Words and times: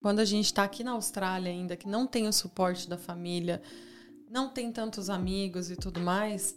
quando 0.00 0.20
a 0.20 0.24
gente 0.24 0.46
está 0.46 0.64
aqui 0.64 0.82
na 0.82 0.92
Austrália 0.92 1.50
ainda, 1.50 1.76
que 1.76 1.88
não 1.88 2.06
tem 2.06 2.26
o 2.26 2.32
suporte 2.32 2.88
da 2.88 2.96
família, 2.96 3.60
não 4.30 4.48
tem 4.48 4.72
tantos 4.72 5.10
amigos 5.10 5.70
e 5.70 5.76
tudo 5.76 6.00
mais, 6.00 6.56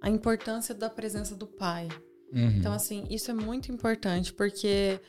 a 0.00 0.08
importância 0.08 0.74
da 0.74 0.88
presença 0.88 1.34
do 1.34 1.46
pai. 1.46 1.88
Uhum. 2.32 2.50
Então, 2.58 2.72
assim, 2.72 3.04
isso 3.10 3.30
é 3.30 3.34
muito 3.34 3.72
importante, 3.72 4.32
porque 4.32 5.00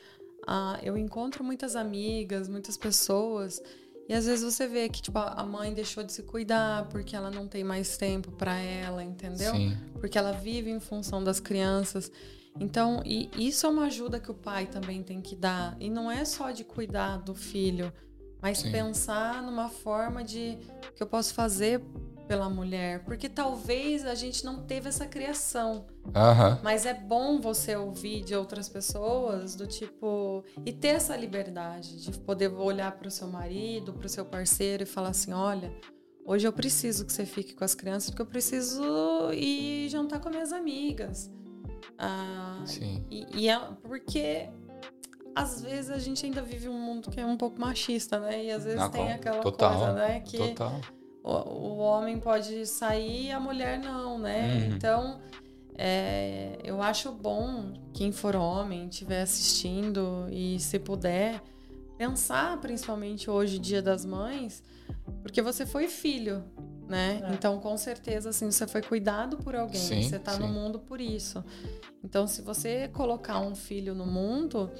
ah, 0.46 0.78
eu 0.82 0.96
encontro 0.96 1.44
muitas 1.44 1.76
amigas, 1.76 2.48
muitas 2.48 2.76
pessoas, 2.76 3.60
e 4.08 4.14
às 4.14 4.26
vezes 4.26 4.44
você 4.44 4.66
vê 4.66 4.88
que 4.88 5.02
tipo, 5.02 5.18
a 5.18 5.44
mãe 5.44 5.74
deixou 5.74 6.04
de 6.04 6.12
se 6.12 6.22
cuidar 6.22 6.88
porque 6.88 7.16
ela 7.16 7.30
não 7.30 7.48
tem 7.48 7.64
mais 7.64 7.96
tempo 7.96 8.30
para 8.30 8.56
ela, 8.56 9.02
entendeu? 9.02 9.52
Sim. 9.52 9.76
Porque 10.00 10.16
ela 10.16 10.32
vive 10.32 10.70
em 10.70 10.78
função 10.78 11.22
das 11.22 11.40
crianças. 11.40 12.10
Então, 12.58 13.02
e 13.04 13.30
isso 13.36 13.66
é 13.66 13.68
uma 13.68 13.84
ajuda 13.84 14.18
que 14.18 14.30
o 14.30 14.34
pai 14.34 14.66
também 14.66 15.02
tem 15.02 15.20
que 15.20 15.36
dar. 15.36 15.76
E 15.78 15.90
não 15.90 16.10
é 16.10 16.24
só 16.24 16.50
de 16.50 16.64
cuidar 16.64 17.18
do 17.18 17.34
filho, 17.34 17.92
mas 18.40 18.58
Sim. 18.58 18.72
pensar 18.72 19.42
numa 19.42 19.68
forma 19.68 20.22
de 20.22 20.58
que 20.94 21.02
eu 21.02 21.06
posso 21.06 21.34
fazer 21.34 21.82
pela 22.26 22.50
mulher, 22.50 23.04
porque 23.04 23.28
talvez 23.28 24.04
a 24.04 24.14
gente 24.14 24.44
não 24.44 24.62
teve 24.62 24.88
essa 24.88 25.06
criação. 25.06 25.86
Uhum. 26.06 26.58
Mas 26.62 26.84
é 26.84 26.92
bom 26.92 27.40
você 27.40 27.76
ouvir 27.76 28.24
de 28.24 28.34
outras 28.34 28.68
pessoas 28.68 29.54
do 29.54 29.66
tipo 29.66 30.44
e 30.64 30.72
ter 30.72 30.88
essa 30.88 31.16
liberdade 31.16 32.02
de 32.02 32.18
poder 32.18 32.48
olhar 32.52 32.92
para 32.92 33.08
o 33.08 33.10
seu 33.10 33.28
marido, 33.28 33.92
para 33.92 34.06
o 34.06 34.08
seu 34.08 34.24
parceiro 34.24 34.82
e 34.82 34.86
falar 34.86 35.10
assim, 35.10 35.32
olha, 35.32 35.72
hoje 36.24 36.46
eu 36.46 36.52
preciso 36.52 37.04
que 37.06 37.12
você 37.12 37.24
fique 37.24 37.54
com 37.54 37.64
as 37.64 37.74
crianças 37.74 38.10
porque 38.10 38.22
eu 38.22 38.26
preciso 38.26 38.82
ir 39.32 39.88
jantar 39.88 40.20
com 40.20 40.28
minhas 40.28 40.52
amigas. 40.52 41.30
Ah, 41.98 42.62
Sim. 42.64 43.04
E, 43.10 43.26
e 43.34 43.48
é 43.48 43.58
porque 43.82 44.48
às 45.34 45.60
vezes 45.60 45.90
a 45.90 45.98
gente 45.98 46.24
ainda 46.24 46.40
vive 46.40 46.68
um 46.68 46.78
mundo 46.78 47.10
que 47.10 47.20
é 47.20 47.26
um 47.26 47.36
pouco 47.36 47.60
machista, 47.60 48.18
né? 48.18 48.44
E 48.44 48.50
às 48.50 48.64
vezes 48.64 48.80
Não, 48.80 48.90
tem 48.90 49.12
aquela 49.12 49.40
total, 49.40 49.78
coisa, 49.78 49.92
né? 49.92 50.20
Que 50.20 50.38
total. 50.38 50.80
O, 51.22 51.30
o 51.30 51.78
homem 51.78 52.18
pode 52.18 52.64
sair 52.66 53.26
e 53.26 53.30
a 53.30 53.38
mulher 53.38 53.78
não, 53.78 54.18
né? 54.18 54.48
Uhum. 54.48 54.74
Então, 54.74 55.20
é, 55.76 56.58
eu 56.64 56.80
acho 56.80 57.12
bom 57.12 57.74
quem 57.92 58.12
for 58.12 58.34
homem, 58.34 58.88
estiver 58.88 59.22
assistindo 59.22 60.26
e 60.30 60.58
se 60.58 60.78
puder 60.78 61.42
pensar, 61.98 62.58
principalmente 62.60 63.28
hoje, 63.30 63.58
Dia 63.58 63.82
das 63.82 64.04
Mães, 64.06 64.62
porque 65.20 65.42
você 65.42 65.66
foi 65.66 65.88
filho, 65.88 66.44
né? 66.88 67.20
É. 67.22 67.34
Então, 67.34 67.58
com 67.58 67.76
certeza, 67.76 68.30
assim, 68.30 68.50
você 68.50 68.66
foi 68.66 68.82
cuidado 68.82 69.36
por 69.38 69.54
alguém. 69.54 69.80
Sim, 69.80 70.02
você 70.02 70.16
está 70.16 70.36
no 70.38 70.48
mundo 70.48 70.78
por 70.78 71.00
isso. 71.00 71.44
Então, 72.02 72.26
se 72.26 72.42
você 72.42 72.88
colocar 72.88 73.40
um 73.40 73.54
filho 73.54 73.94
no 73.94 74.06
mundo, 74.06 74.70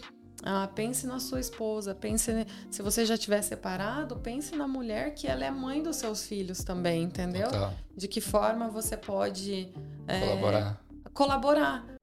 ah, 0.42 0.68
pense 0.68 1.06
na 1.06 1.18
sua 1.18 1.40
esposa, 1.40 1.94
pense 1.94 2.46
se 2.70 2.82
você 2.82 3.04
já 3.04 3.16
tiver 3.16 3.42
separado, 3.42 4.16
pense 4.16 4.54
na 4.54 4.68
mulher 4.68 5.14
que 5.14 5.26
ela 5.26 5.44
é 5.44 5.50
mãe 5.50 5.82
dos 5.82 5.96
seus 5.96 6.26
filhos 6.26 6.62
também, 6.62 7.02
entendeu? 7.02 7.50
Total. 7.50 7.74
De 7.96 8.06
que 8.06 8.20
forma 8.20 8.68
você 8.68 8.96
pode 8.96 9.72
é, 10.06 10.20
colaborar. 10.20 10.80
Colaborar. 11.12 11.95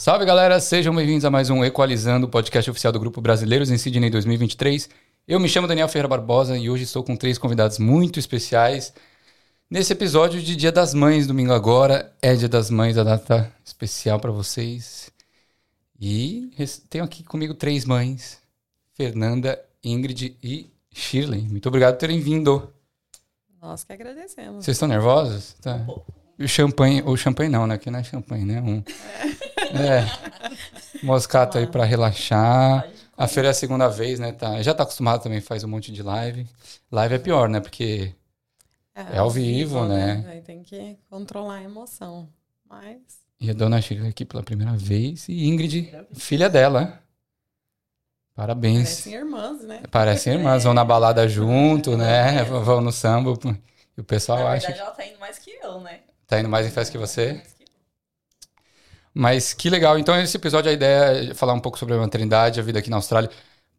Salve 0.00 0.24
galera, 0.24 0.58
sejam 0.60 0.94
bem-vindos 0.94 1.26
a 1.26 1.30
mais 1.30 1.50
um 1.50 1.62
Equalizando, 1.62 2.26
podcast 2.26 2.70
oficial 2.70 2.90
do 2.90 2.98
Grupo 2.98 3.20
Brasileiros 3.20 3.70
em 3.70 3.76
Sydney 3.76 4.08
2023. 4.08 4.88
Eu 5.28 5.38
me 5.38 5.46
chamo 5.46 5.68
Daniel 5.68 5.88
Ferreira 5.88 6.08
Barbosa 6.08 6.56
e 6.56 6.70
hoje 6.70 6.84
estou 6.84 7.04
com 7.04 7.14
três 7.14 7.36
convidados 7.36 7.78
muito 7.78 8.18
especiais. 8.18 8.94
Nesse 9.68 9.92
episódio 9.92 10.40
de 10.40 10.56
Dia 10.56 10.72
das 10.72 10.94
Mães, 10.94 11.26
domingo 11.26 11.52
agora, 11.52 12.10
é 12.22 12.34
Dia 12.34 12.48
das 12.48 12.70
Mães, 12.70 12.96
a 12.96 13.04
data 13.04 13.52
especial 13.62 14.18
para 14.18 14.30
vocês. 14.30 15.10
E 16.00 16.50
tenho 16.88 17.04
aqui 17.04 17.22
comigo 17.22 17.52
três 17.52 17.84
mães: 17.84 18.40
Fernanda, 18.94 19.62
Ingrid 19.84 20.34
e 20.42 20.70
Shirley. 20.94 21.42
Muito 21.42 21.68
obrigado 21.68 21.96
por 21.96 22.00
terem 22.00 22.20
vindo. 22.20 22.72
Nós 23.60 23.84
que 23.84 23.92
agradecemos. 23.92 24.64
Vocês 24.64 24.76
estão 24.76 24.88
nervosos? 24.88 25.56
Tá. 25.60 25.86
O 26.38 26.48
champanhe, 26.48 27.02
ou 27.02 27.18
champanhe 27.18 27.50
não, 27.50 27.66
né? 27.66 27.74
Aqui 27.74 27.90
não 27.90 27.98
é 27.98 28.02
champanhe, 28.02 28.46
né? 28.46 28.62
Um, 28.62 28.78
é. 28.78 29.59
Moscato 31.02 31.58
aí 31.58 31.66
para 31.66 31.84
relaxar. 31.84 32.88
A 33.16 33.26
feira 33.26 33.48
é 33.48 33.50
a 33.50 33.54
segunda 33.54 33.88
vez, 33.88 34.18
né? 34.18 34.32
Tá, 34.32 34.62
já 34.62 34.72
tá 34.72 34.82
acostumado 34.82 35.22
também, 35.22 35.40
faz 35.40 35.62
um 35.62 35.68
monte 35.68 35.92
de 35.92 36.02
live. 36.02 36.46
Live 36.90 37.14
é 37.14 37.18
pior, 37.18 37.48
né? 37.48 37.60
Porque 37.60 38.14
é, 38.94 39.16
é 39.16 39.18
ao 39.18 39.30
vivo, 39.30 39.80
vivo 39.80 39.84
né? 39.86 40.16
né? 40.16 40.32
Aí 40.32 40.40
tem 40.40 40.62
que 40.62 40.96
controlar 41.08 41.56
a 41.56 41.62
emoção. 41.62 42.28
Mas. 42.68 42.96
E 43.40 43.50
a 43.50 43.54
dona 43.54 43.80
chega 43.80 44.08
aqui 44.08 44.24
pela 44.24 44.42
primeira 44.42 44.74
vez. 44.74 45.28
E 45.28 45.46
Ingrid, 45.46 45.92
filha 46.14 46.48
dela. 46.48 47.02
Parabéns. 48.34 48.88
Parecem 48.88 49.14
irmãs, 49.14 49.62
né? 49.62 49.82
Parecem 49.90 50.32
irmãs, 50.34 50.64
vão 50.64 50.72
na 50.72 50.84
balada 50.84 51.28
junto, 51.28 51.96
né? 51.96 52.42
Vão 52.44 52.80
no 52.80 52.92
samba. 52.92 53.34
E 53.96 54.00
o 54.00 54.04
pessoal 54.04 54.38
na 54.38 54.52
acha. 54.52 54.68
Na 54.68 54.74
verdade, 54.74 54.80
ela 54.80 54.90
tá 54.96 55.06
indo 55.06 55.20
mais 55.20 55.38
que 55.38 55.58
eu, 55.62 55.80
né? 55.80 56.00
Tá 56.26 56.40
indo 56.40 56.48
mais 56.48 56.66
em 56.66 56.70
festa 56.70 56.90
que 56.92 56.98
você? 56.98 57.42
Mas 59.12 59.52
que 59.52 59.68
legal. 59.68 59.98
Então, 59.98 60.18
esse 60.20 60.36
episódio, 60.36 60.70
a 60.70 60.74
ideia 60.74 61.30
é 61.30 61.34
falar 61.34 61.52
um 61.52 61.60
pouco 61.60 61.78
sobre 61.78 61.94
a 61.94 61.98
maternidade, 61.98 62.60
a 62.60 62.62
vida 62.62 62.78
aqui 62.78 62.90
na 62.90 62.96
Austrália. 62.96 63.30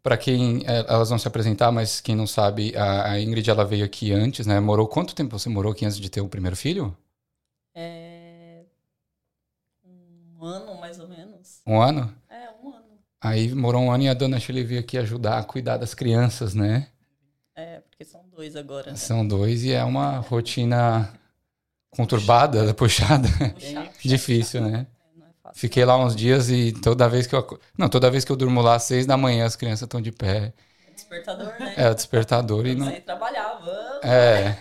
Para 0.04 0.18
quem 0.18 0.64
é, 0.66 0.80
elas 0.88 1.10
vão 1.10 1.18
se 1.18 1.28
apresentar, 1.28 1.72
mas 1.72 2.02
quem 2.02 2.16
não 2.16 2.26
sabe, 2.26 2.76
a, 2.76 3.20
Ingrid 3.20 3.50
ela 3.50 3.64
veio 3.64 3.86
aqui 3.86 4.12
antes, 4.12 4.48
né? 4.48 4.60
Morou 4.60 4.88
quanto 4.88 5.14
tempo 5.16 5.38
você 5.38 5.48
morou 5.48 5.72
aqui 5.72 5.86
antes 5.86 6.00
de 6.00 6.10
ter 6.10 6.22
o 6.22 6.28
primeiro 6.28 6.56
filho? 6.56 6.96
É... 7.76 8.64
um 9.86 10.44
ano 10.44 10.80
mais 10.82 11.00
ou 11.00 11.08
menos. 11.08 11.62
Um 11.66 11.80
ano? 11.80 12.14
É, 12.28 12.50
um 12.64 12.70
ano. 12.70 12.86
Aí 13.22 13.54
morou 13.54 13.82
um 13.84 13.92
ano 13.92 14.04
e 14.04 14.10
a 14.10 14.14
dona 14.16 14.40
Shirley 14.40 14.64
veio 14.64 14.80
aqui 14.80 14.98
ajudar 14.98 15.38
a 15.38 15.44
cuidar 15.44 15.78
das 15.78 15.94
crianças, 15.94 16.56
né? 16.56 16.88
É, 17.56 17.80
porque 17.82 18.04
são 18.04 18.28
dois 18.28 18.56
agora. 18.56 18.92
Né? 18.92 18.98
São 18.98 19.26
dois 19.26 19.64
e 19.64 19.72
é 19.72 19.84
uma 19.84 20.18
rotina 20.18 21.14
Conturbada, 21.92 22.74
puxada. 22.74 23.28
puxada. 23.30 23.90
Difícil, 24.04 24.62
né? 24.62 24.88
Fiquei 25.54 25.86
lá 25.86 25.98
uns 25.98 26.16
dias 26.16 26.50
e 26.50 26.72
toda 26.72 27.08
vez 27.10 27.28
que 27.28 27.36
eu. 27.36 27.60
Não, 27.78 27.90
toda 27.90 28.10
vez 28.10 28.24
que 28.24 28.32
eu 28.32 28.36
durmo 28.36 28.62
lá 28.62 28.76
às 28.76 28.84
seis 28.84 29.06
da 29.06 29.18
manhã, 29.18 29.46
as 29.46 29.56
crianças 29.56 29.84
estão 29.84 30.02
de 30.02 30.12
pé. 30.12 30.54
É 30.88 30.94
despertador, 30.94 31.54
né? 31.60 31.74
É, 31.78 31.90
o 31.90 31.96
despertador 31.96 32.68
e 32.68 32.76
não. 32.76 32.86
Você 32.86 33.02
trabalhava. 33.02 34.00
É. 34.04 34.58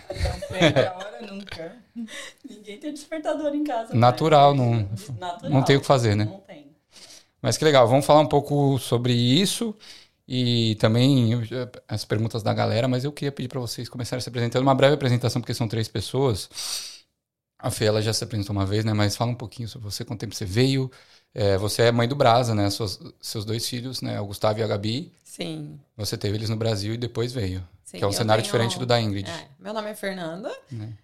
Não 0.51 0.95
hora 0.97 1.21
nunca. 1.21 1.75
Ninguém 2.49 2.77
tem 2.77 2.93
despertador 2.93 3.53
em 3.53 3.63
casa. 3.63 3.93
Natural, 3.93 4.53
não. 4.53 4.89
Natural. 5.19 5.51
Não 5.51 5.63
tem 5.63 5.77
o 5.77 5.81
que 5.81 5.85
fazer, 5.85 6.15
né? 6.15 6.25
Não 6.25 6.39
tem. 6.39 6.71
Mas 7.41 7.57
que 7.57 7.65
legal, 7.65 7.87
vamos 7.87 8.05
falar 8.05 8.19
um 8.21 8.27
pouco 8.27 8.77
sobre 8.77 9.13
isso 9.13 9.75
e 10.27 10.75
também 10.75 11.31
as 11.87 12.05
perguntas 12.05 12.43
da 12.43 12.53
galera, 12.53 12.87
mas 12.87 13.03
eu 13.03 13.11
queria 13.11 13.31
pedir 13.31 13.49
para 13.49 13.59
vocês 13.59 13.89
começarem 13.89 14.21
se 14.21 14.29
apresentando 14.29 14.61
uma 14.61 14.75
breve 14.75 14.93
apresentação, 14.93 15.41
porque 15.41 15.53
são 15.53 15.67
três 15.67 15.87
pessoas. 15.87 16.49
A 17.61 17.69
Fê, 17.69 17.85
ela 17.85 18.01
já 18.01 18.11
se 18.11 18.23
apresentou 18.23 18.55
uma 18.55 18.65
vez, 18.65 18.83
né? 18.83 18.93
Mas 18.93 19.15
fala 19.15 19.31
um 19.31 19.35
pouquinho 19.35 19.69
sobre 19.69 19.89
você, 19.89 20.03
quanto 20.03 20.19
tempo 20.19 20.33
você 20.33 20.45
veio. 20.45 20.91
É, 21.33 21.57
você 21.57 21.83
é 21.83 21.91
mãe 21.91 22.07
do 22.07 22.15
Brasa, 22.15 22.55
né? 22.55 22.69
Seus, 22.69 22.99
seus 23.21 23.45
dois 23.45 23.67
filhos, 23.67 24.01
né? 24.01 24.19
O 24.19 24.25
Gustavo 24.25 24.59
e 24.59 24.63
a 24.63 24.67
Gabi. 24.67 25.13
Sim. 25.23 25.79
Você 25.95 26.17
teve 26.17 26.37
eles 26.37 26.49
no 26.49 26.55
Brasil 26.55 26.93
e 26.93 26.97
depois 26.97 27.31
veio. 27.31 27.63
Sim, 27.85 27.99
que 27.99 28.03
é 28.03 28.07
um 28.07 28.11
cenário 28.11 28.41
tenho... 28.41 28.51
diferente 28.51 28.79
do 28.79 28.85
da 28.85 28.99
Ingrid. 28.99 29.29
É, 29.29 29.47
meu 29.59 29.73
nome 29.73 29.89
é 29.89 29.95
Fernanda. 29.95 30.51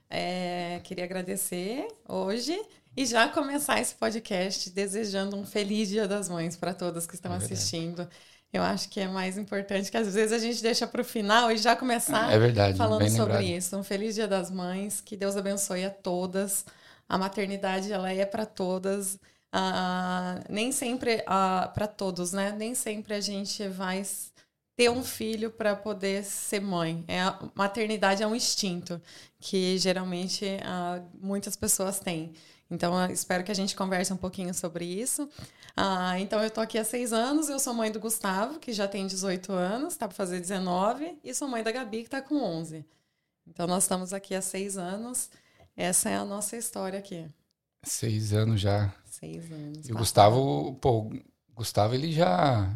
É. 0.09 0.75
É, 0.77 0.79
queria 0.79 1.03
agradecer 1.03 1.87
hoje 2.07 2.59
e 2.95 3.05
já 3.05 3.27
começar 3.27 3.79
esse 3.79 3.93
podcast 3.93 4.69
desejando 4.71 5.37
um 5.37 5.45
feliz 5.45 5.89
Dia 5.89 6.07
das 6.07 6.27
Mães 6.27 6.55
para 6.55 6.73
todas 6.73 7.05
que 7.05 7.13
estão 7.13 7.31
é 7.33 7.37
assistindo. 7.37 8.07
Eu 8.51 8.63
acho 8.63 8.89
que 8.89 8.99
é 8.99 9.07
mais 9.07 9.37
importante 9.37 9.91
que 9.91 9.97
às 9.97 10.13
vezes 10.13 10.31
a 10.31 10.39
gente 10.39 10.61
deixa 10.61 10.87
para 10.87 11.01
o 11.01 11.05
final 11.05 11.51
e 11.51 11.57
já 11.57 11.75
começar 11.75 12.31
é 12.31 12.39
verdade, 12.39 12.77
falando 12.77 13.09
sobre 13.09 13.43
isso. 13.43 13.75
Um 13.77 13.83
feliz 13.83 14.15
Dia 14.15 14.27
das 14.27 14.49
Mães, 14.49 15.01
que 15.01 15.17
Deus 15.17 15.35
abençoe 15.35 15.83
a 15.83 15.89
todas. 15.89 16.65
A 17.09 17.17
maternidade 17.17 17.91
ela 17.91 18.11
é 18.11 18.25
para 18.25 18.45
todas. 18.45 19.19
Nem 20.49 20.71
sempre 20.71 21.17
uh, 21.17 21.71
para 21.73 21.87
todos, 21.87 22.31
né? 22.31 22.53
Nem 22.57 22.73
sempre 22.73 23.13
a 23.13 23.21
gente 23.21 23.67
vai 23.67 24.03
ter 24.77 24.89
um 24.89 25.03
filho 25.03 25.49
para 25.49 25.75
poder 25.75 26.23
ser 26.23 26.61
mãe. 26.61 27.03
É, 27.07 27.21
a 27.21 27.39
maternidade 27.55 28.21
é 28.21 28.27
um 28.27 28.35
instinto 28.35 29.01
que 29.39 29.77
geralmente 29.77 30.45
uh, 30.45 31.03
muitas 31.19 31.55
pessoas 31.55 31.99
têm. 31.99 32.33
Então, 32.69 33.05
espero 33.09 33.43
que 33.43 33.51
a 33.51 33.55
gente 33.55 33.75
converse 33.75 34.11
um 34.11 34.17
pouquinho 34.17 34.53
sobre 34.53 34.85
isso. 34.85 35.29
Ah, 35.75 36.19
então, 36.19 36.43
eu 36.43 36.51
tô 36.51 36.59
aqui 36.59 36.77
há 36.77 36.83
seis 36.83 37.13
anos. 37.13 37.49
Eu 37.49 37.59
sou 37.59 37.73
mãe 37.73 37.91
do 37.91 37.99
Gustavo, 37.99 38.59
que 38.59 38.73
já 38.73 38.87
tem 38.87 39.07
18 39.07 39.51
anos, 39.53 39.95
tá 39.95 40.07
para 40.07 40.15
fazer 40.15 40.39
19. 40.39 41.17
E 41.23 41.33
sou 41.33 41.47
mãe 41.47 41.63
da 41.63 41.71
Gabi, 41.71 42.03
que 42.03 42.09
tá 42.09 42.21
com 42.21 42.35
11. 42.35 42.85
Então, 43.47 43.67
nós 43.67 43.83
estamos 43.83 44.11
aqui 44.11 44.35
há 44.35 44.41
seis 44.41 44.77
anos. 44.77 45.29
Essa 45.75 46.09
é 46.09 46.17
a 46.17 46.25
nossa 46.25 46.57
história 46.57 46.99
aqui. 46.99 47.25
Seis 47.83 48.33
anos 48.33 48.59
já. 48.59 48.93
Seis 49.05 49.49
anos. 49.49 49.87
E 49.87 49.93
o 49.93 49.97
Gustavo, 49.97 50.73
pô, 50.81 51.09
Gustavo, 51.55 51.93
ele 51.93 52.11
já. 52.11 52.69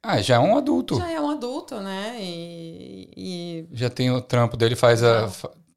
Ah, 0.00 0.22
já 0.22 0.36
é 0.36 0.38
um 0.38 0.56
adulto. 0.56 0.96
Já 0.96 1.10
é 1.10 1.20
um 1.20 1.30
adulto, 1.30 1.80
né? 1.80 2.16
E. 2.20 3.10
e... 3.16 3.68
Já 3.72 3.90
tem 3.90 4.12
o 4.12 4.20
trampo 4.20 4.56
dele, 4.56 4.76
faz 4.76 5.02
a. 5.02 5.28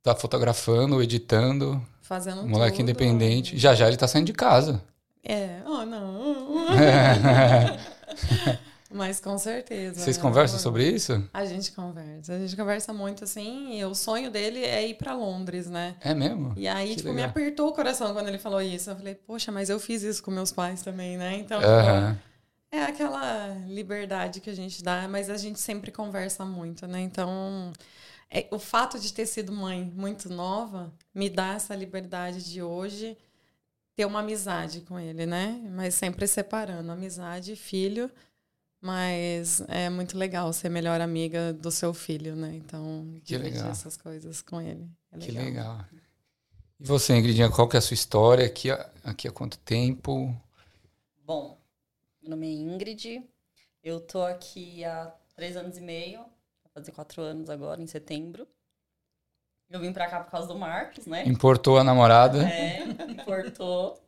tá 0.03 0.15
fotografando, 0.15 1.01
editando 1.01 1.81
fazendo 2.11 2.45
Moleque 2.45 2.77
tudo. 2.77 2.89
independente. 2.89 3.57
Já 3.57 3.73
já 3.73 3.87
ele 3.87 3.95
tá 3.95 4.05
saindo 4.05 4.25
de 4.25 4.33
casa. 4.33 4.83
É, 5.23 5.61
oh 5.65 5.85
não. 5.85 6.67
Mas 8.91 9.21
com 9.21 9.37
certeza. 9.37 10.01
Vocês 10.01 10.17
né? 10.17 10.21
conversam 10.21 10.59
sobre 10.59 10.89
isso? 10.89 11.23
A 11.33 11.45
gente 11.45 11.71
conversa. 11.71 12.33
A 12.33 12.39
gente 12.39 12.57
conversa 12.57 12.91
muito 12.91 13.23
assim. 13.23 13.79
E 13.79 13.85
o 13.85 13.95
sonho 13.95 14.29
dele 14.29 14.61
é 14.61 14.85
ir 14.85 14.95
pra 14.95 15.15
Londres, 15.15 15.69
né? 15.69 15.95
É 16.01 16.13
mesmo? 16.13 16.51
E 16.57 16.67
aí, 16.67 16.89
Que 16.89 16.95
tipo, 16.97 17.09
me 17.09 17.15
legal. 17.15 17.29
apertou 17.29 17.69
o 17.69 17.71
coração 17.71 18.11
quando 18.11 18.27
ele 18.27 18.37
falou 18.37 18.61
isso. 18.61 18.89
Eu 18.89 18.97
falei, 18.97 19.15
poxa, 19.15 19.49
mas 19.49 19.69
eu 19.69 19.79
fiz 19.79 20.03
isso 20.03 20.21
com 20.21 20.31
meus 20.31 20.51
pais 20.51 20.81
também, 20.81 21.15
né? 21.15 21.37
Então, 21.37 21.61
Aham. 21.61 22.19
é 22.69 22.83
aquela 22.83 23.55
liberdade 23.69 24.41
que 24.41 24.49
a 24.49 24.55
gente 24.55 24.83
dá, 24.83 25.07
mas 25.07 25.29
a 25.29 25.37
gente 25.37 25.61
sempre 25.61 25.91
conversa 25.91 26.43
muito, 26.43 26.85
né? 26.85 26.99
Então, 26.99 27.71
é- 28.31 28.47
o 28.51 28.57
fato 28.57 28.97
de 28.99 29.13
ter 29.13 29.25
sido 29.25 29.51
mãe 29.51 29.83
muito 29.95 30.29
nova 30.29 30.91
me 31.13 31.29
dá 31.29 31.53
essa 31.53 31.75
liberdade 31.75 32.43
de 32.49 32.61
hoje 32.63 33.17
ter 33.95 34.05
uma 34.05 34.19
amizade 34.21 34.81
com 34.81 34.97
ele, 34.97 35.25
né? 35.25 35.61
Mas 35.75 35.93
sempre 35.95 36.25
separando 36.27 36.91
amizade 36.91 37.51
e 37.51 37.55
filho. 37.55 38.09
Mas 38.83 39.61
é 39.67 39.89
muito 39.91 40.17
legal 40.17 40.51
ser 40.53 40.69
melhor 40.69 40.99
amiga 41.01 41.53
do 41.53 41.69
seu 41.69 41.93
filho, 41.93 42.35
né? 42.35 42.55
Então, 42.55 43.05
Que 43.23 43.37
dividir 43.37 43.57
legal. 43.57 43.69
essas 43.71 43.95
coisas 43.95 44.41
com 44.41 44.59
ele. 44.59 44.89
É 45.11 45.17
Que 45.19 45.31
legal. 45.31 45.85
E 46.79 46.83
você, 46.83 47.15
Ingridinha, 47.15 47.51
qual 47.51 47.67
que 47.69 47.75
é 47.75 47.79
a 47.79 47.81
sua 47.81 47.93
história? 47.93 48.43
Aqui, 48.43 48.71
há- 48.71 48.89
aqui 49.03 49.27
há 49.27 49.31
quanto 49.31 49.59
tempo? 49.59 50.35
Bom, 51.23 51.59
meu 52.21 52.31
nome 52.31 52.47
é 52.47 52.53
Ingrid. 52.53 53.23
Eu 53.83 53.99
tô 53.99 54.23
aqui 54.23 54.83
há 54.83 55.13
três 55.35 55.55
anos 55.55 55.77
e 55.77 55.81
meio. 55.81 56.25
Fazer 56.73 56.91
quatro 56.91 57.21
anos 57.21 57.49
agora, 57.49 57.81
em 57.81 57.87
setembro. 57.87 58.47
Eu 59.69 59.79
vim 59.79 59.93
pra 59.93 60.07
cá 60.09 60.21
por 60.21 60.31
causa 60.31 60.47
do 60.47 60.57
Marcos, 60.57 61.05
né? 61.05 61.23
Importou 61.25 61.77
a 61.77 61.83
namorada? 61.83 62.43
É, 62.49 62.83
importou. 63.09 64.01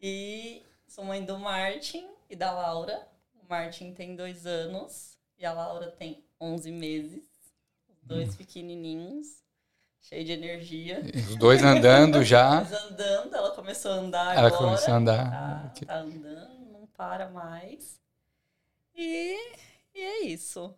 E 0.00 0.62
sou 0.88 1.04
mãe 1.04 1.24
do 1.24 1.38
Martin 1.38 2.06
e 2.28 2.34
da 2.36 2.50
Laura. 2.52 3.06
O 3.34 3.48
Martin 3.48 3.92
tem 3.92 4.16
dois 4.16 4.44
anos 4.46 5.16
e 5.38 5.44
a 5.46 5.52
Laura 5.52 5.88
tem 5.92 6.24
11 6.40 6.70
meses. 6.72 7.24
Os 7.88 8.02
dois 8.02 8.34
pequenininhos, 8.34 9.42
cheio 10.00 10.24
de 10.24 10.32
energia. 10.32 11.00
Os 11.14 11.36
dois 11.36 11.62
andando 11.62 12.24
já. 12.24 12.62
Mas 12.62 12.72
andando, 12.72 13.36
ela 13.36 13.50
começou 13.54 13.92
a 13.92 13.94
andar 13.94 14.36
Ela 14.36 14.48
agora. 14.48 14.64
começou 14.64 14.94
a 14.94 14.96
andar. 14.96 15.30
Tá, 15.30 15.84
tá 15.86 15.98
andando, 15.98 16.72
não 16.72 16.86
para 16.88 17.28
mais. 17.28 18.00
E, 18.96 19.36
e 19.94 20.00
é 20.00 20.22
isso. 20.26 20.74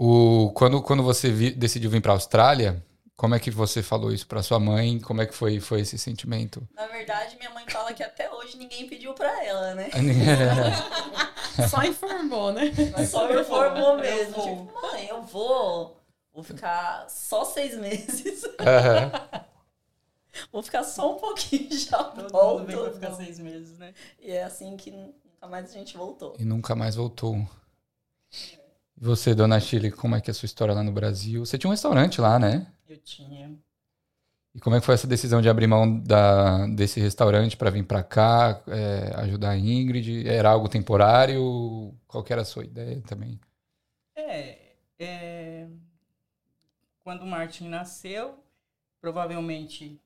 O, 0.00 0.52
quando, 0.54 0.80
quando 0.80 1.02
você 1.02 1.28
vi- 1.30 1.50
decidiu 1.50 1.90
vir 1.90 2.00
para 2.00 2.12
a 2.12 2.14
Austrália, 2.14 2.80
como 3.16 3.34
é 3.34 3.40
que 3.40 3.50
você 3.50 3.82
falou 3.82 4.12
isso 4.12 4.28
para 4.28 4.44
sua 4.44 4.60
mãe? 4.60 5.00
Como 5.00 5.20
é 5.20 5.26
que 5.26 5.34
foi, 5.34 5.58
foi 5.58 5.80
esse 5.80 5.98
sentimento? 5.98 6.66
Na 6.72 6.86
verdade, 6.86 7.36
minha 7.36 7.50
mãe 7.50 7.64
fala 7.68 7.92
que 7.92 8.02
até 8.04 8.32
hoje 8.32 8.56
ninguém 8.56 8.88
pediu 8.88 9.12
pra 9.12 9.44
ela, 9.44 9.74
né? 9.74 9.90
Só 11.68 11.82
informou, 11.82 12.52
né? 12.52 12.72
Mas 12.96 13.08
só 13.08 13.28
informou 13.40 13.96
mesmo. 13.98 14.34
Tipo, 14.34 14.72
mãe, 14.80 15.08
eu 15.08 15.22
vou. 15.22 16.00
Vou 16.32 16.44
ficar 16.44 17.08
só 17.10 17.44
seis 17.44 17.76
meses. 17.76 18.44
Aham. 18.60 19.10
Vou 20.52 20.62
ficar 20.62 20.84
só 20.84 21.16
um 21.16 21.16
pouquinho 21.18 21.68
já 21.76 21.98
Todo 22.04 22.30
volto. 22.30 22.60
mundo 22.60 22.66
vem 22.68 22.76
pra 22.78 22.92
ficar 22.92 23.10
seis 23.16 23.40
meses, 23.40 23.76
né? 23.76 23.92
E 24.20 24.30
é 24.30 24.44
assim 24.44 24.76
que 24.76 24.92
nunca 24.92 25.48
mais 25.50 25.68
a 25.68 25.72
gente 25.72 25.96
voltou. 25.96 26.36
E 26.38 26.44
nunca 26.44 26.76
mais 26.76 26.94
voltou. 26.94 27.44
E 29.00 29.04
você, 29.04 29.34
dona 29.34 29.60
Chile, 29.60 29.92
como 29.92 30.16
é 30.16 30.20
que 30.20 30.28
é 30.28 30.32
a 30.32 30.34
sua 30.34 30.46
história 30.46 30.74
lá 30.74 30.82
no 30.82 30.90
Brasil? 30.90 31.46
Você 31.46 31.56
tinha 31.56 31.68
um 31.68 31.72
restaurante 31.72 32.20
lá, 32.20 32.38
né? 32.38 32.66
Eu 32.88 32.96
tinha. 32.98 33.56
E 34.54 34.60
como 34.60 34.74
é 34.74 34.80
que 34.80 34.86
foi 34.86 34.94
essa 34.94 35.06
decisão 35.06 35.40
de 35.40 35.48
abrir 35.48 35.68
mão 35.68 36.00
da, 36.00 36.66
desse 36.66 36.98
restaurante 36.98 37.56
para 37.56 37.70
vir 37.70 37.84
para 37.84 38.02
cá, 38.02 38.60
é, 38.66 39.12
ajudar 39.20 39.50
a 39.50 39.58
Ingrid? 39.58 40.26
Era 40.26 40.50
algo 40.50 40.68
temporário? 40.68 41.94
Qual 42.08 42.24
que 42.24 42.32
era 42.32 42.42
a 42.42 42.44
sua 42.44 42.64
ideia 42.64 43.00
também? 43.02 43.38
É, 44.16 44.74
é, 44.98 45.68
quando 47.04 47.22
o 47.22 47.26
Martin 47.26 47.68
nasceu, 47.68 48.42
provavelmente 49.00 50.00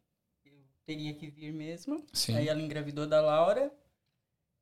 eu 0.44 0.52
teria 0.84 1.14
que 1.14 1.30
vir 1.30 1.52
mesmo. 1.52 2.04
Sim. 2.12 2.36
Aí 2.36 2.48
ela 2.48 2.60
engravidou 2.60 3.06
da 3.06 3.22
Laura. 3.22 3.72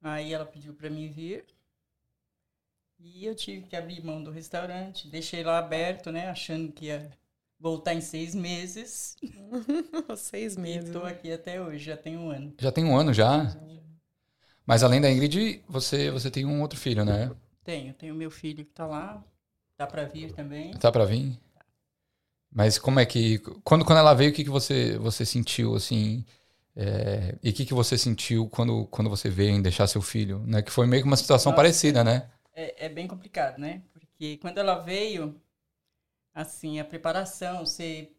Aí 0.00 0.32
ela 0.32 0.46
pediu 0.46 0.72
pra 0.72 0.88
mim 0.88 1.10
vir. 1.10 1.44
E 3.02 3.24
eu 3.24 3.34
tive 3.34 3.66
que 3.66 3.76
abrir 3.76 4.04
mão 4.04 4.22
do 4.22 4.30
restaurante. 4.30 5.08
Deixei 5.08 5.42
lá 5.42 5.58
aberto, 5.58 6.10
né? 6.12 6.28
Achando 6.28 6.70
que 6.72 6.86
ia 6.86 7.10
voltar 7.58 7.94
em 7.94 8.00
seis 8.00 8.34
meses. 8.34 9.16
Seis 10.16 10.56
E 10.56 10.60
meses. 10.60 10.92
tô 10.92 11.04
aqui 11.04 11.32
até 11.32 11.60
hoje, 11.60 11.84
já 11.84 11.96
tem 11.96 12.16
um 12.16 12.30
ano. 12.30 12.54
Já 12.58 12.72
tem 12.72 12.84
um 12.84 12.96
ano 12.96 13.12
já. 13.12 13.54
Mas 14.66 14.82
além 14.82 15.00
da 15.00 15.10
Ingrid, 15.10 15.62
você, 15.68 16.10
você 16.10 16.30
tem 16.30 16.44
um 16.44 16.60
outro 16.62 16.78
filho, 16.78 17.04
né? 17.04 17.30
Tenho, 17.64 17.92
tenho 17.94 18.14
meu 18.14 18.30
filho 18.30 18.64
que 18.64 18.72
tá 18.72 18.86
lá. 18.86 19.22
Dá 19.76 19.86
pra 19.86 20.04
vir 20.04 20.32
também. 20.32 20.72
Tá 20.72 20.90
para 20.92 21.04
vir? 21.04 21.38
Mas 22.52 22.78
como 22.78 23.00
é 23.00 23.06
que. 23.06 23.38
Quando, 23.64 23.84
quando 23.84 23.98
ela 23.98 24.14
veio, 24.14 24.30
o 24.30 24.34
que, 24.34 24.44
que 24.44 24.50
você, 24.50 24.98
você 24.98 25.24
sentiu, 25.24 25.74
assim? 25.74 26.24
é, 26.76 27.36
e 27.42 27.50
o 27.50 27.52
que, 27.52 27.64
que 27.66 27.74
você 27.74 27.98
sentiu 27.98 28.48
quando, 28.48 28.86
quando 28.86 29.10
você 29.10 29.28
veio 29.28 29.50
em 29.50 29.62
deixar 29.62 29.86
seu 29.86 30.00
filho? 30.00 30.40
Né? 30.46 30.62
Que 30.62 30.70
foi 30.70 30.86
meio 30.86 31.02
que 31.02 31.08
uma 31.08 31.16
situação 31.16 31.50
Nossa. 31.50 31.56
parecida, 31.56 32.02
né? 32.04 32.28
É, 32.52 32.86
é 32.86 32.88
bem 32.88 33.06
complicado, 33.08 33.58
né? 33.58 33.82
Porque 33.92 34.36
quando 34.38 34.58
ela 34.58 34.78
veio, 34.78 35.40
assim, 36.34 36.80
a 36.80 36.84
preparação, 36.84 37.64
você 37.66 38.12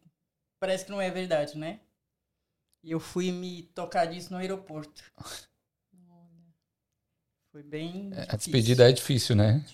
parece 0.60 0.84
que 0.84 0.90
não 0.90 1.00
é 1.00 1.10
verdade, 1.10 1.58
né? 1.58 1.80
E 2.82 2.90
eu 2.92 3.00
fui 3.00 3.30
me 3.32 3.62
tocar 3.74 4.06
disso 4.06 4.32
no 4.32 4.38
aeroporto. 4.38 5.02
Foi 7.50 7.62
bem. 7.62 8.10
A 8.28 8.36
difícil. 8.36 8.36
despedida 8.36 8.88
é 8.88 8.92
difícil, 8.92 9.36
né? 9.36 9.64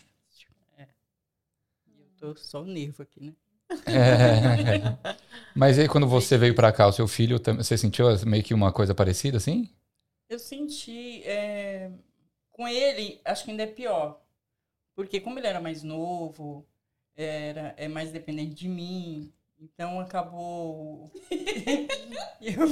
E 1.87 2.01
Eu 2.01 2.09
tô 2.17 2.37
só 2.37 2.63
o 2.63 2.67
nervo 2.67 3.03
aqui, 3.03 3.21
né? 3.21 3.35
É. 3.87 5.15
Mas 5.55 5.79
aí 5.79 5.89
quando 5.89 6.07
você 6.07 6.37
veio 6.39 6.55
pra 6.55 6.73
cá, 6.73 6.87
o 6.87 6.93
seu 6.93 7.07
filho, 7.09 7.39
você 7.57 7.77
sentiu 7.77 8.07
meio 8.27 8.43
que 8.43 8.55
uma 8.55 8.73
coisa 8.73 8.95
parecida, 8.95 9.37
assim? 9.37 9.69
Eu 10.29 10.39
senti. 10.39 11.23
é, 11.25 11.91
Com 12.53 12.69
ele, 12.69 13.21
acho 13.25 13.45
que 13.45 13.51
ainda 13.51 13.65
é 13.65 13.67
pior. 13.67 14.21
Porque 14.99 15.21
como 15.21 15.39
ele 15.39 15.47
era 15.47 15.61
mais 15.61 15.85
novo, 15.85 16.67
era, 17.17 17.73
é 17.77 17.87
mais 17.87 18.11
dependente 18.11 18.53
de 18.53 18.69
mim, 18.69 19.33
então 19.57 20.01
acabou. 20.01 21.09
eu, 22.43 22.67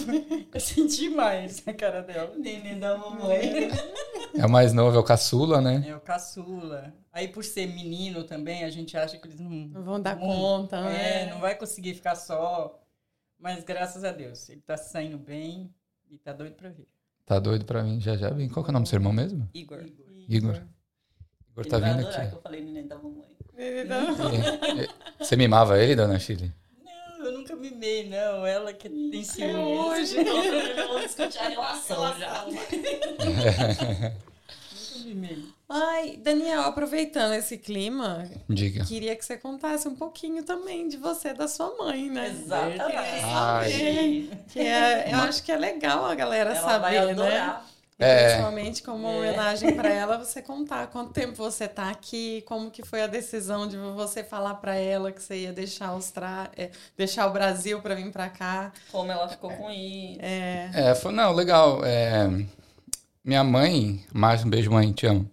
eu 0.52 0.60
senti 0.60 1.08
mais 1.08 1.64
na 1.64 1.72
cara 1.72 2.02
dela. 2.02 2.36
Neném 2.36 2.80
da 2.80 2.98
mamãe. 2.98 3.68
É 4.34 4.44
o 4.44 4.50
mais 4.50 4.72
novo, 4.72 4.96
é 4.96 4.98
o 4.98 5.04
caçula, 5.04 5.60
né? 5.60 5.84
É 5.86 5.94
o 5.94 6.00
caçula. 6.00 6.92
Aí 7.12 7.28
por 7.28 7.44
ser 7.44 7.68
menino 7.68 8.24
também, 8.24 8.64
a 8.64 8.70
gente 8.70 8.96
acha 8.96 9.16
que 9.18 9.28
eles 9.28 9.38
não. 9.38 9.48
Não 9.48 9.84
vão 9.84 10.00
dar 10.02 10.16
não- 10.16 10.26
conta, 10.26 10.82
né? 10.82 11.26
É, 11.26 11.30
não 11.30 11.38
vai 11.38 11.54
conseguir 11.54 11.94
ficar 11.94 12.16
só. 12.16 12.82
Mas 13.38 13.62
graças 13.62 14.02
a 14.02 14.10
Deus, 14.10 14.48
ele 14.48 14.62
tá 14.62 14.76
saindo 14.76 15.16
bem 15.16 15.72
e 16.10 16.18
tá 16.18 16.32
doido 16.32 16.56
pra 16.56 16.70
vir. 16.70 16.88
Tá 17.24 17.38
doido 17.38 17.64
pra 17.64 17.84
mim, 17.84 18.00
já 18.00 18.16
já 18.16 18.30
vem. 18.30 18.48
Qual 18.48 18.64
que 18.64 18.70
é 18.70 18.72
o 18.72 18.72
nome 18.72 18.82
do 18.82 18.88
seu 18.88 18.96
irmão 18.96 19.12
mesmo? 19.12 19.48
Igor. 19.54 19.86
Igor. 19.86 20.06
Igor 20.28 20.75
Ele 21.56 21.68
tá 21.68 21.78
vindo 21.78 22.00
adorar 22.00 22.20
aqui. 22.20 22.28
que 22.30 22.36
eu 22.36 22.40
falei 22.42 22.60
neném 22.60 22.86
da 22.86 22.96
mamãe. 22.96 23.24
E- 23.58 24.82
e- 24.82 24.88
Você 25.24 25.36
mimava 25.36 25.78
ele, 25.78 25.96
dona 25.96 26.18
Chile? 26.18 26.52
Não, 26.84 27.24
eu 27.26 27.32
nunca 27.32 27.56
mimei, 27.56 28.08
não. 28.08 28.46
Ela 28.46 28.72
que 28.72 28.88
tem 28.88 29.24
ciúme. 29.24 29.54
hoje. 29.54 30.16
Vamos 30.88 31.02
discutir 31.02 31.38
a 31.38 31.48
relação 31.48 32.18
já. 32.18 32.44
Nunca 32.46 34.14
mimei. 35.04 35.44
Ai, 35.68 36.16
Daniel, 36.22 36.62
aproveitando 36.62 37.32
esse 37.34 37.58
clima, 37.58 38.28
Diga. 38.48 38.84
queria 38.84 39.16
que 39.16 39.24
você 39.24 39.36
contasse 39.36 39.88
um 39.88 39.96
pouquinho 39.96 40.42
também 40.44 40.88
de 40.88 40.96
você, 40.96 41.34
da 41.34 41.48
sua 41.48 41.74
mãe, 41.76 42.08
né? 42.08 42.28
Exatamente. 42.28 43.24
Ai. 43.24 44.30
Que 44.48 44.60
é, 44.60 45.12
eu 45.12 45.18
acho 45.18 45.42
que 45.42 45.50
é 45.50 45.56
legal 45.56 46.04
a 46.04 46.14
galera 46.14 46.54
Ela 46.54 46.78
vai 46.78 46.94
saber, 46.96 47.16
né? 47.16 47.56
E 47.98 48.04
É. 48.04 48.24
Principalmente 48.26 48.82
como 48.82 49.06
É. 49.08 49.16
homenagem 49.16 49.74
pra 49.74 49.88
ela, 49.88 50.18
você 50.18 50.42
contar 50.42 50.86
quanto 50.88 51.12
tempo 51.12 51.34
você 51.34 51.66
tá 51.66 51.88
aqui, 51.88 52.42
como 52.46 52.70
que 52.70 52.84
foi 52.84 53.02
a 53.02 53.06
decisão 53.06 53.66
de 53.66 53.76
você 53.76 54.22
falar 54.22 54.54
pra 54.56 54.74
ela 54.76 55.10
que 55.10 55.22
você 55.22 55.36
ia 55.42 55.52
deixar, 55.52 55.86
a 55.86 55.90
Austrália, 55.90 56.50
é, 56.56 56.70
deixar 56.96 57.26
o 57.26 57.32
Brasil 57.32 57.80
pra 57.80 57.94
vir 57.94 58.10
pra 58.12 58.28
cá. 58.28 58.72
Como 58.92 59.10
ela 59.10 59.28
ficou 59.28 59.50
com 59.50 59.70
isso. 59.70 60.18
É, 60.20 60.70
É, 60.74 60.94
foi, 60.94 61.12
não, 61.12 61.32
legal. 61.32 61.82
É, 61.84 62.28
minha 63.24 63.42
mãe, 63.42 64.04
mais 64.12 64.44
um 64.44 64.50
beijo, 64.50 64.70
mãe, 64.70 64.92
te 64.92 65.06
amo. 65.06 65.28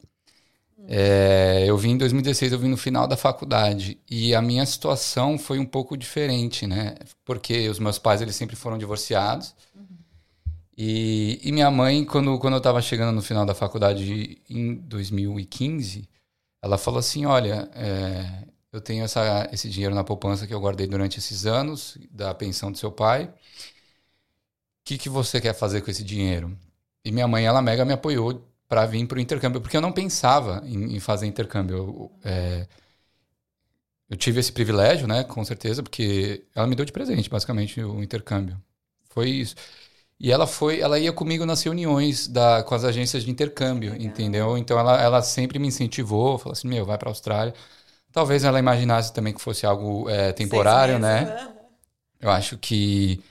É, 0.86 1.64
eu 1.66 1.78
vim 1.78 1.92
em 1.92 1.98
2016, 1.98 2.52
eu 2.52 2.60
vim 2.60 2.68
no 2.68 2.76
final 2.76 3.08
da 3.08 3.16
faculdade. 3.16 3.98
E 4.10 4.36
a 4.36 4.42
minha 4.42 4.66
situação 4.66 5.38
foi 5.38 5.58
um 5.60 5.66
pouco 5.66 5.96
diferente, 5.96 6.68
né? 6.68 6.96
Porque 7.24 7.70
os 7.70 7.80
meus 7.80 7.98
pais, 7.98 8.22
eles 8.22 8.36
sempre 8.36 8.56
foram 8.56 8.78
divorciados. 8.78 9.56
E, 10.78 11.40
e 11.44 11.52
minha 11.52 11.70
mãe, 11.72 12.04
quando, 12.06 12.38
quando 12.40 12.54
eu 12.56 12.58
estava 12.60 12.82
chegando 12.82 13.16
no 13.16 13.22
final 13.22 13.46
da 13.46 13.54
faculdade 13.56 14.42
em 14.50 14.76
2015, 14.76 16.10
ela 16.62 16.78
falou 16.78 17.00
assim, 17.00 17.26
olha, 17.26 17.70
é, 17.76 18.48
eu 18.72 18.82
tenho 18.82 19.04
essa, 19.04 19.50
esse 19.52 19.70
dinheiro 19.70 19.94
na 19.96 20.04
poupança 20.04 20.48
que 20.48 20.54
eu 20.54 20.60
guardei 20.60 20.88
durante 20.88 21.20
esses 21.20 21.46
anos, 21.46 21.98
da 22.12 22.34
pensão 22.34 22.72
do 22.72 22.78
seu 22.78 22.92
pai. 22.92 23.32
que, 24.84 24.98
que 24.98 25.10
você 25.10 25.40
quer 25.42 25.54
fazer 25.54 25.82
com 25.82 25.92
esse 25.92 26.04
dinheiro? 26.04 26.58
E 27.06 27.12
minha 27.12 27.28
mãe, 27.28 27.46
ela 27.46 27.62
mega 27.62 27.86
me 27.86 27.94
apoiou 27.94 28.48
para 28.68 28.86
vir 28.86 29.06
para 29.08 29.18
o 29.18 29.22
intercâmbio, 29.22 29.62
porque 29.62 29.78
eu 29.78 29.82
não 29.82 29.92
pensava 29.92 30.62
em, 30.66 30.96
em 30.96 31.00
fazer 31.00 31.28
intercâmbio. 31.28 31.78
Eu, 31.78 32.12
é, 32.24 32.68
eu 34.10 34.18
tive 34.18 34.40
esse 34.40 34.52
privilégio, 34.52 35.08
né, 35.08 35.24
com 35.24 35.44
certeza, 35.44 35.82
porque 35.82 36.46
ela 36.56 36.68
me 36.68 36.76
deu 36.76 36.86
de 36.86 36.92
presente, 36.92 37.30
basicamente, 37.30 37.82
o 37.82 38.04
intercâmbio. 38.04 38.62
Foi 39.10 39.30
isso. 39.30 39.56
E 40.24 40.32
ela 40.32 40.48
foi, 40.48 40.80
ela 40.80 40.98
ia 40.98 41.12
comigo 41.12 41.46
nas 41.46 41.62
reuniões 41.62 42.30
da, 42.30 42.64
com 42.64 42.74
as 42.74 42.86
agências 42.86 43.26
de 43.26 43.30
intercâmbio, 43.30 43.92
Legal. 43.92 44.08
entendeu? 44.08 44.58
Então 44.58 44.80
ela, 44.80 45.02
ela 45.02 45.22
sempre 45.22 45.60
me 45.60 45.68
incentivou, 45.68 46.38
falou 46.38 46.54
assim, 46.54 46.66
meu, 46.66 46.86
vai 46.86 46.98
para 46.98 47.10
a 47.10 47.12
Austrália. 47.12 47.54
Talvez 48.10 48.46
ela 48.46 48.58
imaginasse 48.58 49.12
também 49.12 49.34
que 49.34 49.42
fosse 49.42 49.66
algo 49.66 50.10
é, 50.10 50.32
temporário, 50.32 50.98
né? 50.98 51.54
Eu 52.22 52.32
acho 52.32 52.58
que 52.58 53.22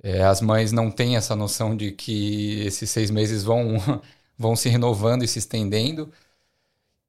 é, 0.00 0.22
as 0.22 0.40
mães 0.40 0.70
não 0.70 0.88
têm 0.88 1.16
essa 1.16 1.34
noção 1.34 1.76
de 1.76 1.90
que 1.90 2.60
esses 2.64 2.88
seis 2.88 3.10
meses 3.10 3.42
vão, 3.42 3.78
vão 4.38 4.54
se 4.54 4.68
renovando 4.68 5.24
e 5.24 5.28
se 5.28 5.40
estendendo. 5.40 6.12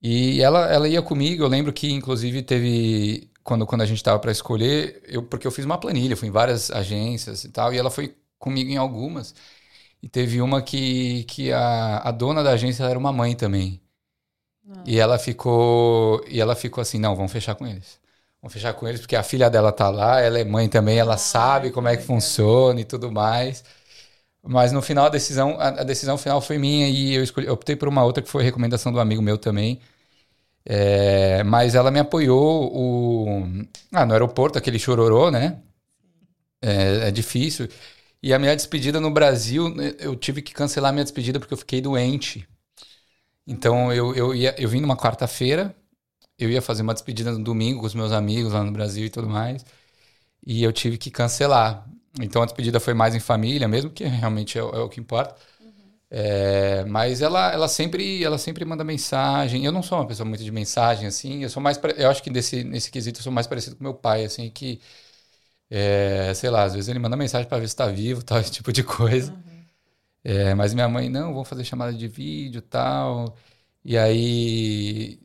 E 0.01 0.41
ela, 0.41 0.65
ela 0.67 0.87
ia 0.87 1.01
comigo, 1.03 1.43
eu 1.43 1.47
lembro 1.47 1.71
que 1.71 1.91
inclusive 1.91 2.41
teve 2.41 3.29
quando, 3.43 3.67
quando 3.67 3.81
a 3.81 3.85
gente 3.85 3.97
estava 3.97 4.17
para 4.17 4.31
escolher, 4.31 5.03
eu, 5.07 5.21
porque 5.21 5.45
eu 5.45 5.51
fiz 5.51 5.63
uma 5.63 5.77
planilha, 5.77 6.17
fui 6.17 6.27
em 6.27 6.31
várias 6.31 6.71
agências 6.71 7.43
e 7.43 7.49
tal, 7.49 7.71
e 7.71 7.77
ela 7.77 7.91
foi 7.91 8.15
comigo 8.41 8.69
em 8.71 8.77
algumas. 8.77 9.33
E 10.03 10.09
teve 10.09 10.41
uma 10.41 10.61
que, 10.61 11.23
que 11.25 11.51
a, 11.53 11.99
a 11.99 12.11
dona 12.11 12.43
da 12.43 12.51
agência 12.51 12.83
era 12.85 12.99
uma 12.99 13.13
mãe 13.13 13.35
também. 13.35 13.81
Ah. 14.69 14.83
E 14.85 14.99
ela 14.99 15.17
ficou 15.19 16.23
e 16.27 16.39
ela 16.41 16.55
ficou 16.55 16.81
assim, 16.81 16.99
não, 16.99 17.15
vamos 17.15 17.31
fechar 17.31 17.55
com 17.55 17.67
eles. 17.67 17.99
Vamos 18.41 18.53
fechar 18.53 18.73
com 18.73 18.87
eles 18.87 19.01
porque 19.01 19.15
a 19.15 19.23
filha 19.23 19.49
dela 19.49 19.71
tá 19.71 19.89
lá, 19.89 20.19
ela 20.21 20.39
é 20.39 20.43
mãe 20.45 20.67
também, 20.69 20.97
ela 20.99 21.15
ah, 21.15 21.17
sabe 21.17 21.71
como 21.71 21.87
é 21.87 21.97
que 21.97 22.03
funciona 22.03 22.81
e 22.81 22.85
tudo 22.85 23.11
mais. 23.11 23.63
Mas 24.43 24.71
no 24.71 24.81
final 24.81 25.05
a 25.05 25.09
decisão, 25.09 25.59
a, 25.59 25.67
a, 25.69 25.83
decisão 25.83 26.17
final 26.17 26.41
foi 26.41 26.57
minha 26.57 26.87
e 26.89 27.13
eu 27.15 27.23
escolhi, 27.23 27.47
eu 27.47 27.53
optei 27.53 27.75
por 27.75 27.87
uma 27.87 28.03
outra 28.03 28.23
que 28.23 28.29
foi 28.29 28.43
recomendação 28.43 28.91
do 28.91 28.99
amigo 28.99 29.21
meu 29.21 29.37
também. 29.37 29.79
É, 30.65 31.43
mas 31.43 31.75
ela 31.75 31.91
me 31.91 31.99
apoiou 31.99 32.71
o, 32.75 33.43
ah, 33.91 34.05
no 34.05 34.13
aeroporto, 34.13 34.57
aquele 34.57 34.79
chororô, 34.79 35.31
né? 35.31 35.59
É, 36.61 37.09
é 37.09 37.11
difícil. 37.11 37.67
E 38.23 38.33
a 38.33 38.39
minha 38.39 38.55
despedida 38.55 38.99
no 38.99 39.09
Brasil, 39.09 39.69
né, 39.69 39.95
eu 39.99 40.15
tive 40.15 40.41
que 40.41 40.53
cancelar 40.53 40.93
minha 40.93 41.03
despedida 41.03 41.39
porque 41.39 41.53
eu 41.53 41.57
fiquei 41.57 41.81
doente. 41.81 42.47
Então 43.47 43.91
eu, 43.91 44.13
eu, 44.15 44.35
ia, 44.35 44.55
eu 44.61 44.69
vim 44.69 44.79
numa 44.79 44.95
quarta-feira, 44.95 45.75
eu 46.37 46.49
ia 46.49 46.61
fazer 46.61 46.83
uma 46.83 46.93
despedida 46.93 47.31
no 47.31 47.43
domingo 47.43 47.81
com 47.81 47.87
os 47.87 47.95
meus 47.95 48.11
amigos 48.11 48.53
lá 48.53 48.63
no 48.63 48.71
Brasil 48.71 49.05
e 49.05 49.09
tudo 49.09 49.27
mais. 49.29 49.65
E 50.45 50.63
eu 50.63 50.73
tive 50.73 50.97
que 50.97 51.11
cancelar. 51.11 51.87
Então 52.21 52.41
a 52.41 52.45
despedida 52.45 52.79
foi 52.79 52.93
mais 52.93 53.15
em 53.15 53.19
família, 53.19 53.67
mesmo 53.67 53.89
que 53.91 54.03
realmente 54.03 54.57
é, 54.57 54.61
é 54.61 54.63
o 54.63 54.89
que 54.89 54.99
importa. 54.99 55.35
Uhum. 55.59 55.71
É, 56.11 56.85
mas 56.85 57.21
ela, 57.21 57.51
ela, 57.53 57.67
sempre, 57.67 58.23
ela 58.23 58.37
sempre 58.37 58.65
manda 58.65 58.83
mensagem. 58.83 59.65
Eu 59.65 59.71
não 59.71 59.83
sou 59.83 59.99
uma 59.99 60.07
pessoa 60.07 60.27
muito 60.27 60.43
de 60.43 60.51
mensagem, 60.51 61.07
assim. 61.07 61.43
Eu 61.43 61.49
sou 61.49 61.61
mais. 61.61 61.79
Eu 61.97 62.09
acho 62.09 62.23
que 62.23 62.29
nesse, 62.29 62.63
nesse 62.63 62.91
quesito 62.91 63.19
eu 63.19 63.23
sou 63.23 63.33
mais 63.33 63.47
parecido 63.47 63.75
com 63.75 63.83
meu 63.83 63.93
pai, 63.93 64.25
assim, 64.25 64.49
que 64.49 64.81
é, 65.71 66.33
sei 66.35 66.49
lá, 66.49 66.63
às 66.63 66.73
vezes 66.73 66.89
ele 66.89 66.99
manda 66.99 67.15
mensagem 67.15 67.47
para 67.47 67.57
ver 67.59 67.67
se 67.67 67.73
está 67.73 67.87
vivo, 67.87 68.23
tal, 68.25 68.39
esse 68.39 68.51
tipo 68.51 68.73
de 68.73 68.83
coisa. 68.83 69.31
Uhum. 69.31 69.65
É, 70.23 70.53
mas 70.55 70.73
minha 70.73 70.89
mãe, 70.89 71.09
não, 71.09 71.33
vamos 71.33 71.49
fazer 71.49 71.63
chamada 71.63 71.93
de 71.93 72.07
vídeo 72.07 72.61
tal. 72.61 73.35
E 73.83 73.97
aí 73.97 75.19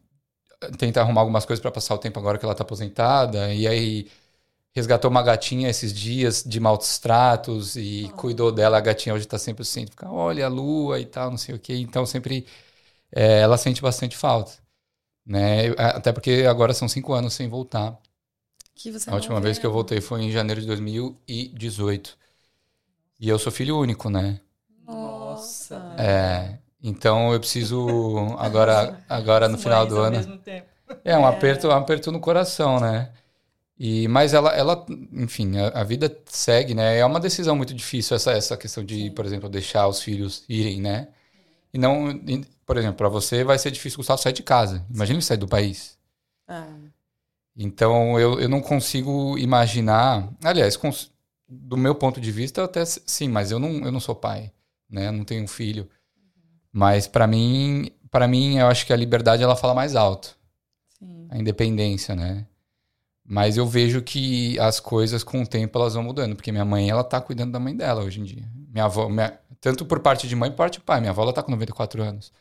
tenta 0.78 1.00
arrumar 1.00 1.22
algumas 1.22 1.44
coisas 1.44 1.60
para 1.60 1.70
passar 1.70 1.94
o 1.94 1.98
tempo 1.98 2.18
agora 2.18 2.38
que 2.38 2.44
ela 2.44 2.52
está 2.52 2.64
aposentada. 2.64 3.52
E 3.54 3.66
aí 3.66 4.08
resgatou 4.74 5.10
uma 5.10 5.22
gatinha 5.22 5.68
esses 5.70 5.92
dias 5.92 6.44
de 6.44 6.60
maus 6.60 6.98
tratos 6.98 7.76
e 7.76 8.10
oh. 8.12 8.16
cuidou 8.16 8.52
dela. 8.52 8.78
A 8.78 8.80
gatinha 8.80 9.14
hoje 9.14 9.24
está 9.26 9.38
sempre 9.38 9.62
assim, 9.62 9.86
fica, 9.86 10.10
olha 10.10 10.46
a 10.46 10.48
lua 10.48 11.00
e 11.00 11.06
tal, 11.06 11.30
não 11.30 11.38
sei 11.38 11.54
o 11.54 11.58
quê. 11.58 11.74
Então 11.76 12.06
sempre 12.06 12.46
é, 13.12 13.40
ela 13.40 13.58
sente 13.58 13.82
bastante 13.82 14.16
falta. 14.16 14.52
Né? 15.26 15.70
Até 15.78 16.12
porque 16.12 16.46
agora 16.48 16.74
são 16.74 16.88
cinco 16.88 17.12
anos 17.14 17.34
sem 17.34 17.48
voltar. 17.48 17.98
Que 18.76 18.92
você 18.92 19.08
a 19.08 19.14
última 19.14 19.40
vez 19.40 19.58
que 19.58 19.64
eu 19.64 19.72
voltei 19.72 20.02
foi 20.02 20.20
em 20.20 20.30
janeiro 20.30 20.60
de 20.60 20.66
2018. 20.66 22.16
E 23.18 23.26
eu 23.26 23.38
sou 23.38 23.50
filho 23.50 23.78
único, 23.78 24.10
né? 24.10 24.38
Nossa. 24.86 25.94
É. 25.98 26.58
Então 26.82 27.32
eu 27.32 27.40
preciso 27.40 27.86
agora, 28.38 29.02
agora 29.08 29.48
no 29.48 29.56
final 29.56 29.86
do 29.86 29.98
ano. 29.98 30.38
É 31.02 31.16
um 31.16 31.26
aperto, 31.26 31.68
um 31.68 31.72
aperto 31.72 32.12
no 32.12 32.20
coração, 32.20 32.78
né? 32.78 33.12
E 33.78 34.06
mas 34.08 34.34
ela, 34.34 34.50
ela, 34.54 34.84
enfim, 35.10 35.56
a, 35.56 35.80
a, 35.80 35.82
vida 35.82 36.14
segue, 36.26 36.74
né? 36.74 36.98
É 36.98 37.04
uma 37.04 37.18
decisão 37.18 37.56
muito 37.56 37.72
difícil 37.72 38.14
essa 38.14 38.32
essa 38.32 38.56
questão 38.58 38.84
de, 38.84 39.04
Sim. 39.04 39.10
por 39.10 39.24
exemplo, 39.24 39.48
deixar 39.48 39.88
os 39.88 40.02
filhos 40.02 40.44
irem, 40.48 40.82
né? 40.82 41.08
E 41.72 41.78
não, 41.78 42.20
por 42.66 42.76
exemplo, 42.76 42.96
para 42.96 43.08
você 43.08 43.42
vai 43.42 43.58
ser 43.58 43.70
difícil 43.70 43.96
Gustavo 43.96 44.20
sair 44.20 44.34
de 44.34 44.42
casa. 44.42 44.84
Imagina 44.90 45.16
ele 45.16 45.24
sair 45.24 45.38
do 45.38 45.48
país. 45.48 45.96
Ah. 46.46 46.66
Então 47.56 48.18
eu, 48.20 48.38
eu 48.38 48.48
não 48.48 48.60
consigo 48.60 49.38
imaginar. 49.38 50.28
Aliás, 50.44 50.76
cons... 50.76 51.10
do 51.48 51.76
meu 51.76 51.94
ponto 51.94 52.20
de 52.20 52.30
vista, 52.30 52.64
até 52.64 52.84
sim, 52.84 53.28
mas 53.28 53.50
eu 53.50 53.58
não, 53.58 53.84
eu 53.84 53.90
não 53.90 54.00
sou 54.00 54.14
pai, 54.14 54.52
né? 54.90 55.08
Eu 55.08 55.12
não 55.12 55.24
tenho 55.24 55.42
um 55.44 55.48
filho. 55.48 55.88
Mas 56.70 57.06
para 57.06 57.26
mim, 57.26 57.90
para 58.10 58.28
mim, 58.28 58.58
eu 58.58 58.66
acho 58.66 58.84
que 58.84 58.92
a 58.92 58.96
liberdade 58.96 59.42
ela 59.42 59.56
fala 59.56 59.74
mais 59.74 59.96
alto. 59.96 60.36
Sim. 60.98 61.28
A 61.30 61.38
independência, 61.38 62.14
né? 62.14 62.46
Mas 63.24 63.56
eu 63.56 63.66
vejo 63.66 64.02
que 64.02 64.58
as 64.60 64.78
coisas 64.78 65.24
com 65.24 65.42
o 65.42 65.46
tempo 65.46 65.78
elas 65.78 65.94
vão 65.94 66.02
mudando, 66.02 66.36
porque 66.36 66.52
minha 66.52 66.64
mãe 66.64 66.88
ela 66.88 67.02
tá 67.02 67.20
cuidando 67.20 67.52
da 67.52 67.58
mãe 67.58 67.74
dela 67.74 68.04
hoje 68.04 68.20
em 68.20 68.24
dia. 68.24 68.48
Minha 68.68 68.84
avó, 68.84 69.08
minha... 69.08 69.38
tanto 69.60 69.84
por 69.84 70.00
parte 70.00 70.28
de 70.28 70.36
mãe, 70.36 70.50
por 70.50 70.58
parte 70.58 70.74
de 70.74 70.80
pai. 70.80 71.00
Minha 71.00 71.10
avó 71.10 71.22
ela 71.22 71.32
tá 71.32 71.42
com 71.42 71.50
94 71.50 72.02
anos. 72.02 72.32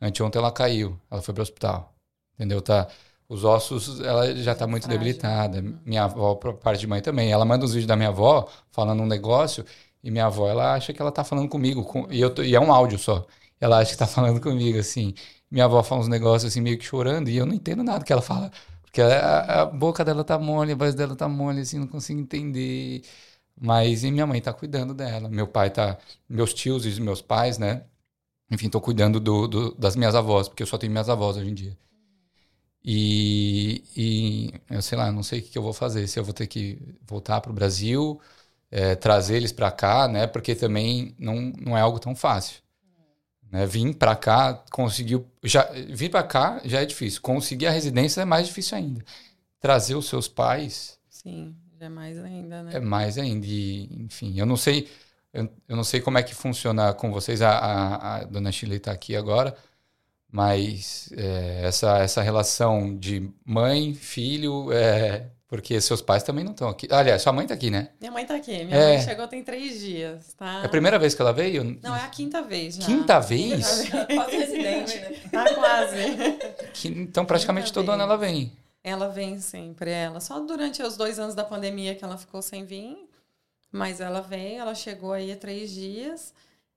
Anteontem 0.00 0.40
ela 0.40 0.50
caiu, 0.50 0.98
ela 1.10 1.22
foi 1.22 1.32
para 1.32 1.42
o 1.42 1.44
hospital. 1.44 1.94
Entendeu? 2.34 2.60
Tá 2.60 2.88
os 3.28 3.44
ossos, 3.44 4.00
ela 4.00 4.34
já 4.36 4.52
está 4.52 4.66
muito 4.66 4.88
debilitada. 4.88 5.62
Minha 5.84 6.04
avó, 6.04 6.34
por 6.34 6.54
parte 6.54 6.80
de 6.80 6.86
mãe 6.86 7.00
também. 7.00 7.30
Ela 7.32 7.44
manda 7.44 7.64
os 7.64 7.72
vídeos 7.72 7.86
da 7.88 7.96
minha 7.96 8.10
avó 8.10 8.48
falando 8.70 9.02
um 9.02 9.06
negócio 9.06 9.64
e 10.04 10.10
minha 10.10 10.26
avó, 10.26 10.48
ela 10.50 10.74
acha 10.74 10.92
que 10.92 11.00
ela 11.00 11.08
está 11.08 11.24
falando 11.24 11.48
comigo. 11.48 11.82
Com, 11.84 12.06
e, 12.12 12.20
eu 12.20 12.32
tô, 12.32 12.42
e 12.42 12.54
é 12.54 12.60
um 12.60 12.72
áudio 12.72 12.98
só. 12.98 13.26
Ela 13.58 13.78
acha 13.78 13.86
que 13.88 13.94
está 13.94 14.06
falando 14.06 14.40
comigo, 14.40 14.78
assim. 14.78 15.14
Minha 15.50 15.64
avó 15.64 15.82
fala 15.82 16.02
uns 16.02 16.08
negócios 16.08 16.52
assim, 16.52 16.60
meio 16.60 16.78
que 16.78 16.84
chorando, 16.84 17.28
e 17.30 17.36
eu 17.36 17.46
não 17.46 17.54
entendo 17.54 17.82
nada 17.82 18.04
que 18.04 18.12
ela 18.12 18.20
fala. 18.22 18.50
Porque 18.82 19.00
a, 19.00 19.62
a 19.62 19.66
boca 19.66 20.04
dela 20.04 20.22
tá 20.24 20.38
mole, 20.38 20.72
a 20.72 20.76
voz 20.76 20.94
dela 20.94 21.16
tá 21.16 21.28
mole, 21.28 21.60
assim, 21.62 21.78
não 21.78 21.86
consigo 21.86 22.20
entender. 22.20 23.02
Mas 23.60 24.04
e 24.04 24.10
minha 24.10 24.26
mãe 24.26 24.40
tá 24.40 24.52
cuidando 24.52 24.94
dela. 24.94 25.28
Meu 25.28 25.46
pai 25.48 25.70
tá. 25.70 25.98
Meus 26.28 26.52
tios 26.54 26.84
e 26.86 27.00
meus 27.00 27.22
pais, 27.22 27.58
né? 27.58 27.84
Enfim, 28.50 28.68
tô 28.70 28.80
cuidando 28.80 29.20
do, 29.20 29.48
do, 29.48 29.74
das 29.76 29.96
minhas 29.96 30.14
avós, 30.14 30.48
porque 30.48 30.62
eu 30.62 30.66
só 30.66 30.78
tenho 30.78 30.92
minhas 30.92 31.08
avós 31.08 31.36
hoje 31.36 31.50
em 31.50 31.54
dia. 31.54 31.78
E, 32.84 33.82
e 33.96 34.52
eu 34.68 34.82
sei 34.82 34.98
lá, 34.98 35.10
não 35.10 35.22
sei 35.22 35.40
o 35.40 35.42
que, 35.42 35.56
eu 35.56 35.62
vou 35.62 35.72
fazer. 35.72 36.06
Se 36.06 36.18
eu 36.18 36.24
vou 36.24 36.34
ter 36.34 36.46
que 36.46 36.78
voltar 37.06 37.40
para 37.40 37.50
o 37.50 37.54
Brasil, 37.54 38.20
é, 38.70 38.94
trazer 38.94 39.36
eles 39.36 39.52
para 39.52 39.70
cá, 39.70 40.06
né? 40.06 40.26
Porque 40.26 40.54
também 40.54 41.14
não, 41.18 41.52
não 41.58 41.78
é 41.78 41.80
algo 41.80 41.98
tão 41.98 42.14
fácil. 42.14 42.58
Né? 43.50 43.66
Vim 43.66 43.92
para 43.92 44.14
cá, 44.14 44.52
conseguiu. 44.70 45.26
Já, 45.42 45.62
vir 45.88 46.10
para 46.10 46.22
cá 46.24 46.60
já 46.64 46.82
é 46.82 46.84
difícil. 46.84 47.22
Conseguir 47.22 47.66
a 47.68 47.70
residência 47.70 48.20
é 48.20 48.24
mais 48.26 48.48
difícil 48.48 48.76
ainda. 48.76 49.02
Trazer 49.60 49.94
os 49.94 50.06
seus 50.06 50.28
pais. 50.28 50.98
Sim, 51.08 51.56
é 51.80 51.88
mais 51.88 52.18
ainda, 52.18 52.62
né? 52.64 52.72
É 52.74 52.80
mais 52.80 53.16
ainda. 53.16 53.46
E, 53.46 53.88
enfim, 54.04 54.38
eu 54.38 54.44
não 54.44 54.58
sei. 54.58 54.90
Eu, 55.32 55.48
eu 55.68 55.76
não 55.76 55.84
sei 55.84 56.02
como 56.02 56.18
é 56.18 56.22
que 56.22 56.34
funciona 56.34 56.92
com 56.92 57.10
vocês. 57.10 57.40
A, 57.40 57.50
a, 57.50 58.16
a 58.16 58.24
dona 58.24 58.52
Chile 58.52 58.76
está 58.76 58.92
aqui 58.92 59.16
agora 59.16 59.56
mas 60.34 61.10
é, 61.16 61.60
essa, 61.62 61.98
essa 61.98 62.20
relação 62.20 62.98
de 62.98 63.30
mãe, 63.46 63.94
filho, 63.94 64.72
é, 64.72 65.26
porque 65.46 65.80
seus 65.80 66.02
pais 66.02 66.24
também 66.24 66.42
não 66.42 66.50
estão 66.50 66.68
aqui. 66.68 66.88
Aliás, 66.90 67.22
sua 67.22 67.32
mãe 67.32 67.44
está 67.44 67.54
aqui, 67.54 67.70
né? 67.70 67.90
Minha 68.00 68.10
mãe 68.10 68.22
está 68.24 68.34
aqui. 68.34 68.64
Minha 68.64 68.76
é. 68.76 68.96
mãe 68.96 69.00
chegou 69.00 69.28
tem 69.28 69.44
três 69.44 69.78
dias, 69.78 70.34
tá? 70.34 70.62
É 70.64 70.66
a 70.66 70.68
primeira 70.68 70.98
vez 70.98 71.14
que 71.14 71.22
ela 71.22 71.32
veio? 71.32 71.78
Não, 71.80 71.94
é 71.94 72.00
a 72.00 72.08
quinta 72.08 72.42
vez 72.42 72.74
já. 72.74 72.84
Quinta 72.84 73.20
vez? 73.20 73.88
quase 74.12 74.36
residente, 74.36 74.98
né? 74.98 75.12
Tá 75.30 75.54
quase. 75.54 75.98
Que, 76.72 76.88
então, 76.88 77.24
praticamente 77.24 77.66
quinta 77.66 77.74
todo 77.74 77.86
vez. 77.86 77.94
ano 77.94 78.02
ela 78.02 78.16
vem. 78.16 78.52
Ela 78.82 79.06
vem 79.06 79.38
sempre, 79.38 79.92
ela. 79.92 80.18
Só 80.18 80.40
durante 80.40 80.82
os 80.82 80.96
dois 80.96 81.16
anos 81.20 81.36
da 81.36 81.44
pandemia 81.44 81.94
que 81.94 82.04
ela 82.04 82.18
ficou 82.18 82.42
sem 82.42 82.64
vir. 82.64 83.08
Mas 83.70 84.00
ela 84.00 84.20
vem, 84.20 84.58
ela 84.58 84.74
chegou 84.74 85.12
aí 85.12 85.30
há 85.30 85.36
três 85.36 85.70
dias. 85.70 86.34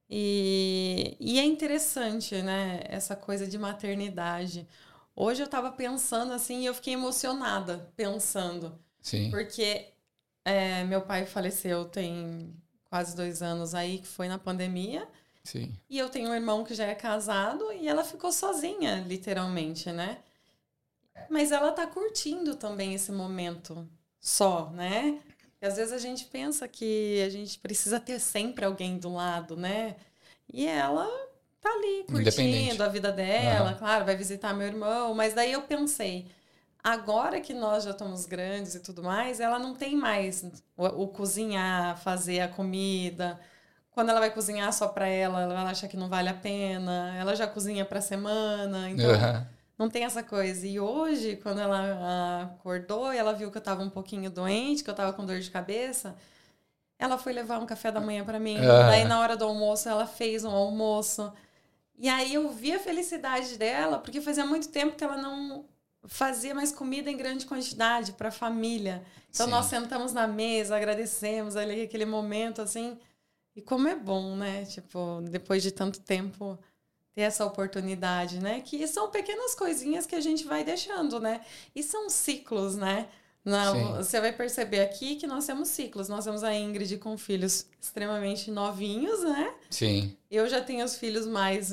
E, 0.10 1.18
e 1.20 1.40
é 1.40 1.44
interessante, 1.44 2.42
né? 2.42 2.82
Essa 2.86 3.16
coisa 3.16 3.46
de 3.46 3.58
maternidade. 3.58 4.68
Hoje 5.16 5.42
eu 5.42 5.46
estava 5.46 5.72
pensando 5.72 6.32
assim 6.32 6.62
e 6.62 6.66
eu 6.66 6.74
fiquei 6.74 6.94
emocionada 6.94 7.92
pensando. 7.96 8.80
Sim. 9.02 9.30
Porque 9.30 9.88
é, 10.46 10.84
meu 10.86 11.02
pai 11.02 11.26
faleceu 11.26 11.86
tem 11.86 12.54
quase 12.90 13.16
dois 13.16 13.42
anos 13.42 13.76
aí, 13.76 14.00
que 14.00 14.08
foi 14.08 14.28
na 14.28 14.40
pandemia. 14.40 15.08
Sim. 15.44 15.74
E 15.90 15.98
eu 15.98 16.10
tenho 16.10 16.30
um 16.30 16.36
irmão 16.36 16.64
que 16.64 16.74
já 16.74 16.86
é 16.86 16.96
casado 16.96 17.72
e 17.74 17.88
ela 17.88 18.04
ficou 18.04 18.32
sozinha, 18.32 19.04
literalmente, 19.08 19.92
né? 19.92 20.20
Mas 21.30 21.52
ela 21.52 21.72
tá 21.72 21.86
curtindo 21.88 22.56
também 22.56 22.94
esse 22.94 23.12
momento 23.12 23.90
só, 24.20 24.70
né? 24.72 25.22
E 25.62 25.66
às 25.66 25.78
vezes 25.78 25.94
a 25.94 25.98
gente 25.98 26.26
pensa 26.26 26.68
que 26.68 27.22
a 27.26 27.30
gente 27.30 27.58
precisa 27.60 28.00
ter 28.00 28.20
sempre 28.20 28.66
alguém 28.66 28.98
do 28.98 29.14
lado, 29.14 29.56
né? 29.58 29.96
E 30.52 30.68
ela 30.68 31.08
tá 31.60 31.70
ali 31.70 32.06
curtindo 32.08 32.84
a 32.84 32.88
vida 32.88 33.12
dela, 33.12 33.72
uhum. 33.72 33.78
claro, 33.78 34.06
vai 34.06 34.16
visitar 34.16 34.54
meu 34.54 34.68
irmão, 34.68 35.14
mas 35.14 35.34
daí 35.34 35.52
eu 35.52 35.64
pensei, 35.64 36.28
agora 36.84 37.42
que 37.42 37.54
nós 37.54 37.84
já 37.84 37.92
estamos 37.92 38.26
grandes 38.26 38.76
e 38.76 38.80
tudo 38.80 39.04
mais, 39.04 39.40
ela 39.40 39.60
não 39.60 39.74
tem 39.76 39.96
mais 39.96 40.46
o, 40.78 40.86
o 40.86 41.08
cozinhar, 41.08 41.98
fazer 41.98 42.40
a 42.42 42.48
comida. 42.48 43.40
Quando 43.92 44.10
ela 44.10 44.20
vai 44.20 44.32
cozinhar 44.32 44.72
só 44.72 44.88
para 44.88 45.08
ela, 45.08 45.42
ela 45.42 45.70
acha 45.70 45.88
que 45.88 45.98
não 45.98 46.08
vale 46.08 46.30
a 46.30 46.34
pena. 46.34 47.16
Ela 47.18 47.36
já 47.36 47.48
cozinha 47.48 47.84
para 47.84 48.00
semana, 48.00 48.92
então 48.92 49.10
uhum. 49.10 49.46
Não 49.78 49.90
tem 49.90 50.04
essa 50.04 50.24
coisa. 50.24 50.66
E 50.66 50.80
hoje, 50.80 51.36
quando 51.38 51.60
ela 51.62 52.44
acordou 52.44 53.14
e 53.14 53.18
ela 53.18 53.34
viu 53.34 53.52
que 53.52 53.58
eu 53.58 53.60
estava 53.60 53.84
um 53.84 53.90
pouquinho 53.90 54.30
doente, 54.30 54.84
que 54.84 54.90
eu 54.90 54.94
estava 54.94 55.14
com 55.14 55.26
dor 55.26 55.40
de 55.40 55.52
cabeça, 55.52 56.16
ela 56.98 57.18
foi 57.18 57.32
levar 57.32 57.60
um 57.60 57.66
café 57.66 57.92
da 57.92 58.00
manhã 58.00 58.26
para 58.26 58.40
mim. 58.40 58.58
Uhum. 58.58 58.66
Daí 58.66 59.06
na 59.06 59.20
hora 59.20 59.38
do 59.38 59.46
almoço 59.46 59.88
ela 59.88 60.08
fez 60.08 60.44
um 60.44 60.50
almoço. 60.50 61.32
E 61.98 62.10
aí 62.10 62.34
eu 62.34 62.50
vi 62.50 62.74
a 62.74 62.80
felicidade 62.80 63.58
dela, 63.58 64.00
porque 64.00 64.22
fazia 64.22 64.46
muito 64.46 64.70
tempo 64.70 64.96
que 64.96 65.04
ela 65.04 65.18
não 65.18 65.66
fazia 66.06 66.56
mais 66.56 66.72
comida 66.72 67.12
em 67.12 67.18
grande 67.18 67.46
quantidade 67.46 68.14
para 68.14 68.30
a 68.30 68.32
família. 68.32 69.04
Então 69.30 69.46
Sim. 69.46 69.52
nós 69.52 69.66
sentamos 69.66 70.14
na 70.14 70.28
mesa, 70.28 70.76
agradecemos 70.76 71.56
ali 71.56 71.82
aquele 71.82 72.06
momento 72.06 72.62
assim. 72.62 72.98
E 73.56 73.62
como 73.62 73.88
é 73.88 73.96
bom, 73.96 74.36
né? 74.36 74.66
Tipo, 74.66 75.22
depois 75.30 75.62
de 75.62 75.72
tanto 75.72 76.00
tempo 76.00 76.58
ter 77.18 77.24
essa 77.24 77.44
oportunidade, 77.44 78.40
né? 78.40 78.62
Que 78.62 78.88
são 78.88 79.10
pequenas 79.10 79.56
coisinhas 79.56 80.06
que 80.06 80.14
a 80.14 80.22
gente 80.22 80.44
vai 80.44 80.64
deixando, 80.64 81.20
né? 81.20 81.42
E 81.76 81.82
são 81.82 82.12
ciclos, 82.12 82.76
né? 82.76 83.08
Não, 83.44 83.96
você 83.96 84.22
vai 84.22 84.32
perceber 84.32 84.82
aqui 84.82 85.16
que 85.16 85.26
nós 85.26 85.44
temos 85.48 85.70
ciclos. 85.70 86.08
Nós 86.08 86.26
temos 86.26 86.44
a 86.44 86.54
Ingrid 86.54 86.96
com 87.00 87.18
filhos 87.18 87.66
extremamente 87.82 88.52
novinhos, 88.52 89.24
né? 89.24 89.52
Sim. 89.68 90.16
Eu 90.30 90.48
já 90.48 90.62
tenho 90.62 90.86
os 90.86 90.96
filhos 90.98 91.26
mais 91.26 91.72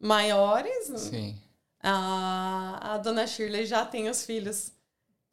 maiores. 0.00 0.86
Sim. 1.00 1.36
A, 1.82 2.94
a 2.94 2.98
dona 2.98 3.26
Shirley 3.26 3.66
já 3.66 3.84
tem 3.84 4.08
os 4.08 4.24
filhos 4.24 4.70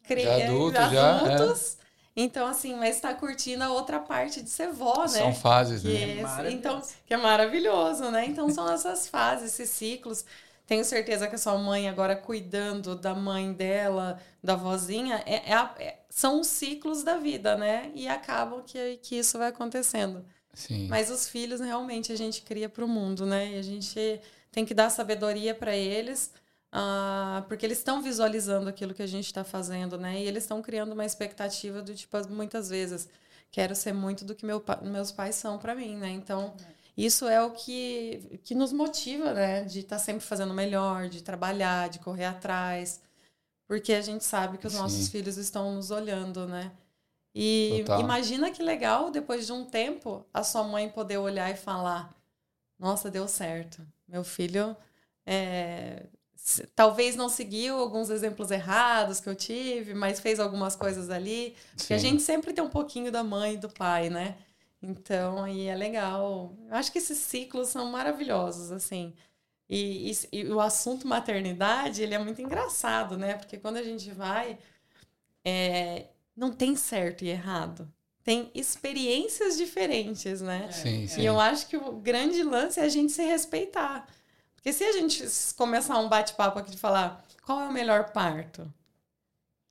cre... 0.08 0.24
já 0.24 0.46
adultos. 0.48 0.92
Já, 0.92 1.20
adultos. 1.20 1.78
É. 1.80 1.85
Então, 2.16 2.48
assim, 2.48 2.76
mas 2.76 2.96
está 2.96 3.14
curtindo 3.14 3.64
a 3.64 3.72
outra 3.72 4.00
parte 4.00 4.42
de 4.42 4.50
ser 4.50 4.72
vó, 4.72 5.02
né? 5.02 5.08
São 5.08 5.34
fases, 5.34 5.82
que 5.82 5.88
né? 5.88 6.24
É, 6.46 6.52
então, 6.52 6.82
que 7.06 7.14
é 7.14 7.18
maravilhoso, 7.18 8.10
né? 8.10 8.26
Então, 8.26 8.50
são 8.50 8.72
essas 8.72 9.08
fases, 9.08 9.54
esses 9.54 9.70
ciclos. 9.70 10.24
Tenho 10.66 10.86
certeza 10.86 11.28
que 11.28 11.36
a 11.36 11.38
sua 11.38 11.58
mãe, 11.58 11.90
agora 11.90 12.16
cuidando 12.16 12.96
da 12.96 13.14
mãe 13.14 13.52
dela, 13.52 14.18
da 14.42 14.56
vozinha, 14.56 15.22
é, 15.26 15.52
é, 15.52 15.84
é 15.86 16.00
são 16.10 16.40
os 16.40 16.48
ciclos 16.48 17.04
da 17.04 17.18
vida, 17.18 17.58
né? 17.58 17.92
E 17.94 18.08
acabam 18.08 18.64
que, 18.66 18.98
que 18.98 19.18
isso 19.18 19.38
vai 19.38 19.50
acontecendo. 19.50 20.26
Sim. 20.54 20.88
Mas 20.88 21.12
os 21.12 21.28
filhos, 21.28 21.60
realmente, 21.60 22.14
a 22.14 22.16
gente 22.16 22.42
cria 22.42 22.70
para 22.70 22.86
o 22.86 22.88
mundo, 22.88 23.26
né? 23.26 23.52
E 23.52 23.60
a 23.60 23.62
gente 23.62 24.22
tem 24.50 24.66
que 24.66 24.74
dar 24.74 24.90
sabedoria 24.90 25.54
para 25.54 25.76
eles, 25.76 26.32
uh, 26.76 27.42
porque 27.48 27.66
eles 27.66 27.78
estão 27.78 28.02
visualizando 28.02 28.70
aquilo 28.70 28.94
que 28.94 29.02
a 29.02 29.08
gente 29.08 29.26
está 29.26 29.44
fazendo, 29.44 29.98
né? 29.98 30.22
E 30.22 30.28
eles 30.28 30.44
estão 30.44 30.62
criando 30.62 30.92
uma 30.92 31.06
expectativa 31.06 31.82
do 31.82 31.96
tipo, 31.96 32.18
muitas 32.30 32.70
vezes, 32.70 33.08
quero 33.50 33.74
ser 33.74 33.94
muito 33.94 34.26
do 34.26 34.36
que 34.36 34.46
meu, 34.46 34.64
meus 34.82 35.12
pais 35.12 35.36
são 35.36 35.58
para 35.58 35.74
mim, 35.74 35.96
né? 35.96 36.10
Então, 36.10 36.54
isso 36.98 37.28
é 37.28 37.42
o 37.42 37.52
que, 37.52 38.40
que 38.44 38.54
nos 38.54 38.74
motiva, 38.74 39.34
né? 39.34 39.64
De 39.64 39.80
estar 39.80 39.98
tá 39.98 40.02
sempre 40.02 40.26
fazendo 40.26 40.54
melhor, 40.54 41.08
de 41.08 41.24
trabalhar, 41.24 41.90
de 41.90 42.00
correr 42.00 42.26
atrás, 42.26 43.02
porque 43.68 43.94
a 43.94 44.02
gente 44.02 44.24
sabe 44.24 44.58
que 44.58 44.68
os 44.68 44.74
Sim. 44.74 44.80
nossos 44.80 45.08
filhos 45.08 45.38
estão 45.38 45.74
nos 45.74 45.92
olhando, 45.92 46.46
né? 46.48 46.72
E 47.34 47.84
Total. 47.86 48.00
imagina 48.00 48.52
que 48.52 48.64
legal, 48.64 49.12
depois 49.12 49.46
de 49.46 49.52
um 49.52 49.66
tempo, 49.66 50.26
a 50.34 50.42
sua 50.42 50.64
mãe 50.64 50.88
poder 50.90 51.18
olhar 51.18 51.52
e 51.52 51.58
falar: 51.58 52.16
Nossa, 52.80 53.12
deu 53.12 53.28
certo. 53.28 53.86
Meu 54.08 54.24
filho 54.24 54.76
é, 55.26 56.06
talvez 56.76 57.16
não 57.16 57.28
seguiu 57.28 57.78
alguns 57.78 58.10
exemplos 58.10 58.52
errados 58.52 59.20
que 59.20 59.28
eu 59.28 59.36
tive, 59.36 59.94
mas 59.94 60.20
fez 60.20 60.40
algumas 60.40 60.76
coisas 60.76 61.10
ali. 61.10 61.56
Porque 61.76 61.94
a 61.94 61.98
gente 61.98 62.22
sempre 62.22 62.54
tem 62.54 62.64
um 62.64 62.70
pouquinho 62.70 63.12
da 63.12 63.24
mãe 63.24 63.56
e 63.56 63.58
do 63.58 63.70
pai, 63.70 64.10
né? 64.10 64.38
Então, 64.82 65.44
aí 65.44 65.68
é 65.68 65.76
legal. 65.76 66.56
Eu 66.70 66.76
acho 66.76 66.92
que 66.92 67.00
esses 67.00 67.18
ciclos 67.18 67.70
são 67.70 67.90
maravilhosos, 67.92 68.72
assim. 68.72 69.14
E, 69.68 70.12
e, 70.12 70.18
e, 70.32 70.48
o 70.50 70.60
assunto 70.60 71.08
maternidade, 71.08 72.04
ele 72.04 72.14
é 72.14 72.20
muito 72.20 72.42
engraçado, 72.42 73.18
né? 73.18 73.34
Porque 73.34 73.58
quando 73.58 73.78
a 73.78 73.84
gente 73.84 74.12
vai, 74.12 74.60
é, 75.44 76.08
não 76.36 76.52
tem 76.52 76.76
certo 76.76 77.24
e 77.24 77.30
errado 77.30 77.92
tem 78.26 78.50
experiências 78.56 79.56
diferentes, 79.56 80.42
né? 80.42 80.72
Sim, 80.72 81.08
sim. 81.08 81.22
E 81.22 81.26
eu 81.28 81.40
acho 81.40 81.68
que 81.68 81.78
o 81.78 81.92
grande 81.92 82.42
lance 82.42 82.80
é 82.80 82.84
a 82.84 82.90
gente 82.90 83.14
se 83.14 83.22
respeitar. 83.24 84.08
Porque 84.66 84.74
se 84.74 84.84
a 84.84 84.94
gente 84.94 85.24
começar 85.56 86.00
um 86.00 86.10
bate-papo 86.10 86.58
aqui 86.58 86.72
de 86.72 86.78
falar 86.78 87.24
qual 87.46 87.62
é 87.62 87.68
o 87.68 87.72
melhor 87.72 88.12
parto? 88.12 88.68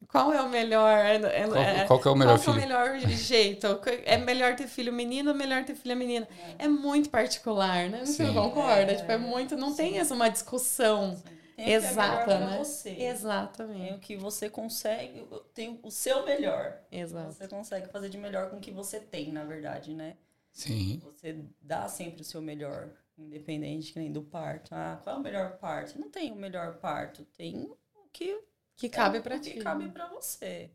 Qual 0.07 0.33
é 0.33 0.41
o 0.41 0.49
melhor. 0.49 1.05
Qual, 1.49 1.57
é, 1.57 1.85
qual 1.85 2.01
é 2.05 2.11
o 2.11 2.15
melhor 2.15 2.39
qual 2.39 2.39
filho? 2.39 2.53
é 2.53 2.53
o 2.53 2.61
melhor 2.61 2.99
jeito? 3.11 3.67
É 4.05 4.17
melhor 4.19 4.55
ter 4.55 4.69
filho 4.69 4.93
menino 4.93 5.33
ou 5.33 5.37
melhor 5.37 5.65
ter 5.65 5.75
filha 5.75 5.97
menina? 5.97 6.29
É, 6.61 6.67
é 6.67 6.69
muito 6.69 7.11
particular, 7.11 7.91
né? 7.91 8.05
Você 8.05 8.25
concorda? 8.33 8.93
É, 8.93 8.95
tipo, 8.95 9.11
é 9.11 9.19
muito. 9.19 9.57
Não 9.57 9.71
sim. 9.71 9.77
tem 9.79 9.99
essa 9.99 10.15
uma 10.15 10.29
discussão. 10.29 11.21
Tem 11.57 11.73
Exata, 11.73 12.39
né? 12.39 12.59
Você. 12.59 12.91
Exatamente. 12.91 13.87
Tem 13.87 13.95
o 13.97 13.99
que 13.99 14.17
você 14.17 14.49
consegue, 14.49 15.27
tem 15.53 15.81
o 15.83 15.91
seu 15.91 16.25
melhor. 16.25 16.79
Exato. 16.93 17.33
Você 17.33 17.49
consegue 17.49 17.89
fazer 17.89 18.09
de 18.11 18.19
melhor 18.19 18.49
com 18.49 18.59
o 18.59 18.61
que 18.61 18.71
você 18.71 19.01
tem, 19.01 19.33
na 19.33 19.43
verdade, 19.43 19.93
né? 19.93 20.15
Sim. 20.53 21.03
Você 21.03 21.37
dá 21.61 21.89
sempre 21.89 22.23
o 22.23 22.25
seu 22.25 22.41
melhor, 22.41 22.91
independente 23.19 23.93
que 23.93 23.99
nem 23.99 24.13
do 24.13 24.23
parto. 24.23 24.75
Ah, 24.75 25.01
qual 25.03 25.17
é 25.17 25.19
o 25.19 25.23
melhor 25.23 25.59
parto? 25.59 25.99
Não 25.99 26.11
tem 26.11 26.33
o 26.33 26.37
melhor 26.37 26.79
parto, 26.79 27.25
tem 27.37 27.63
o 27.95 28.09
que 28.13 28.41
que 28.77 28.89
cabe 28.89 29.19
é, 29.19 29.21
para 29.21 29.39
ti. 29.39 29.51
Que 29.53 29.61
cabe 29.61 29.89
para 29.89 30.09
você. 30.09 30.71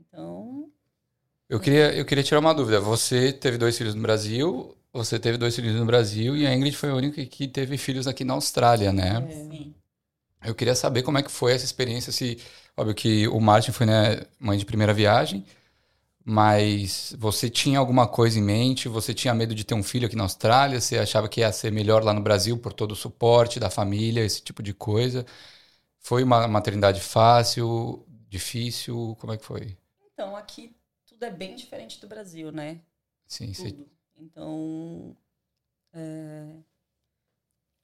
Então, 0.00 0.70
eu 1.48 1.60
queria, 1.60 1.94
eu 1.94 2.04
queria 2.04 2.24
tirar 2.24 2.40
uma 2.40 2.54
dúvida. 2.54 2.80
Você 2.80 3.32
teve 3.32 3.58
dois 3.58 3.76
filhos 3.76 3.94
no 3.94 4.02
Brasil, 4.02 4.76
você 4.92 5.18
teve 5.18 5.36
dois 5.36 5.54
filhos 5.54 5.74
no 5.74 5.84
Brasil 5.84 6.36
e 6.36 6.46
a 6.46 6.54
Ingrid 6.54 6.76
foi 6.76 6.90
a 6.90 6.94
única 6.94 7.24
que 7.26 7.46
teve 7.46 7.76
filhos 7.76 8.06
aqui 8.06 8.24
na 8.24 8.34
Austrália, 8.34 8.92
né? 8.92 9.26
É. 9.28 9.32
Sim. 9.32 9.74
Eu 10.44 10.54
queria 10.54 10.74
saber 10.74 11.02
como 11.02 11.18
é 11.18 11.22
que 11.22 11.30
foi 11.30 11.52
essa 11.52 11.64
experiência, 11.64 12.12
se 12.12 12.38
óbvio 12.76 12.94
que 12.94 13.26
o 13.28 13.40
Martin 13.40 13.72
foi 13.72 13.86
né, 13.86 14.22
mãe 14.38 14.58
de 14.58 14.66
primeira 14.66 14.92
viagem, 14.92 15.44
mas 16.24 17.14
você 17.18 17.50
tinha 17.50 17.78
alguma 17.78 18.08
coisa 18.08 18.38
em 18.38 18.42
mente? 18.42 18.88
Você 18.88 19.14
tinha 19.14 19.34
medo 19.34 19.54
de 19.54 19.64
ter 19.64 19.74
um 19.74 19.82
filho 19.82 20.06
aqui 20.06 20.16
na 20.16 20.24
Austrália? 20.24 20.80
Você 20.80 20.98
achava 20.98 21.28
que 21.28 21.40
ia 21.40 21.52
ser 21.52 21.70
melhor 21.72 22.02
lá 22.04 22.12
no 22.14 22.22
Brasil 22.22 22.58
por 22.58 22.72
todo 22.72 22.92
o 22.92 22.96
suporte 22.96 23.60
da 23.60 23.70
família, 23.70 24.24
esse 24.24 24.42
tipo 24.42 24.62
de 24.62 24.74
coisa? 24.74 25.26
Foi 26.00 26.22
uma 26.24 26.48
maternidade 26.48 27.00
fácil, 27.00 28.06
difícil? 28.28 29.16
Como 29.20 29.32
é 29.32 29.38
que 29.38 29.44
foi? 29.44 29.76
Então, 30.12 30.36
aqui 30.36 30.74
tudo 31.06 31.24
é 31.24 31.30
bem 31.30 31.54
diferente 31.56 32.00
do 32.00 32.08
Brasil, 32.08 32.50
né? 32.52 32.80
Sim, 33.26 33.52
sim. 33.54 33.74
Então, 34.16 35.16
é, 35.92 36.62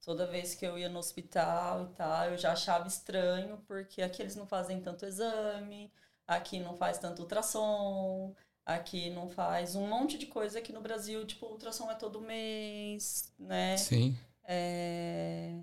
toda 0.02 0.26
vez 0.26 0.54
que 0.54 0.66
eu 0.66 0.78
ia 0.78 0.88
no 0.88 0.98
hospital 0.98 1.86
e 1.86 1.94
tal, 1.94 2.24
eu 2.30 2.36
já 2.38 2.52
achava 2.52 2.86
estranho, 2.86 3.58
porque 3.66 4.02
aqui 4.02 4.22
eles 4.22 4.36
não 4.36 4.46
fazem 4.46 4.80
tanto 4.80 5.06
exame, 5.06 5.92
aqui 6.30 6.60
não 6.60 6.76
faz 6.76 6.96
tanto 6.96 7.22
ultrassom, 7.22 8.32
aqui 8.64 9.10
não 9.10 9.28
faz 9.28 9.74
um 9.74 9.86
monte 9.86 10.16
de 10.16 10.26
coisa 10.26 10.60
aqui 10.60 10.72
no 10.72 10.80
Brasil, 10.80 11.26
tipo, 11.26 11.46
ultrassom 11.46 11.90
é 11.90 11.94
todo 11.94 12.20
mês, 12.20 13.32
né? 13.36 13.76
Sim. 13.76 14.16
É... 14.44 15.56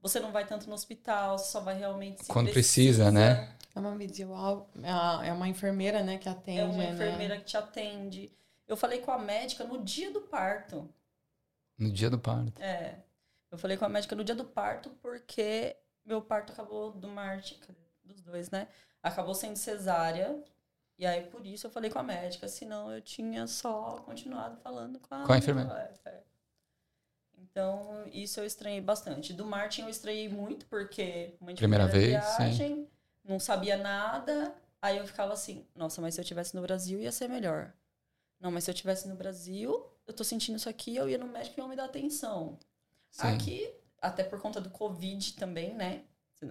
Você 0.00 0.20
não 0.20 0.32
vai 0.32 0.46
tanto 0.46 0.68
no 0.68 0.74
hospital, 0.74 1.38
você 1.38 1.50
só 1.50 1.60
vai 1.60 1.78
realmente 1.78 2.24
Quando 2.26 2.50
precisa, 2.50 3.04
precisa 3.04 3.10
né? 3.10 3.54
É 3.74 3.80
uma 3.80 3.96
visual, 3.96 4.70
é 5.22 5.32
uma 5.32 5.48
enfermeira, 5.48 6.02
né, 6.02 6.16
que 6.16 6.28
atende, 6.28 6.60
É 6.60 6.64
uma 6.64 6.78
né? 6.78 6.90
enfermeira 6.92 7.34
né? 7.34 7.40
que 7.40 7.46
te 7.46 7.56
atende. 7.56 8.32
Eu 8.66 8.76
falei 8.76 9.00
com 9.00 9.10
a 9.10 9.18
médica 9.18 9.64
no 9.64 9.82
dia 9.82 10.10
do 10.10 10.20
parto. 10.22 10.88
No 11.76 11.90
dia 11.90 12.08
do 12.08 12.18
parto. 12.18 12.62
É. 12.62 13.00
Eu 13.50 13.58
falei 13.58 13.76
com 13.76 13.84
a 13.84 13.88
médica 13.88 14.14
no 14.14 14.24
dia 14.24 14.34
do 14.34 14.44
parto 14.44 14.90
porque 15.02 15.76
meu 16.04 16.22
parto 16.22 16.52
acabou 16.52 16.92
do 16.92 17.08
Marte, 17.08 17.60
dos 18.04 18.22
dois, 18.22 18.50
né? 18.50 18.68
Acabou 19.04 19.34
sendo 19.34 19.56
cesárea. 19.56 20.42
E 20.96 21.04
aí, 21.04 21.26
por 21.26 21.46
isso, 21.46 21.66
eu 21.66 21.70
falei 21.70 21.90
com 21.90 21.98
a 21.98 22.02
médica. 22.02 22.48
Senão, 22.48 22.90
eu 22.90 23.02
tinha 23.02 23.46
só 23.46 23.98
continuado 23.98 24.56
falando 24.56 24.98
com 24.98 25.14
a... 25.14 25.26
Com 25.26 25.32
a 25.32 25.38
enfermeira. 25.38 25.92
É, 26.04 26.08
é. 26.08 26.22
Então, 27.38 28.06
isso 28.10 28.40
eu 28.40 28.46
estranhei 28.46 28.80
bastante. 28.80 29.34
Do 29.34 29.44
Martin 29.44 29.82
eu 29.82 29.88
estranhei 29.90 30.28
muito, 30.28 30.64
porque... 30.66 31.34
Primeira, 31.36 31.58
primeira 31.58 31.86
vez, 31.86 32.08
viagem, 32.08 32.54
sim. 32.54 32.88
Não 33.22 33.38
sabia 33.38 33.76
nada. 33.76 34.54
Aí 34.80 34.96
eu 34.96 35.06
ficava 35.06 35.34
assim, 35.34 35.66
nossa, 35.74 36.00
mas 36.00 36.14
se 36.14 36.20
eu 36.20 36.24
tivesse 36.24 36.54
no 36.54 36.62
Brasil, 36.62 36.98
ia 37.00 37.12
ser 37.12 37.28
melhor. 37.28 37.72
Não, 38.40 38.50
mas 38.50 38.64
se 38.64 38.70
eu 38.70 38.74
tivesse 38.74 39.06
no 39.06 39.14
Brasil, 39.14 39.86
eu 40.06 40.14
tô 40.14 40.24
sentindo 40.24 40.56
isso 40.56 40.68
aqui, 40.68 40.96
eu 40.96 41.08
ia 41.08 41.18
no 41.18 41.26
médico 41.26 41.58
e 41.58 41.60
iam 41.60 41.68
me 41.68 41.76
dar 41.76 41.84
atenção. 41.84 42.58
Sim. 43.10 43.28
Aqui, 43.28 43.74
até 44.00 44.24
por 44.24 44.40
conta 44.40 44.60
do 44.60 44.70
Covid 44.70 45.34
também, 45.34 45.74
né? 45.74 46.04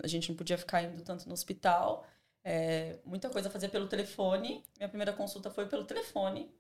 A 0.04 0.08
gente 0.08 0.30
não 0.30 0.36
podia 0.36 0.58
ficar 0.58 0.84
indo 0.84 1.04
tanto 1.04 1.28
no 1.28 1.34
hospital. 1.34 2.06
É, 2.44 3.00
muita 3.06 3.30
coisa 3.30 3.50
fazia 3.50 3.70
pelo 3.70 3.88
telefone. 3.88 4.64
Minha 4.78 4.90
primeira 4.90 5.14
consulta 5.14 5.50
foi 5.50 5.66
pelo 5.68 5.86
telefone. 5.86 6.52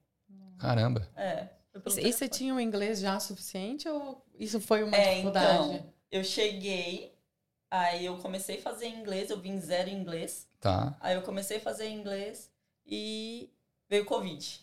Caramba. 0.57 1.07
É. 1.15 1.49
Foi 1.71 1.81
pelo 1.81 1.99
E 1.99 2.13
você 2.13 2.27
tinha 2.29 2.53
um 2.53 2.59
inglês 2.59 2.99
já 2.99 3.19
suficiente 3.19 3.87
ou 3.89 4.25
isso 4.35 4.61
foi 4.61 4.83
uma 4.83 4.95
É, 4.95 5.09
dificuldade? 5.11 5.73
então, 5.75 5.93
eu 6.11 6.23
cheguei, 6.23 7.17
aí 7.69 8.05
eu 8.05 8.17
comecei 8.19 8.59
a 8.59 8.61
fazer 8.61 8.87
inglês, 8.87 9.29
eu 9.29 9.39
vim 9.39 9.59
zero 9.59 9.89
em 9.89 9.95
inglês. 9.99 10.47
Tá. 10.59 10.95
Aí 11.01 11.15
eu 11.15 11.21
comecei 11.23 11.57
a 11.57 11.61
fazer 11.61 11.89
inglês 11.89 12.51
e 12.85 13.51
veio 13.89 14.03
o 14.03 14.05
Covid. 14.05 14.61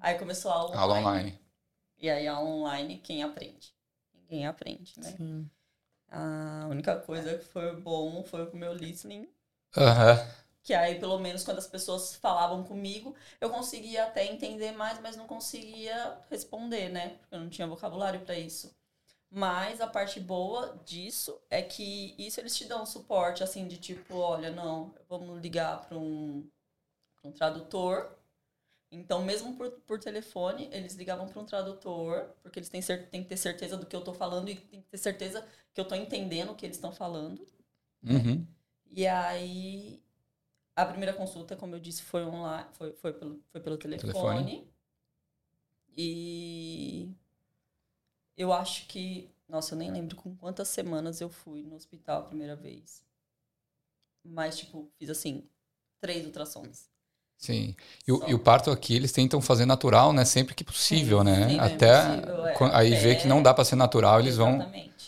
Aí 0.00 0.18
começou 0.18 0.50
a 0.50 0.54
aula 0.54 0.70
online. 0.70 0.82
Aula 0.82 0.98
online. 0.98 1.40
E 1.96 2.10
aí 2.10 2.26
a 2.28 2.38
online, 2.38 2.98
quem 2.98 3.22
aprende? 3.22 3.74
Ninguém 4.14 4.46
aprende, 4.46 4.92
né? 4.98 5.14
Sim. 5.16 5.50
A 6.10 6.66
única 6.70 6.96
coisa 7.00 7.36
que 7.38 7.44
foi 7.44 7.74
bom 7.80 8.22
foi 8.22 8.44
o 8.48 8.56
meu 8.56 8.72
listening. 8.72 9.28
Aham. 9.76 10.18
Que 10.62 10.74
aí, 10.74 10.98
pelo 11.00 11.18
menos, 11.18 11.44
quando 11.44 11.58
as 11.58 11.66
pessoas 11.66 12.14
falavam 12.16 12.62
comigo, 12.62 13.14
eu 13.40 13.48
conseguia 13.48 14.04
até 14.04 14.26
entender 14.26 14.72
mais, 14.72 15.00
mas 15.00 15.16
não 15.16 15.26
conseguia 15.26 16.18
responder, 16.30 16.90
né? 16.90 17.10
Porque 17.20 17.34
eu 17.34 17.40
não 17.40 17.48
tinha 17.48 17.66
vocabulário 17.66 18.20
para 18.20 18.38
isso. 18.38 18.74
Mas 19.30 19.80
a 19.80 19.86
parte 19.88 20.20
boa 20.20 20.78
disso 20.86 21.40
é 21.50 21.62
que 21.62 22.14
isso 22.18 22.40
eles 22.40 22.56
te 22.56 22.66
dão 22.66 22.86
suporte, 22.86 23.42
assim, 23.44 23.68
de 23.68 23.78
tipo, 23.78 24.16
olha, 24.16 24.50
não, 24.50 24.94
vamos 25.08 25.40
ligar 25.42 25.86
para 25.88 25.98
um, 25.98 26.48
um 27.24 27.32
tradutor. 27.32 28.16
Então, 28.90 29.22
mesmo 29.24 29.56
por, 29.56 29.70
por 29.86 29.98
telefone, 30.00 30.68
eles 30.72 30.94
ligavam 30.94 31.28
para 31.28 31.40
um 31.40 31.46
tradutor, 31.46 32.30
porque 32.42 32.58
eles 32.60 32.68
têm, 32.70 32.82
têm 32.82 33.22
que 33.24 33.28
ter 33.30 33.36
certeza 33.38 33.76
do 33.76 33.86
que 33.86 33.96
eu 33.96 34.04
tô 34.04 34.14
falando 34.14 34.48
e 34.50 34.56
tem 34.56 34.82
que 34.82 34.88
ter 34.88 34.98
certeza 34.98 35.46
que 35.74 35.80
eu 35.80 35.86
tô 35.88 35.94
entendendo 35.94 36.52
o 36.52 36.56
que 36.56 36.66
eles 36.66 36.76
estão 36.78 36.92
falando. 36.92 37.46
Uhum. 38.02 38.46
E 38.90 39.06
aí, 39.06 40.02
a 40.76 40.86
primeira 40.86 41.14
consulta, 41.14 41.56
como 41.56 41.74
eu 41.76 41.80
disse, 41.80 42.02
foi 42.02 42.24
online, 42.24 42.68
foi, 42.74 42.92
foi, 42.94 43.12
pelo, 43.12 43.42
foi 43.52 43.60
pelo 43.60 43.78
telefone. 43.78 44.12
Telefone. 44.12 44.68
E 45.96 47.10
eu 48.38 48.52
acho 48.54 48.86
que, 48.86 49.30
nossa, 49.48 49.74
eu 49.74 49.78
nem 49.78 49.90
lembro 49.90 50.16
com 50.16 50.34
quantas 50.36 50.68
semanas 50.68 51.20
eu 51.20 51.28
fui 51.28 51.62
no 51.62 51.74
hospital 51.76 52.20
a 52.20 52.26
primeira 52.26 52.56
vez. 52.56 53.04
Mas, 54.24 54.58
tipo, 54.58 54.90
fiz 54.98 55.10
assim, 55.10 55.48
três 56.00 56.24
ultrassons. 56.24 56.88
Sim. 57.36 57.74
E 58.06 58.12
o, 58.12 58.28
e 58.28 58.34
o 58.34 58.38
parto 58.38 58.70
aqui, 58.70 58.94
eles 58.96 59.12
tentam 59.12 59.40
fazer 59.40 59.64
natural, 59.64 60.12
né? 60.12 60.24
Sempre 60.24 60.54
que 60.54 60.64
possível, 60.64 61.20
Sim, 61.20 61.24
né? 61.24 61.46
sempre 61.46 61.60
Até 61.60 61.86
possível, 61.92 62.46
é. 62.46 62.54
aí 62.72 62.94
vê 62.94 63.10
Até- 63.12 63.20
que 63.22 63.28
não 63.28 63.42
dá 63.42 63.54
pra 63.54 63.64
ser 63.64 63.76
natural, 63.76 64.18
eles 64.20 64.36
vão. 64.36 64.54
Exatamente, 64.54 65.07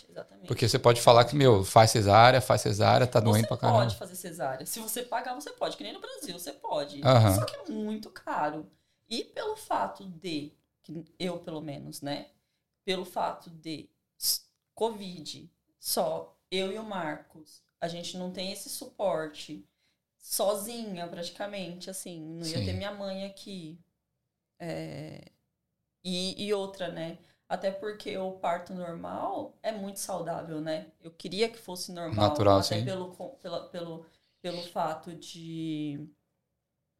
Porque 0.51 0.67
você 0.67 0.77
pode 0.77 0.99
falar 0.99 1.23
que, 1.23 1.33
meu, 1.33 1.63
faz 1.63 1.91
cesárea, 1.91 2.41
faz 2.41 2.59
cesárea, 2.59 3.07
tá 3.07 3.21
doendo 3.21 3.43
você 3.43 3.47
pra 3.47 3.55
caramba. 3.55 3.79
pode 3.83 3.95
fazer 3.95 4.15
cesárea. 4.17 4.65
Se 4.65 4.81
você 4.81 5.01
pagar, 5.01 5.33
você 5.33 5.49
pode. 5.51 5.77
Que 5.77 5.83
nem 5.85 5.93
no 5.93 6.01
Brasil, 6.01 6.37
você 6.37 6.51
pode. 6.51 6.99
Aham. 7.05 7.35
Só 7.35 7.45
que 7.45 7.55
é 7.55 7.71
muito 7.71 8.09
caro. 8.09 8.69
E 9.09 9.23
pelo 9.23 9.55
fato 9.55 10.05
de, 10.05 10.51
eu 11.17 11.39
pelo 11.39 11.61
menos, 11.61 12.01
né? 12.01 12.31
Pelo 12.83 13.05
fato 13.05 13.49
de 13.49 13.89
Covid, 14.75 15.49
só 15.79 16.37
eu 16.51 16.69
e 16.69 16.77
o 16.77 16.83
Marcos, 16.83 17.63
a 17.79 17.87
gente 17.87 18.17
não 18.17 18.29
tem 18.29 18.51
esse 18.51 18.69
suporte 18.69 19.65
sozinha, 20.17 21.07
praticamente, 21.07 21.89
assim. 21.89 22.19
Não 22.19 22.45
ia 22.45 22.57
Sim. 22.57 22.65
ter 22.65 22.73
minha 22.73 22.93
mãe 22.93 23.23
aqui. 23.25 23.79
É, 24.59 25.29
E, 26.03 26.45
e 26.45 26.53
outra, 26.53 26.89
né? 26.91 27.17
Até 27.51 27.69
porque 27.69 28.17
o 28.17 28.31
parto 28.31 28.73
normal 28.73 29.53
é 29.61 29.73
muito 29.73 29.99
saudável, 29.99 30.61
né? 30.61 30.89
Eu 31.01 31.11
queria 31.11 31.49
que 31.49 31.57
fosse 31.57 31.91
normal. 31.91 32.29
Natural, 32.29 32.59
até 32.59 32.79
sim. 32.79 32.85
Pelo, 32.85 33.13
pela, 33.41 33.67
pelo, 33.67 34.05
pelo 34.41 34.61
fato 34.61 35.13
de 35.13 36.07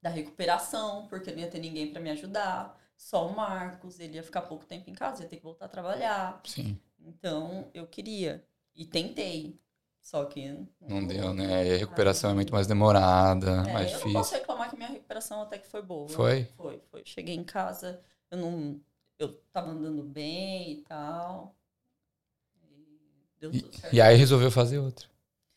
da 0.01 0.09
recuperação, 0.09 1.07
porque 1.07 1.31
não 1.31 1.39
ia 1.39 1.49
ter 1.49 1.59
ninguém 1.59 1.89
para 1.89 2.01
me 2.01 2.09
ajudar. 2.09 2.77
Só 2.97 3.27
o 3.27 3.33
Marcos, 3.33 3.97
ele 4.01 4.15
ia 4.15 4.23
ficar 4.23 4.41
pouco 4.41 4.65
tempo 4.65 4.89
em 4.89 4.93
casa, 4.93 5.23
ia 5.23 5.29
ter 5.29 5.37
que 5.37 5.43
voltar 5.43 5.65
a 5.67 5.69
trabalhar. 5.69 6.41
Sim, 6.43 6.77
Então, 6.99 7.69
eu 7.73 7.87
queria. 7.87 8.45
E 8.75 8.85
tentei. 8.85 9.57
Só 10.01 10.25
que. 10.25 10.49
não 10.81 11.05
deu, 11.07 11.33
né? 11.33 11.65
E 11.65 11.75
a 11.75 11.77
recuperação 11.77 12.31
é 12.31 12.33
muito 12.33 12.51
mais 12.51 12.67
demorada, 12.67 13.63
É, 13.69 13.71
mais 13.71 13.87
eu 13.87 13.93
não 13.93 13.97
difícil. 13.99 14.13
posso 14.13 14.33
reclamar 14.35 14.69
que 14.69 14.75
minha 14.75 14.89
recuperação 14.89 15.41
até 15.43 15.57
que 15.59 15.67
foi 15.67 15.81
boa. 15.81 16.09
Foi? 16.09 16.43
Foi, 16.57 16.81
foi. 16.91 17.03
Cheguei 17.05 17.35
em 17.35 17.43
casa, 17.43 18.03
eu 18.29 18.37
não. 18.37 18.81
Eu 19.21 19.39
tava 19.53 19.69
andando 19.69 20.01
bem 20.01 20.71
e 20.71 20.75
tal. 20.77 21.55
E 22.55 23.29
deu 23.39 23.51
tudo 23.51 23.71
certo. 23.71 23.93
E 23.93 24.01
aí 24.01 24.17
resolveu 24.17 24.49
fazer 24.49 24.79
outra. 24.79 25.05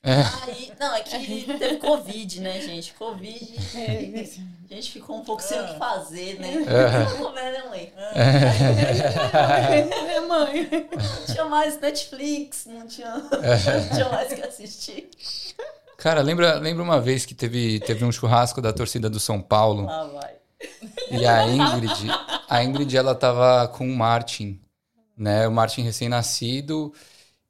Aí, 0.02 0.70
não, 0.78 0.94
é 0.94 1.00
que 1.00 1.44
teve 1.58 1.78
Covid, 1.78 2.40
né, 2.42 2.60
gente? 2.60 2.92
Covid, 2.92 3.56
a 4.70 4.74
gente 4.74 4.92
ficou 4.92 5.16
um 5.16 5.24
pouco 5.24 5.42
sem 5.42 5.58
o 5.58 5.66
que 5.66 5.78
fazer, 5.78 6.38
né? 6.38 6.56
É. 6.56 7.16
Como 7.16 7.38
é, 7.38 7.52
né, 7.52 7.64
mãe? 7.70 7.92
É, 10.12 10.20
mãe. 10.20 10.68
Não 10.92 11.26
tinha 11.34 11.44
mais 11.46 11.80
Netflix, 11.80 12.66
não 12.66 12.86
tinha, 12.86 13.16
não 13.16 13.88
tinha 13.94 14.08
mais 14.10 14.30
o 14.30 14.36
que 14.36 14.42
assistir. 14.42 15.08
Cara, 15.96 16.20
lembra, 16.20 16.58
lembra 16.58 16.82
uma 16.82 17.00
vez 17.00 17.24
que 17.24 17.34
teve, 17.34 17.80
teve 17.80 18.04
um 18.04 18.12
churrasco 18.12 18.60
da 18.60 18.74
torcida 18.74 19.08
do 19.08 19.18
São 19.18 19.40
Paulo 19.40 19.86
Lá 19.86 20.04
vai. 20.04 20.43
E 21.10 21.26
a 21.26 21.46
Ingrid, 21.48 22.08
a 22.48 22.64
Ingrid 22.64 22.96
ela 22.96 23.14
tava 23.14 23.68
com 23.68 23.86
o 23.88 23.96
Martin, 23.96 24.60
né? 25.16 25.46
O 25.48 25.52
Martin 25.52 25.82
recém-nascido 25.82 26.92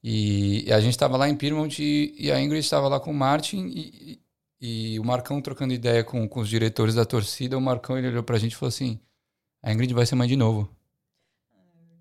e, 0.03 0.65
e 0.69 0.73
a 0.73 0.81
gente 0.81 0.97
tava 0.99 1.17
lá 1.17 1.29
em 1.29 1.37
Piedmont 1.37 1.83
e, 1.83 2.15
e 2.19 2.31
a 2.31 2.41
Ingrid 2.41 2.61
estava 2.65 2.89
lá 2.89 3.01
com 3.01 3.11
o 3.11 3.15
Martin 3.15 3.67
e, 3.69 4.21
e, 4.61 4.95
e 4.95 5.01
o 5.01 5.05
Marcão 5.05 5.41
trocando 5.41 5.73
ideia 5.75 6.03
com, 6.05 6.29
com 6.29 6.41
os 6.41 6.49
diretores 6.49 6.95
da 6.95 7.05
torcida, 7.05 7.57
o 7.57 7.61
Marcão 7.61 7.97
ele 7.99 8.09
olhou 8.09 8.23
pra 8.23 8.39
gente 8.39 8.53
e 8.53 8.57
falou 8.57 8.69
assim: 8.69 8.99
"A 9.63 9.73
Ingrid 9.73 9.93
vai 9.95 10.07
ser 10.07 10.15
mãe 10.15 10.29
de 10.29 10.37
novo". 10.37 10.69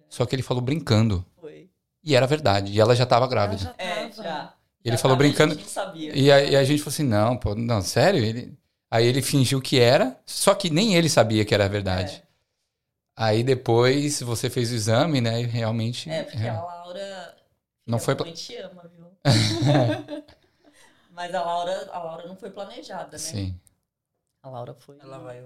Só 0.09 0.25
que 0.25 0.35
ele 0.35 0.43
falou 0.43 0.61
brincando 0.61 1.25
Foi. 1.41 1.69
e 2.03 2.15
era 2.15 2.27
verdade, 2.27 2.71
e 2.71 2.79
ela 2.79 2.95
já 2.95 3.05
tava 3.05 3.25
Ela 3.25 3.31
grávida. 3.31 3.63
já 3.63 3.75
É, 3.83 4.07
tava. 4.07 4.23
já. 4.23 4.53
Ele 4.85 4.97
Já 4.97 5.01
falou 5.01 5.15
tava, 5.17 5.27
brincando- 5.27 5.53
A 5.53 5.55
gente 5.55 5.63
não 5.63 5.71
sabia. 5.71 6.17
E 6.17 6.29
a, 6.31 6.43
e 6.43 6.55
a 6.57 6.63
gente 6.65 6.79
falou 6.79 6.93
assim, 6.93 7.03
não, 7.03 7.37
pô, 7.37 7.55
não, 7.55 7.81
sério? 7.81 8.23
Ele... 8.23 8.53
Aí 8.93 9.07
ele 9.07 9.23
fingiu 9.23 9.59
que 9.59 9.79
era, 9.79 10.15
só 10.23 10.53
que 10.53 10.69
nem 10.69 10.93
ele 10.93 11.09
sabia 11.09 11.43
que 11.43 11.51
era 11.51 11.67
verdade. 11.67 12.17
É. 12.17 12.33
Aí 13.15 13.43
depois 13.43 14.21
você 14.21 14.51
fez 14.51 14.71
o 14.71 14.75
exame, 14.75 15.19
né? 15.19 15.41
E 15.41 15.45
realmente. 15.47 16.11
É, 16.11 16.21
porque 16.21 16.37
é. 16.37 16.49
a 16.49 16.61
Laura. 16.61 17.37
Não 17.87 17.97
foi 17.97 18.13
a 18.13 18.17
pla- 18.17 18.31
te 18.31 18.55
ama, 18.57 18.87
viu? 18.87 19.07
Mas 21.09 21.33
a 21.33 21.43
Laura, 21.43 21.89
a 21.91 22.03
Laura 22.03 22.27
não 22.27 22.35
foi 22.35 22.51
planejada, 22.51 23.13
né? 23.13 23.17
Sim. 23.17 23.59
A 24.43 24.49
Laura 24.51 24.75
foi. 24.75 24.99
Ela 24.99 25.17
vai. 25.17 25.43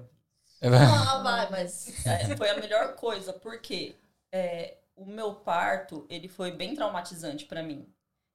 Ah, 0.62 1.22
vai, 1.24 1.50
mas 1.50 2.06
é, 2.06 2.36
foi 2.36 2.50
a 2.50 2.60
melhor 2.60 2.96
coisa, 2.96 3.32
porque 3.32 3.96
é, 4.30 4.76
o 4.94 5.06
meu 5.06 5.36
parto, 5.36 6.06
ele 6.10 6.28
foi 6.28 6.52
bem 6.52 6.76
traumatizante 6.76 7.46
pra 7.46 7.64
mim. 7.64 7.88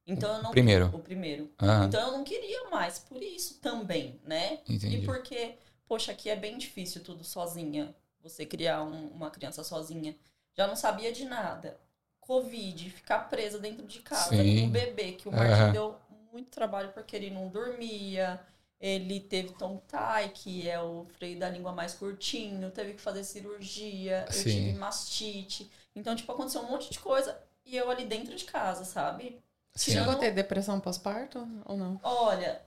Então 0.06 0.36
eu 0.36 0.42
não. 0.42 0.50
primeiro. 0.50 0.86
O 0.94 0.98
primeiro. 0.98 1.50
Ah, 1.58 1.84
Então 1.86 2.00
eu 2.00 2.12
não 2.12 2.24
queria 2.24 2.68
mais, 2.70 2.98
por 2.98 3.22
isso 3.22 3.58
também, 3.60 4.20
né? 4.24 4.54
entendi. 4.68 4.96
E 4.98 5.04
porque, 5.04 5.54
poxa, 5.86 6.12
aqui 6.12 6.28
é 6.28 6.36
bem 6.36 6.58
difícil 6.58 7.02
tudo 7.02 7.22
sozinha. 7.24 7.94
Você 8.22 8.44
criar 8.46 8.82
um- 8.82 9.08
uma 9.08 9.30
criança 9.30 9.62
sozinha. 9.64 10.16
Já 10.54 10.66
não 10.66 10.76
sabia 10.76 11.12
de 11.12 11.24
nada. 11.24 11.78
Covid, 12.20 12.88
ficar 12.90 13.28
presa 13.28 13.58
dentro 13.58 13.86
de 13.86 13.98
casa 14.00 14.30
Sim. 14.30 14.60
com 14.60 14.66
um 14.66 14.70
bebê, 14.70 15.12
que 15.12 15.28
o 15.28 15.32
Martin 15.32 15.72
deu 15.72 15.96
muito 16.32 16.50
trabalho 16.50 16.92
porque 16.92 17.16
ele 17.16 17.30
não 17.30 17.48
dormia. 17.48 18.40
Ele 18.80 19.20
teve 19.20 19.50
tie, 19.50 20.28
que 20.34 20.68
é 20.68 20.80
o 20.80 21.06
freio 21.16 21.38
da 21.38 21.48
língua 21.48 21.72
mais 21.72 21.94
curtinho, 21.94 22.70
teve 22.70 22.94
que 22.94 23.00
fazer 23.00 23.22
cirurgia, 23.24 24.24
eu 24.26 24.32
Sim. 24.32 24.42
tive 24.50 24.72
mastite. 24.74 25.70
Então, 25.94 26.16
tipo, 26.16 26.30
aconteceu 26.32 26.62
um 26.62 26.70
monte 26.70 26.90
de 26.90 26.98
coisa 26.98 27.36
e 27.64 27.76
eu 27.76 27.88
ali 27.90 28.04
dentro 28.04 28.34
de 28.34 28.44
casa, 28.44 28.84
sabe? 28.84 29.40
Sim. 29.74 29.92
Chegou 29.92 30.12
a 30.12 30.16
ter 30.16 30.30
depressão 30.32 30.78
pós-parto 30.80 31.38
ou 31.64 31.76
não? 31.76 31.98
Olha, 32.02 32.60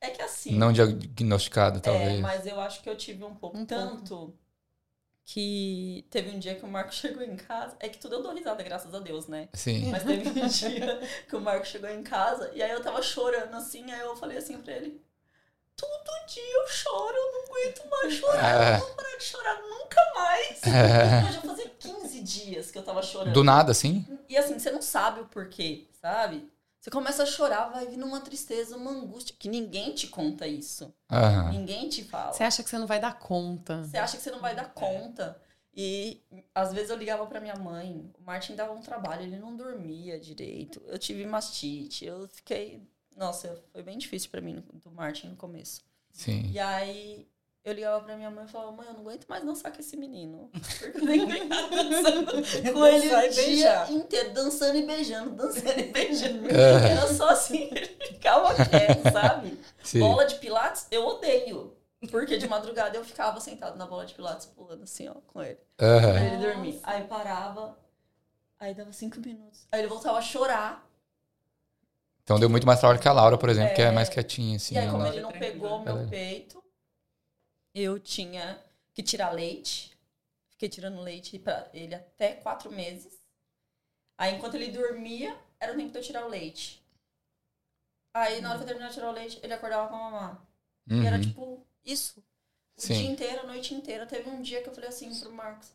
é 0.00 0.10
que 0.10 0.22
assim. 0.22 0.52
Não 0.56 0.72
diagnosticado, 0.72 1.78
É, 1.78 1.80
talvez. 1.80 2.20
mas 2.20 2.46
eu 2.46 2.60
acho 2.60 2.82
que 2.82 2.88
eu 2.88 2.96
tive 2.96 3.24
um 3.24 3.34
pouco. 3.34 3.56
Um 3.58 3.66
tanto 3.66 4.36
que 5.24 6.06
teve 6.10 6.30
um 6.30 6.38
dia 6.38 6.54
que 6.54 6.64
o 6.64 6.68
Marco 6.68 6.92
chegou 6.94 7.22
em 7.22 7.36
casa. 7.36 7.76
É 7.80 7.88
que 7.88 7.98
tudo 7.98 8.16
eu 8.16 8.22
dou 8.22 8.34
risada, 8.34 8.62
graças 8.62 8.94
a 8.94 8.98
Deus, 9.00 9.26
né? 9.26 9.48
Sim. 9.52 9.90
Mas 9.90 10.04
teve 10.04 10.28
um 10.28 10.32
dia 10.46 11.00
que 11.28 11.36
o 11.36 11.40
Marco 11.40 11.66
chegou 11.66 11.88
em 11.90 12.02
casa 12.02 12.50
e 12.54 12.62
aí 12.62 12.70
eu 12.70 12.82
tava 12.82 13.02
chorando 13.02 13.54
assim, 13.56 13.90
aí 13.90 14.00
eu 14.00 14.16
falei 14.16 14.38
assim 14.38 14.58
pra 14.58 14.74
ele. 14.74 15.02
Todo 15.76 16.26
dia 16.28 16.42
eu 16.62 16.68
choro, 16.68 17.16
eu 17.16 17.32
não 17.32 17.44
aguento 17.46 17.90
mais 17.90 18.14
chorar, 18.14 18.54
É. 18.54 18.68
eu 18.68 18.72
não 18.78 18.86
vou 18.86 18.94
parar 18.94 19.16
de 19.18 19.24
chorar 19.24 19.60
nunca 19.60 20.12
mais. 20.14 20.62
É. 20.66 21.20
Mas 21.22 21.34
já 21.34 21.40
fazia 21.42 21.68
15 21.80 22.20
dias 22.22 22.70
que 22.70 22.78
eu 22.78 22.82
tava 22.84 23.02
chorando. 23.02 23.32
Do 23.32 23.42
nada, 23.42 23.72
assim? 23.72 24.06
E 24.28 24.36
assim, 24.36 24.56
você 24.56 24.70
não 24.70 24.80
sabe 24.80 25.20
o 25.20 25.24
porquê, 25.26 25.88
sabe? 26.04 26.52
Você 26.78 26.90
começa 26.90 27.22
a 27.22 27.26
chorar, 27.26 27.70
vai 27.70 27.86
vindo 27.86 28.04
uma 28.04 28.20
tristeza, 28.20 28.76
uma 28.76 28.90
angústia, 28.90 29.34
que 29.38 29.48
ninguém 29.48 29.94
te 29.94 30.06
conta 30.06 30.46
isso. 30.46 30.92
Aham. 31.10 31.50
Ninguém 31.50 31.88
te 31.88 32.04
fala. 32.04 32.30
Você 32.30 32.44
acha 32.44 32.62
que 32.62 32.68
você 32.68 32.76
não 32.76 32.86
vai 32.86 33.00
dar 33.00 33.18
conta? 33.18 33.84
Você 33.84 33.96
acha 33.96 34.18
que 34.18 34.22
você 34.22 34.30
não 34.30 34.40
vai 34.40 34.54
dar 34.54 34.74
conta. 34.74 35.40
E 35.74 36.22
às 36.54 36.74
vezes 36.74 36.90
eu 36.90 36.96
ligava 36.98 37.24
pra 37.26 37.40
minha 37.40 37.56
mãe, 37.56 38.12
o 38.20 38.22
Martin 38.22 38.54
dava 38.54 38.74
um 38.74 38.82
trabalho, 38.82 39.22
ele 39.22 39.38
não 39.38 39.56
dormia 39.56 40.20
direito. 40.20 40.82
Eu 40.86 40.98
tive 40.98 41.24
mastite, 41.24 42.04
eu 42.04 42.28
fiquei. 42.28 42.82
Nossa, 43.16 43.64
foi 43.72 43.82
bem 43.82 43.96
difícil 43.96 44.28
pra 44.28 44.42
mim 44.42 44.62
do 44.84 44.90
Martin 44.90 45.28
no 45.28 45.36
começo. 45.36 45.80
Sim. 46.12 46.50
E 46.52 46.58
aí 46.58 47.26
eu 47.64 47.72
ligava 47.72 48.04
pra 48.04 48.16
minha 48.16 48.30
mãe 48.30 48.44
e 48.44 48.48
falava, 48.48 48.72
mãe, 48.72 48.86
eu 48.86 48.92
não 48.94 49.00
aguento 49.00 49.26
mais 49.26 49.42
dançar 49.44 49.72
com 49.72 49.80
esse 49.80 49.96
menino. 49.96 50.50
Porque 50.52 50.98
eu 50.98 51.04
nem 51.04 51.48
dançando 51.48 52.32
com 52.72 52.86
ele 52.86 53.14
o 53.14 53.30
dia 53.30 53.90
inteiro, 53.90 54.32
dançando 54.34 54.76
e 54.76 54.86
beijando, 54.86 55.30
dançando 55.30 55.78
e 55.80 55.84
beijando. 55.84 56.48
É. 56.54 56.90
Era 56.92 57.06
só 57.14 57.30
assim, 57.30 57.68
ele 57.74 57.86
ficava 58.06 58.54
quieto, 58.54 59.10
sabe? 59.12 59.58
Sim. 59.82 60.00
Bola 60.00 60.26
de 60.26 60.34
pilates, 60.36 60.86
eu 60.90 61.06
odeio. 61.06 61.74
Porque 62.10 62.36
de 62.36 62.46
madrugada 62.46 62.94
eu 62.98 63.02
ficava 63.04 63.40
sentado 63.40 63.78
na 63.78 63.86
bola 63.86 64.04
de 64.04 64.12
pilates 64.12 64.44
pulando 64.46 64.82
assim, 64.82 65.08
ó, 65.08 65.14
com 65.32 65.42
ele. 65.42 65.58
Pra 65.76 65.86
Aham. 65.86 66.20
ele 66.26 66.36
dormir. 66.46 66.80
Aí 66.82 67.02
parava, 67.04 67.78
aí 68.60 68.74
dava 68.74 68.92
cinco 68.92 69.18
minutos. 69.20 69.66
Aí 69.72 69.80
ele 69.80 69.88
voltava 69.88 70.18
a 70.18 70.20
chorar. 70.22 70.86
Então 72.22 72.38
deu 72.38 72.48
muito 72.50 72.66
mais 72.66 72.78
trabalho 72.80 73.00
que 73.00 73.08
a 73.08 73.12
Laura, 73.12 73.36
por 73.38 73.48
exemplo, 73.48 73.74
que 73.74 73.82
é 73.82 73.86
É. 73.86 73.90
mais 73.90 74.08
quietinha, 74.08 74.56
assim. 74.56 74.74
e 74.74 74.78
aí, 74.78 74.84
ela- 74.84 74.92
como 74.92 75.04
não- 75.04 75.12
ele 75.12 75.20
não 75.22 75.30
Tranquilo. 75.30 75.52
pegou 75.52 75.80
meu 75.80 75.96
Ela- 75.98 76.06
peito, 76.08 76.63
eu 77.74 77.98
tinha 77.98 78.62
que 78.92 79.02
tirar 79.02 79.30
leite. 79.32 79.96
Fiquei 80.50 80.68
tirando 80.68 81.00
leite 81.00 81.38
pra 81.38 81.68
ele 81.74 81.94
até 81.94 82.34
quatro 82.34 82.70
meses. 82.70 83.18
Aí, 84.16 84.34
enquanto 84.34 84.54
ele 84.54 84.70
dormia, 84.70 85.36
era 85.58 85.72
o 85.72 85.76
tempo 85.76 85.90
de 85.90 85.98
eu 85.98 86.02
tirar 86.02 86.24
o 86.24 86.28
leite. 86.28 86.80
Aí, 88.14 88.40
na 88.40 88.50
hora 88.50 88.58
que 88.58 88.62
eu 88.62 88.68
terminava 88.68 88.90
de 88.92 88.96
tirar 88.98 89.10
o 89.10 89.12
leite, 89.14 89.40
ele 89.42 89.52
acordava 89.52 89.88
com 89.88 89.96
a 89.96 89.98
mamar. 89.98 90.46
E 90.88 91.04
era 91.04 91.16
Uhum. 91.16 91.22
tipo 91.22 91.66
isso. 91.84 92.20
O 92.76 92.80
Sim. 92.80 92.94
dia 92.94 93.10
inteiro, 93.10 93.40
a 93.40 93.46
noite 93.46 93.74
inteira. 93.74 94.06
Teve 94.06 94.28
um 94.30 94.40
dia 94.40 94.62
que 94.62 94.68
eu 94.68 94.74
falei 94.74 94.88
assim 94.88 95.18
pro 95.18 95.32
Marcos: 95.32 95.72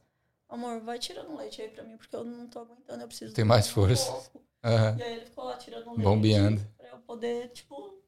Amor, 0.48 0.80
vai 0.82 0.98
tirando 1.00 1.36
leite 1.36 1.62
aí 1.62 1.70
pra 1.70 1.84
mim, 1.84 1.98
porque 1.98 2.16
eu 2.16 2.24
não 2.24 2.48
tô 2.48 2.60
aguentando, 2.60 3.04
eu 3.04 3.08
preciso. 3.08 3.34
Tem 3.34 3.44
mais 3.44 3.68
um 3.68 3.72
força. 3.74 4.12
pouco." 4.12 4.44
Aham. 4.64 4.98
E 4.98 5.04
aí 5.04 5.14
ele 5.16 5.26
ficou 5.26 5.44
lá 5.46 5.58
tirando 5.58 5.88
leite. 5.88 6.02
Bombeando. 6.02 6.62
Pra 6.78 6.88
eu 6.90 7.00
poder, 7.00 7.50
tipo. 7.50 7.99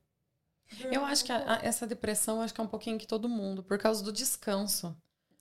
Eu 0.91 1.03
acho 1.05 1.23
que 1.25 1.31
a- 1.31 1.55
a- 1.55 1.59
essa 1.61 1.85
depressão 1.85 2.41
acho 2.41 2.53
que 2.53 2.61
é 2.61 2.63
um 2.63 2.67
pouquinho 2.67 2.97
que 2.97 3.07
todo 3.07 3.27
mundo, 3.29 3.61
por 3.63 3.77
causa 3.77 4.03
do 4.03 4.11
descanso. 4.11 4.95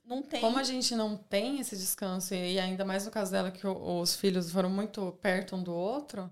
Não 0.05 0.21
tem. 0.21 0.41
Como 0.41 0.57
a 0.57 0.63
gente 0.63 0.95
não 0.95 1.15
tem 1.15 1.59
esse 1.59 1.75
descanso, 1.77 2.33
e 2.33 2.59
ainda 2.59 2.83
mais 2.83 3.05
no 3.05 3.11
caso 3.11 3.31
dela, 3.31 3.51
que 3.51 3.65
o- 3.65 3.99
os 4.01 4.15
filhos 4.15 4.51
foram 4.51 4.69
muito 4.69 5.11
perto 5.21 5.55
um 5.55 5.63
do 5.63 5.73
outro, 5.73 6.29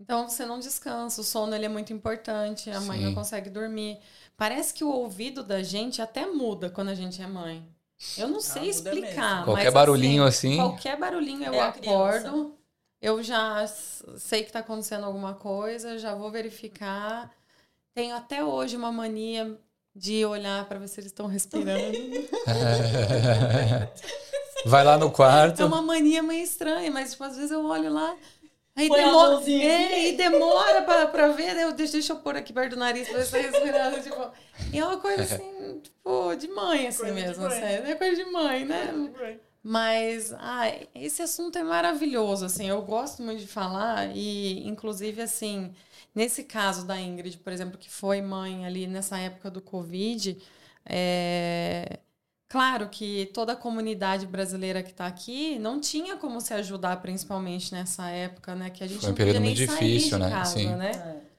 então 0.00 0.28
você 0.28 0.46
não 0.46 0.58
descansa. 0.58 1.20
O 1.20 1.24
sono 1.24 1.54
ele 1.54 1.66
é 1.66 1.68
muito 1.68 1.92
importante, 1.92 2.70
a 2.70 2.80
mãe 2.80 2.98
Sim. 2.98 3.04
não 3.06 3.14
consegue 3.14 3.50
dormir. 3.50 3.98
Parece 4.36 4.72
que 4.72 4.82
o 4.82 4.88
ouvido 4.88 5.42
da 5.42 5.62
gente 5.62 6.00
até 6.00 6.26
muda 6.26 6.70
quando 6.70 6.88
a 6.88 6.94
gente 6.94 7.20
é 7.20 7.26
mãe. 7.26 7.68
Eu 8.16 8.28
não 8.28 8.40
sei 8.40 8.62
muda 8.62 8.70
explicar. 8.70 9.44
Qualquer 9.44 9.64
mas, 9.66 9.74
barulhinho 9.74 10.24
assim, 10.24 10.48
assim. 10.48 10.56
Qualquer 10.56 10.98
barulhinho 10.98 11.44
eu 11.44 11.54
É 11.54 11.60
acordo, 11.60 12.56
eu 13.00 13.22
já 13.22 13.66
sei 13.66 14.42
que 14.42 14.50
tá 14.50 14.60
acontecendo 14.60 15.04
alguma 15.04 15.34
coisa, 15.34 15.98
já 15.98 16.14
vou 16.14 16.30
verificar. 16.30 17.30
Tenho 17.94 18.16
até 18.16 18.44
hoje 18.44 18.76
uma 18.76 18.90
mania 18.90 19.56
de 19.94 20.24
olhar 20.24 20.66
para 20.66 20.78
ver 20.78 20.88
se 20.88 20.98
eles 21.00 21.10
estão 21.10 21.26
respirando. 21.26 21.78
Vai 24.64 24.84
lá 24.84 24.96
no 24.96 25.10
quarto. 25.10 25.60
É 25.60 25.64
uma 25.64 25.82
mania 25.82 26.22
meio 26.22 26.42
estranha, 26.42 26.90
mas 26.90 27.12
tipo, 27.12 27.24
às 27.24 27.36
vezes 27.36 27.50
eu 27.50 27.64
olho 27.64 27.92
lá. 27.92 28.16
Aí 28.74 28.88
Põe 28.88 29.04
demora, 29.04 29.50
é, 29.50 30.08
e 30.08 30.16
demora 30.16 30.80
pra, 30.82 31.06
pra 31.06 31.28
ver, 31.28 31.58
eu 31.58 31.72
deixo, 31.72 31.92
deixa 31.92 32.14
eu 32.14 32.16
pôr 32.16 32.36
aqui 32.36 32.54
perto 32.54 32.70
do 32.70 32.76
nariz 32.78 33.06
pra 33.06 33.18
ver 33.18 33.24
se 33.26 33.30
tá 33.32 33.38
respirando. 33.38 34.00
Tipo, 34.02 34.30
e 34.72 34.78
é 34.78 34.86
uma 34.86 34.96
coisa 34.96 35.22
assim, 35.22 35.80
tipo, 35.82 36.34
de 36.36 36.48
mãe, 36.48 36.86
assim 36.86 37.00
Coisa 37.02 37.14
mesmo. 37.14 37.42
mãe. 37.42 37.52
Assim, 37.58 37.90
é 37.90 37.94
coisa 37.94 38.24
de 38.24 38.30
mãe, 38.30 38.64
né? 38.64 39.38
Mas, 39.62 40.32
ah, 40.38 40.72
esse 40.94 41.20
assunto 41.20 41.58
é 41.58 41.62
maravilhoso, 41.62 42.46
assim, 42.46 42.66
eu 42.68 42.80
gosto 42.80 43.22
muito 43.22 43.40
de 43.40 43.46
falar 43.46 44.10
e, 44.16 44.66
inclusive, 44.66 45.20
assim, 45.20 45.74
nesse 46.14 46.44
caso 46.44 46.86
da 46.86 47.00
Ingrid, 47.00 47.38
por 47.38 47.52
exemplo, 47.52 47.78
que 47.78 47.90
foi 47.90 48.20
mãe 48.20 48.66
ali 48.66 48.86
nessa 48.86 49.18
época 49.18 49.50
do 49.50 49.60
Covid, 49.60 50.38
é... 50.84 52.00
claro 52.48 52.88
que 52.88 53.26
toda 53.32 53.52
a 53.52 53.56
comunidade 53.56 54.26
brasileira 54.26 54.82
que 54.82 54.90
está 54.90 55.06
aqui 55.06 55.58
não 55.58 55.80
tinha 55.80 56.16
como 56.16 56.40
se 56.40 56.52
ajudar, 56.54 57.00
principalmente 57.00 57.72
nessa 57.72 58.08
época, 58.10 58.54
né, 58.54 58.70
que 58.70 58.84
a 58.84 58.86
gente 58.86 59.00
Foi 59.00 59.08
um 59.08 59.12
não 59.12 59.16
podia 59.16 59.34
período 59.34 59.42
nem 59.42 59.56
muito 59.56 59.72
sair 59.72 59.96
difícil, 59.98 60.18
de 60.18 60.24
né? 60.24 60.30
casa, 60.30 60.58
Sim. 60.58 60.74
né? 60.76 60.90
É. 60.90 61.32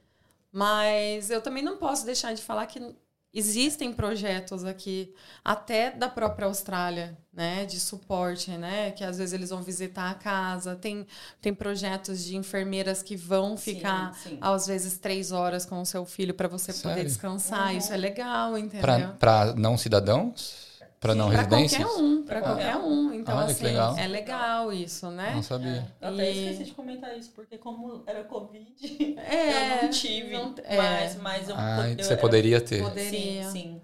Mas 0.52 1.30
eu 1.30 1.40
também 1.42 1.64
não 1.64 1.76
posso 1.76 2.06
deixar 2.06 2.32
de 2.32 2.40
falar 2.40 2.66
que 2.66 2.94
existem 3.34 3.92
projetos 3.92 4.64
aqui, 4.64 5.12
até 5.44 5.90
da 5.90 6.08
própria 6.08 6.46
Austrália, 6.46 7.18
né, 7.32 7.64
de 7.66 7.80
suporte, 7.80 8.52
né, 8.52 8.92
que 8.92 9.02
às 9.02 9.18
vezes 9.18 9.32
eles 9.32 9.50
vão 9.50 9.60
visitar 9.62 10.10
a 10.10 10.14
casa. 10.14 10.76
Tem, 10.76 11.04
tem 11.40 11.52
projetos 11.52 12.24
de 12.24 12.36
enfermeiras 12.36 13.02
que 13.02 13.16
vão 13.16 13.56
Sim, 13.56 13.74
ficar, 13.74 14.14
sim. 14.22 14.38
às 14.40 14.66
vezes, 14.68 14.98
três 14.98 15.32
horas 15.32 15.66
com 15.66 15.80
o 15.80 15.84
seu 15.86 16.04
filho 16.04 16.32
para 16.32 16.46
você 16.46 16.72
poder 16.72 16.94
Sério? 16.94 17.04
descansar. 17.04 17.72
Uhum. 17.72 17.78
Isso 17.78 17.92
é 17.92 17.96
legal, 17.96 18.56
entendeu? 18.56 19.10
Pra 19.18 19.52
não 19.56 19.76
cidadãos? 19.76 20.63
Pra 21.04 21.14
não 21.14 21.28
Para 21.28 21.36
residências? 21.42 21.82
qualquer 21.84 22.02
um, 22.02 22.22
para 22.22 22.40
Pra 22.40 22.48
qualquer 22.48 22.76
um. 22.78 23.12
Então, 23.12 23.36
Olha 23.36 23.44
assim, 23.44 23.64
legal. 23.64 23.94
é 23.98 24.06
legal 24.08 24.72
isso, 24.72 25.10
né? 25.10 25.32
Não 25.34 25.42
sabia. 25.42 25.86
Eu 26.00 26.08
até 26.08 26.32
E- 26.32 26.48
esqueci 26.48 26.64
de 26.64 26.70
comentar 26.74 27.14
isso, 27.18 27.30
porque 27.34 27.58
como 27.58 28.02
era 28.06 28.24
Covid, 28.24 28.74
É, 29.20 29.80
eu 29.80 29.82
não 29.82 29.90
tive. 29.90 30.32
não- 30.32 30.54
é. 30.64 30.76
mas, 30.78 31.16
mas 31.16 31.48
eu, 31.50 31.54
Ah, 31.58 31.90
eu 31.90 32.02
você 32.02 32.16
poderia 32.16 32.58
ter. 32.58 32.82
Poderia. 32.82 33.44
Sim, 33.44 33.50
sim. 33.52 33.80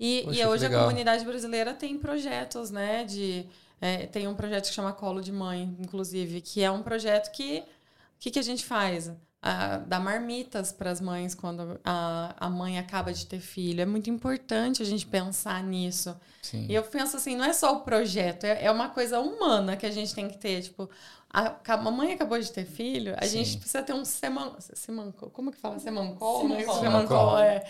E, 0.00 0.22
Poxa, 0.24 0.40
e 0.40 0.46
hoje 0.46 0.64
a 0.64 0.70
comunidade 0.70 1.26
brasileira 1.26 1.74
tem 1.74 1.98
projetos, 1.98 2.70
né? 2.70 3.04
De, 3.04 3.44
é, 3.78 4.06
tem 4.06 4.26
um 4.26 4.34
projeto 4.34 4.66
que 4.68 4.72
chama 4.74 4.94
Colo 4.94 5.20
de 5.20 5.32
Mãe, 5.32 5.76
inclusive, 5.78 6.40
que 6.40 6.62
é 6.62 6.70
um 6.70 6.82
projeto 6.82 7.30
que. 7.32 7.58
O 7.58 8.18
que, 8.18 8.30
que 8.30 8.38
a 8.38 8.42
gente 8.42 8.64
faz? 8.64 9.12
Ah, 9.42 9.78
dá 9.78 10.00
marmitas 10.00 10.72
para 10.72 10.90
as 10.90 11.00
mães 11.00 11.34
quando 11.34 11.78
a, 11.84 12.34
a 12.38 12.50
mãe 12.50 12.78
acaba 12.78 13.12
de 13.12 13.26
ter 13.26 13.38
filho. 13.38 13.80
É 13.80 13.86
muito 13.86 14.10
importante 14.10 14.82
a 14.82 14.86
gente 14.86 15.06
pensar 15.06 15.62
nisso. 15.62 16.16
Sim. 16.42 16.66
E 16.68 16.74
eu 16.74 16.82
penso 16.82 17.16
assim, 17.16 17.36
não 17.36 17.44
é 17.44 17.52
só 17.52 17.74
o 17.76 17.80
projeto, 17.80 18.44
é, 18.44 18.64
é 18.64 18.70
uma 18.70 18.88
coisa 18.88 19.20
humana 19.20 19.76
que 19.76 19.86
a 19.86 19.90
gente 19.90 20.14
tem 20.14 20.28
que 20.28 20.38
ter. 20.38 20.62
Tipo, 20.62 20.90
a, 21.32 21.54
a 21.66 21.76
mamãe 21.76 22.12
acabou 22.12 22.38
de 22.38 22.50
ter 22.50 22.64
filho, 22.64 23.14
a 23.18 23.26
Sim. 23.26 23.44
gente 23.44 23.58
precisa 23.58 23.82
ter 23.82 23.92
um 23.92 24.04
seman, 24.04 24.54
semancol. 24.58 25.28
Como 25.30 25.50
que 25.50 25.58
fala? 25.58 25.78
Semancol, 25.78 26.48
né? 26.48 26.60
Semancol. 26.60 26.80
Semancol, 26.80 27.38
é. 27.38 27.64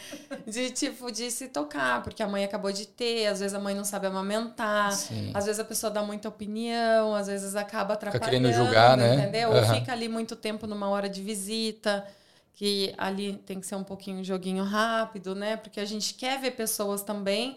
De 0.46 0.70
tipo, 0.70 1.10
de 1.10 1.30
se 1.30 1.48
tocar, 1.48 2.02
porque 2.02 2.22
a 2.22 2.28
mãe 2.28 2.44
acabou 2.44 2.70
de 2.70 2.86
ter, 2.86 3.26
às 3.26 3.40
vezes 3.40 3.54
a 3.54 3.58
mãe 3.58 3.74
não 3.74 3.84
sabe 3.84 4.06
amamentar. 4.06 4.92
Sim. 4.92 5.32
Às 5.34 5.46
vezes 5.46 5.58
a 5.58 5.64
pessoa 5.64 5.90
dá 5.90 6.02
muita 6.02 6.28
opinião, 6.28 7.14
às 7.14 7.26
vezes 7.26 7.56
acaba 7.56 7.94
atrapalhando, 7.94 8.24
querendo 8.24 8.52
julgar, 8.52 8.96
né? 8.96 9.14
entendeu? 9.14 9.50
Aham. 9.50 9.68
Ou 9.68 9.74
fica 9.80 9.92
ali 9.92 10.08
muito 10.08 10.36
tempo 10.36 10.66
numa 10.66 10.88
hora 10.88 11.08
de 11.08 11.20
visita, 11.22 12.06
que 12.52 12.94
ali 12.96 13.34
tem 13.44 13.58
que 13.58 13.66
ser 13.66 13.74
um 13.74 13.84
pouquinho 13.84 14.20
um 14.20 14.24
joguinho 14.24 14.64
rápido, 14.64 15.34
né? 15.34 15.56
Porque 15.56 15.80
a 15.80 15.84
gente 15.84 16.14
quer 16.14 16.40
ver 16.40 16.52
pessoas 16.52 17.02
também, 17.02 17.56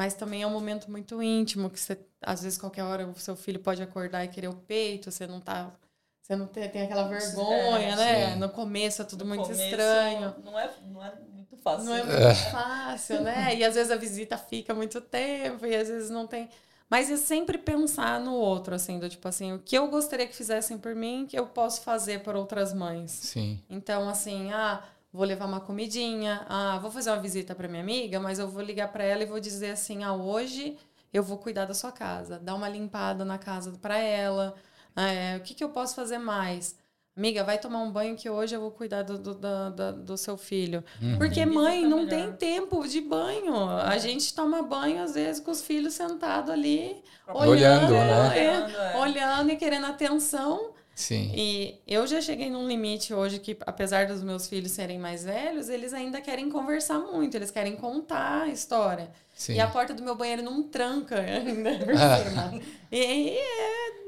mas 0.00 0.14
também 0.14 0.40
é 0.40 0.46
um 0.46 0.50
momento 0.50 0.90
muito 0.90 1.22
íntimo, 1.22 1.68
que 1.68 1.78
você, 1.78 1.98
às 2.22 2.42
vezes, 2.42 2.56
qualquer 2.56 2.84
hora 2.84 3.06
o 3.06 3.14
seu 3.20 3.36
filho 3.36 3.60
pode 3.60 3.82
acordar 3.82 4.24
e 4.24 4.28
querer 4.28 4.48
o 4.48 4.54
peito, 4.54 5.10
você 5.10 5.26
não 5.26 5.42
tá. 5.42 5.70
Você 6.22 6.34
não 6.34 6.46
tem, 6.46 6.66
tem 6.70 6.80
aquela 6.84 7.06
vergonha, 7.06 7.88
É, 7.92 7.96
né? 7.96 8.32
sim. 8.32 8.38
No 8.38 8.48
começo 8.48 9.02
é 9.02 9.04
tudo 9.04 9.26
No 9.26 9.28
muito 9.28 9.42
começo, 9.42 9.62
estranho. 9.62 10.34
Não 10.42 10.58
é, 10.58 10.70
não 10.90 11.04
é 11.04 11.12
muito 11.34 11.54
fácil. 11.58 11.84
Não 11.84 11.94
é 11.94 12.02
muito 12.02 12.50
fácil, 12.50 13.20
né? 13.20 13.54
E 13.56 13.62
às 13.62 13.74
vezes 13.74 13.92
a 13.92 13.96
visita 13.96 14.38
fica 14.38 14.72
muito 14.72 15.02
tempo 15.02 15.66
e 15.66 15.76
às 15.76 15.88
vezes 15.88 16.08
não 16.08 16.26
tem. 16.26 16.48
Mas 16.88 17.10
é 17.10 17.18
sempre 17.18 17.58
pensar 17.58 18.18
no 18.20 18.32
outro, 18.32 18.74
assim, 18.74 18.98
do 18.98 19.06
tipo 19.06 19.28
assim, 19.28 19.52
o 19.52 19.58
que 19.58 19.76
eu 19.76 19.86
gostaria 19.88 20.26
que 20.26 20.34
fizessem 20.34 20.78
por 20.78 20.94
mim, 20.94 21.26
que 21.28 21.38
eu 21.38 21.44
posso 21.44 21.82
fazer 21.82 22.22
por 22.22 22.34
outras 22.34 22.72
mães. 22.72 23.10
Sim. 23.10 23.62
Então, 23.68 24.08
assim, 24.08 24.50
ah, 24.50 24.82
vou 25.12 25.24
levar 25.24 25.46
uma 25.46 25.60
comidinha, 25.60 26.44
ah, 26.48 26.78
vou 26.80 26.90
fazer 26.90 27.10
uma 27.10 27.20
visita 27.20 27.54
para 27.54 27.68
minha 27.68 27.82
amiga, 27.82 28.20
mas 28.20 28.38
eu 28.38 28.48
vou 28.48 28.62
ligar 28.62 28.88
para 28.92 29.04
ela 29.04 29.22
e 29.22 29.26
vou 29.26 29.40
dizer 29.40 29.70
assim, 29.72 30.04
ah, 30.04 30.12
hoje 30.14 30.76
eu 31.12 31.22
vou 31.22 31.38
cuidar 31.38 31.64
da 31.64 31.74
sua 31.74 31.90
casa, 31.92 32.38
dar 32.38 32.54
uma 32.54 32.68
limpada 32.68 33.24
na 33.24 33.38
casa 33.38 33.72
para 33.80 33.98
ela, 33.98 34.54
é, 34.96 35.36
o 35.36 35.40
que, 35.40 35.54
que 35.54 35.64
eu 35.64 35.70
posso 35.70 35.94
fazer 35.94 36.18
mais? 36.18 36.78
Amiga, 37.16 37.42
vai 37.44 37.58
tomar 37.58 37.80
um 37.80 37.90
banho 37.90 38.16
que 38.16 38.30
hoje 38.30 38.54
eu 38.54 38.60
vou 38.60 38.70
cuidar 38.70 39.02
do, 39.02 39.18
do, 39.18 39.34
da- 39.34 39.90
do 39.92 40.16
seu 40.16 40.36
filho. 40.38 40.82
Uhum. 41.02 41.18
Porque 41.18 41.44
mãe 41.44 41.78
visita 41.82 41.96
não 41.96 42.06
tem 42.06 42.32
tempo 42.32 42.86
de 42.86 43.00
banho. 43.00 43.54
A 43.68 43.98
gente 43.98 44.32
toma 44.32 44.62
banho, 44.62 45.02
às 45.02 45.14
vezes, 45.14 45.40
com 45.42 45.50
os 45.50 45.60
filhos 45.60 45.92
sentados 45.94 46.50
ali, 46.50 47.02
Olhando, 47.28 47.92
olhando, 47.92 47.92
né? 47.92 48.38
é, 48.38 48.50
Olhando, 48.50 48.76
é. 48.76 48.96
olhando 48.96 49.50
e 49.50 49.56
querendo 49.56 49.86
atenção. 49.86 50.69
Sim. 51.00 51.32
E 51.34 51.80
eu 51.86 52.06
já 52.06 52.20
cheguei 52.20 52.50
num 52.50 52.68
limite 52.68 53.14
hoje 53.14 53.38
que, 53.38 53.56
apesar 53.66 54.06
dos 54.06 54.22
meus 54.22 54.46
filhos 54.46 54.70
serem 54.72 54.98
mais 54.98 55.24
velhos, 55.24 55.68
eles 55.70 55.94
ainda 55.94 56.20
querem 56.20 56.50
conversar 56.50 56.98
muito, 56.98 57.34
eles 57.36 57.50
querem 57.50 57.74
contar 57.76 58.42
a 58.42 58.48
história. 58.48 59.10
Sim. 59.34 59.54
E 59.54 59.60
a 59.60 59.66
porta 59.66 59.94
do 59.94 60.02
meu 60.02 60.14
banheiro 60.14 60.42
não 60.42 60.62
tranca 60.62 61.16
ainda 61.20 61.78
por 61.78 61.94
Ah. 61.96 62.18
cima. 62.24 62.60
E, 62.92 62.98
e 62.98 63.38
é. 63.38 64.00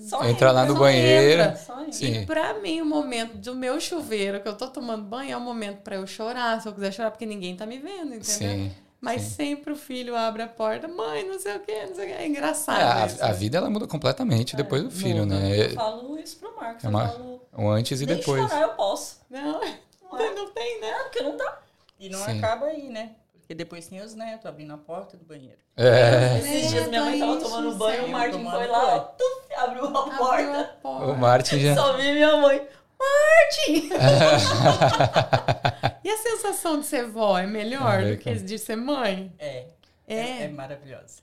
Só 0.00 0.24
Entra 0.28 0.50
lá 0.50 0.64
no 0.66 0.74
banheiro. 0.74 1.42
entra. 1.42 1.54
Só 1.56 1.84
isso. 1.84 1.98
Sim. 2.00 2.22
E 2.22 2.26
pra 2.26 2.54
mim, 2.54 2.80
o 2.80 2.84
momento 2.84 3.36
do 3.36 3.54
meu 3.54 3.80
chuveiro, 3.80 4.40
que 4.40 4.48
eu 4.48 4.56
tô 4.56 4.66
tomando 4.66 5.04
banho, 5.04 5.30
é 5.32 5.36
o 5.36 5.40
momento 5.40 5.82
pra 5.82 5.94
eu 5.96 6.06
chorar, 6.06 6.60
se 6.60 6.66
eu 6.66 6.72
quiser 6.72 6.92
chorar, 6.92 7.12
porque 7.12 7.24
ninguém 7.24 7.54
tá 7.54 7.64
me 7.64 7.78
vendo, 7.78 8.06
entendeu? 8.14 8.22
Sim. 8.24 8.72
Mas 9.02 9.22
sim. 9.22 9.30
sempre 9.30 9.72
o 9.72 9.76
filho 9.76 10.14
abre 10.16 10.42
a 10.42 10.46
porta, 10.46 10.86
mãe, 10.86 11.26
não 11.26 11.36
sei 11.38 11.56
o 11.56 11.60
quê, 11.60 11.86
não 11.88 11.94
sei 11.96 12.04
o 12.04 12.08
quê. 12.08 12.14
É 12.22 12.26
engraçado. 12.28 13.00
É, 13.02 13.06
isso. 13.06 13.22
a, 13.24 13.28
a 13.28 13.32
vida 13.32 13.58
ela 13.58 13.68
muda 13.68 13.86
completamente 13.88 14.54
depois 14.54 14.82
do 14.84 14.90
filho, 14.92 15.24
muda. 15.24 15.34
né? 15.40 15.66
Eu 15.66 15.70
falo 15.70 16.18
isso 16.20 16.36
pro 16.38 16.54
Marcos. 16.54 16.84
É 16.84 16.86
eu 16.86 16.90
uma- 16.90 17.08
falo, 17.08 17.42
O 17.58 17.68
antes 17.68 18.00
e 18.00 18.06
depois. 18.06 18.48
chorar 18.48 18.62
eu 18.62 18.68
posso. 18.74 19.16
Não, 19.28 19.60
Não 20.12 20.18
é? 20.20 20.34
não 20.34 20.50
tem, 20.52 20.80
né? 20.80 20.88
É, 20.88 21.02
porque 21.02 21.20
não 21.22 21.36
dá. 21.36 21.58
E 21.98 22.08
não 22.08 22.18
Sim. 22.24 22.38
acaba 22.38 22.66
aí, 22.66 22.88
né? 22.88 23.10
Porque 23.40 23.54
depois 23.56 23.86
tem 23.88 24.00
os 24.00 24.14
netos 24.14 24.46
abrindo 24.46 24.72
a 24.72 24.78
porta 24.78 25.16
do 25.16 25.24
banheiro. 25.24 25.58
É. 25.76 26.38
Esses 26.38 26.70
dias 26.70 26.86
minha 26.88 27.02
mãe 27.02 27.18
tava 27.18 27.36
tomando 27.40 27.74
banho, 27.76 28.02
o 28.02 28.06
sim. 28.06 28.12
Martin 28.12 28.44
foi 28.50 28.66
lá, 28.68 29.00
tuf, 29.00 29.54
abriu 29.56 29.84
a 29.84 29.88
Abriu 29.88 30.16
porta. 30.16 30.60
a 30.60 30.64
porta. 30.64 31.06
O 31.06 31.16
Martin 31.16 31.58
já. 31.58 31.74
Só 31.74 31.96
vi 31.96 32.12
minha 32.12 32.36
mãe. 32.36 32.66
Martin! 33.02 33.90
E 36.04 36.10
a 36.10 36.16
sensação 36.16 36.80
de 36.80 36.86
ser 36.86 37.06
vó 37.06 37.38
é 37.38 37.46
melhor 37.46 38.02
é, 38.02 38.12
do 38.12 38.16
que 38.18 38.34
de 38.34 38.58
ser 38.58 38.76
mãe? 38.76 39.32
É. 39.38 39.66
É. 40.06 40.16
É, 40.16 40.42
é 40.42 40.48
maravilhosa. 40.48 41.22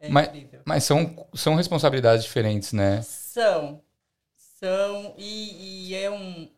É 0.00 0.08
Mas- 0.08 0.28
incrível. 0.28 0.62
Mas 0.64 0.84
são, 0.84 1.26
são 1.34 1.54
responsabilidades 1.54 2.24
diferentes, 2.24 2.72
né? 2.72 3.00
São. 3.02 3.80
São. 4.36 5.14
E, 5.16 5.90
e 5.90 5.94
é 5.94 6.10
um, 6.10 6.50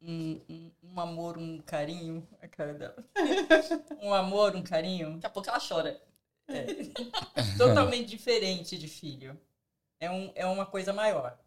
um, 0.00 0.40
um, 0.48 0.70
um 0.82 1.00
amor, 1.00 1.36
um 1.36 1.58
carinho. 1.58 2.26
A 2.40 2.48
cara 2.48 2.72
dela. 2.72 2.96
um 4.00 4.14
amor, 4.14 4.56
um 4.56 4.62
carinho 4.62 5.14
Daqui 5.14 5.26
a 5.26 5.30
pouco 5.30 5.48
ela 5.50 5.60
chora. 5.60 6.00
totalmente 7.58 8.08
diferente 8.08 8.78
de 8.78 8.88
filho. 8.88 9.38
É, 10.00 10.10
um, 10.10 10.32
é 10.34 10.46
uma 10.46 10.66
coisa 10.66 10.92
maior. 10.92 11.38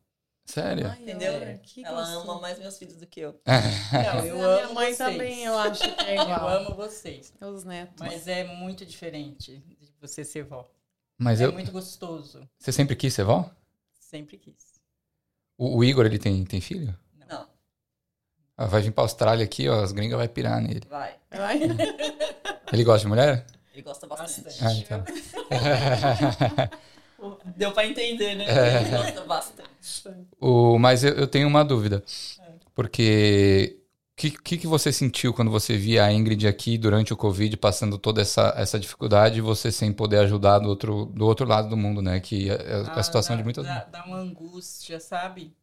Sério? 0.49 0.87
Ai, 0.89 1.01
Entendeu? 1.01 1.59
que 1.61 1.83
ela 1.83 1.99
gostoso. 2.01 2.21
ama 2.31 2.39
mais 2.41 2.57
meus 2.57 2.77
filhos 2.77 2.95
do 2.95 3.05
que 3.05 3.19
eu. 3.19 3.39
Não, 3.45 4.25
eu 4.25 4.39
a 4.39 4.41
minha 4.41 4.65
amo 4.65 4.73
mãe 4.75 4.93
vocês. 4.93 4.97
também, 4.97 5.43
eu 5.43 5.57
acho 5.57 5.81
que 5.95 6.01
é 6.05 6.15
Eu 6.17 6.23
igual. 6.23 6.47
amo 6.47 6.73
vocês. 6.75 7.33
Os 7.41 7.63
netos. 7.65 7.95
Mas 7.99 8.27
é 8.29 8.43
muito 8.45 8.85
diferente 8.85 9.57
de 9.57 9.91
você 9.99 10.23
ser 10.23 10.43
vó. 10.43 10.65
Mas 11.17 11.41
é 11.41 11.45
eu, 11.45 11.51
muito 11.51 11.71
gostoso. 11.71 12.47
você 12.57 12.71
sempre 12.71 12.95
quis 12.95 13.13
ser 13.13 13.23
vó? 13.25 13.49
Sempre 13.99 14.37
quis. 14.37 14.79
O, 15.57 15.79
o 15.79 15.83
Igor, 15.83 16.05
ele 16.05 16.17
tem, 16.19 16.45
tem 16.45 16.61
filho? 16.61 16.97
Não, 17.27 17.45
Ah, 18.55 18.67
vai 18.67 18.81
vir 18.81 18.91
pra 18.91 19.03
Austrália 19.03 19.43
aqui, 19.43 19.67
ó, 19.67 19.83
as 19.83 19.91
gringas 19.91 20.17
vai 20.17 20.29
pirar 20.29 20.61
nele. 20.61 20.83
vai. 20.89 21.15
Vai. 21.29 21.59
Ele 22.71 22.83
gosta 22.83 23.01
de 23.01 23.07
mulher? 23.07 23.45
Ele 23.73 23.81
gosta 23.81 24.05
bastante. 24.07 24.41
Bastante. 24.41 24.63
Ah, 24.65 24.73
então. 24.73 25.03
Deu 27.55 27.71
pra 27.71 27.85
entender, 27.85 28.35
né? 28.35 28.45
É. 28.47 28.89
Gosta 28.97 29.21
bastante. 29.25 29.69
O, 30.39 30.77
mas 30.77 31.03
eu, 31.03 31.13
eu 31.15 31.27
tenho 31.27 31.47
uma 31.47 31.63
dúvida. 31.63 32.03
Porque 32.75 33.79
o 34.13 34.15
que, 34.15 34.31
que, 34.31 34.57
que 34.57 34.67
você 34.67 34.91
sentiu 34.91 35.33
quando 35.33 35.49
você 35.51 35.77
via 35.77 36.05
a 36.05 36.13
Ingrid 36.13 36.47
aqui 36.47 36.77
durante 36.77 37.13
o 37.13 37.17
Covid, 37.17 37.55
passando 37.57 37.97
toda 37.97 38.21
essa, 38.21 38.53
essa 38.57 38.79
dificuldade 38.79 39.37
e 39.37 39.41
você 39.41 39.71
sem 39.71 39.91
poder 39.91 40.17
ajudar 40.19 40.59
do 40.59 40.69
outro, 40.69 41.05
do 41.05 41.25
outro 41.25 41.45
lado 41.47 41.69
do 41.69 41.77
mundo, 41.77 42.01
né? 42.01 42.19
Que 42.19 42.49
é, 42.49 42.53
é 42.53 42.73
a 42.75 42.91
Ah, 42.99 43.03
situação 43.03 43.35
dá, 43.35 43.37
de 43.37 43.43
muitas. 43.43 43.65
Dá, 43.65 43.87
dá 43.91 44.05
uma 44.05 44.17
angústia, 44.17 44.99
sabe? 44.99 45.53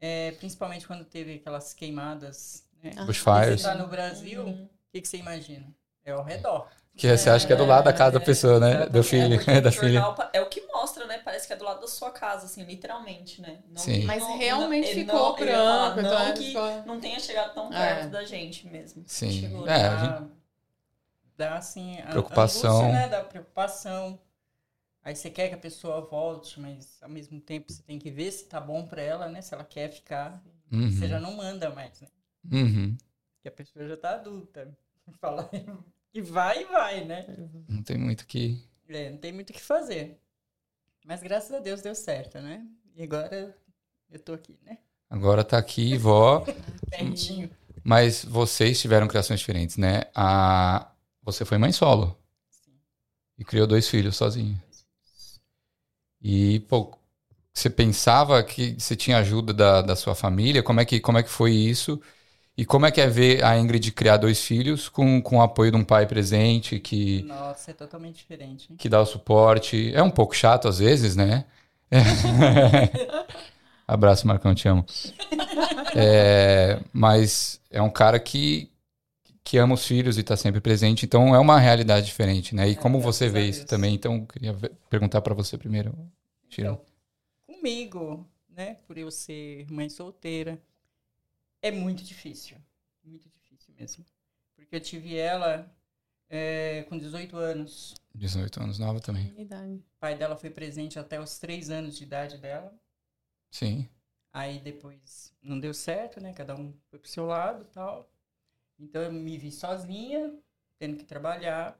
É, 0.00 0.32
principalmente 0.32 0.86
quando 0.86 1.04
teve 1.04 1.34
aquelas 1.34 1.72
queimadas. 1.74 2.64
Né? 2.82 2.90
Bushfires. 3.06 3.60
Você 3.60 3.68
tá 3.68 3.74
no 3.74 3.86
Brasil, 3.86 4.42
o 4.42 4.46
Uhum. 4.46 4.68
que, 4.92 5.00
que 5.00 5.08
você 5.08 5.18
imagina? 5.18 5.66
É 6.04 6.12
ao 6.12 6.24
redor. 6.24 6.68
Que 6.96 7.16
você 7.16 7.30
acha 7.30 7.46
que 7.46 7.52
é 7.52 7.56
do 7.56 7.64
lado 7.64 7.84
da 7.84 7.92
casa 7.92 8.12
da 8.12 8.20
pessoa, 8.20 8.60
né? 8.60 8.86
Do 8.86 8.98
É, 9.00 9.02
filho, 9.02 9.36
porque 9.38 9.60
da 9.62 9.70
o 9.70 9.72
filha. 9.72 10.04
é 10.32 10.40
o 10.42 10.48
que 10.48 10.60
mostra, 10.66 11.06
né? 11.06 11.18
Parece 11.18 11.46
que 11.46 11.52
é 11.52 11.56
do 11.56 11.64
lado 11.64 11.80
da 11.80 11.86
sua 11.88 12.10
casa, 12.10 12.44
assim, 12.44 12.62
literalmente, 12.64 13.40
né? 13.40 13.60
Não 13.70 13.78
Sim. 13.80 14.00
que 14.00 14.06
Mas 14.06 14.22
não- 14.22 14.36
realmente 14.38 14.94
ficou 14.94 15.14
não- 15.14 15.46
ia 15.46 15.54
falar, 15.56 15.90
branco. 15.94 16.02
Não 16.02 16.22
então 16.22 16.34
que 16.34 16.46
ficou- 16.48 16.82
não 16.86 17.00
tenha 17.00 17.18
chegado 17.18 17.54
tão 17.54 17.72
É. 17.72 17.94
perto 17.94 18.10
da 18.10 18.24
gente 18.24 18.66
mesmo. 18.68 19.02
Sim. 19.06 19.30
Chegou, 19.32 19.66
É, 19.66 19.78
né? 19.78 19.88
a 19.88 19.96
gente- 19.96 20.30
Dá, 21.38 21.48
dá 21.48 21.56
assim. 21.56 21.98
a- 22.00 22.06
Preocupação. 22.08 22.76
angústia, 22.82 22.92
né? 22.92 23.08
Dá 23.08 23.24
preocupação. 23.24 24.20
Aí 25.02 25.16
você 25.16 25.30
quer 25.30 25.48
que 25.48 25.54
a 25.54 25.58
pessoa 25.58 26.02
volte, 26.02 26.60
mas 26.60 26.98
ao 27.02 27.08
mesmo 27.08 27.40
tempo 27.40 27.72
você 27.72 27.82
tem 27.82 27.98
que 27.98 28.10
ver 28.10 28.30
se 28.30 28.44
tá 28.44 28.60
bom 28.60 28.86
pra 28.86 29.00
ela, 29.02 29.28
né? 29.28 29.40
Se 29.40 29.52
ela 29.54 29.64
quer 29.64 29.90
ficar. 29.90 30.40
Você 30.70 31.08
já 31.08 31.16
Uhum. 31.16 31.22
não 31.22 31.32
manda 31.36 31.70
mais, 31.70 32.00
né? 32.02 32.08
Uhum. 32.52 32.96
Porque 33.34 33.48
a 33.48 33.50
pessoa 33.52 33.88
já 33.88 33.96
tá 33.96 34.10
adulta. 34.14 34.68
Fala 35.20 35.50
que 36.12 36.20
vai 36.20 36.62
e 36.62 36.64
vai, 36.66 37.04
né? 37.04 37.26
Não 37.68 37.82
tem 37.82 37.96
muito 37.96 38.26
que. 38.26 38.62
É, 38.88 39.10
não 39.10 39.18
tem 39.18 39.32
muito 39.32 39.50
o 39.50 39.52
que 39.52 39.62
fazer. 39.62 40.20
Mas 41.04 41.22
graças 41.22 41.50
a 41.52 41.58
Deus 41.58 41.80
deu 41.80 41.94
certo, 41.94 42.38
né? 42.38 42.64
E 42.94 43.02
agora 43.02 43.56
eu 44.10 44.18
tô 44.18 44.34
aqui, 44.34 44.58
né? 44.62 44.78
Agora 45.08 45.42
tá 45.42 45.58
aqui, 45.58 45.96
vó. 45.96 46.44
Pertinho. 46.90 47.50
Mas 47.82 48.24
vocês 48.24 48.80
tiveram 48.80 49.08
criações 49.08 49.40
diferentes, 49.40 49.76
né? 49.76 50.02
A... 50.14 50.92
Você 51.22 51.44
foi 51.44 51.56
mãe 51.56 51.72
solo 51.72 52.18
Sim. 52.50 52.72
e 53.38 53.44
criou 53.44 53.66
dois 53.66 53.88
filhos 53.88 54.16
sozinho. 54.16 54.60
E, 56.20 56.60
pô, 56.60 56.96
você 57.52 57.68
pensava 57.68 58.42
que 58.42 58.74
você 58.78 58.94
tinha 58.94 59.18
ajuda 59.18 59.52
da, 59.52 59.82
da 59.82 59.96
sua 59.96 60.14
família? 60.14 60.62
Como 60.62 60.80
é, 60.80 60.84
que, 60.84 61.00
como 61.00 61.18
é 61.18 61.22
que 61.22 61.30
foi 61.30 61.52
isso? 61.52 62.00
E 62.56 62.66
como 62.66 62.84
é 62.84 62.90
que 62.90 63.00
é 63.00 63.06
ver 63.08 63.42
a 63.44 63.58
Ingrid 63.58 63.90
criar 63.92 64.18
dois 64.18 64.42
filhos 64.42 64.88
com, 64.88 65.22
com 65.22 65.38
o 65.38 65.42
apoio 65.42 65.70
de 65.70 65.76
um 65.78 65.84
pai 65.84 66.06
presente 66.06 66.78
que, 66.78 67.22
Nossa, 67.22 67.70
é 67.70 67.74
totalmente 67.74 68.16
diferente. 68.16 68.68
hein? 68.70 68.76
que 68.76 68.88
dá 68.88 69.00
o 69.00 69.06
suporte? 69.06 69.90
É 69.94 70.02
um 70.02 70.10
pouco 70.10 70.34
chato 70.36 70.68
às 70.68 70.78
vezes, 70.78 71.16
né? 71.16 71.44
Abraço, 73.86 74.26
Marcão, 74.26 74.54
te 74.54 74.68
amo. 74.68 74.84
É, 75.94 76.80
mas 76.92 77.60
é 77.70 77.80
um 77.82 77.90
cara 77.90 78.18
que, 78.18 78.70
que 79.44 79.58
ama 79.58 79.74
os 79.74 79.86
filhos 79.86 80.18
e 80.18 80.22
tá 80.22 80.36
sempre 80.36 80.60
presente, 80.60 81.04
então 81.04 81.34
é 81.34 81.38
uma 81.38 81.58
realidade 81.58 82.06
diferente, 82.06 82.54
né? 82.54 82.68
E 82.68 82.72
É, 82.72 82.74
como 82.74 83.00
você 83.00 83.28
vê 83.28 83.46
isso 83.46 83.66
também? 83.66 83.94
Então, 83.94 84.16
eu 84.16 84.26
queria 84.26 84.52
ver- 84.52 84.72
perguntar 84.88 85.20
para 85.20 85.34
você 85.34 85.58
primeiro. 85.58 85.94
Tira. 86.48 86.68
Então, 86.68 86.80
comigo, 87.46 88.26
né? 88.48 88.76
Por 88.86 88.96
eu 88.98 89.10
ser 89.10 89.66
mãe 89.70 89.88
solteira, 89.88 90.58
é 91.62 91.70
muito 91.70 92.02
difícil. 92.02 92.56
Muito 93.02 93.28
difícil 93.30 93.72
mesmo. 93.78 94.04
Porque 94.54 94.76
eu 94.76 94.80
tive 94.80 95.16
ela 95.16 95.72
é, 96.28 96.84
com 96.88 96.98
18 96.98 97.36
anos. 97.36 97.94
18 98.14 98.62
anos 98.62 98.78
nova 98.78 99.00
também. 99.00 99.32
Idade. 99.38 99.74
O 99.74 99.98
pai 100.00 100.16
dela 100.16 100.36
foi 100.36 100.50
presente 100.50 100.98
até 100.98 101.20
os 101.20 101.38
3 101.38 101.70
anos 101.70 101.96
de 101.96 102.04
idade 102.04 102.38
dela. 102.38 102.74
Sim. 103.50 103.88
Aí 104.32 104.58
depois 104.58 105.32
não 105.42 105.60
deu 105.60 105.74
certo, 105.74 106.20
né? 106.20 106.32
Cada 106.32 106.54
um 106.56 106.74
foi 106.90 106.98
pro 106.98 107.08
seu 107.08 107.26
lado 107.26 107.64
e 107.64 107.66
tal. 107.66 108.10
Então 108.78 109.02
eu 109.02 109.12
me 109.12 109.36
vi 109.36 109.52
sozinha, 109.52 110.34
tendo 110.78 110.96
que 110.96 111.04
trabalhar. 111.04 111.78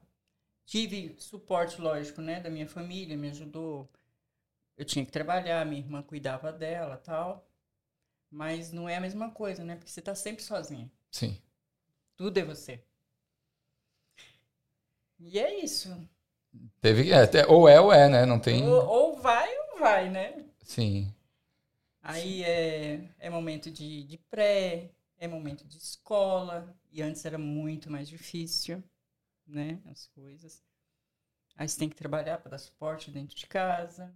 Tive 0.65 1.15
suporte, 1.19 1.81
lógico, 1.81 2.21
né? 2.21 2.39
Da 2.39 2.49
minha 2.49 2.67
família, 2.67 3.17
me 3.17 3.29
ajudou. 3.29 3.89
Eu 4.77 4.85
tinha 4.85 5.05
que 5.05 5.11
trabalhar, 5.11 5.65
minha 5.65 5.81
irmã 5.81 6.01
cuidava 6.01 6.51
dela 6.53 6.97
tal. 6.97 7.47
Mas 8.33 8.71
não 8.71 8.89
é 8.89 8.95
a 8.95 9.01
mesma 9.01 9.29
coisa, 9.29 9.63
né? 9.63 9.75
Porque 9.75 9.91
você 9.91 10.01
tá 10.01 10.15
sempre 10.15 10.43
sozinha. 10.43 10.91
Sim. 11.11 11.39
Tudo 12.15 12.35
é 12.39 12.43
você. 12.43 12.83
E 15.19 15.37
é 15.37 15.63
isso. 15.63 15.95
Teve, 16.81 17.11
é, 17.11 17.45
ou 17.47 17.69
é 17.69 17.79
ou 17.79 17.93
é, 17.93 18.09
né? 18.09 18.25
Não 18.25 18.39
tem. 18.39 18.67
Ou, 18.67 18.85
ou 18.87 19.21
vai 19.21 19.47
ou 19.69 19.77
vai, 19.77 20.09
né? 20.09 20.43
Sim. 20.63 21.13
Aí 22.01 22.43
é, 22.43 23.07
é 23.19 23.29
momento 23.29 23.69
de, 23.69 24.03
de 24.03 24.17
pré, 24.17 24.89
é 25.19 25.27
momento 25.27 25.63
de 25.67 25.77
escola, 25.77 26.75
e 26.91 27.03
antes 27.03 27.23
era 27.25 27.37
muito 27.37 27.89
mais 27.91 28.09
difícil, 28.09 28.83
né, 29.45 29.79
as 29.85 30.07
coisas. 30.07 30.63
Aí 31.55 31.69
você 31.69 31.77
tem 31.77 31.87
que 31.87 31.95
trabalhar 31.95 32.39
para 32.39 32.51
dar 32.51 32.57
suporte 32.57 33.11
dentro 33.11 33.35
de 33.35 33.45
casa. 33.45 34.11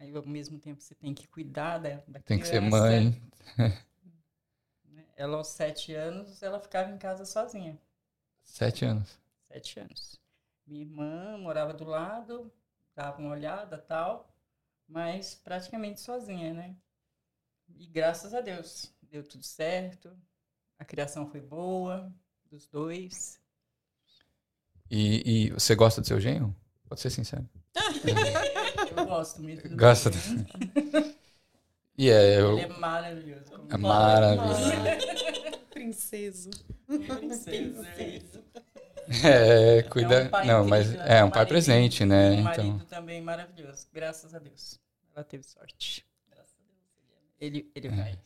Aí 0.00 0.16
ao 0.16 0.26
mesmo 0.26 0.58
tempo 0.58 0.80
você 0.82 0.94
tem 0.94 1.12
que 1.12 1.28
cuidar 1.28 1.76
da, 1.76 2.02
da 2.08 2.20
Tem 2.20 2.38
que 2.38 2.46
ser 2.46 2.56
criança, 2.56 2.78
mãe. 2.78 3.22
né? 3.58 3.78
Ela 5.14 5.36
aos 5.36 5.48
sete 5.48 5.94
anos, 5.94 6.42
ela 6.42 6.58
ficava 6.58 6.90
em 6.90 6.96
casa 6.96 7.26
sozinha. 7.26 7.78
Sete 8.42 8.86
anos. 8.86 9.18
Sete 9.46 9.78
anos. 9.78 10.18
Minha 10.66 10.80
irmã 10.80 11.36
morava 11.36 11.74
do 11.74 11.84
lado, 11.84 12.50
dava 12.96 13.20
uma 13.20 13.32
olhada 13.32 13.76
tal, 13.76 14.34
mas 14.88 15.34
praticamente 15.34 16.00
sozinha, 16.00 16.54
né? 16.54 16.74
E 17.76 17.86
graças 17.86 18.32
a 18.32 18.40
Deus, 18.40 18.90
deu 19.02 19.22
tudo 19.22 19.44
certo. 19.44 20.16
A 20.78 20.84
criação 20.84 21.26
foi 21.26 21.42
boa, 21.42 22.10
dos 22.50 22.66
dois. 22.66 23.38
E, 24.90 25.48
e 25.48 25.50
você 25.50 25.74
gosta 25.74 26.00
do 26.00 26.06
seu 26.06 26.18
genro? 26.18 26.56
Pode 26.88 27.02
ser 27.02 27.10
sincero. 27.10 27.46
Eu 28.96 29.06
gosto 29.06 29.42
muito 29.42 29.68
do 29.68 29.76
Gosta 29.76 30.10
do- 30.10 30.16
filho. 30.18 30.46
E 31.98 32.08
é, 32.10 32.40
eu, 32.40 32.52
Ele 32.58 32.60
é 32.62 32.68
maravilhoso. 32.78 33.52
é 33.68 33.76
maravilhoso. 33.76 34.70
Princeso. 35.70 36.50
princesa. 36.86 37.88
É, 39.24 39.82
cuida. 39.84 40.14
É 40.14 40.24
um 40.24 40.28
pai 40.28 40.46
não, 40.46 40.64
mas 40.66 40.86
incrível, 40.86 41.06
é 41.06 41.24
um 41.24 41.26
um 41.26 41.30
pai 41.30 41.38
marido 41.40 41.48
presente, 41.48 42.04
né? 42.04 42.30
Um 42.30 42.42
marido 42.42 42.62
Então, 42.66 42.78
também 42.86 43.20
maravilhoso, 43.20 43.86
graças 43.92 44.34
a 44.34 44.38
Deus. 44.38 44.78
Ela 45.14 45.24
teve 45.24 45.42
sorte. 45.44 46.06
Graças 46.30 46.54
a 46.54 46.62
Deus. 46.62 47.20
Ele, 47.40 47.70
ele 47.74 47.88
É. 47.88 47.90
vai. 47.90 48.18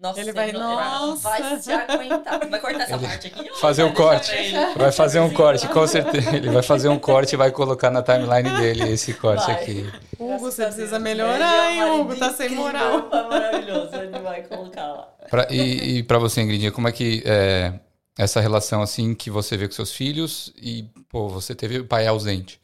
Nossa, 0.00 0.20
Ele 0.20 0.32
vai- 0.32 0.52
nossa. 0.52 1.28
vai 1.30 1.60
se 1.62 1.72
aguentar. 1.72 2.46
Vai 2.48 2.60
cortar 2.60 2.82
essa 2.82 2.94
Ele- 2.94 3.06
parte 3.06 3.26
aqui? 3.28 3.48
fazer 3.58 3.84
um 3.84 3.94
corte. 3.94 4.30
vai 4.76 4.92
fazer 4.92 5.20
um 5.20 5.32
corte, 5.32 5.66
com 5.68 5.86
certeza. 5.86 6.36
Ele 6.36 6.50
vai 6.50 6.62
fazer 6.62 6.88
um 6.88 6.98
corte 6.98 7.32
e 7.32 7.36
vai 7.36 7.50
colocar 7.50 7.90
na 7.90 8.02
timeline 8.02 8.50
dele 8.60 8.90
esse 8.92 9.14
corte 9.14 9.46
Vai. 9.46 9.54
aqui. 9.62 9.90
Hugo, 10.18 10.38
você 10.38 10.64
precisa 10.66 10.98
melhorar, 10.98 11.70
é 11.70 11.74
hein, 11.74 12.00
Hugo? 12.00 12.16
Tá 12.16 12.32
sem 12.34 12.50
moral. 12.50 13.02
Tá 13.08 13.22
maravilhoso. 13.28 13.94
Ele 13.96 14.18
vai 14.18 14.42
colocar 14.42 14.86
lá. 14.86 15.08
Pra- 15.30 15.46
e 15.50 15.98
e 15.98 16.02
para 16.02 16.18
você, 16.18 16.42
Ingrid, 16.42 16.70
como 16.72 16.88
é 16.88 16.92
que. 16.92 17.22
é, 17.24 17.72
essa 18.18 18.40
relação 18.40 18.82
assim 18.82 19.14
que 19.14 19.28
você 19.30 19.56
vê 19.56 19.66
com 19.66 19.74
seus 19.74 19.90
filhos 19.92 20.52
e, 20.56 20.84
pô, 21.08 21.28
você 21.28 21.54
teve 21.54 21.78
o 21.78 21.84
pai 21.86 22.06
ausente. 22.06 22.60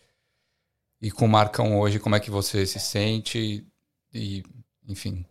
E 1.03 1.11
com 1.11 1.25
o 1.25 1.29
Marcão 1.29 1.81
hoje, 1.81 1.99
como 1.99 2.15
é 2.15 2.21
que 2.21 2.31
você 2.31 2.67
se 2.67 2.79
sente? 2.79 3.65
E, 4.13 4.43
enfim. 4.87 5.25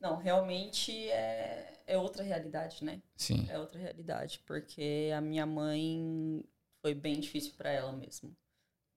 Não, 0.00 0.16
realmente 0.16 1.10
é, 1.10 1.82
é 1.86 1.98
outra 1.98 2.22
realidade, 2.22 2.82
né? 2.84 3.02
Sim. 3.16 3.46
É 3.50 3.58
outra 3.58 3.78
realidade, 3.78 4.40
porque 4.46 5.10
a 5.14 5.20
minha 5.20 5.44
mãe 5.44 6.42
foi 6.80 6.94
bem 6.94 7.20
difícil 7.20 7.52
para 7.56 7.70
ela 7.70 7.92
mesmo. 7.92 8.34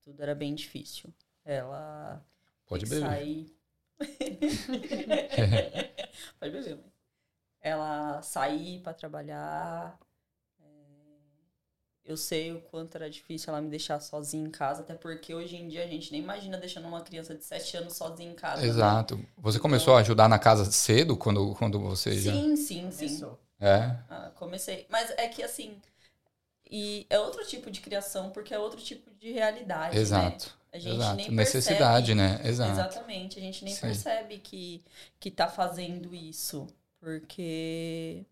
Tudo 0.02 0.24
era 0.24 0.34
bem 0.34 0.56
difícil. 0.56 1.14
Ela 1.44 2.26
Pode 2.66 2.86
beber. 2.86 3.02
sair. 3.02 3.54
Pode 6.40 6.52
beber, 6.52 6.78
mãe. 6.78 6.94
Ela 7.60 8.22
sair 8.22 8.82
para 8.82 8.94
trabalhar. 8.94 10.00
Eu 12.06 12.18
sei 12.18 12.52
o 12.52 12.60
quanto 12.60 12.96
era 12.96 13.10
difícil 13.10 13.50
ela 13.52 13.62
me 13.62 13.70
deixar 13.70 14.00
sozinha 14.02 14.46
em 14.46 14.50
casa, 14.52 14.82
até 14.82 14.94
porque 14.94 15.34
hoje 15.34 15.56
em 15.56 15.70
dia 15.70 15.84
a 15.86 15.88
gente 15.88 16.12
nem 16.12 16.22
imagina 16.22 16.58
deixando 16.58 16.86
uma 16.88 17.02
criança 17.02 17.34
de 17.34 17.46
7 17.46 17.78
anos 17.78 17.96
sozinha 17.96 18.30
em 18.30 18.36
casa. 18.36 18.62
né? 18.62 18.68
Exato. 18.68 19.26
Você 19.38 19.58
começou 19.58 19.96
a 19.96 20.00
ajudar 20.00 20.28
na 20.28 20.38
casa 20.38 20.70
cedo 20.70 21.16
quando, 21.16 21.56
quando 21.56 21.80
você 21.80 22.20
já. 22.20 22.34
Sim, 22.34 22.56
sim, 22.58 22.92
sim. 22.92 23.08
Começou. 23.08 23.40
É. 23.60 23.96
Ah, 24.10 24.32
comecei. 24.36 24.86
Mas 24.90 25.12
é 25.12 25.28
que 25.30 25.42
assim. 25.42 25.78
E 26.70 27.06
é 27.10 27.18
outro 27.20 27.46
tipo 27.46 27.72
de 27.72 27.80
criação, 27.80 28.32
porque 28.32 28.54
é 28.54 28.60
outro 28.60 28.82
tipo 28.82 29.10
de 29.20 29.32
realidade. 29.32 29.96
Né? 29.96 30.02
Exato. 30.02 30.58
A 30.74 30.80
gente 30.80 30.96
Exato. 30.96 31.16
nem 31.18 31.32
Necessidade, 31.32 32.14
percebe. 32.16 32.44
né? 32.44 32.50
Exato. 32.50 32.72
Exatamente. 32.72 33.40
A 33.40 33.42
gente 33.42 33.64
nem 33.64 33.74
Sim. 33.74 33.82
percebe 33.82 34.40
que, 34.40 34.84
que 35.20 35.32
tá 35.32 35.48
fazendo 35.48 36.14
isso. 36.14 36.68
Porque. 37.00 38.26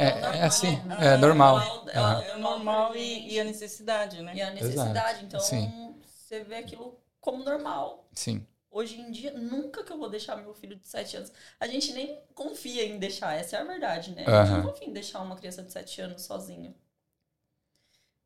É, 0.00 0.12
normal, 0.12 0.34
é 0.34 0.42
assim, 0.44 0.76
né? 0.82 0.96
é 1.00 1.16
normal. 1.16 1.58
É 1.88 1.98
Aham. 1.98 2.22
É 2.22 2.36
o 2.36 2.38
normal 2.38 2.96
e, 2.96 3.34
e 3.34 3.40
a 3.40 3.44
necessidade, 3.44 4.22
né? 4.22 4.34
E 4.34 4.40
a 4.40 4.50
necessidade. 4.50 5.24
Então, 5.24 5.40
Sim. 5.40 5.94
você 6.06 6.42
vê 6.42 6.56
aquilo 6.56 6.98
como 7.20 7.44
normal. 7.44 8.08
Sim. 8.12 8.46
Hoje 8.70 9.00
em 9.00 9.10
dia, 9.10 9.32
nunca 9.32 9.84
que 9.84 9.92
eu 9.92 9.98
vou 9.98 10.08
deixar 10.08 10.36
meu 10.36 10.54
filho 10.54 10.76
de 10.76 10.88
7 10.88 11.16
anos. 11.16 11.32
A 11.58 11.66
gente 11.66 11.92
nem 11.92 12.18
confia 12.34 12.86
em 12.86 12.98
deixar, 12.98 13.34
essa 13.34 13.56
é 13.56 13.60
a 13.60 13.64
verdade, 13.64 14.12
né? 14.12 14.24
A 14.26 14.44
gente 14.44 14.56
não 14.56 14.70
confia 14.70 14.88
em 14.88 14.92
deixar 14.92 15.20
uma 15.20 15.36
criança 15.36 15.62
de 15.62 15.72
7 15.72 16.00
anos 16.00 16.22
sozinha. 16.22 16.74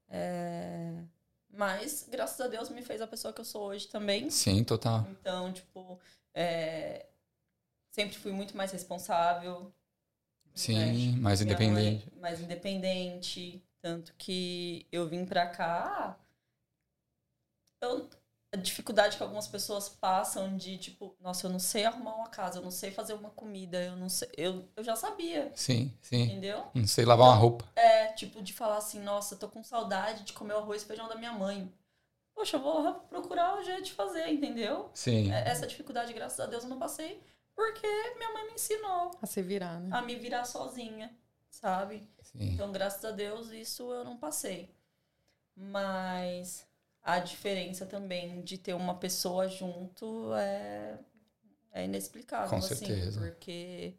É, 0.08 1.02
Mas, 1.48 2.06
graças 2.08 2.40
a 2.40 2.46
Deus, 2.46 2.68
me 2.68 2.82
fez 2.82 3.00
a 3.00 3.06
pessoa 3.06 3.32
que 3.32 3.40
eu 3.40 3.44
sou 3.44 3.62
hoje 3.64 3.88
também. 3.88 4.30
Sim, 4.30 4.62
total. 4.62 5.06
Então, 5.10 5.52
tipo, 5.52 5.98
é, 6.34 7.06
sempre 7.90 8.16
fui 8.16 8.30
muito 8.30 8.56
mais 8.56 8.70
responsável. 8.70 9.72
Sim, 10.54 11.16
mais 11.16 11.40
Minha 11.40 11.52
independente. 11.54 12.06
mãe 12.12 12.20
mais 12.20 12.40
independente. 12.40 13.62
Tanto 13.82 14.14
que 14.16 14.86
eu 14.90 15.06
vim 15.08 15.26
pra 15.26 15.46
cá. 15.46 16.18
Eu, 17.80 18.08
a 18.52 18.56
dificuldade 18.56 19.16
que 19.16 19.22
algumas 19.22 19.46
pessoas 19.48 19.88
passam 19.88 20.56
de, 20.56 20.78
tipo, 20.78 21.14
nossa, 21.20 21.46
eu 21.46 21.50
não 21.50 21.58
sei 21.58 21.84
arrumar 21.84 22.14
uma 22.14 22.28
casa, 22.28 22.58
eu 22.58 22.62
não 22.62 22.70
sei 22.70 22.90
fazer 22.90 23.12
uma 23.14 23.30
comida, 23.30 23.82
eu 23.82 23.96
não 23.96 24.08
sei. 24.08 24.28
Eu, 24.36 24.66
eu 24.76 24.82
já 24.84 24.96
sabia, 24.96 25.50
Sim, 25.54 25.92
sim. 26.00 26.22
entendeu? 26.22 26.64
Não 26.72 26.86
sei 26.86 27.04
lavar 27.04 27.26
uma 27.28 27.34
roupa. 27.34 27.64
É, 27.76 28.12
tipo, 28.12 28.40
de 28.42 28.52
falar 28.52 28.78
assim, 28.78 29.00
nossa, 29.00 29.36
tô 29.36 29.48
com 29.48 29.62
saudade 29.62 30.22
de 30.24 30.32
comer 30.32 30.54
o 30.54 30.58
arroz 30.58 30.82
e 30.82 30.86
feijão 30.86 31.08
da 31.08 31.16
minha 31.16 31.32
mãe. 31.32 31.70
Poxa, 32.34 32.56
eu 32.56 32.62
vou 32.62 32.94
procurar 33.08 33.58
o 33.58 33.62
jeito 33.62 33.82
de 33.82 33.92
fazer, 33.92 34.28
entendeu? 34.28 34.90
Sim. 34.94 35.30
É, 35.32 35.48
Essa 35.48 35.66
dificuldade, 35.66 36.12
graças 36.12 36.40
a 36.40 36.46
Deus, 36.46 36.64
eu 36.64 36.70
não 36.70 36.78
passei, 36.78 37.20
porque 37.54 37.86
minha 38.16 38.32
mãe 38.32 38.46
me 38.46 38.54
ensinou 38.54 39.10
A 39.22 39.26
se 39.26 39.42
virar, 39.42 39.80
né? 39.80 39.90
a 39.96 40.02
me 40.02 40.16
virar 40.16 40.44
sozinha, 40.44 41.14
sabe? 41.50 42.08
Sim. 42.22 42.52
Então, 42.52 42.72
graças 42.72 43.04
a 43.04 43.10
Deus, 43.10 43.50
isso 43.50 43.92
eu 43.92 44.04
não 44.04 44.16
passei. 44.16 44.74
Mas 45.56 46.66
a 47.02 47.18
diferença 47.18 47.86
também 47.86 48.42
de 48.42 48.58
ter 48.58 48.74
uma 48.74 48.96
pessoa 48.98 49.46
junto 49.48 50.34
é, 50.34 50.98
é 51.72 51.84
inexplicável, 51.84 52.50
Com 52.50 52.56
assim. 52.56 52.74
certeza. 52.74 53.20
Porque 53.20 53.94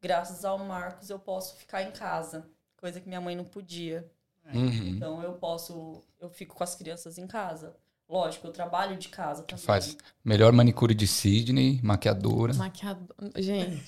graças 0.00 0.44
ao 0.44 0.58
Marcos 0.58 1.10
eu 1.10 1.18
posso 1.18 1.56
ficar 1.56 1.82
em 1.82 1.90
casa, 1.90 2.48
coisa 2.76 3.00
que 3.00 3.08
minha 3.08 3.20
mãe 3.20 3.34
não 3.34 3.44
podia. 3.44 4.10
Uhum. 4.46 4.88
Então 4.88 5.22
eu 5.22 5.34
posso, 5.34 6.02
eu 6.18 6.30
fico 6.30 6.54
com 6.54 6.64
as 6.64 6.74
crianças 6.74 7.18
em 7.18 7.26
casa. 7.26 7.76
Lógico, 8.10 8.48
eu 8.48 8.52
trabalho 8.52 8.96
de 8.96 9.08
casa 9.08 9.44
também. 9.44 9.64
Faz 9.64 9.96
melhor 10.24 10.52
manicure 10.52 10.94
de 10.94 11.06
Sidney, 11.06 11.78
maquiadora. 11.80 12.52
Maquiador. 12.54 13.06
Gente. 13.36 13.86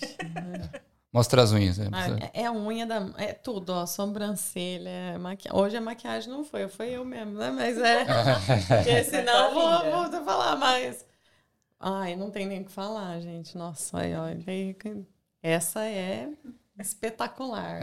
Mostra 1.13 1.43
as 1.43 1.51
unhas. 1.53 1.77
Né? 1.77 1.89
Ah, 1.93 2.07
é- 2.33 2.43
É 2.43 2.47
a 2.47 2.53
unha 2.53 2.87
da. 2.87 3.11
É 3.19 3.33
tudo, 3.33 3.71
ó. 3.71 3.85
Sobrancelha. 3.85 4.89
é 4.89 5.19
Maqui... 5.19 5.49
Hoje 5.53 5.77
a 5.77 5.81
maquiagem 5.81 6.31
não 6.31 6.45
foi, 6.45 6.69
foi 6.69 6.91
eu 6.91 7.05
mesmo, 7.05 7.33
né? 7.33 7.51
Mas 7.51 7.77
é. 7.79 8.05
Porque 8.69 9.05
senão 9.05 9.49
eu 9.49 9.55
vou, 9.55 9.91
vou 9.91 10.11
te 10.19 10.25
falar 10.25 10.57
mais. 10.57 11.05
Ai, 11.81 12.15
não 12.15 12.31
tem 12.31 12.47
nem 12.47 12.63
o 12.63 12.65
que 12.65 12.71
falar, 12.73 13.21
gente. 13.21 13.59
Nossa, 13.59 13.99
aí, 13.99 14.15
ó. 14.15 14.27
Essa 15.43 15.85
é 15.85 16.29
espetacular. 16.79 17.81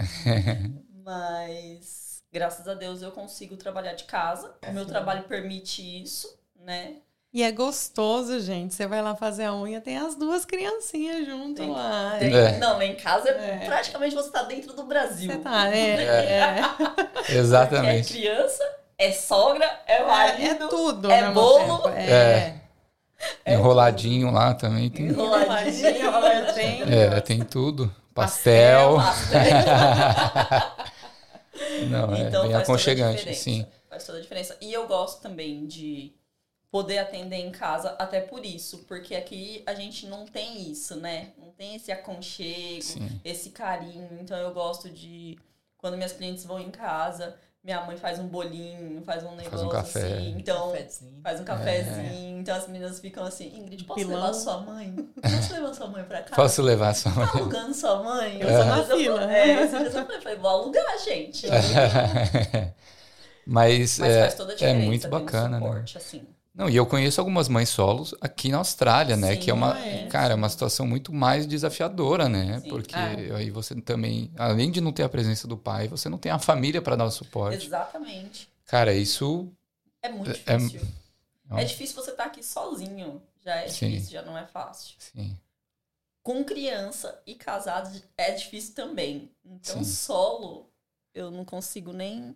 Mas 1.03 2.08
graças 2.31 2.67
a 2.67 2.73
Deus 2.73 3.01
eu 3.01 3.11
consigo 3.11 3.55
trabalhar 3.57 3.93
de 3.93 4.05
casa. 4.05 4.53
O 4.67 4.71
meu 4.73 4.85
trabalho 4.85 5.23
permite 5.23 5.81
isso, 6.03 6.37
né? 6.55 6.95
E 7.31 7.43
é 7.43 7.51
gostoso, 7.51 8.39
gente. 8.39 8.73
Você 8.73 8.87
vai 8.87 9.03
lá 9.03 9.15
fazer 9.15 9.43
a 9.43 9.53
unha, 9.53 9.79
tem 9.79 9.97
as 9.99 10.15
duas 10.15 10.45
criancinhas 10.45 11.27
junto 11.27 11.57
Tem- 11.61 11.69
lá. 11.69 12.15
Tem- 12.17 12.33
É. 12.35 12.57
Não, 12.57 12.77
lá 12.77 12.85
em 12.85 12.95
casa 12.95 13.29
É. 13.29 13.65
praticamente 13.65 14.15
você 14.15 14.31
tá 14.31 14.41
dentro 14.43 14.73
do 14.73 14.81
Brasil. 14.83 15.31
Você 15.31 15.37
tá, 15.37 15.67
é. 15.69 15.89
é. 16.01 16.59
É 17.29 17.35
Exatamente. 17.37 18.13
criança, 18.13 18.63
é 18.97 19.11
sogra, 19.11 19.69
é 19.85 19.97
É, 19.97 20.07
marido, 20.07 20.65
é 20.65 20.67
tudo. 20.69 21.11
é 21.11 21.21
mesmo 21.21 21.33
bolo. 21.35 21.89
É. 21.89 22.55
Enroladinho 23.45 24.31
lá 24.31 24.55
também 24.55 24.89
tem. 24.89 25.07
enroladinho. 25.07 25.87
Enroladinho, 25.97 26.53
tem. 26.55 26.81
É, 26.93 27.21
tem 27.21 27.41
tudo. 27.41 27.93
Pastel. 28.15 28.97
Não, 31.89 32.15
é 32.15 32.21
Então 32.27 32.41
bem 32.43 32.51
toda 32.51 32.57
a 32.57 32.61
aconchegante, 32.61 33.35
sim. 33.35 33.65
Faz 33.89 34.05
toda 34.05 34.17
a 34.17 34.21
diferença. 34.21 34.57
E 34.61 34.71
eu 34.71 34.87
gosto 34.87 35.21
também 35.21 35.65
de 35.65 36.13
poder 36.71 36.99
atender 36.99 37.37
em 37.37 37.51
casa, 37.51 37.95
até 37.97 38.21
por 38.21 38.45
isso, 38.45 38.79
porque 38.87 39.15
aqui 39.15 39.63
a 39.65 39.73
gente 39.73 40.05
não 40.05 40.25
tem 40.25 40.71
isso, 40.71 40.95
né? 40.95 41.33
Não 41.37 41.51
tem 41.51 41.75
esse 41.75 41.91
aconchego, 41.91 42.83
Sim. 42.83 43.21
esse 43.25 43.49
carinho. 43.49 44.19
Então 44.21 44.37
eu 44.37 44.53
gosto 44.53 44.89
de 44.89 45.37
quando 45.77 45.97
minhas 45.97 46.13
clientes 46.13 46.45
vão 46.45 46.59
em 46.59 46.69
casa, 46.69 47.35
minha 47.63 47.81
mãe 47.85 47.97
faz 47.97 48.17
um 48.19 48.27
bolinho, 48.27 49.01
faz 49.03 49.23
um 49.23 49.35
negócio 49.35 49.65
um 49.67 49.69
café. 49.69 49.99
assim. 50.13 50.35
Então 50.37 50.71
Cafezinho. 50.71 51.21
faz 51.21 51.41
um 51.41 51.43
cafezinho. 51.43 52.39
Então 52.39 52.55
as 52.55 52.67
meninas 52.67 52.99
ficam 52.99 53.23
assim, 53.25 53.53
Ingrid, 53.57 53.83
posso 53.83 53.99
Pilão. 53.99 54.15
levar 54.21 54.33
sua 54.33 54.61
mãe? 54.61 54.95
Posso 55.21 55.53
levar 55.53 55.73
sua 55.73 55.87
mãe 55.87 56.03
pra 56.05 56.21
casa? 56.23 56.35
Posso 56.35 56.61
levar 56.61 56.95
só 56.95 57.09
Tá 57.11 57.31
alugando 57.37 57.73
sua 57.73 58.01
mãe? 58.03 58.39
Eu 58.41 58.47
sou 58.49 58.65
na 58.65 58.77
eu- 58.79 58.97
fila. 58.97 59.31
É, 59.33 59.65
dias 59.67 59.93
eu 59.93 60.05
falei, 60.21 60.37
vou 60.37 60.49
alugar, 60.49 60.99
gente. 61.03 61.47
Mas, 63.45 63.97
Mas 63.99 64.09
é, 64.11 64.21
faz 64.21 64.35
toda 64.35 64.51
a 64.51 64.53
é 64.53 64.57
diferença. 64.57 64.85
muito 64.85 65.01
ter 65.01 65.07
um 65.07 65.11
bacana, 65.11 65.59
né? 65.59 65.65
suporte, 65.65 65.97
assim. 65.97 66.23
Não, 66.59 66.69
e 66.69 66.75
eu 66.75 66.85
conheço 66.85 67.21
algumas 67.21 67.47
mães 67.47 67.69
solos 67.69 68.13
aqui 68.19 68.49
na 68.49 68.57
Austrália, 68.57 69.15
né? 69.15 69.35
Sim, 69.35 69.39
que 69.39 69.49
é 69.49 69.53
uma, 69.53 69.79
é. 69.79 70.07
cara, 70.07 70.33
é 70.33 70.35
uma 70.35 70.49
situação 70.49 70.85
muito 70.85 71.13
mais 71.13 71.47
desafiadora, 71.47 72.27
né? 72.27 72.59
Sim. 72.59 72.67
Porque 72.67 72.99
É. 72.99 73.33
aí 73.33 73.49
você 73.49 73.79
também, 73.79 74.29
além 74.37 74.69
de 74.69 74.81
não 74.81 74.91
ter 74.91 75.03
a 75.03 75.09
presença 75.09 75.47
do 75.47 75.55
pai, 75.57 75.87
você 75.87 76.09
não 76.09 76.17
tem 76.17 76.29
a 76.33 76.37
família 76.37 76.81
para 76.81 76.97
dar 76.97 77.05
o 77.05 77.11
suporte. 77.11 77.65
Exatamente. 77.65 78.49
Cara, 78.65 78.93
isso 78.93 79.49
É 80.01 80.09
muito 80.09 80.31
É- 80.31 80.57
difícil. 80.57 80.81
é- 81.51 81.61
É, 81.61 81.63
difícil 81.63 81.95
você 81.95 82.11
estar 82.11 82.25
aqui 82.25 82.43
sozinho. 82.43 83.21
Já 83.43 83.55
é 83.55 83.67
Sim. 83.69 83.91
difícil, 83.91 84.11
já 84.11 84.21
não 84.21 84.37
é 84.37 84.45
fácil. 84.45 84.95
sim, 84.99 85.37
Com 86.21 86.43
criança 86.43 87.21
e 87.25 87.35
casado 87.35 87.89
é 88.17 88.31
difícil 88.33 88.75
também. 88.75 89.31
Então, 89.45 89.81
solo, 89.83 90.68
eu 91.21 91.31
não 91.31 91.45
consigo 91.45 91.91
nem. 91.93 92.33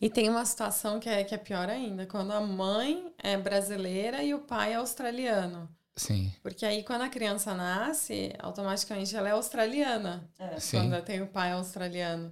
E 0.00 0.08
tem 0.10 0.28
uma 0.28 0.44
situação 0.44 0.98
que 1.00 1.08
é, 1.08 1.24
que 1.24 1.34
é 1.34 1.38
pior 1.38 1.68
ainda, 1.68 2.06
quando 2.06 2.32
a 2.32 2.40
mãe 2.40 3.12
é 3.18 3.36
brasileira 3.36 4.22
e 4.22 4.32
o 4.34 4.40
pai 4.40 4.72
é 4.72 4.76
australiano. 4.76 5.68
sim, 5.96 6.32
Porque 6.42 6.64
aí, 6.64 6.82
quando 6.82 7.02
a 7.02 7.08
criança 7.08 7.54
nasce, 7.54 8.32
automaticamente 8.38 9.14
ela 9.16 9.28
é 9.28 9.32
australiana. 9.32 10.28
É. 10.38 10.58
sim. 10.60 10.78
Quando 10.78 11.02
tem 11.04 11.20
o 11.22 11.26
pai 11.26 11.52
australiano. 11.52 12.30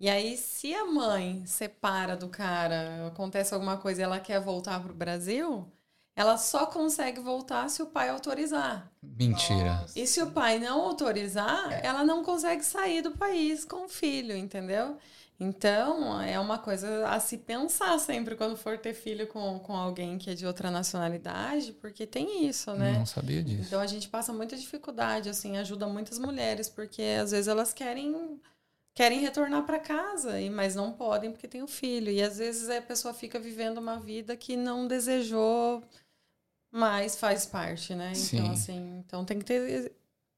E 0.00 0.08
aí, 0.08 0.36
se 0.36 0.72
a 0.74 0.84
mãe 0.86 1.44
separa 1.46 2.16
do 2.16 2.28
cara, 2.28 3.08
acontece 3.08 3.52
alguma 3.52 3.76
coisa 3.78 4.00
e 4.00 4.04
ela 4.04 4.20
quer 4.20 4.40
voltar 4.40 4.80
pro 4.80 4.94
Brasil, 4.94 5.66
ela 6.18 6.36
só 6.36 6.66
consegue 6.66 7.20
voltar 7.20 7.70
se 7.70 7.80
o 7.80 7.86
pai 7.86 8.08
autorizar. 8.08 8.90
Mentira. 9.00 9.86
E 9.94 10.04
se 10.04 10.20
o 10.20 10.32
pai 10.32 10.58
não 10.58 10.80
autorizar, 10.80 11.70
ela 11.80 12.02
não 12.02 12.24
consegue 12.24 12.64
sair 12.64 13.02
do 13.02 13.12
país 13.12 13.64
com 13.64 13.84
o 13.84 13.88
filho, 13.88 14.36
entendeu? 14.36 14.98
Então, 15.38 16.20
é 16.20 16.36
uma 16.40 16.58
coisa 16.58 17.06
a 17.06 17.20
se 17.20 17.38
pensar 17.38 17.96
sempre 18.00 18.34
quando 18.34 18.56
for 18.56 18.76
ter 18.76 18.94
filho 18.94 19.28
com, 19.28 19.60
com 19.60 19.76
alguém 19.76 20.18
que 20.18 20.30
é 20.30 20.34
de 20.34 20.44
outra 20.44 20.72
nacionalidade, 20.72 21.72
porque 21.74 22.04
tem 22.04 22.48
isso, 22.48 22.72
né? 22.72 22.98
Não 22.98 23.06
sabia 23.06 23.40
disso. 23.40 23.68
Então 23.68 23.80
a 23.80 23.86
gente 23.86 24.08
passa 24.08 24.32
muita 24.32 24.56
dificuldade, 24.56 25.28
assim, 25.28 25.56
ajuda 25.56 25.86
muitas 25.86 26.18
mulheres, 26.18 26.68
porque 26.68 27.16
às 27.22 27.30
vezes 27.30 27.46
elas 27.46 27.72
querem 27.72 28.40
querem 28.92 29.20
retornar 29.20 29.64
para 29.64 29.78
casa, 29.78 30.40
e 30.40 30.50
mas 30.50 30.74
não 30.74 30.90
podem 30.90 31.30
porque 31.30 31.46
tem 31.46 31.62
o 31.62 31.68
filho. 31.68 32.10
E 32.10 32.20
às 32.20 32.38
vezes 32.38 32.68
a 32.68 32.82
pessoa 32.82 33.14
fica 33.14 33.38
vivendo 33.38 33.78
uma 33.78 34.00
vida 34.00 34.36
que 34.36 34.56
não 34.56 34.88
desejou, 34.88 35.84
mas 36.70 37.16
faz 37.16 37.46
parte, 37.46 37.94
né? 37.94 38.14
Sim. 38.14 38.38
Então, 38.38 38.50
assim, 38.52 38.98
então 39.06 39.24
tem 39.24 39.38
que 39.38 39.44
ter. 39.44 39.92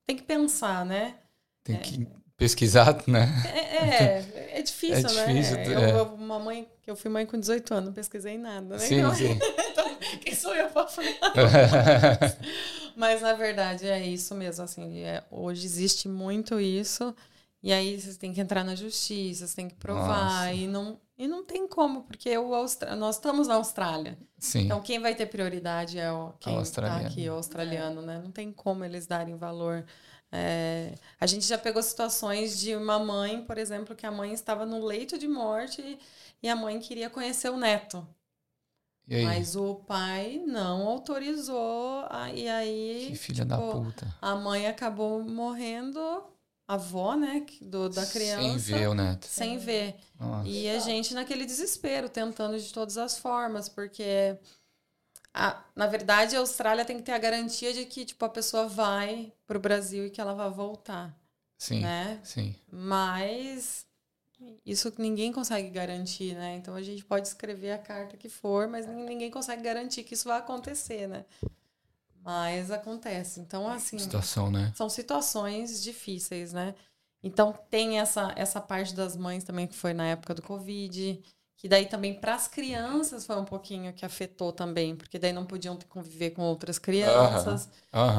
Tem 0.06 0.16
que 0.16 0.22
pensar, 0.22 0.84
né? 0.84 1.16
Tem 1.62 1.78
que 1.78 2.06
pesquisar, 2.36 3.02
né? 3.06 3.26
É, 3.46 3.76
é, 3.76 4.58
é 4.58 4.62
difícil, 4.62 4.94
É 4.96 5.02
difícil, 5.02 5.56
né? 5.58 5.62
é. 5.64 5.74
Eu, 5.76 5.80
eu- 5.98 6.14
uma 6.14 6.38
mãe, 6.38 6.68
que 6.82 6.90
eu 6.90 6.96
fui 6.96 7.10
mãe 7.10 7.26
com 7.26 7.38
18 7.38 7.72
anos, 7.74 7.86
não 7.86 7.92
pesquisei 7.92 8.38
nada, 8.38 8.76
né? 8.76 8.78
Sim, 8.78 8.96
Então, 8.98 9.14
sim. 9.14 9.38
então, 9.70 9.96
quem 10.20 10.34
sou 10.34 10.54
eu 10.54 10.68
pra 10.70 10.86
falar? 10.86 11.08
Mas 12.96 13.20
na 13.22 13.32
verdade 13.34 13.86
é 13.86 14.04
isso 14.06 14.34
mesmo, 14.34 14.64
assim, 14.64 14.98
é, 15.00 15.22
hoje 15.30 15.64
existe 15.64 16.08
muito 16.08 16.58
isso, 16.60 17.14
e 17.62 17.72
aí 17.72 18.00
você 18.00 18.14
tem 18.18 18.32
que 18.32 18.40
entrar 18.40 18.64
na 18.64 18.74
justiça, 18.74 19.46
você 19.46 19.56
tem 19.56 19.68
que 19.68 19.74
provar, 19.76 20.46
Nossa. 20.48 20.52
e 20.52 20.66
não, 20.66 20.98
e 21.20 21.28
não 21.28 21.44
tem 21.44 21.68
como, 21.68 22.04
porque 22.04 22.36
o 22.38 22.54
Austra... 22.54 22.96
nós 22.96 23.16
estamos 23.16 23.46
na 23.46 23.56
Austrália. 23.56 24.16
Sim. 24.38 24.60
Então 24.60 24.80
quem 24.80 24.98
vai 24.98 25.14
ter 25.14 25.26
prioridade 25.26 25.98
é 25.98 26.10
o 26.10 26.32
quem 26.40 26.54
está 26.54 26.60
australiano. 26.60 27.06
aqui, 27.06 27.28
o 27.28 27.34
australiano, 27.34 28.00
né? 28.00 28.18
Não 28.24 28.32
tem 28.32 28.50
como 28.50 28.86
eles 28.86 29.06
darem 29.06 29.36
valor. 29.36 29.84
É, 30.32 30.94
a 31.20 31.26
gente 31.26 31.44
já 31.46 31.58
pegou 31.58 31.82
situações 31.82 32.58
de 32.58 32.74
uma 32.74 32.98
mãe, 32.98 33.44
por 33.44 33.58
exemplo, 33.58 33.94
que 33.94 34.06
a 34.06 34.10
mãe 34.10 34.32
estava 34.32 34.64
no 34.64 34.82
leito 34.82 35.18
de 35.18 35.28
morte 35.28 35.98
e, 36.42 36.48
a 36.48 36.56
mãe 36.56 36.80
queria 36.80 37.10
conhecer 37.10 37.50
o 37.50 37.58
neto. 37.58 38.06
e 39.06 39.16
aí? 39.16 39.24
Mas 39.24 39.54
o 39.56 39.74
pai 39.74 40.42
não 40.46 40.88
autorizou, 40.88 42.06
e 42.34 42.48
aí 42.48 43.08
que 43.08 43.16
filha 43.16 43.44
da 43.44 43.58
tipo, 43.58 43.84
puta. 43.84 44.06
a 44.22 44.34
mãe 44.36 44.66
acabou 44.66 45.22
morrendo, 45.22 46.00
avó, 46.74 47.14
né, 47.16 47.44
do, 47.62 47.88
da 47.88 48.06
criança, 48.06 48.58
Sem 48.58 48.58
ver 48.58 48.88
o 48.88 48.94
neto. 48.94 49.26
sem 49.26 49.58
ver. 49.58 49.96
Nossa. 50.18 50.48
E 50.48 50.68
a 50.70 50.78
gente 50.78 51.14
naquele 51.14 51.44
desespero, 51.46 52.08
tentando 52.08 52.58
de 52.58 52.72
todas 52.72 52.96
as 52.98 53.18
formas, 53.18 53.68
porque 53.68 54.36
a- 55.32 55.62
na 55.76 55.86
verdade 55.86 56.36
a 56.36 56.40
Austrália 56.40 56.84
tem 56.84 56.96
que 56.96 57.02
ter 57.02 57.12
a 57.12 57.18
garantia 57.18 57.72
de 57.72 57.84
que 57.86 58.04
tipo 58.04 58.24
a 58.24 58.28
pessoa 58.28 58.66
vai 58.68 59.32
pro 59.46 59.60
Brasil 59.60 60.06
e 60.06 60.10
que 60.10 60.20
ela 60.20 60.34
vai 60.34 60.50
voltar, 60.50 61.16
Sim, 61.58 61.80
né? 61.80 62.20
sim. 62.24 62.54
Mas 62.70 63.86
isso 64.64 64.92
ninguém 64.98 65.32
consegue 65.32 65.68
garantir, 65.70 66.34
né? 66.34 66.56
Então 66.56 66.74
a 66.74 66.82
gente 66.82 67.04
pode 67.04 67.28
escrever 67.28 67.72
a 67.72 67.78
carta 67.78 68.16
que 68.16 68.28
for, 68.28 68.66
mas 68.68 68.86
nin- 68.86 69.04
ninguém 69.04 69.30
consegue 69.30 69.62
garantir 69.62 70.02
que 70.02 70.14
isso 70.14 70.28
vai 70.28 70.38
acontecer, 70.38 71.06
né? 71.06 71.24
Mas 72.22 72.70
acontece. 72.70 73.40
Então 73.40 73.68
assim, 73.68 73.98
Situação, 73.98 74.50
né? 74.50 74.72
são 74.74 74.88
situações 74.88 75.82
difíceis, 75.82 76.52
né? 76.52 76.74
Então 77.22 77.54
tem 77.70 77.98
essa 77.98 78.32
essa 78.36 78.60
parte 78.60 78.94
das 78.94 79.16
mães 79.16 79.44
também 79.44 79.66
que 79.66 79.74
foi 79.74 79.92
na 79.92 80.06
época 80.06 80.34
do 80.34 80.42
Covid, 80.42 81.20
que 81.56 81.68
daí 81.68 81.84
também 81.86 82.14
para 82.14 82.34
as 82.34 82.48
crianças 82.48 83.26
foi 83.26 83.36
um 83.36 83.44
pouquinho 83.44 83.92
que 83.92 84.04
afetou 84.06 84.50
também, 84.52 84.96
porque 84.96 85.18
daí 85.18 85.32
não 85.32 85.44
podiam 85.44 85.76
ter- 85.76 85.86
conviver 85.86 86.30
com 86.30 86.42
outras 86.42 86.78
crianças. 86.78 87.68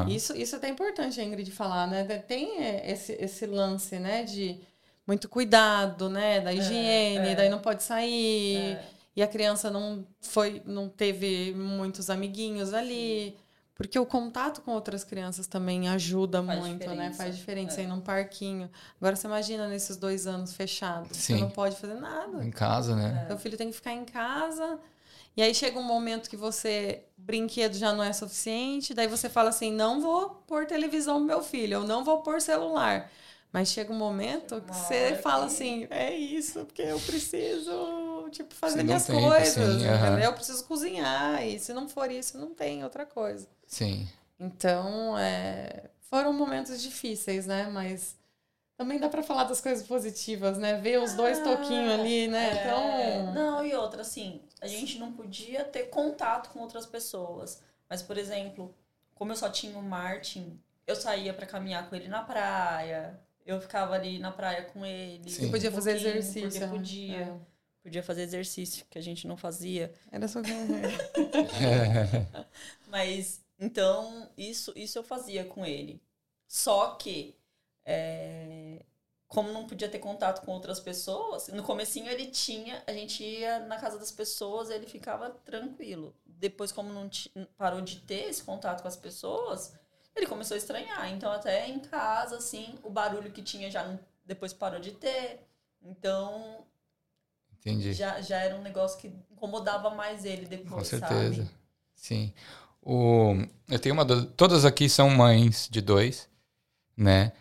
Isso, 0.08 0.36
isso 0.38 0.56
é 0.56 0.58
até 0.60 0.70
importante 0.70 1.20
a 1.20 1.24
Ingrid 1.24 1.50
falar, 1.52 1.88
né? 1.88 2.04
Tem 2.20 2.62
é, 2.64 2.92
esse, 2.92 3.14
esse 3.14 3.46
lance, 3.48 3.98
né, 3.98 4.24
de 4.24 4.60
muito 5.08 5.28
cuidado, 5.28 6.08
né, 6.10 6.40
da 6.40 6.54
higiene, 6.54 7.30
é. 7.30 7.36
daí 7.36 7.50
não 7.50 7.60
pode 7.60 7.82
sair, 7.82 8.56
É. 8.78 8.86
e 9.16 9.24
a 9.24 9.28
criança 9.28 9.72
não 9.72 10.06
foi, 10.22 10.62
não 10.66 10.88
teve 10.88 11.54
muitos 11.56 12.10
amiguinhos 12.12 12.72
ali, 12.74 13.36
porque 13.82 14.00
o 14.00 14.06
contato 14.06 14.62
com 14.62 14.72
outras 14.72 15.04
crianças 15.04 15.48
também 15.48 15.90
ajuda 15.90 16.44
Faz 16.44 16.60
muito, 16.60 16.80
né? 16.80 16.86
diferença. 16.88 17.18
Faz 17.24 17.36
diferença. 17.38 17.74
É. 17.74 17.76
Você 17.76 17.82
ir 17.84 17.88
num 17.88 18.02
parquinho. 18.02 18.70
Agora 19.00 19.16
você 19.16 19.28
imagina 19.28 19.68
nesses 19.68 19.98
dois 19.98 20.28
anos 20.28 20.54
fechados, 20.54 21.18
Sim. 21.18 21.36
você 21.36 21.42
não 21.42 21.50
pode 21.50 21.76
fazer 21.76 21.96
nada. 21.96 22.44
Em 22.46 22.52
casa, 22.52 22.96
né? 22.96 23.26
Seu 23.28 23.38
filho 23.38 23.58
tem 23.58 23.68
que 23.70 23.76
ficar 23.76 23.94
em 23.94 24.06
casa. 24.06 24.80
E 25.36 25.42
aí 25.42 25.56
chega 25.56 25.80
um 25.80 25.84
momento 25.84 26.30
que 26.30 26.36
você 26.36 27.04
brinquedo 27.18 27.74
já 27.76 27.94
não 27.94 28.04
é 28.04 28.12
suficiente, 28.12 28.94
daí 28.94 29.08
você 29.08 29.30
fala 29.30 29.50
assim: 29.50 29.72
"Não 29.72 30.02
vou 30.02 30.30
pôr 30.46 30.66
televisão 30.66 31.18
pro 31.18 31.26
meu 31.26 31.42
filho, 31.42 31.76
eu 31.76 31.84
não 31.88 32.04
vou 32.04 32.22
pôr 32.22 32.42
celular". 32.42 33.10
Mas 33.54 33.70
chega 33.70 33.92
um 33.92 33.98
momento 33.98 34.56
Chega 34.56 34.62
que 34.66 34.76
você 34.76 35.16
fala 35.22 35.46
que- 35.48 35.54
assim: 35.54 35.88
"É 35.90 36.14
isso, 36.16 36.66
porque 36.66 36.82
eu 36.82 37.00
preciso, 37.00 37.72
tipo, 38.32 38.54
fazer 38.56 38.78
Você 38.78 38.84
minhas 38.84 39.06
tem, 39.06 39.22
coisas, 39.22 39.54
sim, 39.82 39.88
aham. 39.88 40.08
entendeu? 40.08 40.26
Eu 40.30 40.34
preciso 40.34 40.64
cozinhar, 40.66 41.46
e 41.46 41.60
se 41.60 41.74
não 41.74 41.88
for 41.88 42.12
isso, 42.12 42.38
não 42.38 42.54
tem 42.54 42.84
outra 42.84 43.06
coisa". 43.06 43.48
Sim. 43.68 44.08
Então, 44.40 45.18
é, 45.18 45.90
foram 46.10 46.34
momentos 46.34 46.82
difíceis, 46.82 47.46
né? 47.46 47.70
Mas 47.72 48.16
também 48.76 49.00
dá 49.00 49.08
pra 49.08 49.22
falar 49.22 49.44
das 49.44 49.62
coisas 49.62 49.86
positivas, 49.86 50.58
né? 50.58 50.80
Ver 50.80 51.00
os 51.00 51.14
dois 51.14 51.38
toquinhos 51.40 51.94
ali, 51.94 52.28
né? 52.28 52.50
É, 52.50 53.18
Então, 53.20 53.34
Não, 53.34 53.64
e 53.66 53.76
outra, 53.76 54.02
assim, 54.02 54.42
a 54.60 54.68
gente 54.68 54.98
não 54.98 55.12
podia 55.12 55.64
ter 55.64 55.84
contato 55.90 56.50
com 56.50 56.60
outras 56.60 56.86
pessoas. 56.88 57.62
Mas, 57.88 58.02
por 58.02 58.18
exemplo, 58.18 58.74
como 59.14 59.32
eu 59.32 59.36
só 59.36 59.50
tinha 59.50 59.78
o 59.78 59.84
Martin, 59.84 60.60
eu 60.88 60.96
saía 60.96 61.34
pra 61.34 61.46
caminhar 61.46 61.88
com 61.88 61.96
ele 61.96 62.08
na 62.08 62.24
praia. 62.24 63.20
Eu 63.46 63.62
ficava 63.62 63.94
ali 63.94 64.18
na 64.18 64.32
praia 64.32 64.64
com 64.66 64.84
ele. 64.86 65.30
Sim. 65.30 65.48
um 65.48 65.52
podia 65.52 65.72
fazer 65.72 65.96
exercício. 65.96 66.50
Porque 66.50 66.66
podia. 66.66 67.40
Podia 67.82 68.04
fazer 68.04 68.22
exercício, 68.22 68.86
que 68.90 69.00
a 69.00 69.02
gente 69.02 69.28
não 69.28 69.36
fazia. 69.36 69.92
Era 70.12 70.28
só 70.28 70.40
Mas, 72.88 73.42
então, 73.60 74.30
isso, 74.38 74.72
isso 74.76 75.00
eu 75.00 75.04
fazia 75.04 75.46
com 75.46 75.66
ele. 75.66 76.02
Só 76.48 76.96
que, 76.96 77.36
é, 77.86 78.84
como 79.28 79.52
não 79.52 79.66
podia 79.66 79.90
ter 79.90 80.00
contato 80.00 80.44
com 80.46 80.52
outras 80.52 80.80
pessoas, 80.80 81.48
no 81.48 81.64
comecinho 81.64 82.10
ele 82.10 82.28
tinha, 82.28 82.84
a 82.86 82.94
gente 82.94 83.24
ia 83.24 83.60
na 83.62 83.80
casa 83.80 83.98
das 83.98 84.12
pessoas, 84.12 84.70
ele 84.70 84.86
ficava 84.86 85.30
tranquilo. 85.30 86.16
Depois, 86.26 86.72
como 86.72 86.92
não 86.92 87.10
parou 87.58 87.82
de 87.82 88.00
ter 88.02 88.30
esse 88.30 88.44
contato 88.44 88.82
com 88.82 88.88
as 88.88 88.98
pessoas, 88.98 89.74
ele 90.16 90.28
começou 90.28 90.56
a 90.56 90.58
estranhar. 90.58 91.10
Então, 91.12 91.32
até 91.32 91.68
em 91.68 91.80
casa, 91.80 92.38
assim, 92.38 92.78
o 92.84 92.90
barulho 92.90 93.32
que 93.32 93.42
tinha 93.42 93.72
já 93.72 93.84
não- 93.88 94.00
depois 94.26 94.54
parou 94.54 94.80
de 94.80 94.92
ter. 94.92 95.40
Então, 95.82 96.66
Entendi. 97.62 97.94
já, 97.94 98.20
já 98.22 98.38
era 98.38 98.56
um 98.56 98.62
negócio 98.62 99.00
que 99.00 99.12
incomodava 99.32 99.92
mais 99.92 100.26
ele 100.26 100.46
depois, 100.46 100.70
Com 100.72 100.84
certeza. 100.84 101.44
sabe? 101.46 101.50
Sim. 101.96 102.34
O, 102.82 103.36
eu 103.70 103.80
tenho 103.80 103.94
uma 103.94 104.04
dúvida. 104.04 104.32
Todas 104.36 104.66
aqui 104.66 104.90
são 104.90 105.10
mães 105.10 105.68
de 105.70 105.80
dois, 105.82 106.28
né? 106.98 107.32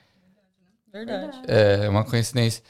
Verdade. 0.93 1.41
É 1.47 1.89
uma 1.89 2.05
coincidência. 2.05 2.63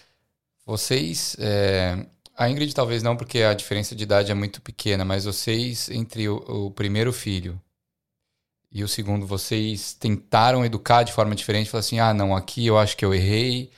Vocês. 0.65 1.37
é, 1.41 2.07
a 2.37 2.49
Ingrid 2.49 2.73
talvez 2.75 3.03
não, 3.03 3.17
porque 3.17 3.43
a 3.43 3.53
diferença 3.55 3.95
de 3.97 4.05
idade 4.05 4.31
é 4.31 4.35
muito 4.35 4.63
pequena, 4.63 5.05
mas 5.05 5.25
vocês, 5.25 5.91
entre 5.91 6.29
o, 6.29 6.37
o 6.67 6.71
primeiro 6.71 7.13
filho 7.13 7.61
e 8.71 8.85
o 8.85 8.89
segundo, 8.89 9.27
vocês 9.27 9.95
tentaram 9.95 10.65
educar 10.65 11.03
de 11.03 11.13
forma 11.13 11.35
diferente? 11.35 11.69
Falar 11.71 11.81
assim: 11.81 11.99
ah, 11.99 12.15
não, 12.15 12.37
aqui 12.37 12.67
eu 12.67 12.79
acho 12.79 12.97
que 12.97 13.05
eu 13.05 13.13
errei, 13.13 13.71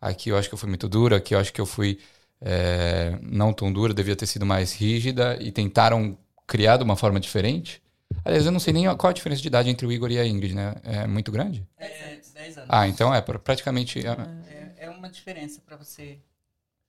aqui 0.00 0.30
eu 0.30 0.38
acho 0.38 0.48
que 0.48 0.54
eu 0.54 0.58
fui 0.58 0.68
muito 0.68 0.88
dura, 0.88 1.16
aqui 1.16 1.34
eu 1.34 1.38
acho 1.40 1.52
que 1.52 1.60
eu 1.60 1.66
fui 1.66 1.98
é, 2.40 3.18
não 3.22 3.52
tão 3.52 3.72
dura, 3.72 3.94
devia 3.94 4.16
ter 4.16 4.26
sido 4.26 4.44
mais 4.46 4.72
rígida, 4.72 5.36
e 5.40 5.50
tentaram 5.52 6.16
criar 6.46 6.76
de 6.76 6.84
uma 6.84 6.96
forma 6.96 7.18
diferente? 7.20 7.82
Aliás, 8.24 8.46
eu 8.46 8.52
não 8.52 8.60
sei 8.60 8.72
nem 8.72 8.84
qual 8.96 9.10
a 9.10 9.14
diferença 9.14 9.42
de 9.42 9.48
idade 9.48 9.68
entre 9.68 9.86
o 9.86 9.92
Igor 9.92 10.10
e 10.10 10.18
a 10.18 10.26
Ingrid, 10.26 10.54
né? 10.54 10.74
É 10.84 11.06
muito 11.06 11.30
grande? 11.32 11.66
É, 11.78 12.16
10 12.34 12.56
anos. 12.58 12.68
Ah, 12.70 12.86
então 12.86 13.12
é 13.14 13.20
pra- 13.20 13.38
praticamente. 13.38 14.00
É, 14.06 14.86
é 14.86 14.90
uma 14.90 15.08
diferença 15.08 15.60
pra 15.60 15.76
você 15.76 16.20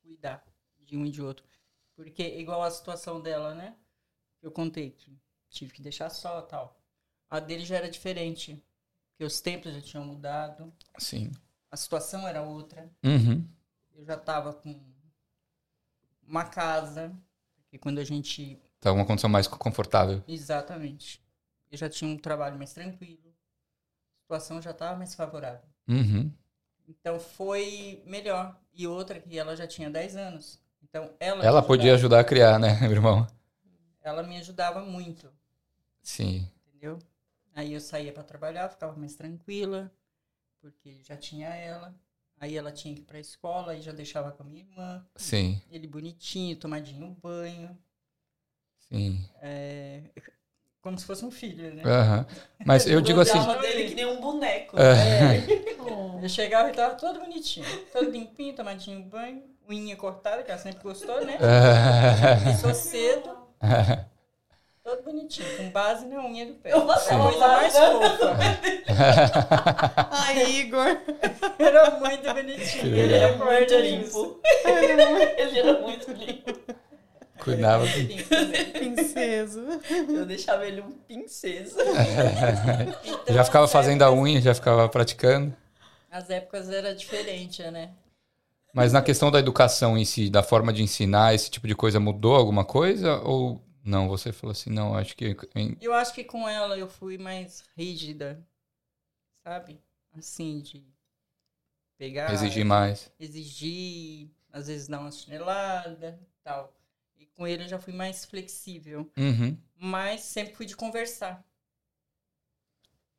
cuidar 0.04 0.44
de 0.86 0.96
um 0.96 1.06
e 1.06 1.10
de 1.10 1.22
outro. 1.22 1.46
Porque, 1.96 2.24
igual 2.38 2.62
a 2.62 2.70
situação 2.70 3.20
dela, 3.20 3.56
né? 3.56 3.74
Eu 4.42 4.52
contei 4.52 4.92
que 4.92 5.18
tive 5.50 5.74
que 5.74 5.82
deixar 5.82 6.10
só 6.10 6.42
tal. 6.42 6.80
A 7.30 7.40
dele 7.40 7.66
já 7.66 7.78
era 7.78 7.90
diferente. 7.90 8.64
Porque 9.12 9.26
os 9.26 9.42
tempos 9.42 9.74
já 9.74 9.82
tinham 9.82 10.06
mudado. 10.06 10.72
Sim. 11.00 11.32
A 11.72 11.76
situação 11.76 12.28
era 12.28 12.44
outra. 12.44 12.88
Uhum. 13.04 13.44
Eu 13.96 14.06
já 14.06 14.16
tava 14.16 14.54
com 14.54 14.80
uma 16.28 16.44
casa. 16.46 17.12
Porque 17.64 17.78
quando 17.78 18.00
a 18.00 18.04
gente. 18.04 18.60
Tá 18.80 18.92
uma 18.92 19.06
condição 19.06 19.30
mais 19.30 19.48
confortável. 19.48 20.24
Exatamente. 20.28 21.22
Eu 21.72 21.78
já 21.78 21.90
tinha 21.90 22.10
um 22.10 22.18
trabalho 22.18 22.58
mais 22.58 22.74
tranquilo. 22.74 23.34
A 24.16 24.22
situação 24.22 24.62
já 24.62 24.72
estava 24.72 24.98
mais 24.98 25.16
favorável. 25.16 25.68
Uhum. 25.88 26.32
Então 26.88 27.20
foi 27.20 28.02
melhor. 28.06 28.58
E 28.74 28.88
outra 28.88 29.20
que 29.20 29.38
ela 29.38 29.56
já 29.56 29.68
tinha 29.68 29.90
10 29.90 30.16
anos. 30.16 30.60
Então 30.82 31.12
ela 31.20 31.44
Ela 31.44 31.62
podia 31.62 31.94
ajudar 31.96 32.20
a 32.20 32.24
criar, 32.24 32.60
né, 32.60 32.80
meu 32.82 32.92
irmão? 32.92 33.28
Ela 34.02 34.24
me 34.24 34.38
ajudava 34.38 34.80
muito, 34.82 35.30
Sim. 36.02 36.50
entendeu? 36.66 36.98
Aí 37.54 37.74
eu 37.74 37.82
saía 37.82 38.14
para 38.14 38.24
trabalhar, 38.24 38.70
ficava 38.70 38.96
mais 38.96 39.16
tranquila, 39.16 39.92
porque 40.62 41.04
já 41.04 41.18
tinha 41.18 41.50
ela. 41.50 41.94
Aí 42.40 42.56
ela 42.56 42.72
tinha 42.72 42.94
que 42.94 43.02
ir 43.02 43.06
para 43.06 43.18
a 43.18 43.22
escola, 43.22 43.72
aí 43.72 43.82
já 43.82 43.92
deixava 43.92 44.32
com 44.32 44.44
a 44.44 44.46
minha 44.46 44.62
irmã. 44.62 45.06
Sim. 45.16 45.62
Ele 45.72 45.88
bonitinho, 45.88 46.56
tomadinho 46.56 47.18
banho. 47.22 47.76
Sim. 48.90 49.28
É, 49.42 50.04
como 50.82 50.98
se 50.98 51.06
fosse 51.06 51.26
um 51.26 51.32
filho, 51.32 51.74
né? 51.74 51.84
Aham. 51.84 52.26
Mas 52.66 52.88
eu 52.88 53.02
digo 53.02 53.20
assim. 53.20 53.38
Cuidava 53.38 53.62
dele 53.62 53.90
que 53.90 53.96
nem 53.96 54.06
um 54.06 54.22
boneco. 54.22 54.78
É. 54.80 55.68
Oh. 55.90 56.20
Eu 56.22 56.28
chegava 56.28 56.70
e 56.70 56.74
tava 56.74 56.96
todo 56.96 57.18
bonitinho, 57.18 57.66
todo 57.94 58.10
limpinho, 58.10 58.54
tomadinho 58.54 59.02
banho, 59.04 59.42
unha 59.70 59.96
cortada, 59.96 60.44
que 60.44 60.52
ela 60.52 60.60
sempre 60.60 60.84
gostou, 60.84 61.26
né? 61.26 61.38
Começou 62.44 62.74
cedo, 62.74 63.30
todo 64.88 65.04
bonitinho, 65.04 65.58
com 65.58 65.70
base 65.70 66.06
na 66.06 66.26
unha 66.26 66.46
do 66.46 66.54
pé. 66.54 66.72
Eu 66.72 66.78
A 66.78 66.86
passava 66.86 67.30
coisa 67.30 67.46
mais 67.46 67.78
fofa. 67.78 68.38
Ai, 70.12 70.50
Igor. 70.62 70.98
Era 71.60 72.00
muito 72.00 72.34
bonitinho. 72.34 72.96
Ele 72.96 73.14
era 73.14 73.36
muito 73.36 73.44
muito 73.44 73.76
limpo. 73.76 74.42
Ele 74.66 75.60
era 75.60 75.82
muito 75.82 76.12
limpo. 76.14 76.60
Cuidava. 77.38 77.86
Também. 77.86 78.72
Princesa. 78.72 79.82
Eu 80.08 80.26
deixava 80.26 80.66
ele 80.66 80.80
um 80.80 80.92
princesa. 80.92 81.84
Então, 81.84 83.26
Já 83.36 83.44
ficava 83.44 83.68
fazendo 83.68 84.04
a 84.04 84.12
unha, 84.12 84.40
já 84.40 84.56
ficava 84.56 84.88
praticando. 84.88 85.54
As 86.10 86.30
épocas 86.30 86.70
era 86.70 86.96
diferente, 86.96 87.62
né? 87.64 87.90
Mas 88.74 88.94
na 88.94 89.02
questão 89.02 89.30
da 89.30 89.40
educação 89.40 89.98
em 89.98 90.06
si, 90.06 90.30
da 90.30 90.42
forma 90.42 90.72
de 90.72 90.82
ensinar, 90.82 91.34
esse 91.34 91.52
tipo 91.52 91.68
de 91.68 91.76
coisa 91.76 92.00
mudou 92.00 92.36
alguma 92.36 92.64
coisa? 92.64 93.20
Ou 93.22 93.67
não? 93.88 94.08
Você 94.08 94.32
falou 94.32 94.52
assim, 94.52 94.70
não, 94.70 94.96
acho 94.96 95.16
que. 95.16 95.36
Eu 95.82 95.94
acho 95.94 96.14
que 96.14 96.24
com 96.24 96.48
ela 96.48 96.78
eu 96.78 96.88
fui 96.88 97.18
mais 97.18 97.64
rígida, 97.76 98.46
sabe? 99.44 99.82
Assim, 100.14 100.60
de 100.62 100.86
pegar. 101.98 102.32
Exigir 102.34 102.66
mais. 102.66 103.12
Exigir, 103.20 104.30
às 104.52 104.68
vezes 104.68 104.88
dar 104.88 105.00
uma 105.00 105.12
chinelada 105.12 106.20
tal. 106.44 106.74
E 107.18 107.26
com 107.26 107.48
ele 107.48 107.64
eu 107.64 107.68
já 107.68 107.80
fui 107.80 107.94
mais 107.94 108.26
flexível. 108.26 109.12
Uhum. 109.18 109.58
Mas 109.76 110.22
sempre 110.22 110.56
fui 110.56 110.66
de 110.66 110.76
conversar. 110.76 111.44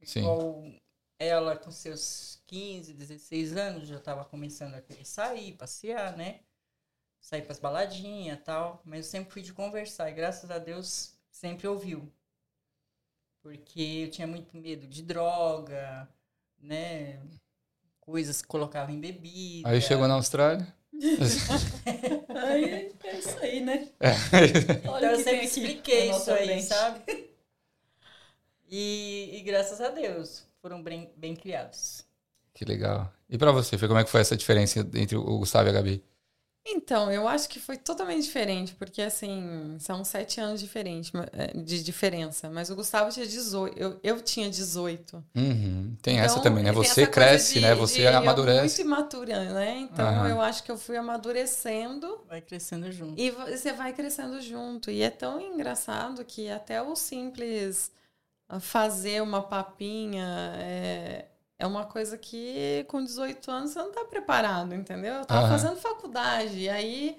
Sim. 0.03 0.21
Igual 0.21 0.65
ela 1.19 1.57
com 1.57 1.71
seus 1.71 2.41
15, 2.47 2.95
16 2.95 3.57
anos 3.57 3.89
já 3.89 3.97
estava 3.97 4.25
começando 4.25 4.75
a 4.75 4.81
querer 4.81 5.05
sair, 5.05 5.55
passear, 5.55 6.17
né? 6.17 6.41
Sair 7.21 7.43
pras 7.43 7.59
baladinhas 7.59 8.39
e 8.39 8.43
tal. 8.43 8.81
Mas 8.85 9.07
eu 9.07 9.11
sempre 9.11 9.33
fui 9.33 9.43
de 9.43 9.53
conversar 9.53 10.11
e 10.11 10.15
graças 10.15 10.51
a 10.51 10.59
Deus 10.59 11.15
sempre 11.31 11.67
ouviu. 11.67 12.11
Porque 13.43 14.05
eu 14.07 14.11
tinha 14.11 14.27
muito 14.27 14.57
medo 14.57 14.87
de 14.87 15.03
droga, 15.03 16.09
né? 16.59 17.21
Coisas 18.01 18.43
que 18.43 18.49
colocava 18.49 18.91
em 18.91 19.01
bebida. 19.01 19.69
Aí 19.69 19.81
chegou 19.81 20.09
na 20.09 20.15
Austrália. 20.15 20.67
Aí 22.35 22.93
é 23.05 23.19
isso 23.19 23.39
aí, 23.41 23.61
né? 23.61 23.89
Então 24.81 24.93
Olha 24.95 25.11
o 25.11 25.13
eu 25.13 25.19
sempre 25.19 25.45
expliquei 25.45 26.11
isso 26.11 26.31
aí, 26.31 26.47
frente. 26.47 26.65
sabe? 26.65 27.31
E, 28.69 29.31
e 29.35 29.43
graças 29.43 29.81
a 29.81 29.89
Deus 29.89 30.45
foram 30.61 30.83
bem, 30.83 31.13
bem 31.17 31.35
criados. 31.35 32.05
Que 32.53 32.65
legal. 32.65 33.13
E 33.29 33.39
pra 33.39 33.53
você, 33.53 33.79
foi 33.79 33.89
como 33.89 34.01
é 34.01 34.05
que 34.05 34.11
foi 34.11 34.21
essa 34.21 34.37
diferença 34.37 34.81
entre 34.95 35.17
o 35.17 35.39
Gustavo 35.39 35.69
e 35.69 35.71
a 35.71 35.73
Gabi? 35.73 36.05
Então, 36.71 37.11
eu 37.11 37.27
acho 37.27 37.49
que 37.49 37.59
foi 37.59 37.77
totalmente 37.79 38.23
diferente, 38.25 38.75
porque 38.75 39.01
assim, 39.01 39.77
são 39.81 40.05
sete 40.05 40.39
anos 40.41 40.61
diferentes, 40.61 41.13
ma- 41.13 41.27
é, 41.33 41.47
de 41.57 41.83
diferença. 41.83 42.51
Mas 42.51 42.69
o 42.71 42.77
Gustavo 42.77 43.11
tinha 43.11 43.27
18, 43.27 43.79
eu, 43.79 43.99
eu 44.03 44.21
tinha 44.21 44.51
18. 44.51 45.25
Uhum. 45.35 45.97
Tem 46.03 46.21
essa 46.21 46.35
Então, 46.35 46.43
também, 46.43 46.63
né? 46.65 46.73
Você 46.73 47.03
essa 47.03 47.11
cresce, 47.11 47.55
de- 47.55 47.61
né? 47.61 47.75
Você 47.75 47.95
de- 47.97 48.03
eu 48.03 48.17
amadurece. 48.19 48.83
muito 48.83 48.97
imatura, 48.97 49.53
né? 49.53 49.79
Então, 49.79 50.07
Aham. 50.07 50.29
eu 50.29 50.41
acho 50.43 50.63
que 50.63 50.71
eu 50.71 50.77
fui 50.77 50.97
amadurecendo 50.97 52.21
Vai 52.29 52.41
crescendo 52.43 52.91
junto. 52.93 53.19
e 53.19 53.31
vo- 53.31 53.47
você 53.47 53.73
vai 53.73 53.93
crescendo 53.93 54.41
junto. 54.41 54.91
E 54.91 55.03
é 55.03 55.11
tão 55.11 55.41
engraçado 55.41 56.25
que 56.25 56.51
até 56.51 56.83
o 56.83 56.95
simples 56.95 57.91
ah, 58.49 58.61
fazer 58.61 59.23
uma 59.23 59.43
papinha 59.43 60.25
é, 60.57 61.27
é 61.59 61.67
uma 61.67 61.85
coisa 61.85 62.17
que 62.17 62.85
com 62.89 63.03
18 63.03 63.51
anos 63.51 63.73
você 63.73 63.79
não 63.81 63.93
tá 63.93 64.05
preparado, 64.05 64.75
entendeu? 64.75 65.15
Eu 65.15 65.25
tava 65.25 65.41
Aham. 65.47 65.49
fazendo 65.49 65.77
faculdade, 65.77 66.59
e 66.61 66.69
aí 66.69 67.17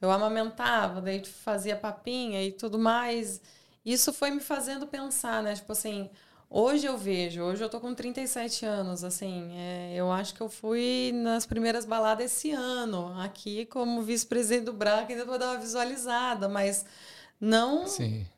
eu 0.00 0.10
amamentava, 0.10 1.00
daí 1.00 1.24
fazia 1.24 1.76
papinha 1.76 2.42
e 2.44 2.52
tudo 2.52 2.78
mais. 2.78 3.40
Isso 3.84 4.12
foi 4.12 4.30
me 4.30 4.40
fazendo 4.40 4.86
pensar, 4.86 5.42
né? 5.42 5.54
Tipo 5.54 5.72
assim, 5.72 6.10
hoje 6.50 6.86
eu 6.86 6.96
vejo, 6.98 7.42
hoje 7.42 7.62
eu 7.64 7.68
tô 7.68 7.80
com 7.80 7.94
37 7.94 8.66
anos, 8.66 9.04
assim, 9.04 9.50
é, 9.56 9.94
eu 9.96 10.10
acho 10.12 10.34
que 10.34 10.40
eu 10.40 10.48
fui 10.48 11.12
nas 11.14 11.46
primeiras 11.46 11.84
baladas 11.84 12.26
esse 12.32 12.50
ano, 12.50 13.18
aqui 13.20 13.66
como 13.66 14.02
vice-presidente 14.02 14.64
do 14.64 14.72
BRAC, 14.72 15.12
ainda 15.12 15.24
vou 15.24 15.38
dar 15.38 15.52
uma 15.52 15.58
visualizada, 15.60 16.48
mas 16.48 16.84
não 17.40 17.84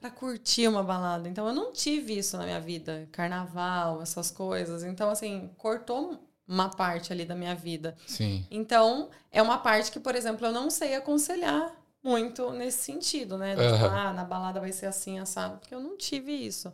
para 0.00 0.10
curtir 0.10 0.68
uma 0.68 0.82
balada. 0.82 1.28
Então 1.28 1.46
eu 1.46 1.54
não 1.54 1.72
tive 1.72 2.18
isso 2.18 2.36
na 2.36 2.44
minha 2.44 2.60
vida, 2.60 3.08
carnaval, 3.12 4.02
essas 4.02 4.30
coisas. 4.30 4.82
Então 4.82 5.10
assim, 5.10 5.50
cortou 5.56 6.18
uma 6.46 6.68
parte 6.68 7.12
ali 7.12 7.24
da 7.24 7.34
minha 7.34 7.54
vida. 7.54 7.96
Sim. 8.06 8.44
Então, 8.50 9.08
é 9.30 9.40
uma 9.40 9.58
parte 9.58 9.92
que, 9.92 10.00
por 10.00 10.16
exemplo, 10.16 10.44
eu 10.44 10.50
não 10.52 10.68
sei 10.68 10.96
aconselhar 10.96 11.72
muito 12.02 12.50
nesse 12.50 12.78
sentido, 12.82 13.38
né? 13.38 13.52
Tipo, 13.52 13.62
Aham. 13.62 13.96
ah, 13.96 14.12
na 14.12 14.24
balada 14.24 14.58
vai 14.58 14.72
ser 14.72 14.86
assim, 14.86 15.20
assado, 15.20 15.58
porque 15.58 15.72
eu 15.72 15.78
não 15.78 15.96
tive 15.96 16.32
isso. 16.32 16.72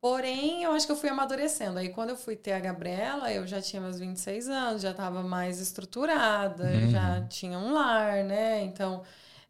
Porém, 0.00 0.64
eu 0.64 0.72
acho 0.72 0.84
que 0.84 0.90
eu 0.90 0.96
fui 0.96 1.08
amadurecendo. 1.08 1.78
Aí, 1.78 1.90
quando 1.90 2.10
eu 2.10 2.16
fui 2.16 2.34
ter 2.34 2.52
a 2.54 2.58
Gabriela, 2.60 3.32
eu 3.32 3.46
já 3.46 3.62
tinha 3.62 3.80
meus 3.80 4.00
26 4.00 4.48
anos, 4.48 4.82
já 4.82 4.90
estava 4.90 5.22
mais 5.22 5.60
estruturada, 5.60 6.64
Uhum. 6.64 6.90
já 6.90 7.20
tinha 7.28 7.56
um 7.56 7.72
lar, 7.72 8.24
né? 8.24 8.62
Então, 8.62 9.04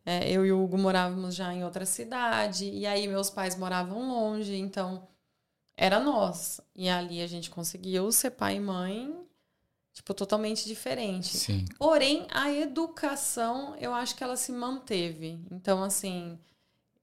é, 0.05 0.31
eu 0.31 0.45
e 0.45 0.53
o 0.53 0.63
Hugo 0.63 0.77
morávamos 0.77 1.35
já 1.35 1.53
em 1.55 1.65
outra 1.65 1.87
cidade, 1.87 2.69
e 2.69 2.87
aí 2.87 3.07
meus 3.07 3.31
pais 3.31 3.57
moravam 3.57 4.09
longe, 4.09 4.57
então 4.57 5.07
era 5.77 6.01
nós. 6.01 6.61
E 6.75 6.89
ali 6.89 7.21
a 7.23 7.27
gente 7.27 7.51
conseguiu 7.51 8.11
ser 8.13 8.31
pai 8.31 8.57
e 8.57 8.61
mãe, 8.61 9.15
tipo, 9.93 10.13
totalmente 10.15 10.67
diferente. 10.67 11.37
Sim. 11.37 11.65
Porém, 11.79 12.27
a 12.31 12.53
educação, 12.53 13.77
eu 13.81 13.95
acho 13.95 14.17
que 14.17 14.25
ela 14.25 14.37
se 14.37 14.53
manteve. 14.53 15.39
Então, 15.51 15.83
assim, 15.83 16.39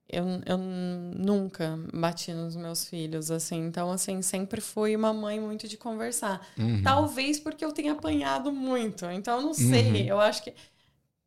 eu, 0.07 0.25
eu 0.45 0.57
nunca 0.57 1.79
bati 1.93 2.33
nos 2.33 2.55
meus 2.55 2.85
filhos, 2.85 3.29
assim. 3.29 3.67
Então, 3.67 3.91
assim, 3.91 4.21
sempre 4.21 4.59
fui 4.59 4.95
uma 4.95 5.13
mãe 5.13 5.39
muito 5.39 5.67
de 5.67 5.77
conversar. 5.77 6.45
Uhum. 6.57 6.81
Talvez 6.81 7.39
porque 7.39 7.63
eu 7.63 7.71
tenha 7.71 7.93
apanhado 7.93 8.51
muito. 8.51 9.05
Então, 9.05 9.37
eu 9.37 9.45
não 9.45 9.53
sei. 9.53 9.87
Uhum. 9.87 10.07
Eu 10.07 10.19
acho 10.19 10.43
que, 10.43 10.53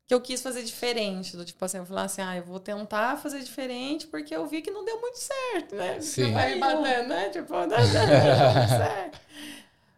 que 0.06 0.14
eu 0.14 0.20
quis 0.20 0.42
fazer 0.42 0.62
diferente. 0.62 1.36
Do 1.36 1.44
tipo 1.44 1.64
assim, 1.64 1.78
eu 1.78 1.86
falar 1.86 2.04
assim, 2.04 2.22
ah, 2.22 2.36
eu 2.36 2.44
vou 2.44 2.60
tentar 2.60 3.16
fazer 3.16 3.40
diferente 3.40 4.06
porque 4.06 4.34
eu 4.34 4.46
vi 4.46 4.60
que 4.62 4.70
não 4.70 4.84
deu 4.84 5.00
muito 5.00 5.18
certo, 5.18 5.74
né? 5.76 6.00
Sim. 6.00 6.24
Você 6.26 6.32
vai 6.32 6.58
batendo, 6.58 7.08
né? 7.08 7.28
Tipo, 7.30 7.54
não 7.54 7.66
deu 7.68 7.76
muito 8.56 8.68
certo. 8.68 9.20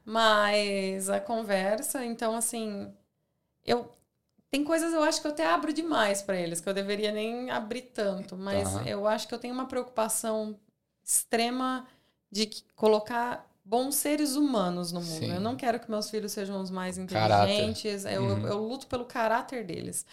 Mas 0.04 1.08
a 1.08 1.18
conversa, 1.20 2.04
então, 2.04 2.36
assim, 2.36 2.92
eu. 3.64 3.90
Tem 4.50 4.62
coisas 4.62 4.92
eu 4.92 5.02
acho 5.02 5.20
que 5.20 5.26
eu 5.26 5.32
até 5.32 5.44
abro 5.46 5.72
demais 5.72 6.22
para 6.22 6.36
eles, 6.36 6.60
que 6.60 6.68
eu 6.68 6.74
deveria 6.74 7.10
nem 7.10 7.50
abrir 7.50 7.82
tanto, 7.82 8.36
mas 8.36 8.72
Tá. 8.72 8.84
eu 8.84 9.04
acho 9.08 9.26
que 9.26 9.34
eu 9.34 9.38
tenho 9.38 9.52
uma 9.52 9.66
preocupação 9.66 10.56
extrema 11.02 11.84
de 12.30 12.48
colocar 12.76 13.44
bons 13.64 13.94
seres 13.94 14.36
humanos 14.36 14.92
no 14.92 15.00
mundo. 15.00 15.20
Sim. 15.20 15.32
Eu 15.34 15.40
não 15.40 15.56
quero 15.56 15.80
que 15.80 15.90
meus 15.90 16.10
filhos 16.10 16.32
sejam 16.32 16.60
os 16.60 16.70
mais 16.70 16.98
inteligentes. 16.98 18.04
Eu, 18.04 18.22
Uhum. 18.22 18.46
eu 18.46 18.58
luto 18.58 18.86
pelo 18.86 19.04
caráter 19.06 19.64
deles. 19.64 20.04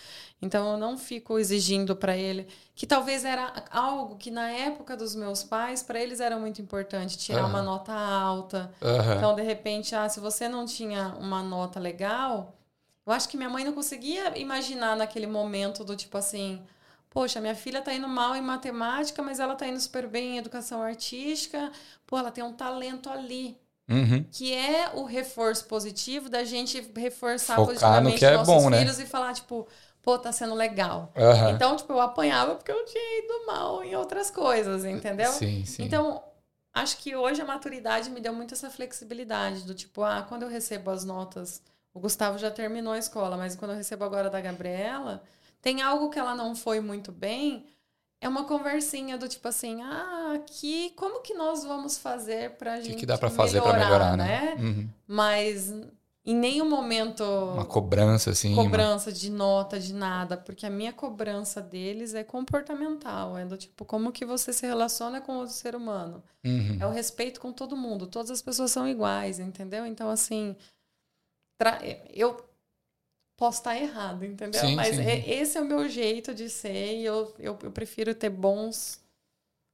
Então 0.41 0.71
eu 0.71 0.77
não 0.77 0.97
fico 0.97 1.37
exigindo 1.37 1.95
para 1.95 2.15
ele 2.15 2.47
que 2.73 2.87
talvez 2.87 3.25
era 3.25 3.65
algo 3.69 4.15
que 4.15 4.31
na 4.31 4.49
época 4.49 4.95
dos 4.95 5.15
meus 5.15 5.43
pais 5.43 5.83
para 5.83 5.99
eles 5.99 6.19
era 6.19 6.37
muito 6.39 6.61
importante 6.61 7.17
tirar 7.17 7.45
uma 7.45 7.59
Aham. 7.59 7.65
nota 7.65 7.91
alta. 7.93 8.71
Aham. 8.81 9.15
Então 9.17 9.35
de 9.35 9.41
repente, 9.43 9.93
ah, 9.95 10.07
se 10.07 10.19
você 10.19 10.47
não 10.47 10.65
tinha 10.65 11.09
uma 11.19 11.43
nota 11.43 11.79
legal, 11.79 12.55
eu 13.05 13.11
acho 13.13 13.27
que 13.27 13.35
minha 13.37 13.49
mãe 13.49 13.65
não 13.65 13.73
conseguia 13.73 14.37
imaginar 14.39 14.95
naquele 14.95 15.27
momento 15.27 15.83
do 15.83 15.95
tipo 15.95 16.17
assim, 16.17 16.61
poxa, 17.11 17.39
minha 17.39 17.53
filha 17.53 17.81
tá 17.83 17.93
indo 17.93 18.07
mal 18.07 18.35
em 18.35 18.41
matemática, 18.41 19.21
mas 19.21 19.39
ela 19.39 19.53
tá 19.53 19.67
indo 19.67 19.79
super 19.79 20.07
bem 20.07 20.35
em 20.35 20.37
educação 20.39 20.81
artística. 20.81 21.71
Pô, 22.07 22.17
ela 22.17 22.31
tem 22.31 22.43
um 22.43 22.53
talento 22.53 23.09
ali, 23.09 23.59
Uhum. 23.89 24.23
que 24.31 24.53
é 24.53 24.89
o 24.95 25.03
reforço 25.03 25.65
positivo 25.65 26.29
da 26.29 26.43
gente 26.45 26.79
reforçar 26.95 27.55
Focar 27.57 27.65
positivamente 27.65 28.13
no 28.13 28.19
que 28.19 28.25
é 28.25 28.37
nossos 28.37 28.53
bom, 28.63 28.69
né? 28.69 28.79
filhos 28.79 28.99
e 28.99 29.05
falar 29.05 29.33
tipo, 29.33 29.67
pô, 30.01 30.17
tá 30.17 30.31
sendo 30.31 30.55
legal. 30.55 31.11
Aham. 31.17 31.51
Então, 31.51 31.75
tipo, 31.75 31.91
eu 31.91 31.99
apanhava 31.99 32.55
porque 32.55 32.71
eu 32.71 32.85
tinha 32.85 33.19
ido 33.19 33.45
mal 33.45 33.83
em 33.83 33.93
outras 33.95 34.31
coisas, 34.31 34.85
entendeu? 34.85 35.31
Sim, 35.33 35.65
sim. 35.65 35.83
Então, 35.83 36.23
acho 36.73 36.97
que 36.99 37.13
hoje 37.15 37.41
a 37.41 37.45
maturidade 37.45 38.09
me 38.09 38.21
deu 38.21 38.33
muito 38.33 38.53
essa 38.53 38.69
flexibilidade 38.69 39.63
do 39.63 39.73
tipo, 39.75 40.01
ah, 40.03 40.25
quando 40.27 40.43
eu 40.43 40.49
recebo 40.49 40.89
as 40.91 41.03
notas, 41.03 41.61
o 41.93 41.99
Gustavo 41.99 42.37
já 42.37 42.49
terminou 42.49 42.93
a 42.93 42.97
escola, 42.97 43.35
mas 43.35 43.55
quando 43.57 43.71
eu 43.71 43.77
recebo 43.77 44.05
agora 44.05 44.29
da 44.29 44.39
Gabriela, 44.39 45.21
tem 45.61 45.81
algo 45.81 46.09
que 46.09 46.19
ela 46.19 46.35
não 46.35 46.55
foi 46.55 46.79
muito 46.79 47.11
bem, 47.11 47.65
é 48.19 48.27
uma 48.27 48.45
conversinha 48.45 49.17
do 49.17 49.27
tipo 49.27 49.47
assim, 49.47 49.81
ah, 49.81 50.33
aqui, 50.35 50.91
como 50.95 51.21
que 51.21 51.33
nós 51.33 51.63
vamos 51.63 51.97
fazer 51.97 52.51
pra 52.51 52.77
o 52.77 52.81
gente 52.81 52.91
que, 52.91 52.99
que 53.01 53.05
dá 53.05 53.17
pra 53.17 53.29
fazer 53.29 53.61
pra 53.61 53.73
melhorar, 53.73 54.15
né? 54.15 54.55
né? 54.55 54.63
Uhum. 54.63 54.89
Mas 55.07 55.73
em 56.23 56.35
nenhum 56.35 56.69
momento. 56.69 57.23
Uma 57.23 57.65
cobrança, 57.65 58.29
assim. 58.29 58.53
Cobrança 58.53 59.09
uma... 59.09 59.15
de 59.15 59.31
nota, 59.31 59.79
de 59.79 59.93
nada. 59.93 60.37
Porque 60.37 60.65
a 60.67 60.69
minha 60.69 60.93
cobrança 60.93 61.59
deles 61.61 62.13
é 62.13 62.23
comportamental. 62.23 63.35
É 63.37 63.43
do 63.43 63.57
tipo, 63.57 63.83
como 63.83 64.11
que 64.11 64.23
você 64.23 64.53
se 64.53 64.65
relaciona 64.65 65.19
com 65.19 65.39
o 65.39 65.47
ser 65.47 65.75
humano. 65.75 66.23
Uhum. 66.45 66.77
É 66.79 66.85
o 66.85 66.91
respeito 66.91 67.41
com 67.41 67.51
todo 67.51 67.75
mundo. 67.75 68.05
Todas 68.05 68.29
as 68.29 68.41
pessoas 68.41 68.71
são 68.71 68.87
iguais, 68.87 69.39
entendeu? 69.39 69.85
Então, 69.85 70.09
assim. 70.09 70.55
Tra... 71.57 71.79
Eu 72.13 72.37
posso 73.41 73.59
estar 73.59 73.75
errado, 73.75 74.23
entendeu? 74.23 74.59
Sim, 74.61 74.75
Mas 74.75 74.95
sim. 74.95 75.01
esse 75.27 75.57
é 75.57 75.61
o 75.61 75.65
meu 75.65 75.89
jeito 75.89 76.33
de 76.33 76.47
ser 76.49 76.99
e 76.99 77.05
eu, 77.05 77.33
eu, 77.39 77.57
eu 77.63 77.71
prefiro 77.71 78.13
ter 78.13 78.29
bons 78.29 78.99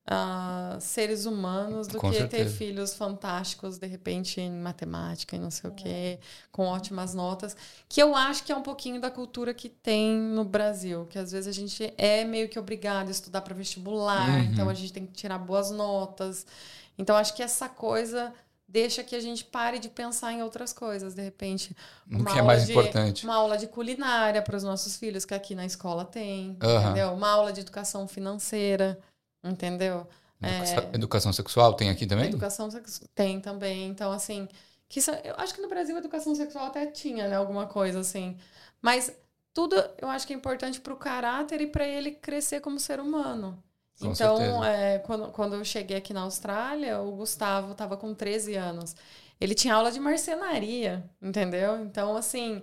uh, 0.09 0.79
seres 0.79 1.25
humanos 1.25 1.87
do 1.87 1.99
Com 1.99 2.09
que 2.09 2.17
certeza. 2.17 2.45
ter 2.45 2.49
filhos 2.57 2.93
fantásticos, 2.93 3.77
de 3.77 3.87
repente, 3.87 4.39
em 4.41 4.51
matemática 4.51 5.35
e 5.35 5.39
não 5.39 5.51
sei 5.51 5.69
o 5.69 5.73
quê, 5.73 6.19
com 6.51 6.65
ótimas 6.65 7.13
notas. 7.13 7.55
Que 7.89 8.01
eu 8.01 8.15
acho 8.15 8.43
que 8.43 8.51
é 8.51 8.55
um 8.55 8.63
pouquinho 8.63 9.01
da 9.01 9.11
cultura 9.11 9.53
que 9.53 9.69
tem 9.69 10.15
no 10.17 10.45
Brasil, 10.45 11.05
que 11.07 11.19
às 11.19 11.31
vezes 11.31 11.47
a 11.47 11.51
gente 11.51 11.93
é 11.97 12.23
meio 12.25 12.49
que 12.49 12.59
obrigado 12.59 13.09
a 13.09 13.11
estudar 13.11 13.41
para 13.41 13.53
vestibular, 13.55 14.29
Uhum. 14.29 14.43
então 14.45 14.69
a 14.69 14.73
gente 14.73 14.93
tem 14.93 15.05
que 15.05 15.13
tirar 15.13 15.37
boas 15.39 15.71
notas. 15.71 16.45
Então 16.97 17.15
acho 17.15 17.35
que 17.35 17.43
essa 17.43 17.69
coisa 17.69 18.33
deixa 18.67 19.03
que 19.03 19.15
a 19.15 19.19
gente 19.19 19.45
pare 19.45 19.79
de 19.79 19.87
pensar 19.89 20.33
em 20.33 20.43
outras 20.43 20.73
coisas, 20.73 21.13
de 21.15 21.21
repente. 21.21 21.75
O 22.11 22.17
uma 22.17 22.25
que 22.25 22.31
é 22.31 22.41
aula 22.41 22.43
mais 22.43 22.65
de- 22.65 22.71
importante. 22.73 23.23
Uma 23.25 23.35
aula 23.35 23.57
de 23.57 23.67
culinária 23.67 24.41
para 24.41 24.57
os 24.57 24.63
nossos 24.63 24.97
filhos, 24.97 25.23
que 25.25 25.33
aqui 25.33 25.55
na 25.55 25.65
escola 25.65 26.03
tem, 26.03 26.57
Aham. 26.61 26.83
entendeu? 26.91 27.13
Uma 27.13 27.29
aula 27.29 27.53
de 27.53 27.61
educação 27.61 28.07
financeira, 28.07 28.99
entendeu? 29.43 30.05
Educação, 30.41 30.89
educação 30.93 31.33
sexual 31.33 31.73
tem 31.73 31.89
aqui 31.89 32.05
também? 32.05 32.27
Educação 32.27 32.69
sex- 32.69 33.01
tem 33.15 33.39
também. 33.39 33.87
Então, 33.87 34.11
assim, 34.11 34.47
que 34.87 34.99
isso- 34.99 35.11
eu 35.23 35.33
acho 35.37 35.53
que 35.55 35.61
no 35.61 35.67
Brasil 35.69 35.95
a 35.95 35.99
educação 35.99 36.35
sexual 36.35 36.65
até 36.67 36.85
tinha, 36.87 37.27
né? 37.27 37.35
Alguma 37.35 37.65
coisa 37.67 38.01
assim. 38.01 38.37
Mas 38.81 39.11
tudo 39.53 39.75
eu 39.97 40.07
acho 40.09 40.27
que 40.27 40.33
é 40.33 40.35
importante 40.35 40.79
para 40.79 40.93
o 40.93 40.97
caráter 40.97 41.61
e 41.61 41.67
para 41.67 41.87
ele 41.87 42.11
crescer 42.11 42.59
como 42.61 42.79
ser 42.79 42.99
humano. 42.99 43.57
Com 43.99 44.11
então, 44.11 44.63
é, 44.63 44.99
quando, 44.99 45.31
quando 45.31 45.55
eu 45.55 45.65
cheguei 45.65 45.97
aqui 45.97 46.13
na 46.13 46.21
Austrália, 46.21 46.99
o 47.01 47.11
Gustavo 47.15 47.71
estava 47.71 47.97
com 47.97 48.13
13 48.13 48.55
anos. 48.55 48.95
Ele 49.39 49.53
tinha 49.53 49.75
aula 49.75 49.91
de 49.91 49.99
marcenaria, 49.99 51.03
entendeu? 51.21 51.79
Então, 51.81 52.15
assim, 52.17 52.61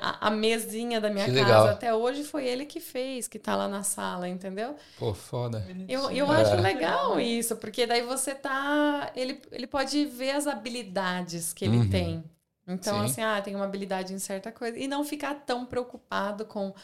a, 0.00 0.28
a 0.28 0.30
mesinha 0.30 1.00
da 1.00 1.10
minha 1.10 1.26
Que 1.26 1.32
casa 1.32 1.42
legal. 1.44 1.66
até 1.70 1.94
hoje 1.94 2.24
foi 2.24 2.46
ele 2.46 2.64
que 2.66 2.80
fez, 2.80 3.28
que 3.28 3.38
tá 3.38 3.54
lá 3.54 3.68
na 3.68 3.82
sala, 3.82 4.28
entendeu? 4.28 4.76
Pô, 4.94 5.14
foda. 5.14 5.62
Eu, 5.88 6.10
eu 6.10 6.32
É. 6.32 6.40
acho 6.42 6.56
legal 6.56 7.20
isso, 7.20 7.56
porque 7.56 7.86
daí 7.86 8.02
você 8.02 8.34
tá. 8.34 9.12
Ele, 9.14 9.40
ele 9.52 9.66
pode 9.66 10.04
ver 10.06 10.30
as 10.32 10.46
habilidades 10.46 11.52
que 11.52 11.64
ele 11.64 11.76
Uhum. 11.76 11.88
tem. 11.90 12.24
Então, 12.66 12.98
Sim. 12.98 13.04
assim, 13.04 13.22
ah, 13.22 13.40
tem 13.40 13.54
uma 13.54 13.64
habilidade 13.64 14.12
em 14.12 14.18
certa 14.18 14.50
coisa. 14.50 14.76
E 14.78 14.88
não 14.88 15.04
ficar 15.04 15.34
tão 15.46 15.64
preocupado 15.66 16.44
com, 16.46 16.74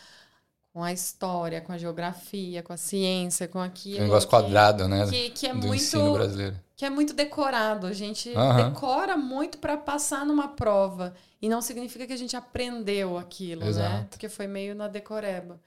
com 0.72 0.82
a 0.82 0.92
história, 0.92 1.60
com 1.60 1.72
a 1.72 1.76
geografia, 1.78 2.62
com 2.62 2.72
a 2.72 2.76
ciência, 2.76 3.46
com 3.46 3.60
aquilo. 3.60 4.00
Um 4.00 4.04
negócio 4.04 4.28
que- 4.28 4.34
quadrado, 4.34 4.88
né? 4.88 5.06
Que, 5.08 5.30
que 5.30 5.46
é 5.46 5.50
do 5.52 5.58
muito 5.66 5.74
ensino 5.74 6.12
brasileiro. 6.14 6.56
que 6.74 6.84
é 6.84 6.90
muito 6.90 7.12
decorado. 7.12 7.86
A 7.86 7.92
gente 7.92 8.34
Aham. 8.34 8.70
decora 8.70 9.16
muito 9.16 9.58
para 9.58 9.76
passar 9.76 10.24
numa 10.24 10.48
prova. 10.48 11.14
E 11.42 11.48
não 11.48 11.60
significa 11.60 12.06
que 12.06 12.12
a 12.12 12.16
gente 12.16 12.36
aprendeu 12.36 13.18
aquilo, 13.18 13.62
né? 13.62 13.68
Exato. 13.68 14.06
Porque 14.10 14.28
foi 14.28 14.46
meio 14.46 14.74
na 14.74 14.88
decoreba. 14.88 15.60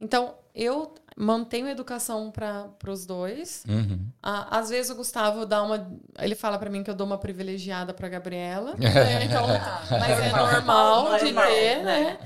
Então, 0.00 0.34
eu 0.54 0.94
mantenho 1.16 1.66
a 1.66 1.70
educação 1.72 2.30
para 2.30 2.70
os 2.86 3.04
dois. 3.04 3.64
Uhum. 3.68 4.06
Ah, 4.22 4.58
às 4.58 4.70
vezes 4.70 4.90
o 4.92 4.94
Gustavo 4.94 5.44
dá 5.44 5.60
uma. 5.62 5.90
Ele 6.20 6.36
fala 6.36 6.56
para 6.56 6.70
mim 6.70 6.84
que 6.84 6.90
eu 6.90 6.94
dou 6.94 7.04
uma 7.06 7.18
privilegiada 7.18 7.92
para 7.92 8.08
Gabriela. 8.08 8.74
né? 8.78 9.24
Então, 9.26 9.44
mas 9.90 10.20
é 10.20 10.30
normal 10.30 11.18
de 11.18 11.24
Normal, 11.32 11.46
ter, 11.50 11.82
né? 11.82 12.18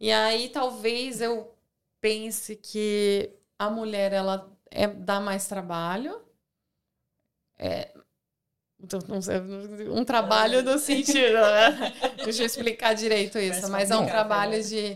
E 0.00 0.10
aí 0.10 0.48
talvez 0.48 1.20
eu 1.20 1.54
pense 2.00 2.56
que 2.56 3.30
a 3.58 3.70
mulher 3.70 4.12
ela 4.12 4.50
é, 4.70 4.86
dá 4.86 5.20
mais 5.20 5.46
trabalho. 5.46 6.20
É, 7.58 7.92
então, 8.82 8.98
um 9.94 10.04
trabalho 10.04 10.62
no 10.62 10.78
sentido, 10.80 11.34
né? 11.34 11.92
Deixa 12.24 12.42
eu 12.42 12.46
explicar 12.46 12.94
direito 12.94 13.38
isso, 13.38 13.62
Mas 13.62 13.70
mas 13.70 13.90
é 13.90 13.96
um 13.96 14.06
trabalho 14.06 14.52
né? 14.52 14.60
de 14.60 14.94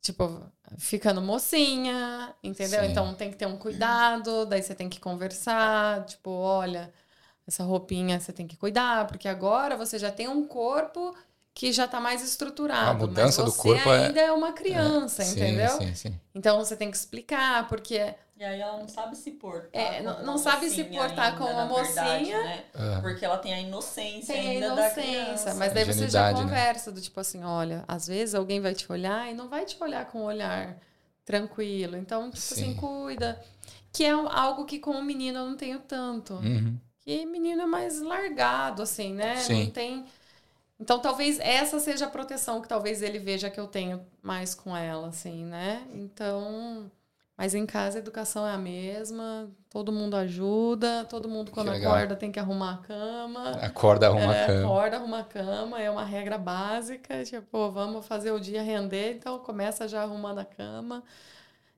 tipo 0.00 0.42
ficando 0.78 1.22
mocinha, 1.22 2.34
entendeu? 2.42 2.80
Sim. 2.82 2.90
Então 2.90 3.14
tem 3.14 3.30
que 3.30 3.36
ter 3.36 3.46
um 3.46 3.56
cuidado, 3.56 4.44
daí 4.46 4.62
você 4.62 4.74
tem 4.74 4.88
que 4.88 4.98
conversar, 4.98 6.04
tipo, 6.04 6.30
olha, 6.30 6.92
essa 7.46 7.62
roupinha 7.62 8.18
você 8.18 8.32
tem 8.32 8.46
que 8.46 8.56
cuidar, 8.56 9.06
porque 9.06 9.28
agora 9.28 9.76
você 9.76 9.98
já 9.98 10.10
tem 10.10 10.28
um 10.28 10.46
corpo 10.46 11.14
que 11.54 11.72
já 11.72 11.86
tá 11.86 12.00
mais 12.00 12.20
estruturado. 12.22 12.90
A 12.90 12.94
mudança 12.94 13.42
mas 13.42 13.52
do 13.52 13.56
você 13.56 13.62
corpo 13.62 13.88
é- 13.88 14.06
ainda 14.06 14.20
é, 14.20 14.32
uma 14.32 14.52
criança, 14.52 15.22
Sim, 15.22 15.32
entendeu? 15.32 15.70
Sim, 15.78 15.94
sim. 15.94 16.20
Então 16.34 16.58
você 16.58 16.76
tem 16.76 16.90
que 16.90 16.96
explicar, 16.96 17.68
porque 17.68 18.12
E 18.36 18.42
aí 18.42 18.60
ela 18.60 18.76
não 18.78 18.88
sabe 18.88 19.16
se 19.16 19.30
portar. 19.30 19.68
É, 19.72 20.02
não- 20.02 20.22
não 20.24 20.36
sabe 20.36 20.68
se 20.68 20.82
mocinha 20.82 21.00
portar 21.00 21.26
ainda, 21.26 21.38
como 21.38 21.50
uma 21.52 21.64
na 21.66 21.72
verdade, 21.82 22.18
mocinha. 22.24 22.42
né? 22.42 22.64
Ah. 22.74 22.98
Porque 23.00 23.24
ela 23.24 23.38
tem 23.38 23.54
a 23.54 23.60
inocência 23.60 24.34
tem 24.34 24.46
a 24.48 24.50
ainda 24.50 24.74
da 24.74 24.90
inocência. 24.90 25.54
Mas 25.54 25.72
daí 25.72 25.84
você 25.84 26.08
já 26.10 26.32
né? 26.32 26.40
conversa 26.40 26.90
do 26.90 27.00
tipo 27.00 27.20
assim, 27.20 27.44
olha, 27.44 27.84
às 27.86 28.08
vezes 28.08 28.34
alguém 28.34 28.60
vai 28.60 28.74
te 28.74 28.90
olhar 28.90 29.30
e 29.30 29.34
não 29.34 29.48
vai 29.48 29.64
te 29.64 29.76
olhar 29.80 30.04
com 30.06 30.22
um 30.22 30.24
olhar 30.24 30.76
tranquilo. 31.24 31.96
Então, 31.96 32.24
tipo 32.30 32.36
Sim. 32.42 32.54
assim, 32.54 32.74
cuida. 32.74 33.40
Que 33.92 34.04
é 34.04 34.10
algo 34.10 34.64
que 34.64 34.80
com 34.80 34.90
o 34.90 35.04
menino 35.04 35.38
eu 35.38 35.46
não 35.46 35.56
tenho 35.56 35.78
tanto. 35.78 36.34
Uhum. 36.34 36.76
Que 36.98 37.24
menino 37.24 37.62
é 37.62 37.66
mais 37.66 38.00
largado, 38.00 38.82
assim, 38.82 39.12
né? 39.14 39.36
Sim. 39.36 39.64
Não 39.66 39.70
tem. 39.70 40.04
Então, 40.84 40.98
talvez 40.98 41.40
essa 41.40 41.80
seja 41.80 42.04
a 42.04 42.10
proteção 42.10 42.60
que 42.60 42.68
talvez 42.68 43.00
ele 43.00 43.18
veja 43.18 43.48
que 43.48 43.58
eu 43.58 43.66
tenho 43.66 44.04
mais 44.22 44.54
com 44.54 44.76
ela, 44.76 45.08
assim, 45.08 45.42
né? 45.46 45.82
Então. 45.94 46.90
Mas 47.38 47.54
em 47.54 47.64
casa 47.64 47.98
a 47.98 48.00
educação 48.00 48.46
é 48.46 48.52
a 48.52 48.58
mesma, 48.58 49.50
todo 49.70 49.90
mundo 49.90 50.14
ajuda, 50.14 51.04
todo 51.06 51.26
mundo 51.28 51.50
quando 51.50 51.70
acorda 51.70 52.14
tem 52.14 52.30
que 52.30 52.38
arrumar 52.38 52.74
a 52.74 52.76
cama. 52.76 53.50
Acorda, 53.62 54.06
arruma 54.06 54.36
é, 54.36 54.44
a 54.44 54.46
cama. 54.46 54.66
Acorda, 54.66 54.96
arruma 54.96 55.18
a 55.18 55.24
cama, 55.24 55.82
é 55.82 55.90
uma 55.90 56.04
regra 56.04 56.38
básica, 56.38 57.24
tipo, 57.24 57.72
vamos 57.72 58.06
fazer 58.06 58.30
o 58.30 58.38
dia 58.38 58.62
render, 58.62 59.14
então 59.16 59.38
começa 59.40 59.88
já 59.88 60.02
arrumando 60.02 60.38
a 60.38 60.44
cama. 60.44 61.02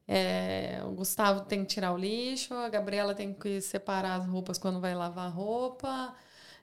É, 0.07 0.82
o 0.84 0.90
Gustavo 0.90 1.42
tem 1.42 1.64
que 1.64 1.72
tirar 1.72 1.92
o 1.92 1.96
lixo, 1.96 2.52
a 2.52 2.68
Gabriela 2.68 3.14
tem 3.14 3.32
que 3.32 3.61
separar 3.62 4.16
as 4.16 4.26
roupas 4.26 4.59
quando 4.59 4.78
vai 4.78 4.94
lavar 4.94 5.26
a 5.26 5.30
roupa. 5.30 6.12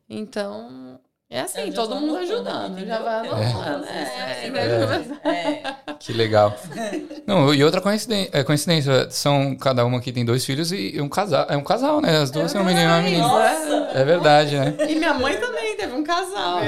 Então, 0.07 0.99
é 1.33 1.41
assim, 1.41 1.71
já 1.71 1.81
todo 1.81 1.95
mundo 1.95 2.17
ajudando, 2.17 2.85
já 2.85 2.99
vai 3.01 3.27
É. 3.27 3.29
anotando. 3.29 3.85
É. 3.85 4.47
É, 4.47 5.29
É. 5.29 5.93
Que 5.99 6.11
legal. 6.13 6.53
Não, 7.25 7.53
e 7.53 7.63
outra 7.63 7.79
coincidência, 7.79 8.29
é, 8.33 8.43
coincidência, 8.43 9.09
são 9.09 9.55
cada 9.55 9.85
uma 9.85 10.01
que 10.01 10.11
tem 10.11 10.25
dois 10.25 10.45
filhos 10.45 10.71
e 10.71 10.99
um 10.99 11.07
casal, 11.07 11.45
é 11.49 11.55
um 11.55 11.63
casal, 11.63 12.01
né? 12.01 12.17
As 12.17 12.29
duas 12.29 12.51
são 12.51 12.61
um 12.61 12.65
menino 12.65 12.83
e 12.83 12.87
uma 12.87 13.01
menina. 13.01 13.27
Nossa! 13.27 13.89
É 13.93 14.03
verdade, 14.03 14.57
né? 14.57 14.75
E 14.89 14.95
minha 14.95 15.13
mãe 15.13 15.37
também 15.37 15.75
teve 15.77 15.93
um 15.93 16.03
casal. 16.03 16.59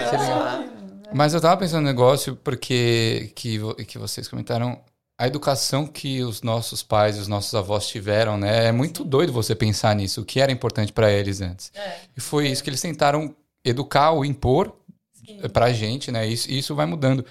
Mas 1.13 1.34
eu 1.34 1.41
tava 1.41 1.57
pensando 1.57 1.82
no 1.82 1.88
negócio 1.88 2.36
porque 2.43 3.32
que, 3.36 3.59
que 3.86 3.97
vocês 3.97 4.28
comentaram 4.28 4.80
a 5.18 5.28
educação 5.28 5.86
que 5.88 6.22
os 6.24 6.41
nossos 6.41 6.84
pais 6.84 7.18
e 7.18 7.20
os 7.20 7.28
nossos 7.28 7.53
avós 7.55 7.88
tiveram, 7.88 8.38
né? 8.38 8.66
É 8.68 8.72
muito 8.72 9.03
doido 9.03 9.32
você 9.32 9.55
pensar 9.55 9.95
nisso, 9.95 10.22
o 10.22 10.26
que 10.26 10.41
era 10.41 10.51
importante 10.51 10.91
para 10.91 11.11
eles 11.11 11.39
antes. 11.41 11.72
É. 11.76 11.95
E 12.18 12.20
foi 12.22 12.47
isso 12.47 12.63
que 12.63 12.70
eles 12.70 12.82
tentaram 12.82 13.34
educar 13.66 14.11
ou 14.11 14.24
impor 14.24 14.76
Sim. 15.13 15.39
pra 15.49 15.74
gente, 15.74 16.11
né? 16.11 16.28
Isso, 16.28 16.49
isso 16.51 16.76
vai 16.76 16.86
mudando. 16.86 17.26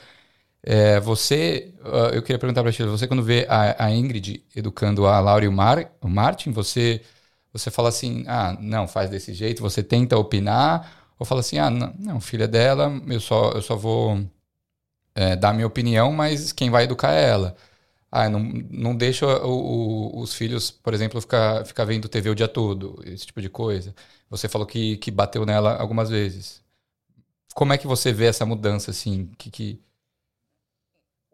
É, 0.63 0.99
você, 1.01 1.75
ah, 1.85 2.11
eu 2.15 2.23
queria 2.23 2.39
perguntar 2.39 2.63
pra 2.63 2.73
ti, 2.73 2.83
você 2.85 3.07
quando 3.07 3.23
vê 3.23 3.47
a, 3.49 3.87
a 3.87 3.91
Ingrid 3.93 4.45
educando 4.57 5.07
a 5.07 5.21
Laura 5.21 5.45
e 5.45 5.49
o, 5.49 5.53
Mar, 5.53 5.93
o 6.01 6.09
Martin, 6.09 6.53
você, 6.53 7.03
você 7.53 7.71
fala 7.71 7.91
assim, 7.91 8.25
ah, 8.27 8.57
não, 8.61 8.89
faz 8.89 9.11
desse 9.11 9.35
jeito, 9.35 9.63
você 9.63 9.83
tenta 9.83 10.17
opinar, 10.19 11.13
ou 11.19 11.27
fala 11.27 11.41
assim, 11.41 11.59
ah, 11.59 11.71
não, 11.71 11.95
não 11.99 12.21
filha 12.21 12.49
dela, 12.49 12.91
eu 13.09 13.21
só, 13.21 13.53
eu 13.53 13.63
só 13.63 13.77
vou 13.77 14.25
é, 15.15 15.37
dar 15.37 15.53
minha 15.55 15.67
opinião, 15.67 16.13
mas 16.13 16.53
quem 16.53 16.71
vai 16.71 16.85
educar 16.85 17.13
é 17.13 17.25
ela. 17.29 17.57
Ah, 18.17 18.29
não, 18.29 18.39
não 18.71 18.95
deixa 18.95 19.27
o- 19.45 20.13
o- 20.17 20.21
os 20.21 20.35
filhos, 20.35 20.71
por 20.71 20.95
exemplo, 20.95 21.21
ficar, 21.21 21.65
ficar 21.67 21.85
vendo 21.85 22.09
TV 22.09 22.31
o 22.31 22.35
dia 22.35 22.47
todo, 22.47 23.03
esse 23.05 23.27
tipo 23.27 23.43
de 23.43 23.49
coisa. 23.49 23.93
Você 24.31 24.49
falou 24.49 24.65
que, 24.67 24.97
que 24.99 25.11
bateu 25.11 25.45
nela 25.45 25.75
algumas 25.77 26.11
vezes. 26.11 26.63
Como 27.55 27.73
é 27.73 27.79
que 27.79 27.89
você 27.89 28.13
vê 28.13 28.27
essa 28.27 28.47
mudança, 28.47 28.93
assim? 28.93 29.27
Que, 29.37 29.51
que... 29.51 29.81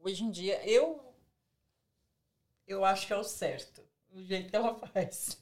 Hoje 0.03 0.25
em 0.25 0.31
dia, 0.31 0.59
eu. 0.67 0.99
Eu 2.67 2.83
acho 2.83 3.07
que 3.07 3.13
é 3.13 3.17
o 3.17 3.25
certo. 3.25 3.83
O 4.15 4.23
jeito 4.23 4.49
que 4.49 4.57
ela 4.57 4.75
faz. 4.95 5.37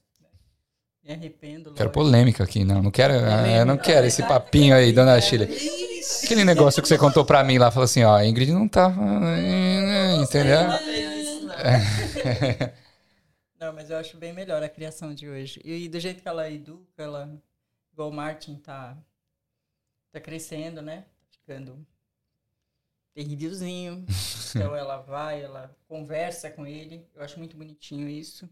Me 1.04 1.12
arrependo. 1.14 1.70
Quero 1.72 1.88
lógico. 1.88 1.92
polêmica 1.92 2.42
aqui, 2.42 2.64
não. 2.64 2.82
Não 2.82 2.90
quero, 2.90 3.14
eu 3.14 3.64
não 3.64 3.76
quero 3.78 4.06
esse 4.08 4.22
papinho 4.24 4.74
aí, 4.74 4.92
dona 4.92 5.20
Sheila. 5.20 5.44
Aquele 6.24 6.44
negócio 6.44 6.82
que 6.82 6.88
você 6.88 6.98
contou 6.98 7.24
pra 7.24 7.44
mim 7.44 7.58
lá, 7.58 7.70
falou 7.70 7.84
assim, 7.84 8.02
ó, 8.02 8.16
a 8.16 8.26
Ingrid 8.26 8.50
não 8.52 8.66
tá... 8.68 8.92
Entendeu? 10.20 10.58
Não. 13.58 13.72
Mas 13.72 13.90
eu 13.90 13.96
acho 13.96 14.16
bem 14.16 14.32
melhor 14.32 14.62
a 14.62 14.68
criação 14.68 15.14
de 15.14 15.28
hoje. 15.28 15.60
E 15.64 15.88
do 15.88 15.98
jeito 15.98 16.22
que 16.22 16.28
ela 16.28 16.50
educa, 16.50 17.02
ela. 17.02 17.42
Igual 17.92 18.10
o 18.10 18.14
Martin 18.14 18.56
tá. 18.56 18.96
Tá 20.10 20.20
crescendo, 20.20 20.80
né? 20.80 21.02
Tá 21.02 21.26
ficando 21.30 21.86
terrívelzinho. 23.14 24.04
então 24.54 24.74
ela 24.74 24.98
vai, 24.98 25.42
ela 25.42 25.76
conversa 25.86 26.50
com 26.50 26.66
ele. 26.66 27.06
Eu 27.14 27.22
acho 27.22 27.38
muito 27.38 27.56
bonitinho 27.56 28.08
isso. 28.08 28.48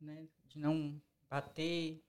Né? 0.00 0.26
De 0.46 0.58
não 0.58 1.00
bater. 1.30 2.02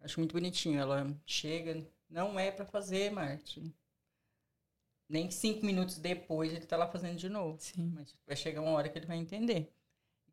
Acho 0.00 0.20
muito 0.20 0.32
bonitinho. 0.32 0.80
Ela 0.80 1.14
chega, 1.26 1.86
não 2.08 2.38
é 2.38 2.50
para 2.50 2.64
fazer, 2.64 3.10
Martin. 3.10 3.72
Nem 5.10 5.28
cinco 5.28 5.66
minutos 5.66 5.98
depois 5.98 6.52
ele 6.52 6.64
tá 6.64 6.76
lá 6.76 6.86
fazendo 6.86 7.16
de 7.16 7.28
novo. 7.28 7.56
Sim. 7.58 7.90
Mas 7.92 8.14
vai 8.24 8.36
chegar 8.36 8.62
uma 8.62 8.70
hora 8.70 8.88
que 8.88 8.96
ele 8.96 9.06
vai 9.06 9.16
entender. 9.16 9.68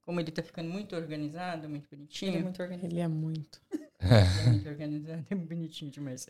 Como 0.04 0.20
ele 0.20 0.32
tá 0.32 0.44
ficando 0.44 0.70
muito 0.70 0.96
organizado, 0.96 1.68
muito 1.68 1.90
bonitinho. 1.90 2.30
Ele 2.30 2.38
é 2.38 2.44
muito 2.44 2.62
organizado. 2.62 2.94
Ele 2.94 3.02
é 3.02 3.08
muito. 3.08 3.60
Ele 3.72 3.82
é 4.00 4.50
muito 4.50 4.70
organizado, 4.70 5.26
é 5.32 5.36
bonitinho 5.36 5.90
demais. 5.90 6.28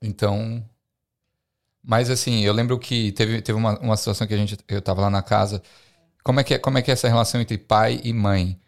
Então. 0.00 0.64
Mas 1.82 2.08
assim, 2.08 2.44
eu 2.44 2.52
lembro 2.52 2.78
que 2.78 3.10
teve, 3.12 3.42
teve 3.42 3.58
uma, 3.58 3.78
uma 3.80 3.96
situação 3.96 4.24
que 4.24 4.34
a 4.34 4.36
gente. 4.36 4.56
Eu 4.68 4.80
tava 4.80 5.02
lá 5.02 5.10
na 5.10 5.22
casa. 5.22 5.60
Como 6.22 6.38
é, 6.38 6.44
que 6.44 6.54
é, 6.54 6.58
como 6.58 6.78
é 6.78 6.82
que 6.82 6.90
é 6.90 6.94
essa 6.94 7.08
relação 7.08 7.40
entre 7.40 7.58
pai 7.58 8.00
e 8.04 8.12
mãe? 8.12 8.58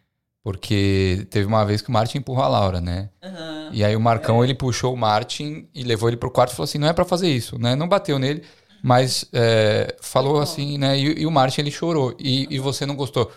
Porque 0.47 1.27
teve 1.29 1.45
uma 1.45 1.65
vez 1.65 1.81
que 1.81 1.89
o 1.89 1.91
Martin 1.91 2.19
empurrou 2.19 2.41
a 2.41 2.47
Laura, 2.47 2.79
né? 2.79 3.09
Aham. 3.21 3.69
E 3.73 3.83
aí 3.83 3.93
o 3.97 3.99
Marcão, 3.99 4.41
ele 4.45 4.55
puxou 4.55 4.93
o 4.93 4.97
Martin 4.97 5.67
e 5.75 5.83
levou 5.83 6.07
ele 6.07 6.15
pro 6.15 6.31
quarto 6.31 6.53
e 6.53 6.55
falou 6.55 6.63
assim, 6.63 6.77
não 6.77 6.87
é 6.87 6.93
pra 6.93 7.03
fazer 7.03 7.27
isso, 7.27 7.59
né? 7.59 7.75
Não 7.75 7.85
bateu 7.85 8.17
nele, 8.17 8.41
mas 8.81 9.25
é, 9.33 9.93
falou 9.99 10.39
assim, 10.39 10.77
né? 10.77 10.97
E, 10.97 11.19
e 11.23 11.25
o 11.25 11.31
Martin, 11.31 11.59
ele 11.59 11.69
chorou. 11.69 12.15
E, 12.17 12.47
e 12.49 12.59
você 12.59 12.85
não 12.85 12.95
gostou. 12.95 13.29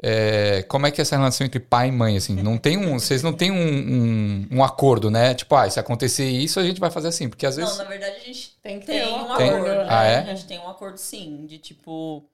É, 0.00 0.62
como 0.68 0.86
é 0.86 0.92
que 0.92 1.00
é 1.00 1.02
essa 1.02 1.16
relação 1.16 1.44
entre 1.44 1.58
pai 1.58 1.88
e 1.88 1.92
mãe, 1.92 2.16
assim? 2.16 2.34
Não 2.36 2.56
tem 2.56 2.76
um... 2.78 3.00
Vocês 3.00 3.20
não 3.20 3.32
têm 3.32 3.50
um, 3.50 3.56
um, 3.56 4.58
um 4.58 4.62
acordo, 4.62 5.10
né? 5.10 5.34
Tipo, 5.34 5.56
ah, 5.56 5.68
se 5.68 5.80
acontecer 5.80 6.28
isso, 6.30 6.60
a 6.60 6.62
gente 6.62 6.78
vai 6.78 6.90
fazer 6.90 7.08
assim. 7.08 7.28
Porque 7.28 7.46
às 7.46 7.56
vezes... 7.56 7.76
Não, 7.76 7.82
na 7.82 7.90
verdade 7.90 8.14
a 8.16 8.24
gente 8.24 8.56
Tem 8.62 8.78
que 8.78 8.86
tem 8.86 9.00
ter 9.00 9.08
um 9.08 9.32
um 9.32 9.36
Tem? 9.36 9.50
acordo. 9.50 9.68
né? 9.68 9.86
Ah, 9.88 10.04
é? 10.04 10.18
A 10.18 10.34
gente 10.36 10.46
tem 10.46 10.60
um 10.60 10.68
acordo 10.68 10.98
sim, 10.98 11.46
de 11.46 11.58
tipo, 11.58 12.24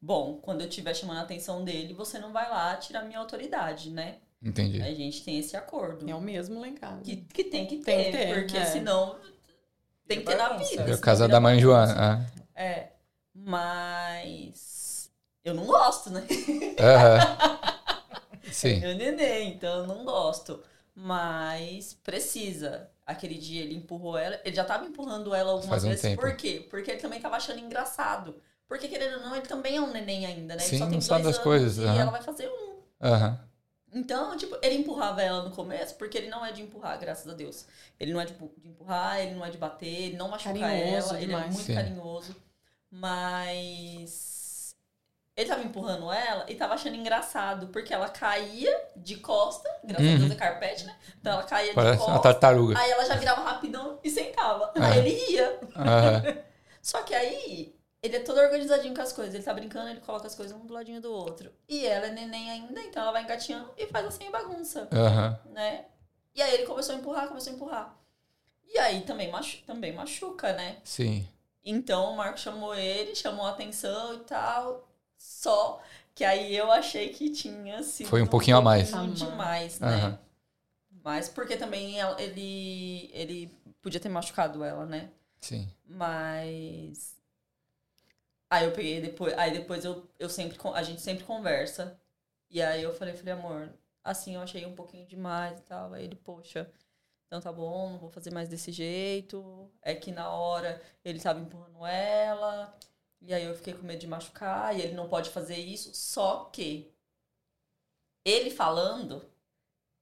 bom, 0.00 0.36
quando 0.42 0.62
eu 0.62 0.68
estiver 0.68 0.94
chamando 0.94 1.18
a 1.18 1.22
atenção 1.22 1.64
dele, 1.64 1.92
você 1.94 2.18
não 2.18 2.32
vai 2.32 2.48
lá 2.48 2.76
tirar 2.76 3.02
minha 3.02 3.18
autoridade, 3.18 3.90
né? 3.90 4.16
Entendi. 4.42 4.80
A 4.80 4.94
gente 4.94 5.22
tem 5.22 5.38
esse 5.38 5.56
acordo. 5.56 6.08
É 6.08 6.14
o 6.14 6.20
mesmo 6.20 6.60
lá 6.60 6.66
em 6.68 6.74
casa. 6.74 7.02
Que, 7.02 7.16
que 7.16 7.44
tem 7.44 7.66
que 7.66 7.76
ter, 7.78 7.84
Tem 7.84 8.04
que 8.10 8.16
ter, 8.18 8.34
porque 8.34 8.56
é. 8.56 8.64
senão 8.64 9.18
tem 10.08 10.20
que 10.20 10.24
ter 10.26 10.36
na 10.36 10.48
Bagunça. 10.48 10.70
vida. 10.70 10.90
É 10.92 10.96
casa 10.96 11.24
vira 11.26 11.32
da 11.32 11.40
mãe. 11.40 11.60
Joana. 11.60 12.26
É, 12.54 12.88
mas 13.34 15.10
eu 15.44 15.54
não 15.54 15.66
gosto, 15.66 16.10
né? 16.10 16.26
Ah. 16.78 17.58
Aham. 17.58 17.58
Sim. 18.50 18.80
Meu 18.80 18.96
neném, 18.96 19.52
então 19.54 19.80
eu 19.80 19.86
não 19.86 20.04
gosto. 20.04 20.62
Mas 20.94 21.94
precisa. 22.02 22.90
Aquele 23.06 23.34
dia 23.36 23.62
ele 23.62 23.74
empurrou 23.74 24.16
ela. 24.18 24.40
Ele 24.44 24.54
já 24.56 24.64
tava 24.64 24.86
empurrando 24.86 25.34
ela 25.34 25.52
algumas 25.52 25.68
Faz 25.70 25.84
um 25.84 25.88
vezes. 25.88 26.02
tempo. 26.02 26.20
Por 26.22 26.34
quê? 26.36 26.66
Porque 26.70 26.90
ele 26.90 27.00
também 27.00 27.20
tava 27.20 27.36
achando 27.36 27.58
engraçado. 27.60 28.40
Porque, 28.70 28.88
querendo 28.88 29.16
ou 29.16 29.20
não, 29.22 29.36
ele 29.36 29.46
também 29.48 29.76
é 29.76 29.82
um 29.82 29.90
neném 29.92 30.24
ainda, 30.24 30.54
né? 30.54 30.62
Sim, 30.62 30.76
ele 30.76 30.78
só 30.78 30.86
tem 30.86 30.94
não 30.94 31.00
sabe 31.02 31.24
anos 31.24 31.38
coisas, 31.38 31.78
E 31.78 31.86
aham. 31.88 32.00
ela 32.02 32.10
vai 32.12 32.22
fazer 32.22 32.48
um. 32.48 32.80
Aham. 33.02 33.38
Então, 33.92 34.36
tipo, 34.36 34.56
ele 34.62 34.76
empurrava 34.76 35.20
ela 35.20 35.42
no 35.42 35.50
começo, 35.50 35.96
porque 35.96 36.16
ele 36.16 36.28
não 36.28 36.46
é 36.46 36.52
de 36.52 36.62
empurrar, 36.62 36.98
graças 36.98 37.26
a 37.28 37.34
Deus. 37.34 37.66
Ele 37.98 38.12
não 38.12 38.20
é 38.20 38.24
de, 38.24 38.34
pu- 38.34 38.54
de 38.56 38.68
empurrar, 38.68 39.18
ele 39.20 39.34
não 39.34 39.44
é 39.44 39.50
de 39.50 39.58
bater, 39.58 39.86
ele 39.88 40.16
não 40.16 40.28
machuca 40.28 40.52
Carinhoso 40.52 41.08
ela, 41.08 41.20
ele 41.20 41.32
é 41.32 41.36
demais. 41.36 41.54
muito 41.54 41.66
Sim. 41.66 41.74
carinhoso. 41.74 42.36
Mas 42.90 44.76
ele 45.36 45.48
tava 45.48 45.62
empurrando 45.64 46.12
ela 46.12 46.46
e 46.48 46.54
tava 46.56 46.74
achando 46.74 46.96
engraçado, 46.96 47.68
porque 47.68 47.94
ela 47.94 48.08
caía 48.10 48.88
de 48.96 49.16
costa, 49.18 49.68
graças 49.84 50.06
a 50.08 50.10
Uhum. 50.10 50.18
Deus 50.18 50.30
é 50.32 50.36
carpete, 50.36 50.84
né? 50.84 50.96
Então 51.20 51.32
ela 51.32 51.44
caía 51.44 51.72
de 51.72 51.76
Parece 51.76 51.98
costa. 51.98 52.12
uma 52.12 52.22
tartaruga. 52.22 52.78
Aí 52.78 52.90
ela 52.90 53.04
já 53.06 53.16
virava 53.16 53.42
rapidão 53.42 53.98
e 54.04 54.10
sentava. 54.10 54.72
Ah. 54.76 54.86
Aí 54.86 54.98
ele 54.98 55.32
ia. 55.32 55.60
Aham. 55.76 56.22
Só 56.82 57.02
que 57.02 57.14
aí, 57.14 57.74
ele 58.02 58.16
é 58.16 58.20
todo 58.20 58.38
organizadinho 58.38 58.94
com 58.94 59.02
as 59.02 59.12
coisas. 59.12 59.34
Ele 59.34 59.42
tá 59.44 59.52
brincando, 59.52 59.88
ele 59.90 60.00
coloca 60.00 60.26
as 60.26 60.34
coisas 60.34 60.56
um 60.56 60.64
do 60.66 60.72
ladinho 60.74 61.00
do 61.00 61.12
outro. 61.12 61.52
E 61.68 61.86
ela 61.86 62.06
é 62.06 62.10
neném 62.12 62.50
ainda, 62.50 62.80
então 62.82 63.02
ela 63.02 63.12
vai 63.12 63.22
engatinhando 63.22 63.70
e 63.76 63.86
faz 63.86 64.06
assim 64.06 64.30
bagunça, 64.30 64.88
Aham. 64.92 65.38
né? 65.46 65.86
E 66.34 66.40
aí 66.42 66.54
ele 66.54 66.66
começou 66.66 66.94
a 66.94 66.98
empurrar, 66.98 67.28
começou 67.28 67.52
a 67.52 67.56
empurrar. 67.56 67.96
E 68.72 68.78
aí 68.78 69.02
também, 69.02 69.30
machu 69.30 69.58
também 69.66 69.92
machuca, 69.92 70.52
né? 70.52 70.78
Sim. 70.84 71.28
Então 71.64 72.12
o 72.12 72.16
Marco 72.16 72.38
chamou 72.38 72.74
ele, 72.74 73.14
chamou 73.14 73.44
a 73.46 73.50
atenção 73.50 74.14
e 74.14 74.18
tal. 74.20 74.88
Só 75.18 75.82
que 76.14 76.24
aí 76.24 76.56
eu 76.56 76.70
achei 76.70 77.10
que 77.10 77.30
tinha 77.30 77.82
sido 77.82 78.08
Foi 78.08 78.22
um 78.22 78.26
pouquinho 78.26 78.56
a 78.56 78.62
mais. 78.62 78.90
pouquinho 78.90 79.04
A 79.04 79.06
mais. 79.08 79.30
demais, 79.30 79.80
né? 79.80 79.94
Aham. 79.94 80.18
Mas 81.02 81.28
porque 81.28 81.56
também 81.56 81.98
ele, 82.18 83.10
ele 83.12 83.50
podia 83.82 84.00
ter 84.00 84.08
machucado 84.08 84.62
ela, 84.62 84.86
né? 84.86 85.10
Sim. 85.40 85.68
Mas. 85.86 87.16
Aí 88.50 88.64
eu 88.66 88.72
peguei 88.72 89.00
depois. 89.00 89.32
Aí 89.38 89.52
depois 89.52 89.84
eu, 89.84 90.08
eu 90.18 90.28
sempre. 90.28 90.58
A 90.74 90.82
gente 90.82 91.00
sempre 91.00 91.24
conversa. 91.24 91.98
E 92.50 92.60
aí 92.60 92.82
eu 92.82 92.92
falei, 92.94 93.14
falei, 93.14 93.34
amor, 93.34 93.72
assim 94.04 94.34
eu 94.34 94.42
achei 94.42 94.66
um 94.66 94.74
pouquinho 94.74 95.06
demais 95.06 95.58
e 95.60 95.62
tal. 95.62 95.92
Aí 95.94 96.04
ele, 96.04 96.16
poxa, 96.16 96.70
então 97.26 97.40
tá 97.40 97.52
bom, 97.52 97.90
não 97.90 97.98
vou 97.98 98.10
fazer 98.10 98.32
mais 98.32 98.48
desse 98.48 98.72
jeito. 98.72 99.70
É 99.82 99.94
que 99.94 100.12
na 100.12 100.30
hora 100.30 100.82
ele 101.04 101.20
tava 101.20 101.40
empurrando 101.40 101.86
ela. 101.86 102.76
E 103.20 103.32
aí 103.34 103.44
eu 103.44 103.54
fiquei 103.56 103.74
com 103.74 103.86
medo 103.86 104.00
de 104.00 104.06
machucar. 104.08 104.76
E 104.76 104.82
ele 104.82 104.94
não 104.94 105.08
pode 105.08 105.30
fazer 105.30 105.56
isso. 105.56 105.94
Só 105.94 106.46
que 106.46 106.92
ele 108.24 108.50
falando, 108.50 109.24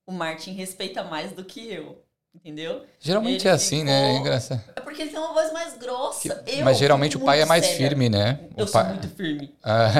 o 0.06 0.12
Martin 0.12 0.52
respeita 0.52 1.04
mais 1.04 1.32
do 1.32 1.44
que 1.44 1.70
eu. 1.72 2.04
Entendeu? 2.44 2.84
Geralmente 3.00 3.42
Ele 3.42 3.48
é 3.48 3.52
assim, 3.52 3.84
né? 3.84 3.92
É 3.92 4.06
ficou- 4.06 4.20
engraçado. 4.20 4.64
É 4.76 4.80
porque 4.80 5.02
ele 5.02 5.10
tem 5.10 5.18
uma 5.18 5.32
voz 5.34 5.52
mais 5.52 5.76
grossa. 5.76 6.42
Eu 6.46 6.64
Mas 6.64 6.78
geralmente 6.78 7.16
o 7.16 7.20
pai 7.20 7.42
é 7.42 7.44
mais 7.44 7.64
séria. 7.66 7.88
firme, 7.88 8.08
né? 8.08 8.38
Eu 8.56 8.64
o 8.64 8.68
sou 8.68 8.84
muito 8.84 9.08
firme. 9.08 9.54
Ah, 9.62 9.90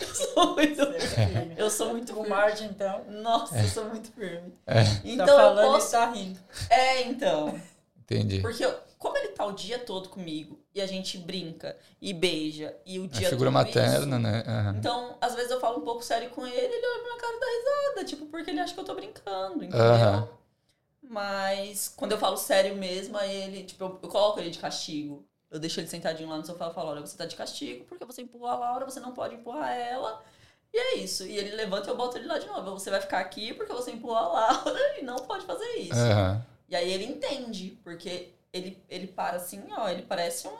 Eu 0.00 0.14
sou 0.14 0.54
muito, 0.54 0.80
eu 1.56 1.70
sou 1.70 1.88
muito 1.90 2.12
firme. 2.14 2.28
Martin, 2.28 2.64
então, 2.66 3.04
Nossa, 3.08 3.58
eu 3.58 3.68
sou 3.68 3.84
muito 3.86 4.10
firme. 4.12 4.52
É. 4.66 4.82
Então 5.04 5.26
tá 5.26 5.32
eu 5.32 5.36
falando 5.38 5.72
posso. 5.72 5.88
e 5.88 5.90
tá 5.98 6.10
rindo. 6.10 6.38
É, 6.70 7.02
então. 7.02 7.60
Entendi. 7.98 8.40
Porque 8.40 8.64
eu- 8.64 8.74
como 8.98 9.16
ele 9.16 9.28
tá 9.28 9.44
o 9.46 9.52
dia 9.52 9.78
todo 9.78 10.08
comigo 10.08 10.58
e 10.74 10.80
a 10.80 10.86
gente 10.86 11.16
brinca 11.18 11.74
e 12.00 12.12
beija 12.12 12.74
e 12.84 12.98
o 12.98 13.04
É 13.04 13.08
dia 13.08 13.28
figura 13.30 13.50
todo 13.50 13.54
materna, 13.54 13.98
isso, 13.98 14.06
né? 14.06 14.44
Aham. 14.46 14.74
Então, 14.78 15.16
às 15.20 15.34
vezes 15.34 15.50
eu 15.50 15.58
falo 15.60 15.78
um 15.78 15.84
pouco 15.84 16.02
sério 16.04 16.28
com 16.30 16.46
ele, 16.46 16.56
ele 16.56 16.86
olha 16.86 16.98
pra 17.00 17.08
minha 17.08 17.20
cara 17.20 17.34
e 17.36 17.40
dá 17.40 17.46
risada, 17.46 18.04
tipo, 18.06 18.26
porque 18.26 18.50
ele 18.50 18.60
acha 18.60 18.74
que 18.74 18.80
eu 18.80 18.84
tô 18.84 18.94
brincando, 18.94 19.64
entendeu? 19.64 19.80
Aham. 19.80 20.28
Mas 21.10 21.92
quando 21.96 22.12
eu 22.12 22.18
falo 22.18 22.36
sério 22.36 22.76
mesmo, 22.76 23.18
aí 23.18 23.34
ele, 23.34 23.64
tipo, 23.64 23.82
eu, 23.82 23.98
eu 24.00 24.08
coloco 24.08 24.38
ele 24.38 24.48
de 24.48 24.60
castigo. 24.60 25.26
Eu 25.50 25.58
deixo 25.58 25.80
ele 25.80 25.88
sentadinho 25.88 26.28
lá 26.28 26.38
no 26.38 26.46
sofá 26.46 26.68
e 26.70 26.72
falo, 26.72 26.90
olha, 26.90 27.00
você 27.00 27.16
tá 27.16 27.26
de 27.26 27.34
castigo 27.34 27.84
porque 27.86 28.04
você 28.04 28.22
empurrou 28.22 28.46
a 28.46 28.54
Laura, 28.54 28.84
você 28.84 29.00
não 29.00 29.12
pode 29.12 29.34
empurrar 29.34 29.76
ela. 29.76 30.22
E 30.72 30.78
é 30.78 30.98
isso. 30.98 31.26
E 31.26 31.36
ele 31.36 31.56
levanta 31.56 31.88
e 31.88 31.90
eu 31.90 31.96
boto 31.96 32.16
ele 32.16 32.28
lá 32.28 32.38
de 32.38 32.46
novo. 32.46 32.70
Você 32.78 32.90
vai 32.90 33.00
ficar 33.00 33.18
aqui 33.18 33.52
porque 33.52 33.72
você 33.72 33.90
empurrou 33.90 34.18
a 34.18 34.28
Laura 34.28 34.78
e 35.00 35.02
não 35.02 35.16
pode 35.16 35.44
fazer 35.44 35.68
isso. 35.78 35.98
Aham. 35.98 36.46
E 36.68 36.76
aí 36.76 36.92
ele 36.92 37.06
entende, 37.06 37.76
porque 37.82 38.28
ele, 38.52 38.80
ele 38.88 39.08
para 39.08 39.38
assim, 39.38 39.64
ó, 39.76 39.88
ele 39.88 40.02
parece 40.02 40.46
um, 40.46 40.56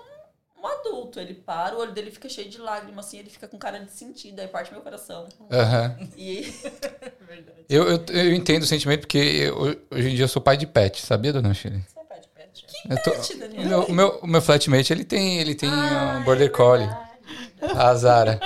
um 0.62 0.66
adulto. 0.66 1.18
Ele 1.20 1.34
para, 1.34 1.74
o 1.76 1.78
olho 1.80 1.92
dele 1.92 2.10
fica 2.10 2.28
cheio 2.28 2.48
de 2.48 2.58
lágrimas, 2.58 3.06
assim, 3.06 3.18
ele 3.18 3.30
fica 3.30 3.48
com 3.48 3.56
cara 3.58 3.78
de 3.78 3.90
sentido, 3.90 4.40
aí 4.40 4.48
parte 4.48 4.72
meu 4.72 4.80
coração. 4.82 5.26
Aham. 5.50 5.96
E 6.16 6.42
Verdade. 7.26 7.60
Eu, 7.68 7.88
eu, 7.88 8.04
eu 8.08 8.34
entendo 8.34 8.62
o 8.62 8.66
sentimento 8.66 9.00
porque 9.02 9.18
eu- 9.18 9.80
hoje 9.90 10.08
em 10.10 10.14
dia 10.14 10.24
eu 10.24 10.28
sou 10.28 10.42
pai 10.42 10.56
de 10.56 10.66
pet, 10.66 11.00
sabia, 11.00 11.32
dona 11.32 11.54
Shirley? 11.54 11.80
Você 11.86 12.00
pede 12.08 12.28
pet? 12.34 12.66
Eu 12.90 13.02
tô- 13.02 13.10
Pet, 13.12 13.36
Daniel. 13.38 13.62
o 13.62 13.68
meu, 13.68 13.82
o 13.84 13.92
meu, 13.92 14.20
o 14.22 14.26
meu 14.26 14.42
flatmate, 14.42 14.92
ele 14.92 15.04
tem, 15.04 15.38
ele 15.38 15.54
tem 15.54 15.70
Ah, 15.70 16.16
um 16.20 16.24
border 16.24 16.46
é 16.48 16.50
collie, 16.50 16.86
verdade. 16.88 17.78
a 17.80 17.94
Zara. 17.94 18.40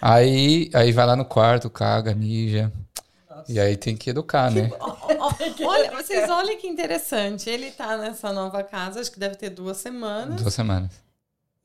Aí, 0.00 0.70
aí 0.74 0.92
vai 0.92 1.06
lá 1.06 1.16
no 1.16 1.24
quarto, 1.24 1.68
caga, 1.68 2.14
mija. 2.14 2.72
Nossa. 3.28 3.52
E 3.52 3.60
aí 3.60 3.76
tem 3.76 3.96
que 3.96 4.10
educar, 4.10 4.50
né? 4.50 4.70
Olha, 5.66 5.90
vocês 5.92 6.28
olhem 6.30 6.56
que 6.58 6.66
interessante. 6.66 7.48
Ele 7.50 7.70
tá 7.70 7.96
nessa 7.98 8.32
nova 8.32 8.62
casa, 8.62 9.00
acho 9.00 9.10
que 9.12 9.18
deve 9.18 9.36
ter 9.36 9.50
duas 9.50 9.76
semanas. 9.76 10.40
Duas 10.40 10.54
semanas. 10.54 10.90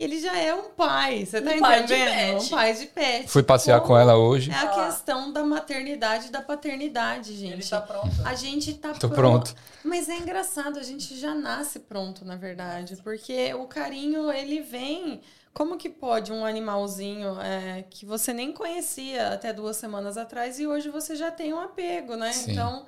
Ele 0.04 0.20
já 0.20 0.36
é 0.36 0.52
um 0.54 0.72
pai, 0.72 1.26
você 1.28 1.40
tá 1.42 1.52
Um 1.52 1.54
entendendo? 1.54 2.42
Um 2.42 2.48
pai 2.50 2.74
de 2.74 2.88
pet. 2.88 3.28
Fui 3.28 3.44
passear 3.44 3.80
Como 3.82 3.90
com 3.94 3.98
ela 4.00 4.18
hoje. 4.18 4.50
É 4.50 4.56
a 4.56 4.68
questão 4.88 5.32
da 5.32 5.44
maternidade 5.44 6.28
e 6.28 6.32
da 6.32 6.42
paternidade, 6.42 7.36
gente. 7.38 7.54
Ele 7.54 7.64
tá 7.64 7.80
pronto. 7.82 8.10
A 8.26 8.34
gente 8.34 8.74
tá 8.74 8.94
Tô 8.94 9.08
pro- 9.08 9.16
pronto. 9.18 9.56
Mas 9.84 10.10
é 10.10 10.18
engraçado, 10.18 10.80
a 10.80 10.84
gente 10.84 11.16
já 11.16 11.36
nasce 11.36 11.80
pronto, 11.80 12.26
na 12.26 12.36
verdade. 12.36 12.98
Porque 13.04 13.54
o 13.54 13.68
carinho, 13.68 14.32
ele 14.32 14.62
vem. 14.62 15.22
Como 15.54 15.78
que 15.78 15.90
pode 15.90 16.32
um 16.32 16.46
animalzinho 16.46 17.40
é, 17.42 17.84
que 17.90 18.06
você 18.06 18.32
nem 18.34 18.52
conhecia 18.54 19.34
até 19.34 19.52
duas 19.54 19.76
semanas 19.78 20.18
atrás 20.18 20.60
e 20.60 20.66
hoje 20.66 20.90
você 20.90 21.16
já 21.16 21.30
tem 21.30 21.54
um 21.54 21.60
apego, 21.60 22.16
né? 22.16 22.32
Sim. 22.32 22.54
Então, 22.54 22.86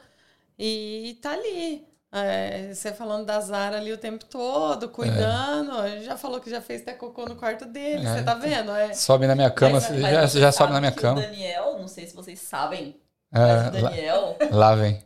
e 0.57 1.18
tá 1.22 1.32
ali. 1.34 1.86
É, 2.16 2.72
você 2.72 2.93
falando 2.93 3.26
da 3.26 3.39
Zara 3.41 3.78
ali 3.78 3.91
o 3.91 3.97
tempo 3.97 4.24
todo, 4.26 4.88
cuidando. 4.89 5.84
Ele 5.88 6.03
já 6.05 6.16
falou 6.16 6.39
que 6.39 6.47
já 6.49 6.61
fez 6.61 6.82
até 6.84 6.93
cocô 6.93 7.26
no 7.26 7.36
quarto 7.36 7.66
dele, 7.66 8.05
É. 8.05 8.14
você 8.18 8.24
tá 8.24 8.36
vendo? 8.36 8.72
É, 8.72 8.93
Sobe 8.93 9.26
na 9.26 9.34
minha 9.36 9.49
cama, 9.49 9.74
Mas- 9.74 9.86
você 9.86 9.93
mas 9.93 10.11
já, 10.11 10.39
já 10.41 10.51
sobe 10.51 10.53
sabe 10.53 10.74
na 10.74 10.80
minha 10.80 10.91
cama. 10.91 11.20
O 11.20 11.24
Daniel, 11.24 11.80
não 11.80 11.88
sei 11.88 12.05
se 12.05 12.16
vocês 12.16 12.39
sabem, 12.39 12.99
Ah, 13.32 13.39
mas 13.39 13.61
o 13.80 13.82
lá, 13.84 13.89
Daniel, 13.89 14.38
lá 14.51 14.76
vem. 14.76 15.03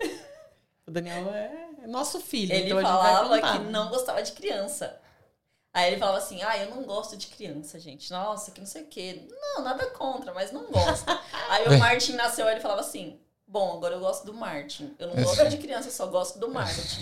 o 0.86 0.92
Daniel 0.92 1.30
é 1.34 1.88
nosso 1.88 2.20
filho. 2.20 2.52
ele 2.54 2.66
então 2.66 2.78
a 2.78 2.82
gente 2.82 2.92
vai 2.92 3.14
falava 3.14 3.42
que 3.54 3.60
não 3.72 3.88
gostava 3.90 4.22
de 4.22 4.34
criança. 4.34 5.00
Aí 5.74 5.88
ele 5.92 5.98
falava 5.98 6.18
assim, 6.18 6.42
ah, 6.44 6.58
eu 6.58 6.72
não 6.76 6.84
gosto 6.84 7.16
de 7.16 7.28
criança, 7.28 7.80
gente. 7.80 8.12
Nossa, 8.12 8.52
que 8.52 8.60
não 8.60 8.68
sei 8.68 8.82
o 8.82 8.88
quê. 8.88 9.28
Não, 9.30 9.64
nada 9.64 9.86
contra, 9.92 10.34
mas 10.34 10.52
não 10.52 10.66
gosto. 10.66 11.06
aí 11.50 11.68
o 11.68 11.78
Martin 11.80 12.14
nasceu, 12.14 12.46
aí 12.48 12.56
ele 12.56 12.62
falava 12.62 12.82
assim, 12.82 13.18
bom, 13.48 13.78
agora 13.78 13.96
eu 13.96 14.00
gosto 14.00 14.26
do 14.26 14.34
Martin. 14.34 14.94
Eu 15.00 15.08
não 15.08 15.24
gosto 15.24 15.48
de 15.50 15.58
criança, 15.58 15.88
eu 15.88 15.92
só 15.92 16.08
gosto 16.08 16.38
do 16.40 16.50
Martin. 16.50 17.00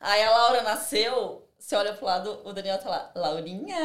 aí 0.00 0.22
a 0.22 0.30
Laura 0.30 0.62
nasceu, 0.62 1.46
você 1.58 1.76
olha 1.76 1.92
pro 1.94 2.06
lado, 2.06 2.40
o 2.44 2.52
Daniel 2.52 2.78
tá 2.78 2.88
lá, 2.90 3.10
Laurinha. 3.14 3.76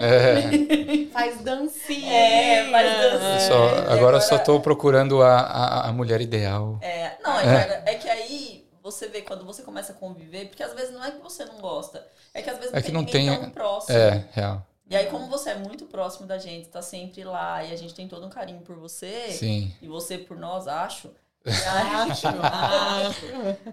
É. 0.00 1.06
Faz 1.12 1.40
dancinha. 1.42 2.12
É, 2.12 2.70
faz 2.70 2.92
dancinha. 3.12 3.40
Só- 3.48 3.64
agora, 3.68 3.92
agora- 3.92 4.16
eu 4.16 4.20
só 4.20 4.38
tô 4.38 4.60
procurando 4.60 5.22
a, 5.22 5.38
a, 5.40 5.88
a 5.88 5.92
mulher 5.92 6.20
ideal. 6.20 6.78
É, 6.82 7.16
não, 7.22 7.38
é, 7.38 7.44
cara, 7.44 7.82
é 7.86 7.94
que 7.94 8.08
aí 8.08 8.66
você 8.82 9.08
vê 9.08 9.22
quando 9.22 9.44
você 9.44 9.62
começa 9.62 9.92
a 9.92 9.94
conviver, 9.94 10.46
porque 10.48 10.62
às 10.62 10.72
vezes 10.72 10.92
não 10.92 11.04
é 11.04 11.10
que 11.10 11.18
você 11.20 11.44
não 11.44 11.58
gosta, 11.58 12.06
é 12.32 12.40
que 12.40 12.48
às 12.48 12.56
vezes 12.58 12.72
É 12.72 12.76
não 12.76 12.80
que 12.82 12.86
tem 12.86 12.94
não 12.94 13.00
ninguém 13.02 13.28
tem- 13.28 13.40
tão 13.40 13.50
próximo. 13.50 13.96
É, 13.98 14.24
real. 14.32 14.62
E 14.90 14.96
aí, 14.96 15.04
como 15.10 15.26
você 15.28 15.50
é 15.50 15.54
muito 15.54 15.84
próximo 15.84 16.26
da 16.26 16.38
gente, 16.38 16.68
tá 16.68 16.80
sempre 16.80 17.22
lá, 17.22 17.62
e 17.62 17.72
a 17.74 17.76
gente 17.76 17.92
tem 17.92 18.08
todo 18.08 18.24
um 18.24 18.30
carinho 18.30 18.60
por 18.62 18.74
você, 18.76 19.28
Sim. 19.32 19.70
e 19.82 19.86
você 19.86 20.16
por 20.16 20.34
nós, 20.38 20.66
acho. 20.66 21.10
Acho, 21.44 22.28
acho. 22.28 23.26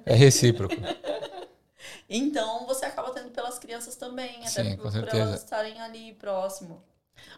É 0.06 0.14
recíproco. 0.14 0.76
Então 2.08 2.66
você 2.66 2.86
acaba 2.86 3.12
tendo 3.12 3.32
pelas 3.32 3.58
crianças 3.58 3.96
também, 3.96 4.38
até 4.42 4.64
Sim, 4.64 4.78
por, 4.78 4.92
por 4.92 5.16
elas 5.16 5.42
estarem 5.44 5.80
ali 5.82 6.14
próximo. 6.14 6.84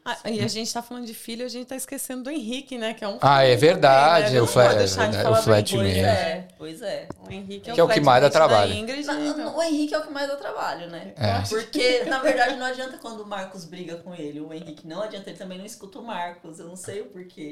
Ah, 0.03 0.17
e 0.29 0.39
a 0.41 0.47
gente 0.47 0.73
tá 0.73 0.81
falando 0.81 1.05
de 1.05 1.13
filho, 1.13 1.45
a 1.45 1.49
gente 1.49 1.67
tá 1.67 1.75
esquecendo 1.75 2.23
do 2.23 2.29
Henrique, 2.29 2.77
né? 2.77 2.93
Que 2.93 3.03
é 3.03 3.07
um 3.07 3.17
Ah, 3.21 3.43
é 3.43 3.55
verdade, 3.57 4.25
também, 4.27 4.33
né? 4.35 4.41
o 4.41 4.47
flat- 4.47 4.77
é, 4.77 4.87
falar 4.87 5.41
o. 5.41 5.53
Henrique. 5.53 5.75
Pois 5.77 5.97
É. 5.97 6.01
é, 6.01 6.47
pois 6.57 6.81
é. 6.81 7.07
O 7.27 7.31
Henrique 7.31 7.69
é 7.69 7.73
Que 7.73 7.79
é 7.79 7.83
o 7.83 7.87
que 7.89 7.99
mais 7.99 8.21
dá 8.21 8.29
trabalho. 8.29 8.73
Ingrid, 8.73 9.05
Na- 9.05 9.13
então. 9.19 9.57
o 9.57 9.61
Henrique 9.61 9.93
é 9.93 9.97
o 9.97 10.01
que 10.03 10.11
mais 10.13 10.27
dá 10.29 10.35
trabalho, 10.37 10.89
né? 10.89 11.13
É. 11.17 11.41
Porque, 11.49 12.03
na 12.05 12.19
verdade, 12.19 12.55
não 12.55 12.65
adianta 12.65 12.97
quando 12.97 13.21
o 13.21 13.25
Marcos 13.27 13.65
briga 13.65 13.97
com 13.97 14.15
ele. 14.15 14.39
O 14.39 14.53
Henrique 14.53 14.87
não 14.87 15.01
adianta, 15.01 15.29
ele 15.29 15.37
também 15.37 15.57
não 15.57 15.65
escuta 15.65 15.99
o 15.99 16.03
Marcos. 16.03 16.57
Eu 16.59 16.67
não 16.67 16.75
sei 16.77 17.01
o 17.01 17.05
porquê. 17.07 17.51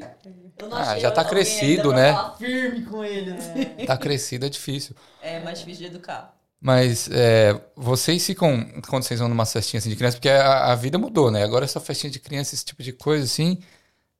Eu 0.58 0.70
não 0.70 0.78
Ah, 0.78 0.98
já 0.98 1.12
tá 1.12 1.22
alguém 1.22 1.34
crescido, 1.36 1.92
né? 1.94 2.14
falar 2.14 2.36
firme 2.38 2.86
com 2.86 3.04
ele. 3.04 3.32
assim. 3.32 3.86
Tá 3.86 3.98
crescido, 3.98 4.46
é 4.46 4.50
difícil. 4.50 4.96
É 5.22 5.40
mais 5.42 5.60
difícil 5.60 5.82
de 5.90 5.94
educar. 5.96 6.34
Mas 6.66 7.10
é, 7.12 7.54
vocês 7.76 8.26
ficam, 8.26 8.66
quando 8.90 9.04
vocês 9.04 9.20
vão 9.20 9.30
numa 9.30 9.46
festinha 9.46 9.80
assim 9.80 9.90
de 9.90 9.96
criança, 9.96 10.18
porque 10.18 10.30
a, 10.30 10.72
a 10.72 10.76
vida 10.76 10.98
mudou, 10.98 11.30
né? 11.32 11.44
Agora 11.44 11.66
essa 11.66 11.80
festinha 11.80 12.10
de 12.12 12.20
criança, 12.20 12.56
esse 12.56 12.66
tipo 12.66 12.82
de 12.84 12.92
coisa 12.94 13.26
assim, 13.26 13.60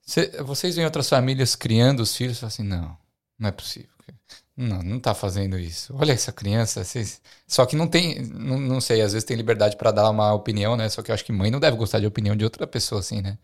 cê- 0.02 0.30
vocês 0.44 0.76
veem 0.76 0.86
outras 0.86 1.08
famílias 1.08 1.56
criando 1.56 2.00
os 2.00 2.16
filhos 2.16 2.38
e 2.38 2.40
falam 2.40 2.48
assim, 2.48 2.64
não, 2.64 2.98
não 3.38 3.48
é 3.48 3.52
possível. 3.52 3.90
Não, 4.56 4.82
não 4.82 5.00
tá 5.00 5.14
fazendo 5.14 5.58
isso. 5.58 5.94
Olha 5.98 6.12
essa 6.12 6.32
criança. 6.32 6.84
vocês- 6.84 7.20
Só 7.46 7.66
que 7.66 7.76
não 7.76 7.88
tem, 7.88 8.22
não, 8.22 8.58
não 8.60 8.80
sei, 8.80 9.02
às 9.02 9.12
vezes 9.12 9.24
tem 9.26 9.36
liberdade 9.36 9.76
pra 9.76 9.90
dar 9.92 10.10
uma 10.10 10.32
opinião, 10.34 10.76
né? 10.76 10.88
Só 10.88 11.02
que 11.02 11.10
eu 11.10 11.14
acho 11.14 11.24
que 11.24 11.32
mãe 11.32 11.50
não 11.50 11.60
deve 11.60 11.76
gostar 11.76 12.00
de 12.00 12.06
opinião 12.06 12.36
de 12.36 12.44
outra 12.44 12.66
pessoa 12.66 13.00
assim, 13.00 13.20
né? 13.22 13.38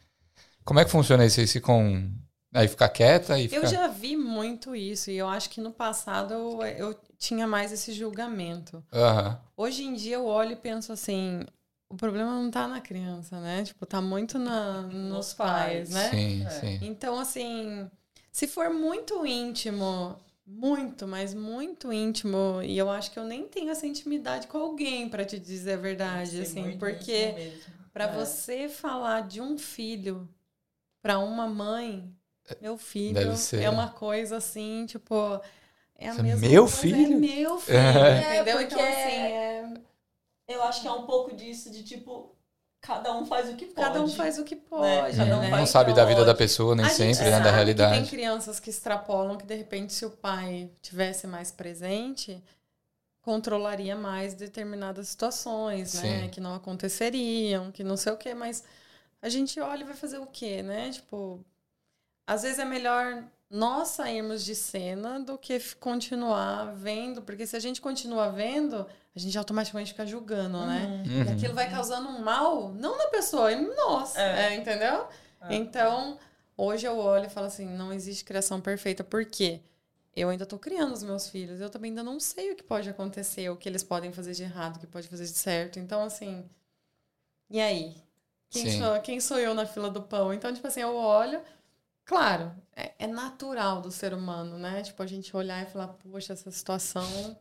Como 0.64 0.80
é 0.80 0.84
que 0.84 0.90
funciona 0.90 1.24
isso? 1.26 1.36
Vocês 1.36 1.52
ficam. 1.52 2.10
Aí 2.52 2.68
fica 2.68 2.88
quieta 2.88 3.38
e 3.38 3.48
fica. 3.48 3.64
Eu 3.64 3.66
já 3.66 3.88
vi 3.88 4.16
muito 4.16 4.76
isso 4.76 5.10
e 5.10 5.16
eu 5.16 5.28
acho 5.28 5.48
que 5.50 5.60
no 5.60 5.72
passado 5.72 6.34
eu, 6.34 6.62
eu 6.62 7.00
tinha 7.18 7.46
mais 7.46 7.72
esse 7.72 7.92
julgamento. 7.92 8.84
Aham. 8.92 9.40
Hoje 9.56 9.84
em 9.84 9.94
dia 9.94 10.16
eu 10.16 10.26
olho 10.26 10.52
e 10.52 10.56
penso 10.56 10.92
assim, 10.92 11.44
o 11.88 11.96
problema 11.96 12.32
não 12.32 12.50
tá 12.50 12.66
na 12.68 12.80
criança, 12.80 13.40
né? 13.40 13.62
Tipo, 13.64 13.86
tá 13.86 14.00
muito 14.00 14.38
na, 14.38 14.82
nos 14.82 14.92
Nos 14.92 15.34
pais, 15.34 15.90
pais. 15.90 15.90
né? 15.90 16.10
Sim, 16.10 16.44
É. 16.46 16.50
sim. 16.50 16.78
Então, 16.82 17.18
assim, 17.18 17.90
se 18.30 18.46
for 18.46 18.70
muito 18.70 19.24
íntimo, 19.26 20.16
muito, 20.46 21.06
mas 21.06 21.32
muito 21.34 21.92
íntimo, 21.92 22.60
e 22.62 22.76
eu 22.76 22.90
acho 22.90 23.10
que 23.10 23.18
eu 23.18 23.24
nem 23.24 23.46
tenho 23.46 23.70
essa 23.70 23.86
intimidade 23.86 24.46
com 24.46 24.58
alguém, 24.58 25.08
pra 25.08 25.24
te 25.24 25.38
dizer 25.38 25.74
a 25.74 25.76
verdade, 25.76 26.40
assim, 26.40 26.76
porque 26.78 27.34
pra 27.92 28.04
É. 28.04 28.12
você 28.12 28.68
falar 28.68 29.22
de 29.26 29.40
um 29.40 29.56
filho 29.56 30.28
pra 31.02 31.18
uma 31.18 31.46
mãe, 31.46 32.14
meu 32.60 32.76
filho, 32.78 33.14
Deve 33.14 33.36
ser. 33.36 33.62
é 33.62 33.70
uma 33.70 33.88
coisa 33.90 34.36
assim, 34.36 34.86
tipo, 34.86 35.14
é 35.96 36.08
a 36.10 36.14
é 36.14 36.22
mesma 36.22 36.48
meu 36.48 36.62
coisa, 36.62 36.76
filho? 36.76 37.12
É 37.16 37.16
meu 37.18 37.58
filho, 37.58 37.76
É, 37.78 38.36
entendeu? 38.36 38.58
porque 38.58 38.74
Então, 38.74 38.80
assim, 38.80 39.10
é, 39.10 39.74
Eu 40.48 40.62
acho 40.64 40.80
que 40.82 40.88
é 40.88 40.92
um 40.92 41.06
pouco 41.06 41.34
disso 41.34 41.70
de 41.70 41.82
tipo, 41.84 42.34
cada 42.80 43.12
um 43.16 43.24
faz 43.24 43.48
o 43.48 43.54
que 43.56 43.66
pode. 43.66 43.86
cada 43.86 44.02
um 44.02 44.08
faz 44.08 44.38
o 44.38 44.44
que 44.44 44.56
pode, 44.56 45.16
Cada 45.16 45.36
um 45.38 45.40
né? 45.40 45.50
Não 45.50 45.66
sabe 45.66 45.94
da 45.94 46.04
vida 46.04 46.24
da 46.24 46.34
pessoa, 46.34 46.74
nem 46.74 46.84
A 46.84 46.88
gente 46.88 47.14
sempre, 47.16 47.30
né? 47.30 47.40
Da 47.40 47.50
realidade. 47.52 47.94
Que 47.94 48.00
tem 48.00 48.10
crianças 48.10 48.58
que 48.60 48.68
extrapolam 48.70 49.36
que 49.38 49.46
de 49.46 49.54
repente 49.54 49.92
se 49.92 50.04
o 50.04 50.10
pai 50.10 50.68
tivesse 50.82 51.26
mais 51.26 51.50
presente, 51.52 52.42
controlaria 53.22 53.94
mais 53.96 54.34
determinadas 54.34 55.08
situações, 55.08 55.94
né? 55.94 56.22
Sim. 56.24 56.28
Que 56.30 56.40
não 56.40 56.54
aconteceriam, 56.56 57.70
que 57.70 57.84
não 57.84 57.96
sei 57.96 58.12
o 58.12 58.16
quê, 58.16 58.34
mas 58.34 58.64
a 59.22 59.28
gente 59.28 59.60
olha 59.60 59.82
e 59.82 59.84
vai 59.84 59.94
fazer 59.94 60.18
o 60.18 60.26
quê, 60.26 60.60
né? 60.62 60.90
Tipo, 60.90 61.40
às 62.26 62.42
vezes 62.42 62.58
é 62.58 62.64
melhor 62.64 63.24
nós 63.50 63.88
sairmos 63.88 64.44
de 64.44 64.54
cena 64.54 65.20
do 65.20 65.36
que 65.36 65.58
continuar 65.74 66.74
vendo, 66.74 67.20
porque 67.20 67.46
se 67.46 67.54
a 67.54 67.60
gente 67.60 67.80
continua 67.80 68.30
vendo, 68.30 68.86
a 69.14 69.18
gente 69.18 69.36
automaticamente 69.36 69.90
fica 69.90 70.06
julgando, 70.06 70.58
né? 70.64 71.04
Uhum. 71.06 71.24
E 71.24 71.28
aquilo 71.32 71.54
vai 71.54 71.70
causando 71.70 72.08
um 72.08 72.22
mal, 72.22 72.72
não 72.72 72.96
na 72.96 73.08
pessoa, 73.08 73.52
em 73.52 73.74
nós, 73.76 74.16
É. 74.16 74.46
é, 74.46 74.54
entendeu? 74.56 75.06
É. 75.42 75.54
Então, 75.54 76.18
hoje 76.56 76.86
eu 76.86 76.96
olho 76.96 77.26
e 77.26 77.30
falo 77.30 77.46
assim, 77.46 77.66
não 77.66 77.92
existe 77.92 78.24
criação 78.24 78.58
perfeita, 78.60 79.04
por 79.04 79.24
quê? 79.26 79.60
Eu 80.16 80.30
ainda 80.30 80.46
tô 80.46 80.58
criando 80.58 80.92
os 80.92 81.02
meus 81.02 81.28
filhos, 81.28 81.60
eu 81.60 81.68
também 81.68 81.90
ainda 81.90 82.02
não 82.02 82.18
sei 82.20 82.52
o 82.52 82.56
que 82.56 82.62
pode 82.62 82.88
acontecer, 82.88 83.50
o 83.50 83.56
que 83.56 83.68
eles 83.68 83.82
podem 83.82 84.12
fazer 84.12 84.32
de 84.32 84.42
errado, 84.44 84.76
o 84.76 84.78
que 84.78 84.86
pode 84.86 85.08
fazer 85.08 85.24
de 85.24 85.30
certo. 85.30 85.78
Então, 85.78 86.02
assim, 86.02 86.44
e 87.50 87.60
aí? 87.60 87.94
Quem 88.48 88.78
sou, 88.78 89.00
quem 89.00 89.20
sou 89.20 89.38
eu 89.38 89.54
na 89.54 89.64
fila 89.66 89.90
do 89.90 90.02
pão? 90.02 90.32
Então, 90.32 90.52
tipo 90.52 90.66
assim, 90.66 90.80
eu 90.80 90.94
olho, 90.94 91.40
claro, 92.12 92.54
é, 92.76 92.92
é 92.98 93.06
natural 93.06 93.80
do 93.80 93.90
ser 93.90 94.12
humano, 94.12 94.58
né? 94.58 94.82
Tipo, 94.82 95.02
a 95.02 95.06
gente 95.06 95.34
olhar 95.34 95.62
e 95.62 95.70
falar, 95.70 95.88
poxa, 95.88 96.34
essa 96.34 96.50
situação, 96.50 97.38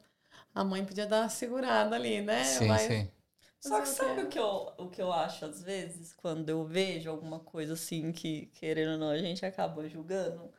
a 0.55 0.63
mãe 0.63 0.85
podia 0.85 1.05
dar 1.05 1.23
uma 1.23 1.29
segurada 1.29 1.95
ali, 1.97 2.21
né? 2.21 2.41
Sim, 2.43 2.67
Mas- 2.67 2.81
sim. 2.83 3.11
Só 3.59 3.79
que 3.79 3.87
sabe 3.89 4.23
o 4.23 4.27
que, 4.27 4.39
eu, 4.39 4.73
o 4.79 4.89
que 4.89 4.99
eu 4.99 5.13
acho 5.13 5.45
às 5.45 5.61
vezes, 5.61 6.13
quando 6.13 6.49
eu 6.49 6.65
vejo 6.65 7.09
alguma 7.11 7.39
coisa 7.39 7.73
assim 7.73 8.11
que, 8.11 8.47
querendo 8.55 8.93
ou 8.93 8.97
não, 8.97 9.09
a 9.09 9.19
gente 9.19 9.45
acaba 9.45 9.87
julgando? 9.87 10.51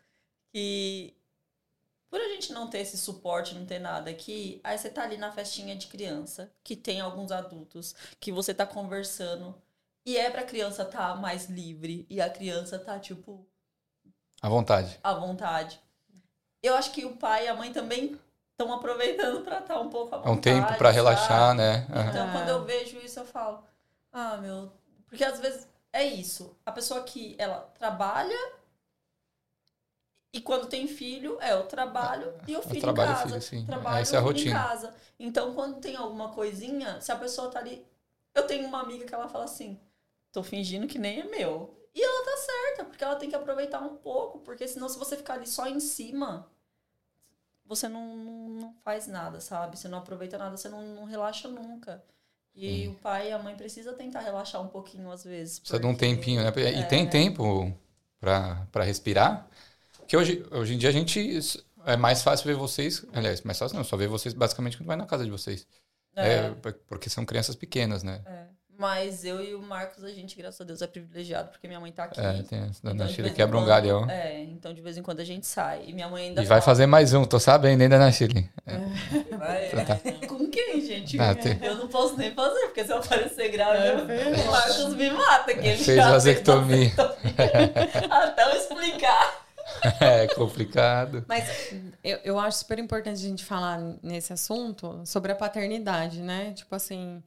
Que 0.52 1.16
por 2.08 2.20
a 2.20 2.28
gente 2.28 2.52
não 2.52 2.68
ter 2.68 2.80
esse 2.80 2.96
suporte, 2.98 3.54
não 3.54 3.64
ter 3.66 3.78
nada 3.80 4.10
aqui, 4.10 4.60
aí 4.62 4.76
você 4.78 4.90
tá 4.90 5.02
ali 5.02 5.16
na 5.16 5.32
festinha 5.32 5.74
de 5.74 5.86
criança, 5.88 6.52
que 6.62 6.76
tem 6.76 7.00
alguns 7.00 7.32
adultos, 7.32 7.94
que 8.20 8.30
você 8.30 8.52
tá 8.54 8.66
conversando, 8.66 9.60
e 10.06 10.16
é 10.16 10.30
pra 10.30 10.44
criança 10.44 10.84
tá 10.84 11.16
mais 11.16 11.48
livre, 11.48 12.06
e 12.10 12.20
a 12.20 12.28
criança 12.30 12.78
tá, 12.78 13.00
tipo, 13.00 13.48
À 14.42 14.48
vontade. 14.48 14.98
à 15.02 15.14
vontade. 15.14 15.80
Eu 16.62 16.74
acho 16.74 16.90
que 16.92 17.04
o 17.04 17.16
pai 17.16 17.46
e 17.46 17.48
a 17.48 17.54
mãe 17.54 17.72
também 17.72 18.18
estão 18.50 18.72
aproveitando 18.74 19.42
pra 19.42 19.60
estar 19.60 19.78
um 19.80 19.88
pouco 19.88 20.14
à 20.14 20.18
É 20.18 20.20
vontade. 20.20 20.38
um 20.38 20.40
tempo 20.40 20.76
pra 20.78 20.90
relaxar, 20.90 21.54
né? 21.54 21.86
Aham. 21.90 22.08
Então, 22.10 22.28
Ah. 22.28 22.32
quando 22.32 22.48
eu 22.48 22.64
vejo 22.64 22.98
isso, 22.98 23.18
eu 23.20 23.24
falo, 23.24 23.62
ah, 24.12 24.36
meu. 24.38 24.70
Porque 25.06 25.24
às 25.24 25.38
vezes 25.40 25.66
é 25.92 26.04
isso. 26.04 26.56
A 26.66 26.72
pessoa 26.72 27.02
que 27.02 27.34
ela 27.38 27.60
trabalha 27.78 28.36
e 30.32 30.40
quando 30.40 30.66
tem 30.66 30.86
filho, 30.88 31.36
é 31.40 31.54
o 31.54 31.64
trabalho 31.64 32.32
e 32.48 32.56
o 32.56 32.62
filho 32.62 32.80
trabalho 32.80 33.10
e 33.10 33.12
em 33.12 33.14
o 33.14 33.16
casa. 33.18 33.28
filho, 33.28 33.42
sim. 33.42 33.66
Trabalho 33.66 33.98
Essa 33.98 34.16
é 34.16 34.18
a 34.18 34.22
filho 34.22 34.30
em 34.30 34.38
rotina. 34.38 34.58
casa. 34.60 34.94
Então, 35.18 35.54
quando 35.54 35.78
tem 35.80 35.94
alguma 35.96 36.30
coisinha, 36.30 37.00
se 37.00 37.12
a 37.12 37.16
pessoa 37.16 37.50
tá 37.50 37.58
ali. 37.58 37.84
Eu 38.34 38.46
tenho 38.46 38.66
uma 38.66 38.80
amiga 38.80 39.04
que 39.04 39.14
ela 39.14 39.28
fala 39.28 39.44
assim: 39.44 39.78
tô 40.32 40.42
fingindo 40.42 40.86
que 40.86 40.98
nem 40.98 41.20
é 41.20 41.24
meu. 41.24 41.76
E 41.94 42.02
ela 42.02 42.24
tá 42.24 42.36
certa, 42.38 42.84
porque 42.86 43.04
ela 43.04 43.16
tem 43.16 43.28
que 43.28 43.36
aproveitar 43.36 43.80
um 43.80 43.96
pouco, 43.96 44.38
porque 44.40 44.66
senão, 44.66 44.88
se 44.88 44.98
você 44.98 45.16
ficar 45.16 45.34
ali 45.34 45.46
só 45.46 45.66
em 45.68 45.78
cima, 45.80 46.46
você 47.66 47.88
não, 47.88 48.16
não, 48.16 48.74
faz 48.84 49.06
nada, 49.06 49.40
sabe? 49.40 49.78
Você 49.78 49.88
não 49.88 49.98
aproveita 49.98 50.38
nada, 50.38 50.56
você 50.56 50.68
não, 50.68 50.82
não 50.94 51.04
relaxa 51.04 51.48
nunca. 51.48 52.02
E 52.54 52.88
o 52.88 52.94
pai 52.96 53.28
e 53.30 53.32
a 53.32 53.38
mãe 53.38 53.56
precisa 53.56 53.94
tentar 53.94 54.20
relaxar 54.20 54.60
um 54.60 54.68
pouquinho 54.68 55.10
às 55.10 55.24
vezes. 55.24 55.58
Precisa 55.58 55.80
de 55.80 55.86
um 55.86 55.92
porque- 55.94 56.06
tempinho, 56.06 56.42
né? 56.42 56.52
E 56.56 56.80
É. 56.80 56.82
tem 56.82 57.08
tempo 57.08 57.72
pra, 58.20 58.66
pra 58.70 58.84
respirar? 58.84 59.48
Porque 59.98 60.16
hoje, 60.16 60.44
hoje 60.50 60.74
em 60.74 60.78
dia 60.78 60.90
a 60.90 60.92
gente. 60.92 61.64
É 61.84 61.96
mais 61.96 62.22
fácil 62.22 62.46
ver 62.46 62.54
vocês. 62.54 63.04
Aliás, 63.12 63.40
mais 63.42 63.58
fácil 63.58 63.76
não, 63.76 63.82
só 63.84 63.96
ver 63.96 64.06
vocês 64.06 64.32
basicamente 64.34 64.76
quando 64.76 64.86
vai 64.86 64.96
na 64.96 65.06
casa 65.06 65.24
de 65.24 65.30
vocês. 65.30 65.66
É, 66.14 66.34
É, 66.36 66.50
porque 66.86 67.08
são 67.10 67.24
crianças 67.24 67.56
pequenas, 67.56 68.02
né? 68.02 68.22
é. 68.26 68.41
Mas 68.82 69.24
eu 69.24 69.40
e 69.40 69.54
o 69.54 69.62
Marcos, 69.62 70.02
a 70.02 70.08
gente, 70.10 70.36
graças 70.36 70.60
a 70.60 70.64
Deus, 70.64 70.82
é 70.82 70.88
privilegiado, 70.88 71.50
porque 71.50 71.68
minha 71.68 71.78
mãe 71.78 71.92
tá 71.92 72.02
aqui. 72.02 72.20
É, 72.20 72.42
tem 72.42 72.58
essa 72.68 72.80
Então, 72.90 73.06
quebra 73.32 73.56
um 73.56 73.64
galhão. 73.64 74.10
É, 74.10 74.42
então 74.42 74.74
de 74.74 74.80
vez 74.80 74.96
em 74.98 75.02
quando 75.02 75.20
a 75.20 75.24
gente 75.24 75.46
sai. 75.46 75.84
E 75.86 75.92
minha 75.92 76.08
mãe 76.08 76.24
ainda 76.30 76.42
E 76.42 76.44
vai 76.46 76.58
fala, 76.60 76.62
fazer 76.62 76.86
mais 76.86 77.14
um, 77.14 77.24
tô 77.24 77.38
sabendo 77.38 77.80
ainda 77.80 77.96
na 77.96 78.10
Chile. 78.10 78.50
Vai. 79.38 79.68
Tá. 79.70 80.26
Com 80.26 80.50
quem, 80.50 80.80
gente? 80.80 81.16
Ah, 81.20 81.32
tem- 81.32 81.58
Eu 81.62 81.76
não 81.76 81.86
posso 81.86 82.16
nem 82.16 82.34
fazer, 82.34 82.60
porque 82.66 82.84
se 82.84 82.92
eu 82.92 82.98
aparecer 82.98 83.50
grávida, 83.50 84.12
É, 84.12 84.42
o 84.42 84.50
Marcos 84.50 84.94
me 84.94 85.10
mata. 85.10 85.54
Que 85.54 85.66
ele 85.68 85.84
Fez 85.84 86.04
vasectomia. 86.04 86.88
vasectomia. 86.90 88.06
Até 88.10 88.44
eu 88.52 88.56
explicar. 88.56 89.42
É 90.00 90.26
complicado. 90.34 91.24
Mas 91.28 91.72
eu, 92.02 92.18
eu 92.24 92.38
acho 92.40 92.58
super 92.58 92.78
importante 92.80 93.16
a 93.24 93.28
gente 93.28 93.44
falar 93.44 93.78
nesse 94.02 94.32
assunto 94.32 95.00
sobre 95.04 95.30
a 95.30 95.36
paternidade, 95.36 96.20
né? 96.20 96.52
Tipo 96.52 96.74
assim, 96.74 97.22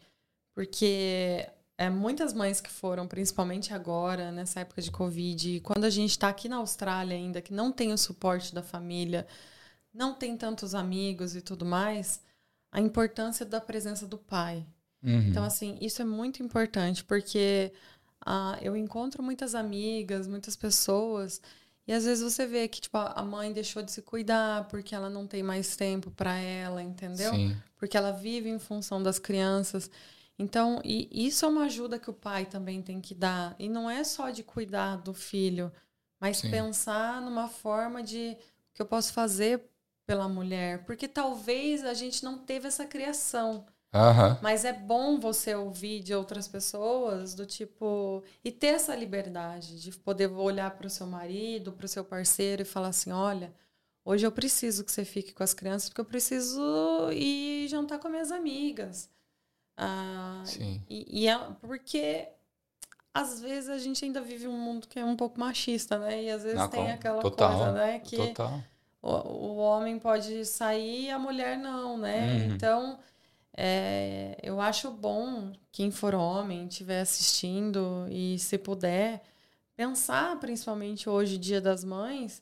porque 0.56 1.46
é, 1.78 1.90
muitas 1.90 2.34
mães 2.34 2.62
que 2.62 2.70
foram, 2.72 3.06
principalmente 3.06 3.74
agora, 3.74 4.32
nessa 4.32 4.62
época 4.62 4.82
de 4.82 4.90
Covid, 4.90 5.60
quando 5.60 5.84
a 5.84 5.90
gente 5.90 6.12
está 6.12 6.30
aqui 6.30 6.48
na 6.48 6.56
Austrália 6.56 7.18
ainda, 7.18 7.42
que 7.42 7.54
não 7.54 7.72
tem 7.72 7.92
o 7.92 7.98
suporte 7.98 8.56
da 8.56 8.64
família, 8.64 9.28
não 9.94 10.16
tem 10.16 10.38
tantos 10.38 10.74
amigos 10.74 11.36
e 11.36 11.42
tudo 11.42 11.66
mais, 11.66 12.22
a 12.72 12.80
importância 12.80 13.46
da 13.46 13.60
presença 13.60 14.08
do 14.08 14.18
pai. 14.18 14.66
Uhum. 15.04 15.28
Então, 15.28 15.44
assim, 15.44 15.78
isso 15.82 16.02
é 16.02 16.06
muito 16.06 16.42
importante, 16.42 17.04
porque 17.04 17.74
ah, 18.26 18.58
eu 18.62 18.76
encontro 18.76 19.22
muitas 19.22 19.54
amigas, 19.54 20.28
muitas 20.28 20.56
pessoas, 20.56 21.42
e 21.88 21.94
às 21.94 22.06
vezes 22.06 22.24
você 22.24 22.48
vê 22.48 22.68
que 22.68 22.82
tipo, 22.82 22.98
a 22.98 23.22
mãe 23.24 23.54
deixou 23.54 23.84
de 23.84 23.92
se 23.92 24.02
cuidar 24.02 24.68
porque 24.70 24.96
ela 24.96 25.10
não 25.10 25.28
tem 25.28 25.44
mais 25.44 25.76
tempo 25.76 26.10
para 26.10 26.36
ela, 26.36 26.82
entendeu? 26.82 27.32
Sim. 27.32 27.56
Porque 27.78 27.96
ela 27.96 28.12
vive 28.12 28.50
em 28.50 28.58
função 28.58 29.04
das 29.04 29.20
crianças. 29.20 29.90
Então, 30.38 30.82
e 30.84 31.08
isso 31.12 31.46
é 31.46 31.48
uma 31.48 31.66
ajuda 31.66 31.98
que 31.98 32.10
o 32.10 32.14
pai 32.14 32.46
também 32.46 32.82
tem 32.82 33.00
que 33.00 33.16
dar. 33.16 33.56
E 33.58 33.70
não 33.70 33.90
é 33.90 34.04
só 34.04 34.30
de 34.30 34.44
cuidar 34.44 34.98
do 34.98 35.14
filho, 35.14 35.72
mas 36.20 36.38
Sim. 36.38 36.52
pensar 36.52 37.22
numa 37.22 37.48
forma 37.48 38.04
de 38.04 38.38
que 38.74 38.82
eu 38.82 38.86
posso 38.86 39.14
fazer 39.14 39.64
pela 40.06 40.28
mulher. 40.28 40.84
Porque 40.86 41.08
talvez 41.08 41.86
a 41.86 41.94
gente 41.94 42.24
não 42.24 42.38
teve 42.38 42.68
essa 42.68 42.86
criação. 42.86 43.66
Uhum. 43.94 44.38
Mas 44.42 44.66
é 44.66 44.74
bom 44.74 45.18
você 45.18 45.56
ouvir 45.56 46.02
de 46.04 46.14
outras 46.14 46.50
pessoas 46.50 47.34
do 47.34 47.46
tipo. 47.46 48.22
E 48.44 48.52
ter 48.52 48.68
essa 48.76 48.94
liberdade 48.94 49.80
de 49.80 49.92
poder 49.98 50.30
olhar 50.30 50.70
para 50.72 50.88
o 50.88 50.90
seu 50.90 51.08
marido, 51.08 51.72
para 51.72 51.86
o 51.86 51.90
seu 51.90 52.04
parceiro 52.04 52.62
e 52.62 52.66
falar 52.66 52.90
assim: 52.90 53.14
olha, 53.14 53.54
hoje 54.04 54.28
eu 54.28 54.32
preciso 54.34 54.84
que 54.84 54.92
você 54.92 55.06
fique 55.06 55.34
com 55.34 55.44
as 55.44 55.54
crianças 55.54 55.88
porque 55.88 56.02
eu 56.02 56.06
preciso 56.06 57.10
ir 57.14 57.70
jantar 57.70 58.00
com 58.00 58.10
minhas 58.10 58.34
amigas. 58.34 59.10
Ah, 59.78 60.42
Sim. 60.46 60.82
E, 60.90 61.24
e 61.24 61.28
é 61.28 61.38
porque 61.62 62.28
às 63.14 63.40
vezes 63.40 63.70
a 63.70 63.78
gente 63.78 64.04
ainda 64.04 64.22
vive 64.22 64.48
um 64.48 64.58
mundo 64.58 64.88
que 64.88 65.00
é 65.00 65.06
um 65.06 65.16
pouco 65.16 65.40
machista, 65.40 65.98
né? 65.98 66.24
E 66.24 66.30
às 66.30 66.44
vezes 66.44 66.60
Não, 66.60 66.68
tem 66.68 66.92
aquela 66.92 67.22
total, 67.22 67.50
coisa, 67.50 67.72
né? 67.72 68.00
Que 68.00 68.18
total. 68.18 68.62
O, 69.02 69.10
o 69.10 69.56
homem 69.58 69.98
pode 69.98 70.44
sair 70.46 71.06
e 71.06 71.10
a 71.10 71.20
mulher 71.20 71.58
não, 71.58 71.98
né? 71.98 72.28
Uhum. 72.28 72.56
Então, 72.56 73.00
é, 73.56 74.38
eu 74.44 74.60
acho 74.60 74.92
bom 74.92 75.54
quem 75.72 75.92
for 75.92 76.14
homem, 76.14 76.68
estiver 76.68 77.02
assistindo 77.02 78.06
e 78.10 78.38
se 78.38 78.58
puder 78.58 79.24
pensar, 79.78 80.38
principalmente 80.40 81.10
hoje, 81.10 81.38
Dia 81.38 81.62
das 81.62 81.84
Mães, 81.84 82.42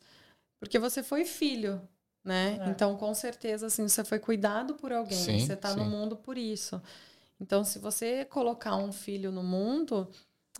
porque 0.59 0.79
você 0.79 1.03
foi 1.03 1.23
filho, 1.25 1.81
né? 2.23 2.59
É. 2.61 2.69
Então, 2.69 2.95
com 2.95 3.13
certeza, 3.13 3.67
assim, 3.67 3.87
você 3.87 4.03
foi 4.03 4.17
cuidado 4.17 4.73
por 4.73 4.91
alguém, 4.91 5.17
sim, 5.17 5.39
você 5.39 5.53
está 5.53 5.75
no 5.75 5.85
mundo 5.85 6.15
por 6.15 6.37
isso. 6.37 6.81
Então, 7.43 7.61
se 7.65 7.77
você 7.77 8.23
colocar 8.23 8.77
um 8.77 8.93
filho 8.93 9.29
no 9.29 9.43
mundo, 9.43 10.09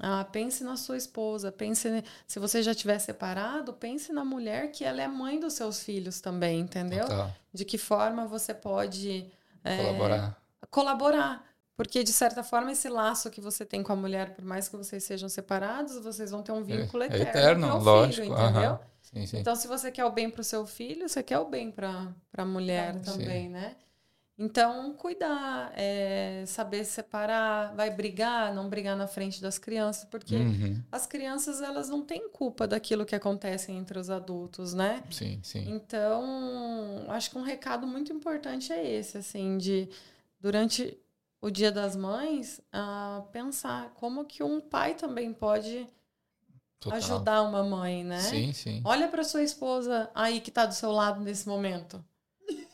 ah, 0.02 0.26
pense 0.26 0.66
na 0.66 0.76
sua 0.76 0.98
esposa, 0.98 1.50
pense 1.50 2.04
se 2.28 2.40
você 2.40 2.62
já 2.62 2.76
tiver 2.76 3.00
separado, 3.00 3.72
pense 3.72 4.12
na 4.12 4.26
mulher 4.26 4.70
que 4.70 4.84
ela 4.84 5.02
é 5.02 5.08
mãe 5.08 5.40
dos 5.40 5.54
seus 5.54 5.82
filhos 5.82 6.20
também, 6.20 6.60
entendeu? 6.60 7.08
Tá. 7.08 7.34
De 7.54 7.64
que 7.64 7.78
forma 7.78 8.28
você 8.28 8.54
pode 8.54 9.32
é, 9.64 9.78
colaborar. 9.78 10.44
Colaborar. 10.70 11.46
Porque, 11.78 12.04
de 12.04 12.12
certa 12.12 12.44
forma, 12.44 12.74
esse 12.74 12.90
laço 12.90 13.32
que 13.32 13.40
você 13.40 13.66
tem 13.66 13.82
com 13.82 13.94
a 13.94 13.96
mulher, 13.96 14.36
por 14.36 14.44
mais 14.44 14.68
que 14.68 14.76
vocês 14.76 15.06
sejam 15.06 15.30
separados, 15.30 15.98
vocês 16.04 16.32
vão 16.32 16.44
ter 16.44 16.52
um 16.52 16.64
vínculo 16.64 17.04
é, 17.04 17.06
eterno. 17.06 17.26
É 17.26 17.30
eterno, 17.30 17.78
lógico. 17.80 18.28
Filho, 18.28 18.50
entendeu? 18.50 18.80
Sim, 19.02 19.26
sim. 19.26 19.38
Então, 19.38 19.56
se 19.56 19.68
você 19.70 19.90
quer 19.90 20.04
o 20.04 20.12
bem 20.12 20.30
para 20.30 20.42
o 20.42 20.44
seu 20.44 20.68
filho, 20.68 21.08
você 21.08 21.24
quer 21.24 21.40
o 21.40 21.46
bem 21.46 21.72
para 21.72 22.14
a 22.38 22.46
mulher 22.46 23.00
também, 23.00 23.46
sim. 23.46 23.54
né? 23.54 23.78
Então, 24.38 24.94
cuidar, 24.94 25.72
é, 25.76 26.44
saber 26.48 26.86
separar, 26.86 27.76
vai 27.76 27.92
brigar, 27.92 28.54
não 28.54 28.68
brigar 28.68 28.98
na 28.98 29.06
frente 29.06 29.40
das 29.40 29.60
crianças, 29.60 30.06
porque 30.06 30.36
uhum. 30.36 30.82
as 30.92 31.06
crianças 31.06 31.62
elas 31.62 31.88
não 31.88 32.02
têm 32.04 32.28
culpa 32.30 32.68
daquilo 32.68 33.06
que 33.06 33.16
acontece 33.16 33.72
entre 33.72 34.00
os 34.00 34.10
adultos, 34.10 34.74
né? 34.74 35.04
Sim, 35.12 35.40
sim. 35.44 35.70
Então, 35.70 37.06
acho 37.10 37.30
que 37.30 37.38
um 37.38 37.44
recado 37.44 37.86
muito 37.86 38.12
importante 38.12 38.74
é 38.74 38.92
esse, 38.92 39.20
assim, 39.20 39.58
de 39.58 39.88
durante 40.40 40.98
o 41.40 41.52
Dia 41.52 41.72
das 41.72 41.96
Mães, 41.96 42.60
uh, 42.74 43.22
pensar 43.32 43.94
como 43.96 44.26
que 44.26 44.42
um 44.42 44.60
pai 44.60 44.96
também 44.96 45.32
pode 45.32 45.86
Total. 46.80 46.98
ajudar 46.98 47.44
uma 47.44 47.64
mãe, 47.64 48.04
né? 48.04 48.20
Sim, 48.20 48.52
sim. 48.52 48.82
Olha 48.84 49.08
para 49.08 49.24
sua 49.24 49.44
esposa 49.44 50.10
aí 50.16 50.42
que 50.42 50.50
está 50.50 50.66
do 50.66 50.74
seu 50.74 50.92
lado 50.92 51.20
nesse 51.22 51.48
momento. 51.48 52.04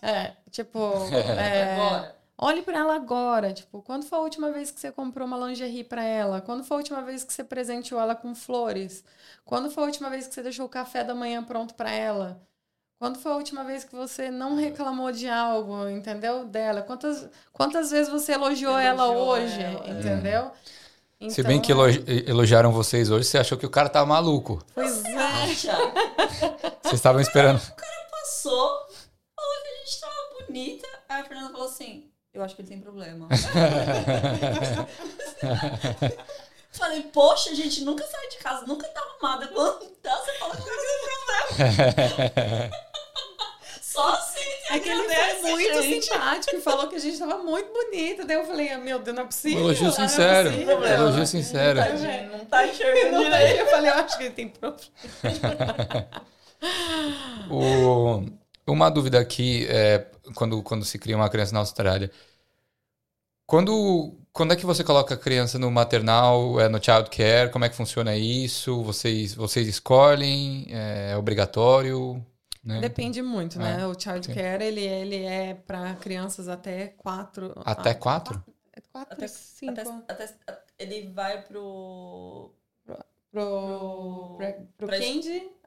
É, 0.01 0.33
tipo. 0.49 0.79
É, 1.37 1.75
agora. 1.75 2.15
Olhe 2.41 2.61
para 2.61 2.79
ela 2.79 2.95
agora. 2.95 3.51
Tipo, 3.51 3.81
quando 3.81 4.05
foi 4.05 4.17
a 4.17 4.21
última 4.21 4.49
vez 4.51 4.71
que 4.71 4.79
você 4.79 4.91
comprou 4.91 5.27
uma 5.27 5.37
lingerie 5.37 5.83
para 5.83 6.03
ela? 6.03 6.39
Quando 6.39 6.63
foi 6.63 6.75
a 6.75 6.79
última 6.79 7.01
vez 7.01 7.23
que 7.23 7.33
você 7.33 7.43
presenteou 7.43 7.99
ela 7.99 8.15
com 8.15 8.33
flores? 8.33 9.03
Quando 9.43 9.69
foi 9.69 9.83
a 9.83 9.87
última 9.87 10.09
vez 10.09 10.25
que 10.25 10.33
você 10.33 10.41
deixou 10.41 10.65
o 10.65 10.69
café 10.69 11.03
da 11.03 11.13
manhã 11.13 11.43
pronto 11.43 11.73
para 11.73 11.91
ela? 11.91 12.41
Quando 12.97 13.19
foi 13.19 13.31
a 13.31 13.35
última 13.35 13.65
vez 13.65 13.83
que 13.83 13.93
você 13.93 14.31
não 14.31 14.55
reclamou 14.55 15.11
de 15.11 15.27
algo, 15.27 15.89
entendeu? 15.89 16.45
Dela? 16.45 16.81
Quantas, 16.81 17.29
quantas 17.51 17.91
vezes 17.91 18.09
você 18.09 18.33
elogiou, 18.33 18.79
elogiou 18.79 18.79
ela 18.79 19.07
hoje, 19.09 19.61
ela, 19.61 19.85
é. 19.85 19.89
entendeu? 19.91 20.41
É. 20.43 20.51
Então, 21.21 21.35
Se 21.35 21.43
bem 21.43 21.59
que 21.59 21.73
elogiaram 22.25 22.71
vocês 22.71 23.11
hoje, 23.11 23.25
você 23.25 23.37
achou 23.37 23.57
que 23.57 23.65
o 23.65 23.69
cara 23.69 23.89
tava 23.89 24.05
maluco. 24.05 24.63
Pois 24.73 25.03
é. 25.03 25.19
Vocês 26.81 26.93
estavam 26.93 27.19
esperando. 27.19 27.57
O 27.57 27.75
cara 27.75 28.07
passou, 28.09 28.87
gente 29.89 29.99
tava 29.99 30.45
bonita. 30.45 30.87
Aí 31.08 31.08
a 31.19 31.23
Fernanda 31.25 31.51
falou 31.51 31.67
assim: 31.67 32.09
Eu 32.33 32.41
acho 32.43 32.55
que 32.55 32.61
ele 32.61 32.69
tem 32.69 32.79
problema. 32.79 33.27
Falei, 36.71 37.01
poxa, 37.11 37.49
a 37.49 37.55
gente 37.55 37.83
nunca 37.83 38.05
sai 38.05 38.27
de 38.29 38.37
casa, 38.37 38.65
nunca 38.67 38.87
tá 38.87 39.01
arrumada. 39.01 39.47
Quando 39.47 39.85
tá, 40.01 40.15
você 40.17 40.31
fala 40.33 40.55
que 40.55 40.61
tem 40.63 40.71
problema. 40.73 42.69
Só 43.81 44.07
assim, 44.13 44.39
É 44.69 44.79
que 44.79 44.87
ele 44.87 45.01
foi 45.41 45.51
muito 45.51 45.81
gente. 45.81 46.05
simpático 46.05 46.55
e 46.55 46.61
falou 46.61 46.87
que 46.87 46.95
a 46.95 46.99
gente 46.99 47.17
tava 47.17 47.39
muito 47.39 47.73
bonita. 47.73 48.23
Daí 48.23 48.37
eu 48.37 48.45
falei, 48.45 48.69
ah, 48.69 48.77
meu 48.77 48.99
Deus, 48.99 49.15
não 49.15 49.23
é 49.23 49.25
possível. 49.25 49.61
Elogio 49.61 49.91
sincero. 49.91 50.49
É 50.49 50.93
elogio 50.93 51.25
sincero. 51.25 51.79
Não, 51.79 52.37
não 52.37 52.45
tá 52.45 52.67
enxergando 52.67 53.23
direito. 53.23 53.59
Eu 53.61 53.67
falei, 53.67 53.89
eu 53.89 53.95
acho 53.95 54.15
que 54.17 54.23
ele 54.25 54.33
tem 54.35 54.47
problema. 54.47 54.79
o... 57.49 58.23
Uma 58.69 58.89
dúvida 58.89 59.19
aqui, 59.19 59.65
é, 59.67 60.05
quando, 60.35 60.61
quando 60.61 60.85
se 60.85 60.99
cria 60.99 61.15
uma 61.15 61.29
criança 61.29 61.53
na 61.53 61.59
Austrália. 61.59 62.11
Quando, 63.45 64.15
quando 64.31 64.53
é 64.53 64.55
que 64.55 64.65
você 64.65 64.83
coloca 64.83 65.15
a 65.15 65.17
criança 65.17 65.57
no 65.57 65.71
maternal, 65.71 66.59
é 66.59 66.69
no 66.69 66.83
child 66.83 67.09
care? 67.09 67.51
Como 67.51 67.65
é 67.65 67.69
que 67.69 67.75
funciona 67.75 68.15
isso? 68.15 68.83
Vocês, 68.83 69.33
vocês 69.33 69.67
escolhem? 69.67 70.67
É, 70.69 71.11
é 71.13 71.17
obrigatório? 71.17 72.23
Né? 72.63 72.79
Depende 72.79 73.21
muito, 73.21 73.57
né? 73.57 73.81
É, 73.81 73.87
o 73.87 73.99
child 73.99 74.27
sim. 74.27 74.33
care, 74.33 74.63
ele, 74.63 74.81
ele 74.81 75.23
é 75.23 75.55
para 75.55 75.95
crianças 75.95 76.47
até 76.47 76.89
quatro... 76.89 77.53
Até 77.65 77.93
quatro? 77.93 78.43
Quatro, 78.91 79.13
até, 79.13 79.27
cinco. 79.27 80.03
Até, 80.07 80.23
até, 80.47 80.59
ele 80.77 81.09
vai 81.09 81.41
pro 81.41 82.53
pro, 83.31 84.37
pro, 84.77 84.87
pro 84.87 84.97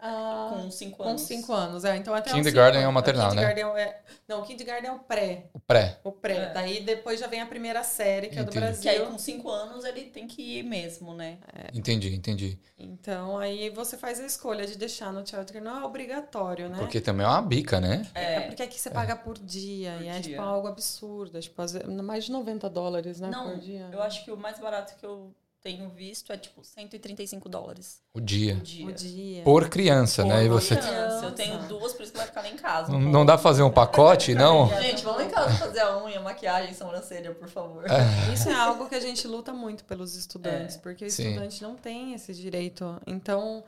uh, 0.03 0.63
com 0.63 0.71
5 0.71 1.03
anos. 1.03 1.23
Com 1.23 1.27
5 1.27 1.53
anos, 1.53 1.85
é. 1.85 1.97
Então 1.97 2.15
até 2.15 2.33
Kindergarten 2.33 2.83
é 2.83 2.89
o 2.89 2.93
maternal, 2.93 3.35
né? 3.35 3.53
É, 3.53 4.03
não, 4.27 4.41
o 4.41 4.45
Kindergarten 4.45 4.91
é 4.91 4.93
o 4.93 4.99
pré. 4.99 5.49
O 5.53 5.61
pré. 5.61 6.01
O 6.03 6.13
pré. 6.13 6.37
É. 6.37 6.53
Daí 6.53 6.83
depois 6.83 7.21
já 7.21 7.27
vem 7.27 7.41
a 7.41 7.47
primeira 7.47 7.85
série, 7.85 8.29
que 8.29 8.35
entendi. 8.35 8.49
é 8.49 8.61
do 8.61 8.61
Brasil. 8.61 8.83
Que 8.83 8.89
aí 8.89 9.07
com 9.07 9.17
5 9.17 9.51
anos 9.51 9.85
ele 9.85 10.03
tem 10.03 10.27
que 10.27 10.59
ir 10.59 10.63
mesmo, 10.65 11.15
né? 11.15 11.39
É. 11.55 11.77
Entendi, 11.77 12.15
entendi. 12.15 12.59
Então 12.77 13.39
aí 13.39 13.71
você 13.71 13.97
faz 13.97 14.19
a 14.19 14.27
escolha 14.27 14.67
de 14.67 14.77
deixar 14.77 15.13
no 15.13 15.27
childcare. 15.27 15.63
Não 15.63 15.81
é 15.81 15.85
obrigatório, 15.85 16.69
né? 16.69 16.79
Porque 16.79 17.01
também 17.01 17.25
é 17.25 17.29
uma 17.29 17.43
bica, 17.43 17.81
né? 17.81 18.07
É, 18.15 18.35
é 18.35 18.41
porque 18.43 18.63
aqui 18.63 18.81
você 18.81 18.91
paga 18.91 19.15
por 19.15 19.39
dia. 19.39 19.95
Por 19.97 20.03
e 20.03 20.09
é 20.09 20.13
dia. 20.13 20.23
tipo 20.23 20.43
algo 20.43 20.67
absurdo. 20.67 21.39
É, 21.39 21.41
tipo, 21.41 21.63
mais 22.03 22.25
de 22.25 22.33
90 22.33 22.69
dólares, 22.69 23.21
né? 23.21 23.29
Não, 23.31 23.51
por 23.51 23.59
dia. 23.61 23.89
Eu 23.93 24.03
acho 24.03 24.25
que 24.25 24.33
o 24.33 24.37
mais 24.37 24.59
barato 24.59 24.97
que 24.97 25.07
eu 25.07 25.33
tenho 25.63 25.89
visto 25.89 26.33
é 26.33 26.37
tipo 26.37 26.65
135 26.65 27.49
dólares. 27.49 28.03
O 28.13 28.21
dia. 28.21 28.55
O 28.55 28.61
dia. 28.61 28.87
O 28.87 28.93
dia. 28.93 29.43
Por 29.45 29.69
criança, 29.69 30.25
né? 30.25 30.31
Por 30.31 30.39
né? 30.39 30.45
E 30.45 30.49
você... 30.49 30.77
criança. 30.77 31.25
Eu 31.25 31.33
tenho 31.33 31.59
duas, 31.69 31.93
por 31.93 32.03
isso 32.03 32.11
que 32.11 32.19
vai 32.19 32.27
ficar 32.27 32.43
lá 32.43 32.49
em 32.49 32.57
casa. 32.57 32.91
Não, 32.91 33.01
não 33.01 33.25
dá 33.25 33.35
pra 33.35 33.43
fazer 33.43 33.63
um 33.63 33.71
pacote, 33.71 34.35
não? 34.35 34.69
gente, 34.81 35.05
vamos 35.05 35.21
lá 35.21 35.25
em 35.27 35.31
casa 35.31 35.57
fazer 35.57 35.81
a 35.81 36.03
unha, 36.03 36.21
maquiagem, 36.21 36.75
sobrancelha, 36.75 37.33
por 37.33 37.49
favor. 37.49 37.85
É. 37.89 38.35
Isso 38.35 38.49
é 38.49 38.55
algo 38.55 38.89
que 38.89 38.95
a 38.97 39.01
gente 39.01 39.27
luta 39.29 39.53
muito 39.53 39.85
pelos 39.85 40.17
estudantes, 40.17 40.77
é. 40.77 40.79
porque 40.81 41.05
o 41.05 41.11
Sim. 41.11 41.29
estudante 41.29 41.63
não 41.63 41.77
tem 41.77 42.13
esse 42.13 42.35
direito. 42.35 43.01
Então, 43.07 43.63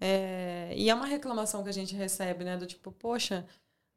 é... 0.00 0.72
e 0.74 0.90
é 0.90 0.94
uma 0.94 1.06
reclamação 1.06 1.62
que 1.62 1.68
a 1.68 1.72
gente 1.72 1.94
recebe, 1.94 2.42
né? 2.42 2.56
Do 2.56 2.66
tipo, 2.66 2.90
poxa, 2.90 3.46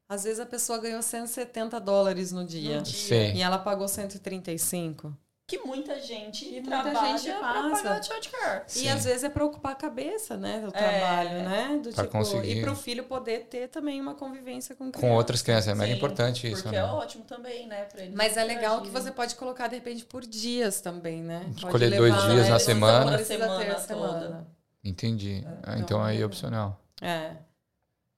às 0.08 0.22
vezes 0.22 0.38
a 0.38 0.46
pessoa 0.46 0.78
ganhou 0.78 1.02
170 1.02 1.80
dólares 1.80 2.30
no 2.30 2.44
dia. 2.44 2.76
No 2.76 2.82
dia. 2.82 2.94
Sim. 2.94 3.36
E 3.36 3.42
ela 3.42 3.58
pagou 3.58 3.88
135. 3.88 5.12
Que 5.50 5.58
muita 5.66 6.00
gente 6.00 6.46
E 6.46 6.60
muita 6.60 6.82
trabalha 6.82 7.18
gente 7.18 7.32
pra 7.36 7.40
passa. 7.40 7.82
pagar 7.82 8.02
childcare. 8.04 8.62
E 8.76 8.88
às 8.88 9.04
vezes 9.04 9.24
é 9.24 9.28
pra 9.28 9.44
ocupar 9.44 9.72
a 9.72 9.74
cabeça, 9.74 10.36
né? 10.36 10.60
Do 10.60 10.68
É. 10.68 10.70
trabalho, 10.70 11.30
né? 11.42 11.80
Do 11.82 11.90
tipo, 11.92 12.06
conseguir. 12.08 12.58
E 12.58 12.62
pro 12.62 12.76
filho 12.76 13.04
poder 13.04 13.46
ter 13.46 13.68
também 13.68 14.00
uma 14.00 14.14
convivência 14.14 14.76
com 14.76 14.92
Com 14.92 15.10
outras 15.12 15.42
crianças. 15.42 15.68
É 15.68 15.74
mega 15.74 15.90
Sim, 15.90 15.96
importante 15.96 16.46
isso, 16.50 16.62
Porque 16.62 16.76
né? 16.76 16.82
é 16.82 16.84
ótimo 16.84 17.24
também, 17.24 17.66
né? 17.66 17.84
Pra 17.86 18.02
eles 18.02 18.14
Mas 18.14 18.36
é 18.36 18.44
legal 18.44 18.80
que 18.82 18.90
você 18.90 19.10
pode 19.10 19.34
colocar, 19.34 19.66
de 19.66 19.74
repente, 19.74 20.04
por 20.04 20.22
dias 20.22 20.80
também, 20.80 21.20
né? 21.22 21.40
Pode 21.46 21.56
Escolher 21.66 21.90
dois 21.96 22.14
dias 22.14 22.24
é, 22.24 22.34
na 22.50 22.54
precisa- 22.54 22.58
semana. 22.60 23.18
Semana 23.24 23.78
semana. 23.80 24.46
Entendi. 24.84 25.42
Ah, 25.62 25.72
então 25.74 25.78
então 25.80 26.02
aí 26.04 26.18
é 26.18 26.22
é- 26.22 26.26
opcional. 26.26 26.80
É. 27.02 27.32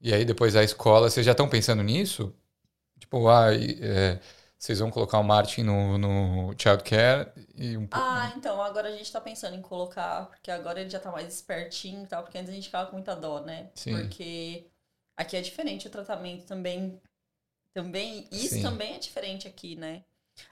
E 0.00 0.12
aí 0.12 0.24
depois 0.24 0.54
a 0.54 0.62
escola, 0.62 1.09
vocês 1.09 1.24
já 1.24 1.32
estão 1.32 1.48
pensando 1.48 1.82
nisso? 1.82 2.34
Tipo, 2.98 3.28
ah, 3.28 3.46
é, 3.54 4.18
vocês 4.62 4.78
vão 4.78 4.93
colocar 4.93 5.18
o 5.18 5.24
Martin 5.24 5.64
no, 5.64 5.98
no 5.98 6.55
childcare 6.56 7.32
e 7.56 7.76
um 7.76 7.84
pouco. 7.84 8.06
Ah, 8.06 8.32
então 8.36 8.62
agora 8.62 8.90
a 8.90 8.93
gente 8.93 9.10
tá 9.10 9.20
pensando 9.20 9.56
em 9.56 9.60
colocar, 9.60 10.26
porque 10.26 10.52
agora 10.52 10.80
ele 10.80 10.89
já 10.89 11.01
tá 11.01 11.10
mais 11.10 11.34
espertinho 11.34 12.05
e 12.05 12.06
tal, 12.06 12.22
porque 12.22 12.39
antes 12.39 12.48
a 12.48 12.55
gente 12.55 12.66
ficava 12.66 12.86
com 12.89 12.93
muita 12.94 13.16
dó, 13.16 13.40
né? 13.40 13.70
Sim. 13.74 13.97
Porque 13.97 14.68
aqui 15.16 15.36
é 15.36 15.40
diferente 15.40 15.89
o 15.89 15.90
tratamento 15.90 16.47
também. 16.47 16.97
Também, 17.74 18.28
isso 18.30 18.55
Sim. 18.55 18.62
também 18.62 18.94
é 18.94 18.98
diferente 19.01 19.48
aqui, 19.48 19.74
né? 19.74 20.05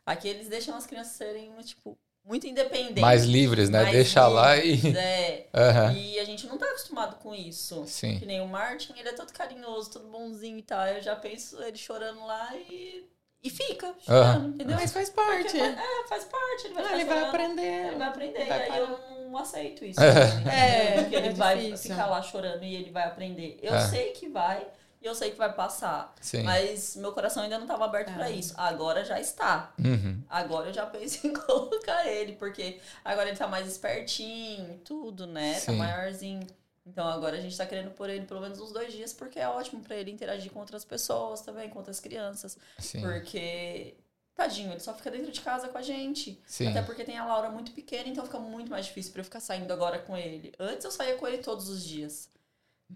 Aqui 0.04 0.26
eles 0.26 0.48
deixam 0.48 0.74
as 0.74 0.88
crianças 0.88 1.12
serem, 1.12 1.52
tipo, 1.58 1.96
muito 2.24 2.48
independentes. 2.48 3.00
mais 3.00 3.22
livres, 3.22 3.70
né? 3.70 3.82
mais 3.82 3.94
Deixa 3.94 4.26
lá 4.26 4.56
livres, 4.56 4.92
e. 4.92 4.98
É. 4.98 5.48
Aham. 5.54 5.92
E 5.92 6.18
a 6.18 6.24
gente 6.24 6.48
não 6.48 6.58
tá 6.58 6.66
acostumado 6.66 7.14
com 7.20 7.32
isso. 7.32 7.84
Sim. 7.86 8.18
Que 8.18 8.26
nem 8.26 8.40
o 8.40 8.48
Martin, 8.48 8.92
ele 8.98 9.10
é 9.10 9.12
todo 9.12 9.32
carinhoso, 9.32 9.92
todo 9.92 10.08
bonzinho 10.08 10.58
e 10.58 10.62
tal. 10.62 10.84
Eu 10.88 11.00
já 11.00 11.14
penso 11.14 11.62
ele 11.62 11.78
chorando 11.78 12.26
lá 12.26 12.56
e. 12.56 13.08
E 13.42 13.48
fica 13.48 13.94
chorando, 14.04 14.48
entendeu? 14.54 14.76
Mas 14.78 14.92
faz 14.92 15.08
parte. 15.10 15.58
faz- 15.58 15.78
é, 15.78 16.08
faz 16.08 16.24
parte. 16.24 16.66
Ele 16.66 16.74
vai, 16.74 16.84
Ah, 16.84 16.92
ele 16.94 17.04
vai 17.06 17.22
aprender. 17.24 17.86
Ele 17.86 17.96
vai 17.96 18.08
aprender. 18.08 18.44
Vai 18.44 18.58
e 18.58 18.62
aí 18.62 18.68
parar. 18.68 18.78
eu 18.80 19.28
não 19.30 19.38
aceito 19.38 19.84
isso. 19.84 20.00
É, 20.00 21.00
Porque 21.02 21.16
ele 21.16 21.28
é 21.28 21.32
vai 21.32 21.56
difícil. 21.58 21.90
ficar 21.92 22.06
lá 22.06 22.20
chorando 22.22 22.62
e 22.62 22.74
ele 22.74 22.90
vai 22.90 23.04
aprender. 23.04 23.58
Eu 23.62 23.74
É. 23.74 23.80
sei 23.88 24.10
que 24.12 24.28
vai 24.28 24.66
e 25.00 25.06
eu 25.06 25.14
sei 25.14 25.30
que 25.30 25.38
vai 25.38 25.50
passar. 25.52 26.14
Sim. 26.20 26.42
Mas 26.42 26.96
meu 26.96 27.12
coração 27.12 27.42
ainda 27.42 27.56
não 27.56 27.64
estava 27.64 27.86
aberto 27.86 28.10
É. 28.10 28.12
pra 28.12 28.30
isso. 28.30 28.52
Agora 28.58 29.02
já 29.06 29.18
está. 29.18 29.72
Uhum. 29.78 30.22
Agora 30.28 30.68
eu 30.68 30.74
já 30.74 30.84
penso 30.84 31.24
em 31.26 31.32
colocar 31.32 32.06
ele, 32.06 32.32
porque 32.34 32.78
agora 33.02 33.28
ele 33.30 33.38
tá 33.38 33.46
mais 33.46 33.66
espertinho 33.66 34.74
e 34.74 34.78
tudo, 34.84 35.26
né? 35.26 35.54
Tá 35.54 35.60
Sim. 35.60 35.76
maiorzinho. 35.76 36.46
Então 36.90 37.06
agora 37.06 37.36
a 37.36 37.40
gente 37.40 37.56
tá 37.56 37.64
querendo 37.66 37.90
pôr 37.92 38.10
ele 38.10 38.26
pelo 38.26 38.40
menos 38.40 38.60
uns 38.60 38.72
dois 38.72 38.92
dias, 38.92 39.12
porque 39.12 39.38
é 39.38 39.48
ótimo 39.48 39.80
pra 39.82 39.96
ele 39.96 40.10
interagir 40.10 40.50
com 40.52 40.58
outras 40.60 40.84
pessoas 40.84 41.40
também, 41.40 41.68
com 41.70 41.78
outras 41.78 42.00
crianças. 42.00 42.58
Sim. 42.78 43.00
Porque, 43.00 43.94
tadinho, 44.34 44.70
ele 44.72 44.80
só 44.80 44.92
fica 44.94 45.10
dentro 45.10 45.30
de 45.30 45.40
casa 45.40 45.68
com 45.68 45.78
a 45.78 45.82
gente. 45.82 46.40
Sim. 46.46 46.68
Até 46.68 46.82
porque 46.82 47.04
tem 47.04 47.16
a 47.18 47.24
Laura 47.26 47.48
muito 47.50 47.72
pequena, 47.72 48.08
então 48.08 48.24
fica 48.24 48.38
muito 48.38 48.70
mais 48.70 48.86
difícil 48.86 49.12
pra 49.12 49.20
eu 49.20 49.24
ficar 49.24 49.40
saindo 49.40 49.72
agora 49.72 49.98
com 50.00 50.16
ele. 50.16 50.52
Antes 50.58 50.84
eu 50.84 50.90
saía 50.90 51.14
com 51.16 51.26
ele 51.26 51.38
todos 51.38 51.68
os 51.68 51.84
dias. 51.84 52.28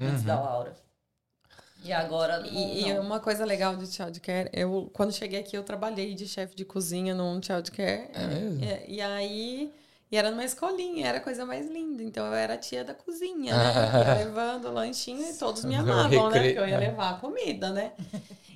Antes 0.01 0.21
Uhum. 0.23 0.27
da 0.27 0.41
Laura. 0.41 0.77
E 1.85 1.93
agora 1.93 2.39
não, 2.41 2.47
E, 2.47 2.81
e 2.89 2.95
não. 2.95 3.03
uma 3.03 3.21
coisa 3.21 3.45
legal 3.45 3.77
de 3.77 3.87
childcare, 3.87 4.49
eu 4.55 4.91
quando 4.95 5.13
cheguei 5.13 5.39
aqui 5.39 5.55
eu 5.55 5.63
trabalhei 5.63 6.15
de 6.15 6.27
chefe 6.27 6.57
de 6.57 6.65
cozinha 6.65 7.15
num 7.15 7.43
childcare. 7.43 8.09
É 8.15 8.27
mesmo? 8.27 8.65
E, 8.65 8.95
e 8.97 9.01
aí 9.03 9.73
e 10.15 10.17
era 10.17 10.31
numa 10.31 10.45
escolinha, 10.45 11.09
era 11.09 11.19
a 11.19 11.21
coisa 11.21 11.45
mais 11.45 11.69
linda. 11.69 12.01
Então 12.01 12.25
eu 12.25 12.33
era 12.33 12.55
a 12.55 12.57
tia 12.57 12.85
da 12.85 12.95
cozinha, 12.95 13.53
né? 13.53 13.73
Eu 13.75 14.07
ia 14.07 14.15
levando 14.25 14.67
o 14.67 14.73
lanchinho 14.73 15.29
e 15.29 15.35
todos 15.35 15.65
me 15.65 15.75
amavam, 15.75 16.31
né? 16.31 16.41
Porque 16.41 16.57
eu 16.61 16.69
ia 16.69 16.79
levar 16.79 17.11
a 17.11 17.15
comida, 17.15 17.71
né? 17.71 17.91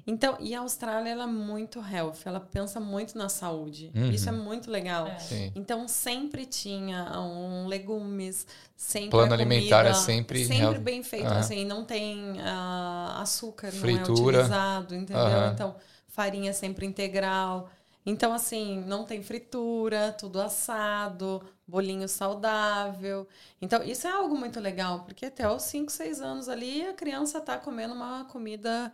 Então, 0.06 0.36
e 0.38 0.54
a 0.54 0.60
Austrália 0.60 1.10
ela 1.10 1.24
é 1.24 1.26
muito 1.26 1.80
health, 1.80 2.18
ela 2.24 2.38
pensa 2.38 2.78
muito 2.78 3.18
na 3.18 3.28
saúde. 3.28 3.90
Uhum. 3.92 4.08
Isso 4.08 4.28
é 4.28 4.32
muito 4.32 4.70
legal. 4.70 5.08
É. 5.08 5.50
Então 5.52 5.88
sempre 5.88 6.46
tinha 6.46 7.18
um 7.18 7.66
legumes, 7.66 8.46
sempre 8.76 9.10
Plano 9.10 9.32
a 9.32 9.34
alimentar 9.34 9.80
é 9.80 9.90
comida- 9.90 9.94
sempre 9.94 10.44
sempre 10.46 10.78
bem 10.78 11.02
feito, 11.02 11.26
Aham. 11.26 11.40
assim, 11.40 11.64
não 11.64 11.84
tem 11.84 12.36
ah, 12.40 13.18
açúcar, 13.20 13.72
Fritura. 13.72 14.06
não 14.08 14.16
é 14.16 14.28
utilizado, 14.38 14.94
entendeu? 14.94 15.22
Aham. 15.24 15.50
Então 15.54 15.74
farinha 16.06 16.52
sempre 16.52 16.86
integral. 16.86 17.68
Então 18.08 18.32
assim, 18.32 18.82
não 18.86 19.04
tem 19.04 19.22
fritura, 19.22 20.12
tudo 20.18 20.40
assado, 20.40 21.42
bolinho 21.66 22.08
saudável. 22.08 23.28
Então 23.60 23.82
isso 23.82 24.06
é 24.06 24.10
algo 24.10 24.34
muito 24.34 24.58
legal, 24.58 25.00
porque 25.04 25.26
até 25.26 25.46
os 25.46 25.62
5, 25.64 25.92
6 25.92 26.22
anos 26.22 26.48
ali 26.48 26.86
a 26.86 26.94
criança 26.94 27.38
tá 27.38 27.58
comendo 27.58 27.92
uma 27.92 28.24
comida 28.24 28.90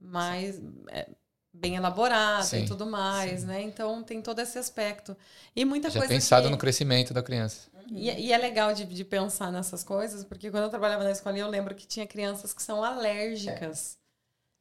mais 0.00 0.60
é, 0.88 1.08
bem 1.52 1.76
elaborada 1.76 2.42
Sim, 2.42 2.64
e 2.64 2.66
tudo 2.66 2.84
mais, 2.84 3.42
sim. 3.42 3.46
né? 3.46 3.62
Então 3.62 4.02
tem 4.02 4.20
todo 4.20 4.40
esse 4.40 4.58
aspecto. 4.58 5.16
E 5.54 5.64
muita 5.64 5.88
Já 5.88 6.00
coisa 6.00 6.12
pensado 6.12 6.46
que... 6.46 6.50
no 6.50 6.58
crescimento 6.58 7.14
da 7.14 7.22
criança. 7.22 7.68
E, 7.92 8.10
e 8.10 8.32
é 8.32 8.38
legal 8.38 8.74
de, 8.74 8.84
de 8.84 9.04
pensar 9.04 9.52
nessas 9.52 9.84
coisas, 9.84 10.24
porque 10.24 10.50
quando 10.50 10.64
eu 10.64 10.68
trabalhava 10.68 11.04
na 11.04 11.12
escolinha, 11.12 11.44
eu 11.44 11.48
lembro 11.48 11.76
que 11.76 11.86
tinha 11.86 12.08
crianças 12.08 12.52
que 12.52 12.62
são 12.62 12.82
alérgicas. 12.82 13.96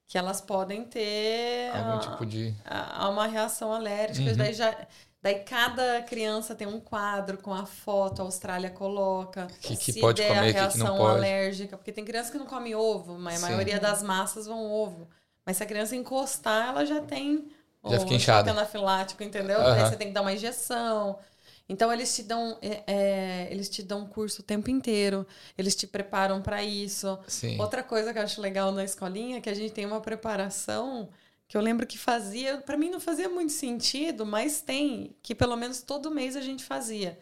Que 0.08 0.18
elas 0.18 0.40
podem 0.40 0.86
ter 0.86 1.70
Algum 1.76 1.92
a, 1.98 2.00
tipo 2.00 2.26
de. 2.26 2.56
a- 2.66 3.04
a 3.06 3.10
uma 3.10 3.28
reação 3.28 3.74
alérgica. 3.74 4.32
Uhum. 4.32 4.38
Daí, 4.38 4.54
já, 4.54 4.74
daí 5.22 5.40
cada 5.40 6.02
criança 6.04 6.56
tem 6.56 6.66
um 6.68 6.80
quadro 6.80 7.38
com 7.40 7.54
a 7.54 7.66
foto, 7.66 8.22
a 8.22 8.26
Austrália 8.26 8.70
coloca. 8.70 9.48
Que- 9.62 9.76
que 9.76 9.92
se 9.92 10.00
pode 10.00 10.22
der 10.22 10.30
comer, 10.30 10.40
a 10.40 10.44
que 10.44 10.54
que 10.54 10.60
reação 10.60 10.88
não 10.88 10.98
pode. 10.98 11.16
alérgica. 11.18 11.78
Porque 11.78 11.92
tem 11.92 12.06
criança 12.06 12.32
que 12.32 12.38
não 12.38 12.46
come 12.46 12.74
ovo, 12.74 13.18
mas 13.20 13.44
a 13.44 13.48
Sim. 13.48 13.54
maioria 13.54 13.80
das 13.80 14.02
massas 14.02 14.46
vão 14.48 14.72
ovo. 14.72 15.10
Mas 15.46 15.58
se 15.58 15.64
a 15.64 15.66
criança 15.66 15.96
encostar, 15.96 16.70
ela 16.70 16.86
já 16.86 17.02
tem 17.02 17.50
Já 17.86 18.00
fica 18.00 18.14
inchada. 18.14 18.52
anafilático, 18.52 19.24
entendeu? 19.24 19.60
Aham. 19.60 19.76
Daí 19.76 19.90
você 19.90 19.96
tem 19.98 20.08
que 20.08 20.14
dar 20.14 20.22
uma 20.22 20.34
injeção. 20.34 21.20
Então 21.70 21.92
eles 21.92 22.16
te 22.16 22.24
dão 22.24 22.58
é, 22.62 22.84
é, 22.88 23.48
eles 23.52 23.70
te 23.70 23.84
dão 23.84 24.06
curso 24.06 24.42
o 24.42 24.44
tempo 24.44 24.70
inteiro, 24.70 25.28
eles 25.58 25.76
te 25.76 25.86
preparam 25.86 26.42
para 26.42 26.64
isso. 26.64 27.18
Sim. 27.28 27.60
Outra 27.60 27.84
coisa 27.84 28.14
que 28.14 28.20
eu 28.20 28.24
acho 28.24 28.40
legal 28.42 28.72
na 28.72 28.84
escolinha 28.84 29.38
é 29.38 29.42
que 29.42 29.50
a 29.50 29.54
gente 29.54 29.74
tem 29.74 29.86
uma 29.86 30.00
preparação 30.00 31.10
que 31.48 31.56
eu 31.56 31.62
lembro 31.62 31.88
que 31.88 31.98
fazia, 31.98 32.58
para 32.58 32.78
mim 32.78 32.90
não 32.90 33.00
fazia 33.00 33.30
muito 33.30 33.54
sentido, 33.54 34.26
mas 34.26 34.60
tem, 34.60 35.16
que 35.24 35.34
pelo 35.34 35.56
menos 35.56 35.82
todo 35.82 36.12
mês 36.12 36.36
a 36.36 36.42
gente 36.42 36.64
fazia. 36.64 37.18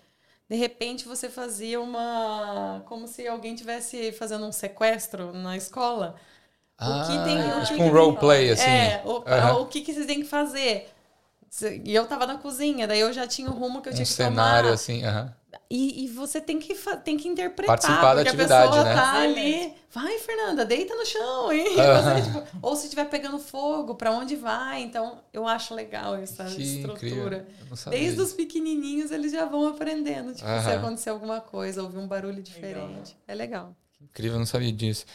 De 0.49 0.55
repente 0.55 1.05
você 1.05 1.30
fazia 1.30 1.80
uma 1.81 2.84
como 2.85 3.07
se 3.07 3.27
alguém 3.27 3.55
tivesse 3.55 4.11
fazendo 4.11 4.45
um 4.45 4.51
sequestro 4.51 5.34
na 5.34 5.57
escola. 5.57 6.15
Ah, 6.77 6.89
o 6.89 7.07
que 7.07 7.23
tem, 7.23 7.38
que 7.38 7.65
tipo 7.67 7.84
um 7.84 7.91
roleplay, 7.91 8.51
assim. 8.51 8.69
É, 8.69 9.01
o, 9.05 9.23
Aham. 9.27 9.61
o 9.61 9.65
que, 9.67 9.81
que 9.81 9.93
vocês 9.93 10.05
têm 10.05 10.22
que 10.22 10.27
fazer? 10.27 10.89
E 11.84 11.94
eu 11.95 12.06
tava 12.06 12.26
na 12.26 12.38
cozinha, 12.38 12.88
daí 12.88 12.99
eu 12.99 13.14
já 13.14 13.26
tinha 13.26 13.49
o 13.49 13.53
rumo 13.53 13.82
que 13.82 13.90
eu 13.90 13.94
tinha 13.94 14.03
um 14.03 14.07
que 14.07 14.14
cenário 14.14 14.64
tomar. 14.64 14.73
assim. 14.73 15.03
aham. 15.03 15.34
E, 15.69 16.03
e 16.03 16.07
você 16.10 16.41
tem 16.41 16.60
que, 16.60 16.76
tem 17.03 17.18
que 17.18 17.27
interpretar. 17.27 17.77
Participar 17.77 18.14
da 18.14 18.23
porque 18.23 18.27
atividade, 18.27 18.64
a 18.65 18.69
pessoa 18.69 18.84
né? 18.84 18.94
tá 18.94 19.22
ali. 19.22 19.73
Vai, 19.91 20.19
Fernanda, 20.19 20.65
deita 20.65 20.94
no 20.94 21.06
chão. 21.06 21.52
hein? 21.52 21.65
Você, 21.76 22.22
tipo, 22.22 22.57
ou 22.61 22.76
se 22.76 22.84
estiver 22.84 23.06
pegando 23.06 23.40
fogo, 23.40 23.95
pra 23.95 24.11
onde 24.11 24.36
vai? 24.36 24.84
Então, 24.84 25.19
eu 25.32 25.48
acho 25.48 25.73
legal 25.73 26.15
essa 26.15 26.44
Que 26.44 26.61
estrutura. 26.61 27.48
Desde 27.90 28.22
os 28.22 28.34
pequenininhos, 28.34 29.11
eles 29.11 29.32
já 29.32 29.45
vão 29.45 29.68
aprendendo. 29.69 30.34
Tipo, 30.34 30.48
se 30.48 30.72
acontecer 30.72 31.10
alguma 31.10 31.40
coisa, 31.40 31.82
ouvir 31.82 31.98
um 31.98 32.07
barulho 32.07 32.44
diferente. 32.44 33.18
É 33.27 33.34
legal. 33.34 33.73
Incrível, 34.02 34.34
eu 34.36 34.40
não 34.40 34.45
sabia 34.45 34.72
disso. 34.72 35.06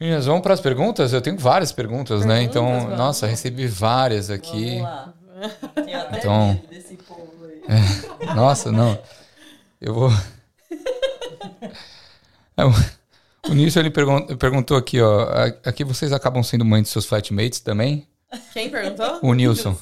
Meninas, 0.00 0.24
vamos 0.24 0.40
para 0.40 0.54
as 0.54 0.60
perguntas? 0.60 1.12
Eu 1.12 1.20
tenho 1.20 1.36
várias 1.36 1.70
perguntas, 1.70 2.24
né? 2.24 2.42
Então, 2.42 2.64
Perguntas, 2.64 2.84
vamos. 2.84 2.98
nossa, 2.98 3.26
recebi 3.26 3.66
várias 3.66 4.30
aqui. 4.30 4.76
Vamos 4.78 4.82
lá. 4.82 5.14
Tem 5.84 5.94
até 5.94 6.18
Então- 6.18 6.48
medo 6.54 6.66
desse 6.68 6.94
povo 6.96 7.32
aí. 7.44 8.34
Nossa, 8.34 8.70
não. 8.72 8.98
Eu 9.80 9.94
vou. 9.94 10.10
É, 12.56 12.64
o- 12.64 13.54
Nilson 13.54 13.80
ele 13.80 13.90
pergun- 13.90 14.26
perguntou 14.36 14.76
aqui, 14.76 15.00
ó. 15.00 15.22
a- 15.22 15.68
Aqui 15.68 15.82
vocês 15.84 16.12
acabam 16.12 16.42
sendo 16.42 16.64
mãe 16.64 16.82
de 16.82 16.88
seus 16.88 17.06
flatmates 17.06 17.60
também? 17.60 18.06
Quem 18.52 18.70
perguntou? 18.70 19.18
O 19.22 19.32
Nilson. 19.34 19.74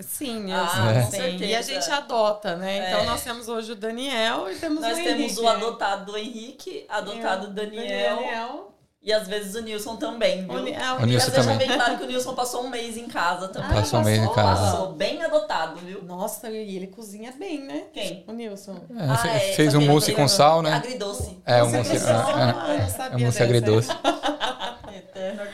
Sim, 0.00 0.52
Ah, 0.52 0.68
sim. 0.68 1.04
com 1.06 1.10
certeza. 1.10 1.44
E 1.44 1.54
a 1.56 1.62
gente 1.62 1.90
adota, 1.90 2.56
né? 2.56 2.78
É. 2.78 2.88
Então 2.92 3.04
nós 3.06 3.22
temos 3.24 3.48
hoje 3.48 3.72
o 3.72 3.76
Daniel 3.76 4.50
e 4.50 4.54
temos 4.56 4.80
Nós 4.82 4.92
o 4.98 5.02
temos 5.02 5.20
Henrique. 5.22 5.40
o 5.40 5.48
adotado 5.48 6.12
do 6.12 6.16
Henrique, 6.18 6.84
adotado 6.88 7.46
do 7.48 7.52
Daniel, 7.54 8.72
e 9.02 9.12
às 9.12 9.26
vezes 9.26 9.54
o 9.54 9.60
Nilson 9.62 9.96
também, 9.96 10.44
viu? 10.44 10.52
O, 10.54 10.62
Ni- 10.62 10.72
é, 10.72 10.92
O 10.92 11.02
o 11.02 11.06
Nilson 11.06 11.30
também. 11.30 11.56
bem 11.58 11.68
claro 11.68 11.96
que 11.98 12.04
o 12.04 12.06
Nilson 12.06 12.34
passou 12.34 12.64
um 12.64 12.68
mês 12.68 12.96
em 12.96 13.06
casa 13.08 13.48
também. 13.48 13.70
Passou 13.70 14.00
um 14.00 14.04
mês 14.04 14.18
em 14.22 14.32
casa. 14.32 14.70
Passou 14.72 14.92
bem 14.92 15.22
adotado, 15.22 15.76
viu? 15.80 16.02
Nossa, 16.02 16.50
e 16.50 16.76
ele 16.76 16.86
cozinha 16.86 17.32
bem, 17.38 17.60
né? 17.64 17.84
Quem? 17.92 18.24
O 18.28 18.32
Nilson. 18.32 18.76
É, 18.98 19.04
Ah, 19.08 19.16
fe- 19.16 19.28
é, 19.28 19.38
fez 19.54 19.74
um 19.74 19.80
mousse 19.80 20.12
com 20.12 20.28
sal, 20.28 20.60
né? 20.62 20.72
Agridoce. 20.74 21.38
É, 21.46 21.62
um 21.62 21.70
mousse, 21.70 21.92
é, 21.92 21.96
é, 21.96 22.02
Ah, 22.02 23.10
é 23.12 23.16
um 23.16 23.20
mousse 23.20 23.42
agridoce. 23.42 23.88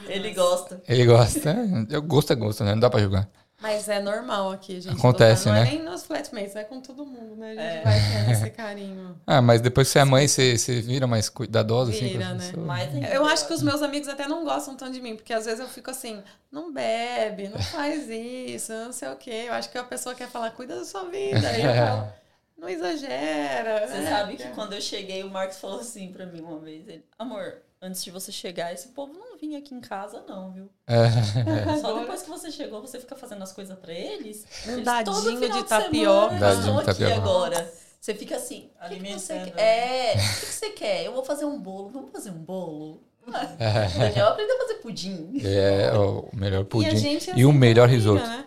Ele 0.09 0.33
gosta. 0.33 0.81
Ele 0.89 1.05
gosta. 1.05 1.51
É, 1.51 1.97
eu 1.97 2.03
gosto 2.03 2.33
é 2.33 2.37
gosto, 2.37 2.65
né? 2.65 2.73
Não 2.73 2.81
dá 2.81 2.89
pra 2.91 3.01
julgar. 3.01 3.29
Mas 3.67 3.89
é 3.89 4.01
normal 4.01 4.53
aqui, 4.53 4.81
gente. 4.81 4.97
Acontece, 4.97 5.49
adotar. 5.49 5.65
Não 5.65 5.71
né? 5.71 5.77
é 5.77 5.79
nem 5.79 5.83
nos 5.91 6.05
flatmates, 6.05 6.55
é 6.55 6.63
com 6.65 6.81
todo 6.81 7.05
mundo, 7.05 7.35
né? 7.37 7.51
A 7.51 7.55
gente 7.55 7.61
É. 7.79 7.83
vai 7.83 8.01
tendo 8.13 8.31
esse 8.33 8.51
carinho. 8.51 9.21
Ah, 9.27 9.43
mas 9.43 9.61
depois 9.61 9.89
que 9.89 9.93
você 9.93 9.99
é 9.99 10.05
mãe, 10.05 10.29
você, 10.29 10.57
você 10.57 10.81
vira 10.81 11.07
mais 11.07 11.29
cuidadosa, 11.29 11.91
assim, 11.91 12.07
com 12.13 12.19
Vira, 12.19 12.35
né? 12.35 12.53
ainda 12.95 13.09
Eu 13.09 13.25
acho 13.27 13.47
que 13.47 13.53
os 13.53 13.63
meus 13.63 13.83
amigos 13.83 14.09
até 14.09 14.29
não 14.29 14.45
gostam 14.45 14.77
tanto 14.77 14.93
de 14.93 15.01
mim, 15.01 15.17
porque 15.17 15.33
às 15.33 15.45
vezes 15.47 15.61
eu 15.61 15.69
fico 15.69 15.91
assim, 15.91 16.23
não 16.51 16.73
bebe, 16.73 17.49
não 17.49 17.59
faz 17.75 18.09
isso, 18.09 18.73
não 18.73 18.93
sei 18.93 19.09
o 19.09 19.17
quê. 19.17 19.45
Eu 19.49 19.53
acho 19.55 19.69
que 19.71 19.79
a 19.79 19.85
pessoa 19.85 20.15
quer 20.15 20.29
falar, 20.29 20.51
cuida 20.53 20.77
da 20.77 20.85
sua 20.85 21.05
vida. 21.11 21.49
Aí 21.49 21.65
eu 21.65 21.75
falo, 21.75 22.09
não 22.57 22.69
exagera. 22.69 23.87
Você 23.89 23.97
É, 23.99 24.07
sabe 24.09 24.37
que 24.37 24.49
quando 24.51 24.73
eu 24.75 24.81
cheguei, 24.81 25.23
o 25.25 25.31
Marcos 25.31 25.59
falou 25.59 25.81
assim 25.81 26.13
pra 26.13 26.25
mim 26.27 26.41
uma 26.41 26.59
vez: 26.61 26.87
ele, 26.89 27.05
Amor, 27.19 27.59
antes 27.87 28.03
de 28.05 28.11
você 28.11 28.31
chegar, 28.33 28.73
esse 28.73 28.89
povo 28.89 29.13
não 29.15 29.37
vinha 29.39 29.59
aqui 29.59 29.75
em 29.75 29.81
casa, 29.81 30.23
não, 30.29 30.53
viu? 30.53 30.69
É. 30.87 31.09
Só 31.81 31.97
depois 32.01 32.23
que 32.23 32.29
você 32.31 32.51
chegou, 32.51 32.81
você 32.81 32.99
fica 33.01 33.17
fazendo 33.17 33.43
as 33.43 33.53
coisas 33.53 33.79
pra 33.79 33.93
eles. 33.93 34.45
Um 34.69 34.83
dadinho 34.83 35.41
de 35.41 35.65
tapioca. 35.65 36.31
Semana, 36.35 36.39
Dadinho 36.39 36.75
de 36.75 36.91
aqui 36.91 37.01
tapioca. 37.01 37.15
agora. 37.17 37.73
Você 38.01 38.15
fica 38.15 38.37
assim, 38.37 38.71
o 38.85 38.89
que, 38.89 39.01
que 39.01 39.13
você 39.13 39.33
Alimentando. 39.33 39.57
quer? 39.57 39.61
É, 39.63 40.13
o 40.13 40.19
que, 40.19 40.47
que 40.47 40.53
você 40.53 40.71
quer? 40.71 41.05
Eu 41.07 41.13
vou 41.13 41.25
fazer 41.25 41.45
um 41.45 41.59
bolo. 41.59 41.89
Vamos 41.89 42.11
fazer 42.13 42.31
um 42.31 42.39
bolo? 42.39 43.03
Ah, 43.33 43.45
Daniel 43.99 44.29
aprendeu 44.29 44.55
a 44.57 44.61
fazer 44.61 44.75
pudim. 44.75 45.33
É, 45.45 45.93
o 45.99 46.29
melhor 46.33 46.61
E 46.61 46.63
a 46.63 46.65
pudim. 46.67 46.97
gente 46.97 47.31
é 47.31 47.35
E 47.37 47.45
o 47.45 47.49
assim 47.51 47.59
melhor 47.59 47.85
amiga, 47.89 47.97
risoto. 47.99 48.23
né? 48.25 48.47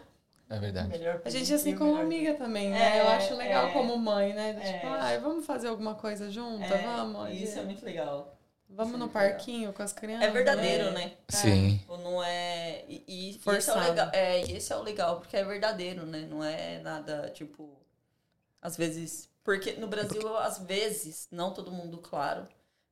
É 0.49 0.57
verdade. 0.57 0.91
A 1.25 1.29
gente 1.29 1.51
é 1.51 1.55
assim 1.55 1.71
e 1.71 1.75
como 1.75 1.91
melhor 1.91 2.05
amiga 2.05 2.33
também, 2.35 2.69
né? 2.69 2.97
É, 2.97 3.01
eu 3.01 3.07
acho 3.09 3.35
legal 3.35 3.67
é. 3.67 3.71
como 3.73 3.97
mãe, 3.97 4.33
né? 4.33 4.57
É. 4.61 4.73
Tipo, 4.73 4.87
ai, 4.87 5.19
vamos 5.19 5.45
fazer 5.45 5.67
alguma 5.67 5.93
coisa 5.95 6.31
junto? 6.31 6.63
É, 6.63 6.77
vamos. 6.77 7.29
Isso 7.33 7.59
é 7.59 7.63
muito 7.63 7.83
legal. 7.85 8.38
Vamos 8.69 8.93
é 8.93 8.97
no 8.97 9.05
legal. 9.07 9.21
parquinho 9.23 9.73
com 9.73 9.81
as 9.81 9.91
crianças. 9.91 10.27
É 10.27 10.31
verdadeiro, 10.31 10.85
É. 10.85 10.91
né? 10.91 11.13
Sim. 11.27 11.77
Tipo, 11.79 11.97
Não 11.97 12.23
é. 12.23 12.85
E, 12.87 13.03
e 13.07 13.29
esse 13.57 13.69
é 13.69 13.73
o 13.73 13.79
legal. 13.79 14.09
É, 14.13 14.41
esse 14.51 14.71
é 14.73 14.75
o 14.75 14.83
legal, 14.83 15.19
porque 15.19 15.35
é 15.35 15.43
verdadeiro, 15.43 16.05
né? 16.05 16.27
Não 16.29 16.43
é 16.43 16.79
nada, 16.79 17.29
tipo. 17.33 17.77
Às 18.61 18.77
vezes. 18.77 19.27
Porque 19.43 19.73
no 19.73 19.87
Brasil, 19.87 20.37
às 20.37 20.59
vezes, 20.59 21.27
não 21.31 21.51
todo 21.53 21.71
mundo, 21.71 21.97
claro, 21.97 22.47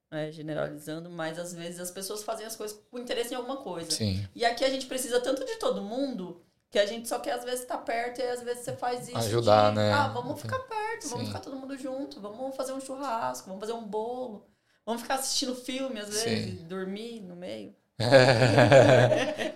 né, 0.10 0.32
generalizando, 0.32 1.10
mas 1.10 1.38
às 1.38 1.54
vezes 1.54 1.80
as 1.80 1.91
pessoas 1.91 2.24
fazem 2.24 2.45
as 2.48 2.56
coisas 2.56 2.80
com 2.90 2.98
interesse 2.98 3.34
em 3.34 3.38
alguma 3.38 3.58
coisa. 3.58 3.91
Sim. 3.91 4.28
E 4.34 4.44
aqui 4.44 4.64
a 4.66 4.70
gente 4.70 4.88
precisa 4.88 5.20
tanto 5.20 5.45
de 5.45 5.58
todo 5.58 5.82
mundo 5.84 6.41
que 6.72 6.80
a 6.80 6.86
gente 6.86 7.08
só 7.08 7.20
quer 7.20 7.34
às 7.34 7.44
vezes 7.44 7.62
estar 7.62 7.78
perto 7.80 8.20
e 8.20 8.24
às 8.24 8.41
vezes 8.41 8.64
você 8.64 8.76
faz 8.76 9.08
isso. 9.08 9.18
Ajudar, 9.18 9.70
de, 9.70 9.76
né? 9.76 9.94
Ah, 9.94 10.08
vamos 10.08 10.41
ficar 10.41 10.60
perto, 10.60 11.10
vamos 11.10 11.26
Sim. 11.26 11.28
ficar 11.28 11.40
todo 11.41 11.56
mundo 11.58 11.78
junto, 11.78 12.20
vamos 12.20 12.56
fazer 12.56 12.74
um 12.74 12.82
churrasco, 12.82 13.48
vamos 13.48 13.60
fazer 13.60 13.74
um 13.74 13.86
bolo. 13.86 14.45
Vamos 14.88 15.03
ficar 15.03 15.15
assistindo 15.15 15.53
filme, 15.53 15.99
às 15.99 16.07
vezes, 16.09 16.59
Sim. 16.59 16.65
dormir 16.65 17.22
no 17.22 17.35
meio. 17.35 17.76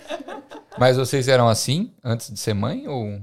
Mas 0.78 0.98
vocês 0.98 1.28
eram 1.28 1.48
assim 1.48 1.94
antes 2.04 2.32
de 2.32 2.40
ser 2.40 2.54
mãe 2.54 2.88
ou 2.88 3.22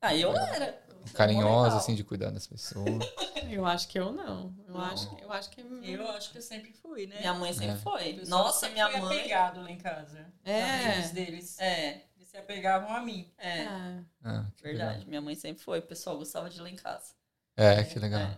Ah, 0.00 0.14
eu 0.14 0.34
era. 0.36 0.78
carinhosa, 1.14 1.64
Legal. 1.64 1.78
assim, 1.78 1.94
de 1.94 2.04
cuidar 2.04 2.30
das 2.30 2.46
pessoas? 2.46 2.86
Eu 3.50 3.64
acho 3.64 3.88
que 3.88 3.98
eu 3.98 4.12
não. 4.12 4.54
Eu, 4.66 4.74
Não. 4.74 4.80
Acho, 4.82 5.16
eu 5.22 5.32
acho 5.32 5.48
que. 5.48 5.62
Eu 5.82 6.06
acho 6.10 6.30
que 6.32 6.36
eu 6.36 6.42
sempre 6.42 6.70
fui, 6.70 7.06
né? 7.06 7.16
Minha 7.18 7.32
mãe 7.32 7.50
sempre 7.54 7.76
É. 7.76 7.76
foi. 7.76 8.22
Nossa, 8.28 8.60
sempre 8.60 8.74
minha 8.74 8.90
foi 8.90 9.00
mãe. 9.00 9.18
apegado 9.20 9.62
lá 9.62 9.70
em 9.70 9.78
casa. 9.78 10.26
É. 10.44 11.00
Deles. 11.14 11.58
É, 11.58 12.02
Eles 12.14 12.28
se 12.28 12.36
apegavam 12.36 12.94
a 12.94 13.00
mim. 13.00 13.32
é. 13.38 13.60
É. 13.60 14.00
Ah, 14.22 14.44
que 14.54 14.62
Verdade. 14.64 14.92
legal. 14.98 15.08
Minha 15.08 15.22
mãe 15.22 15.34
sempre 15.34 15.62
foi. 15.64 15.78
O 15.78 15.82
pessoal 15.82 16.18
gostava 16.18 16.50
de 16.50 16.58
ir 16.58 16.60
lá 16.60 16.68
em 16.68 16.76
casa. 16.76 17.14
É, 17.56 17.82
que 17.84 17.98
legal. 17.98 18.20
É. 18.20 18.36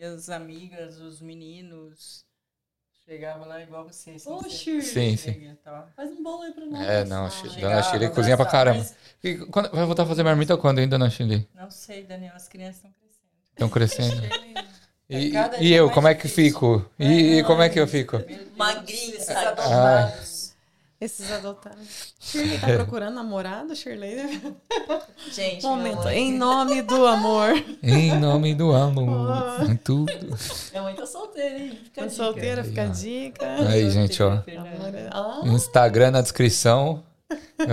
E 0.00 0.04
as 0.04 0.30
amigas, 0.30 0.98
os 0.98 1.20
meninos, 1.20 2.24
chegavam 3.04 3.46
lá 3.46 3.60
igual 3.62 3.84
você. 3.84 4.12
assim, 4.12 4.30
Ô, 4.30 4.42
Shirley. 4.48 4.80
Sim, 4.82 5.16
sim. 5.16 5.56
Faz 5.94 6.10
um 6.10 6.22
bolo 6.22 6.42
aí 6.42 6.52
pra 6.52 6.64
nós. 6.64 6.80
É, 6.88 7.04
não, 7.04 7.24
a 7.24 7.28
Ah. 7.28 7.28
Dona 7.28 7.82
Shirley 7.82 7.90
Chegava, 8.00 8.10
cozinha 8.14 8.36
pra 8.36 8.46
caramba. 8.46 8.78
mas 8.78 8.94
E 9.22 9.36
quando- 9.36 9.70
vai 9.70 9.84
voltar 9.84 10.04
a 10.04 10.06
fazer 10.06 10.22
marmita 10.22 10.56
quando, 10.56 10.78
hein, 10.78 10.88
Dona 10.88 11.10
Shirley? 11.10 11.46
Não 11.54 11.70
sei, 11.70 12.04
Daniel, 12.04 12.32
as 12.34 12.48
crianças 12.48 12.76
estão 12.76 12.90
crescendo. 12.98 13.50
Estão 13.52 13.68
crescendo. 13.68 14.70
E, 15.12 15.32
e 15.58 15.72
eu, 15.72 15.90
como 15.90 16.06
é 16.06 16.14
que 16.14 16.28
difícil. 16.28 16.52
fico? 16.52 16.90
E, 16.96 17.38
e 17.38 17.42
como 17.42 17.60
é 17.62 17.68
que 17.68 17.80
eu 17.80 17.88
fico? 17.88 18.14
Esses 18.86 19.28
Ah. 19.28 20.06
Esses 21.00 21.32
adotados. 21.32 22.12
Shirley 22.20 22.58
tá 22.58 22.66
procurando 22.76 23.14
namorado, 23.14 23.74
Shirley? 23.74 24.18
Gente, 25.32 25.62
Momento. 25.62 26.06
Em 26.10 26.36
nome 26.36 26.82
do 26.82 27.06
amor. 27.06 27.52
Em 27.82 28.18
nome 28.18 28.54
do 28.54 28.74
amor. 28.74 29.32
Ah. 29.32 29.78
Tudo. 29.82 30.12
minha 30.70 30.82
mãe 30.82 30.94
tá 30.94 31.06
solteira, 31.06 31.58
hein? 31.58 31.78
Fica 31.84 32.02
Tá 32.02 32.10
solteira, 32.10 32.62
fica 32.62 32.82
a 32.82 32.86
dica. 32.86 33.46
Aí, 33.66 33.90
gente, 33.90 34.22
ó. 34.22 34.34
É- 34.46 35.08
Ah, 35.10 35.40
Instagram 35.46 36.10
na 36.10 36.20
descrição. 36.20 37.02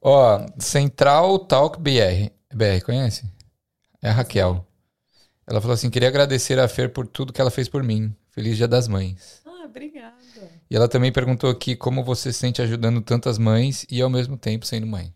Ó, 0.00 0.46
Central 0.58 1.38
Talk 1.40 1.78
BR. 1.80 2.30
BR, 2.52 2.82
conhece? 2.84 3.24
É 4.02 4.10
a 4.10 4.12
Raquel. 4.12 4.66
Ela 5.46 5.60
falou 5.60 5.74
assim: 5.74 5.88
queria 5.90 6.08
agradecer 6.08 6.58
a 6.58 6.68
Fer 6.68 6.92
por 6.92 7.06
tudo 7.06 7.32
que 7.32 7.40
ela 7.40 7.50
fez 7.50 7.68
por 7.68 7.82
mim. 7.82 8.14
Feliz 8.30 8.56
Dia 8.56 8.68
das 8.68 8.88
Mães. 8.88 9.42
Ah, 9.74 10.14
obrigada. 10.16 10.62
E 10.70 10.76
ela 10.76 10.88
também 10.88 11.12
perguntou 11.12 11.50
aqui 11.50 11.76
como 11.76 12.04
você 12.04 12.32
se 12.32 12.38
sente 12.38 12.62
ajudando 12.62 13.00
tantas 13.02 13.38
mães 13.38 13.86
e 13.90 14.00
ao 14.02 14.10
mesmo 14.10 14.36
tempo 14.36 14.66
sendo 14.66 14.86
mãe. 14.86 15.14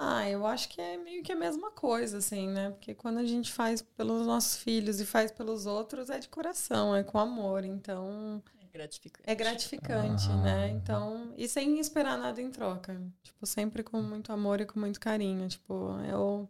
Ah, 0.00 0.28
eu 0.30 0.46
acho 0.46 0.68
que 0.68 0.80
é 0.80 0.96
meio 0.96 1.24
que 1.24 1.32
a 1.32 1.36
mesma 1.36 1.72
coisa, 1.72 2.18
assim, 2.18 2.46
né? 2.48 2.70
Porque 2.70 2.94
quando 2.94 3.18
a 3.18 3.24
gente 3.24 3.52
faz 3.52 3.82
pelos 3.82 4.24
nossos 4.26 4.56
filhos 4.56 5.00
e 5.00 5.04
faz 5.06 5.32
pelos 5.32 5.66
outros, 5.66 6.08
é 6.08 6.18
de 6.20 6.28
coração, 6.28 6.94
é 6.94 7.02
com 7.02 7.18
amor. 7.18 7.64
Então, 7.64 8.40
É 8.62 8.66
gratificante. 8.72 9.28
é 9.28 9.34
gratificante, 9.34 10.28
Ah. 10.30 10.36
né? 10.42 10.68
Então, 10.70 11.34
e 11.36 11.48
sem 11.48 11.80
esperar 11.80 12.16
nada 12.16 12.40
em 12.40 12.50
troca. 12.50 13.00
Tipo, 13.24 13.44
sempre 13.44 13.82
com 13.82 14.00
muito 14.00 14.32
amor 14.32 14.60
e 14.60 14.66
com 14.66 14.78
muito 14.78 15.00
carinho. 15.00 15.48
Tipo, 15.48 15.90
eu. 16.08 16.48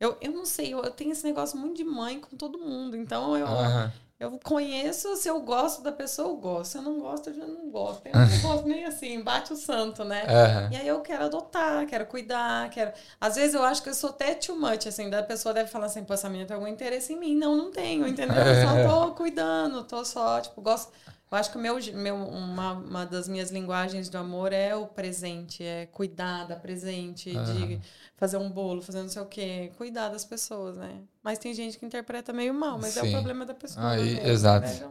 Eu, 0.00 0.16
eu 0.20 0.32
não 0.32 0.46
sei, 0.46 0.72
eu, 0.72 0.82
eu 0.82 0.92
tenho 0.92 1.10
esse 1.12 1.24
negócio 1.24 1.58
muito 1.58 1.76
de 1.76 1.84
mãe 1.84 2.20
com 2.20 2.36
todo 2.36 2.58
mundo. 2.58 2.96
Então, 2.96 3.36
eu, 3.36 3.46
Aham. 3.46 3.92
Eu 4.20 4.36
conheço, 4.42 5.14
se 5.14 5.28
eu 5.28 5.40
gosto 5.40 5.80
da 5.80 5.92
pessoa, 5.92 6.28
eu 6.28 6.36
gosto. 6.36 6.72
Se 6.72 6.78
eu 6.78 6.82
não 6.82 6.98
gosto, 6.98 7.30
eu 7.30 7.34
já 7.34 7.46
não 7.46 7.70
gosto. 7.70 8.04
Eu 8.04 8.12
não 8.12 8.26
gosto 8.42 8.66
nem 8.66 8.84
assim, 8.84 9.22
bate 9.22 9.52
o 9.52 9.56
santo, 9.56 10.02
né? 10.04 10.24
Aham. 10.28 10.70
E 10.72 10.76
aí 10.76 10.88
eu 10.88 11.00
quero 11.02 11.24
adotar, 11.24 11.86
quero 11.86 12.04
cuidar, 12.06 12.68
quero. 12.70 12.92
Às 13.20 13.36
vezes 13.36 13.54
eu 13.54 13.62
acho 13.62 13.80
que 13.80 13.88
eu 13.88 13.94
sou 13.94 14.10
até 14.10 14.34
too 14.34 14.56
much, 14.58 14.88
assim, 14.88 15.08
da 15.08 15.22
pessoa 15.22 15.54
deve 15.54 15.70
falar 15.70 15.86
assim, 15.86 16.02
pô, 16.02 16.14
essa 16.14 16.28
menina 16.28 16.48
tem 16.48 16.54
algum 16.56 16.66
interesse 16.66 17.12
em 17.12 17.18
mim. 17.18 17.36
Não, 17.36 17.56
não 17.56 17.70
tenho, 17.70 18.08
entendeu? 18.08 18.36
Eu 18.36 18.66
só 18.66 18.82
tô 19.06 19.14
cuidando, 19.14 19.84
tô 19.84 20.04
só, 20.04 20.40
tipo, 20.40 20.60
gosto. 20.60 20.92
Eu 21.30 21.36
acho 21.36 21.50
que 21.50 21.58
o 21.58 21.60
meu, 21.60 21.78
meu, 21.94 22.14
uma, 22.16 22.72
uma 22.72 23.04
das 23.06 23.28
minhas 23.28 23.50
linguagens 23.50 24.08
do 24.08 24.16
amor 24.16 24.50
é 24.52 24.74
o 24.74 24.86
presente, 24.86 25.62
é 25.62 25.84
cuidar 25.86 26.44
da 26.44 26.56
presente, 26.56 27.30
de 27.30 27.78
fazer 28.16 28.38
um 28.38 28.50
bolo, 28.50 28.80
fazer 28.80 29.02
não 29.02 29.08
sei 29.10 29.20
o 29.20 29.26
quê, 29.26 29.70
cuidar 29.76 30.08
das 30.08 30.24
pessoas, 30.24 30.78
né? 30.78 31.00
Mas 31.22 31.38
tem 31.38 31.52
gente 31.52 31.78
que 31.78 31.84
interpreta 31.84 32.32
meio 32.32 32.54
mal, 32.54 32.78
mas 32.78 32.96
é 32.96 33.02
Sim. 33.02 33.08
o 33.08 33.12
problema 33.12 33.44
da 33.44 33.52
pessoa. 33.54 33.90
Aí, 33.90 34.14
mesmo, 34.14 34.28
exato. 34.28 34.66
né? 34.66 34.90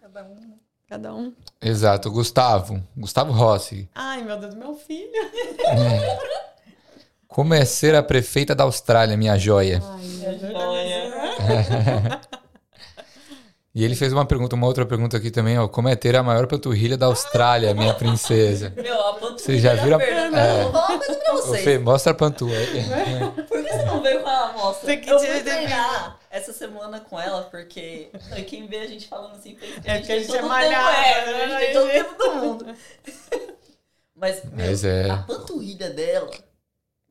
Cada 0.00 0.24
um. 0.24 0.58
Cada 0.88 1.14
um. 1.14 1.32
Exato. 1.60 2.10
Gustavo. 2.10 2.82
Gustavo 2.96 3.32
Rossi. 3.32 3.88
Ai, 3.94 4.22
meu 4.22 4.38
Deus, 4.38 4.54
meu 4.54 4.74
filho. 4.74 5.10
Como 7.28 7.52
é 7.52 7.64
ser 7.64 7.94
a 7.94 8.02
prefeita 8.02 8.54
da 8.54 8.64
Austrália, 8.64 9.16
minha 9.16 9.36
joia? 9.36 9.82
Ai, 9.84 10.24
É 10.24 10.32
Deus. 10.34 10.52
joia. 10.52 12.20
E 13.74 13.84
ele 13.84 13.96
fez 13.96 14.12
uma 14.12 14.24
pergunta, 14.24 14.54
uma 14.54 14.66
outra 14.68 14.86
pergunta 14.86 15.16
aqui 15.16 15.32
também, 15.32 15.58
ó. 15.58 15.66
Como 15.66 15.88
é 15.88 15.96
ter 15.96 16.14
a 16.14 16.22
maior 16.22 16.46
panturrilha 16.46 16.96
da 16.96 17.06
Austrália, 17.06 17.74
minha 17.74 17.92
princesa? 17.92 18.72
Meu, 18.76 18.94
a 19.00 19.14
panturrilha 19.14 19.38
Vocês 19.38 19.60
já 19.62 19.74
viram 19.74 19.96
a- 19.96 20.00
Fernanda. 20.00 20.38
é. 20.38 20.62
Vou 20.62 20.72
falar 20.72 20.88
uma 20.90 20.98
coisa 20.98 21.14
pra 21.20 21.32
vocês. 21.34 21.64
Fê, 21.64 21.78
mostra 21.78 22.12
a 22.12 22.14
panturra 22.14 22.56
aí. 22.56 22.84
Por 23.48 23.64
que 23.64 23.70
você 23.72 23.82
não 23.84 24.00
veio 24.00 24.20
com 24.22 24.28
a 24.28 24.50
amostra? 24.50 24.86
Tem 24.86 25.00
que 25.00 25.10
eu 25.10 25.16
te- 25.18 25.26
fui 25.26 25.40
treinar 25.42 26.18
essa 26.30 26.52
semana 26.52 27.00
com 27.00 27.20
ela, 27.20 27.42
porque 27.50 28.10
quem 28.46 28.68
vê 28.68 28.78
a 28.78 28.86
gente 28.86 29.08
falando 29.08 29.34
assim, 29.36 29.56
pensa 29.56 29.80
que 29.80 29.90
É 29.90 29.98
porque 29.98 30.12
a 30.12 30.18
gente 30.18 30.26
tem 30.28 30.36
é 30.36 30.38
todo 30.38 30.46
o 30.46 30.48
malhada, 30.48 30.96
é, 30.96 31.24
né? 31.26 31.44
a 31.44 31.48
gente 31.48 31.58
tem 31.58 31.72
todo 31.72 31.86
o 31.86 31.90
tempo 31.90 32.14
do 32.22 32.34
mundo. 32.36 32.66
Mas, 34.16 34.44
meu, 34.44 34.66
Mas 34.66 34.84
é. 34.84 35.10
a 35.10 35.16
panturrilha 35.18 35.90
dela, 35.90 36.30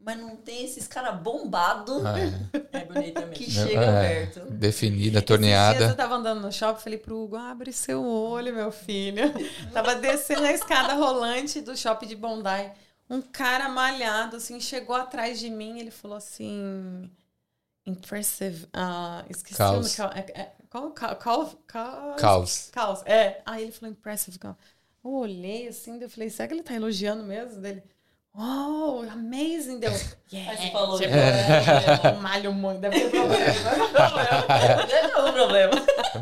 mas 0.04 0.18
não 0.20 0.36
tem 0.36 0.66
esses 0.66 0.88
caras 0.88 1.20
bombados 1.22 2.04
Ah, 2.06 2.16
é. 2.20 2.78
É 2.80 3.12
que 3.34 3.46
mesmo. 3.46 3.68
chega 3.68 3.82
É. 3.86 4.26
perto. 4.26 4.52
Definida, 4.52 5.02
dias 5.12 5.16
eu 5.16 5.22
torneada. 5.26 5.94
tava 5.96 6.16
andando 6.16 6.42
no 6.42 6.52
shopping, 6.52 6.82
falei 6.82 7.00
pro 7.00 7.24
Hugo, 7.24 7.36
abre 7.36 7.72
seu 7.72 8.04
olho, 8.06 8.54
meu 8.54 8.72
filho. 8.72 9.24
tava 9.74 9.96
descendo 9.96 10.44
a 10.46 10.52
escada 10.52 10.94
rolante 10.94 11.62
do 11.62 11.76
shopping 11.78 12.08
de 12.08 12.16
Bondi. 12.16 12.72
Um 13.10 13.22
cara 13.22 13.70
malhado, 13.70 14.38
assim, 14.38 14.60
chegou 14.60 14.96
atrás 14.96 15.40
de 15.40 15.50
mim, 15.50 15.80
ele 15.80 15.92
falou 15.92 16.18
assim... 16.18 17.10
Impressive. 17.86 18.66
ah, 18.74 19.26
esqueci 19.30 19.58
Caos. 19.58 19.98
o 20.00 20.02
nome. 20.04 20.14
é- 20.16 20.42
é- 20.42 20.52
Qual? 20.70 20.92
Qual? 20.92 21.16
Qual? 21.18 21.54
Qual? 21.70 22.16
Caos. 22.16 22.70
Caos. 22.72 23.02
É. 23.06 23.42
Aí 23.46 23.64
ele 23.64 23.72
falou 23.74 23.92
impressive. 23.92 24.40
Eu 24.42 25.12
olhei 25.12 25.68
assim, 25.68 26.00
eu 26.02 26.10
falei, 26.10 26.30
será 26.30 26.48
que 26.48 26.54
ele 26.54 26.64
tá 26.64 26.74
elogiando 26.74 27.24
mesmo? 27.24 27.60
Dele, 27.62 27.84
oh, 28.36 29.06
amazing. 29.12 29.80
Deu, 29.80 29.92
yeah. 30.32 30.52
Aí 30.52 30.58
você 30.58 30.72
falou, 30.72 31.00
tipo, 31.00 31.14
é. 31.14 32.16
eu 32.16 32.22
malho 32.22 32.54
muito, 32.54 32.80
deve 32.80 33.00
ter 33.00 33.10
problema. 33.10 33.46
deve 34.88 35.08
ter 35.10 35.20
o 35.20 35.34
problema. 35.34 35.72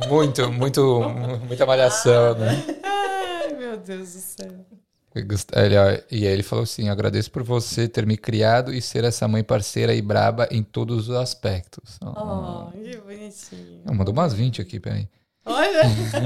Muito, 0.07 0.51
muito, 0.51 1.01
muita 1.47 1.65
malhação, 1.65 2.35
né? 2.35 2.63
Ai, 2.83 3.53
meu 3.53 3.77
Deus 3.77 4.13
do 4.13 4.19
céu. 4.19 4.65
Ele, 5.13 5.75
e 6.09 6.25
aí 6.25 6.33
ele 6.33 6.43
falou 6.43 6.63
assim: 6.63 6.88
agradeço 6.88 7.29
por 7.31 7.43
você 7.43 7.88
ter 7.88 8.05
me 8.05 8.15
criado 8.15 8.73
e 8.73 8.81
ser 8.81 9.03
essa 9.03 9.27
mãe 9.27 9.43
parceira 9.43 9.93
e 9.93 10.01
braba 10.01 10.47
em 10.49 10.63
todos 10.63 11.09
os 11.09 11.15
aspectos. 11.15 11.97
Oh, 12.01 12.07
oh 12.07 12.71
que 12.71 12.95
bonitinho. 12.97 13.81
Mandou 13.93 14.13
umas 14.13 14.33
20 14.33 14.61
aqui, 14.61 14.79
peraí. 14.79 15.09
Olha! 15.45 15.81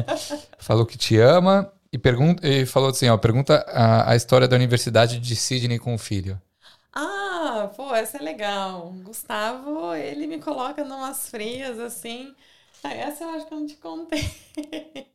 falou 0.59 0.85
que 0.85 0.97
te 0.97 1.17
ama 1.17 1.71
e, 1.95 1.97
pergunta, 1.97 2.47
e 2.47 2.65
falou 2.65 2.89
assim: 2.89 3.09
ó, 3.09 3.17
pergunta 3.17 3.65
a, 3.69 4.11
a 4.11 4.15
história 4.15 4.47
da 4.47 4.55
Universidade 4.55 5.19
de 5.19 5.35
Sydney 5.35 5.80
com 5.80 5.95
o 5.95 5.97
filho. 5.97 6.39
Ah, 6.93 7.72
pô, 7.76 7.93
essa 7.93 8.17
é 8.17 8.22
legal. 8.22 8.91
Gustavo, 9.03 9.93
ele 9.93 10.27
me 10.27 10.39
coloca 10.39 10.84
numas 10.84 11.30
frias 11.30 11.80
assim. 11.80 12.35
Ah, 12.85 12.93
essa 12.93 13.23
eu 13.23 13.29
acho 13.31 13.47
que 13.47 13.53
eu 13.53 13.59
não 13.59 13.65
te 13.65 13.77
contei. 13.77 14.23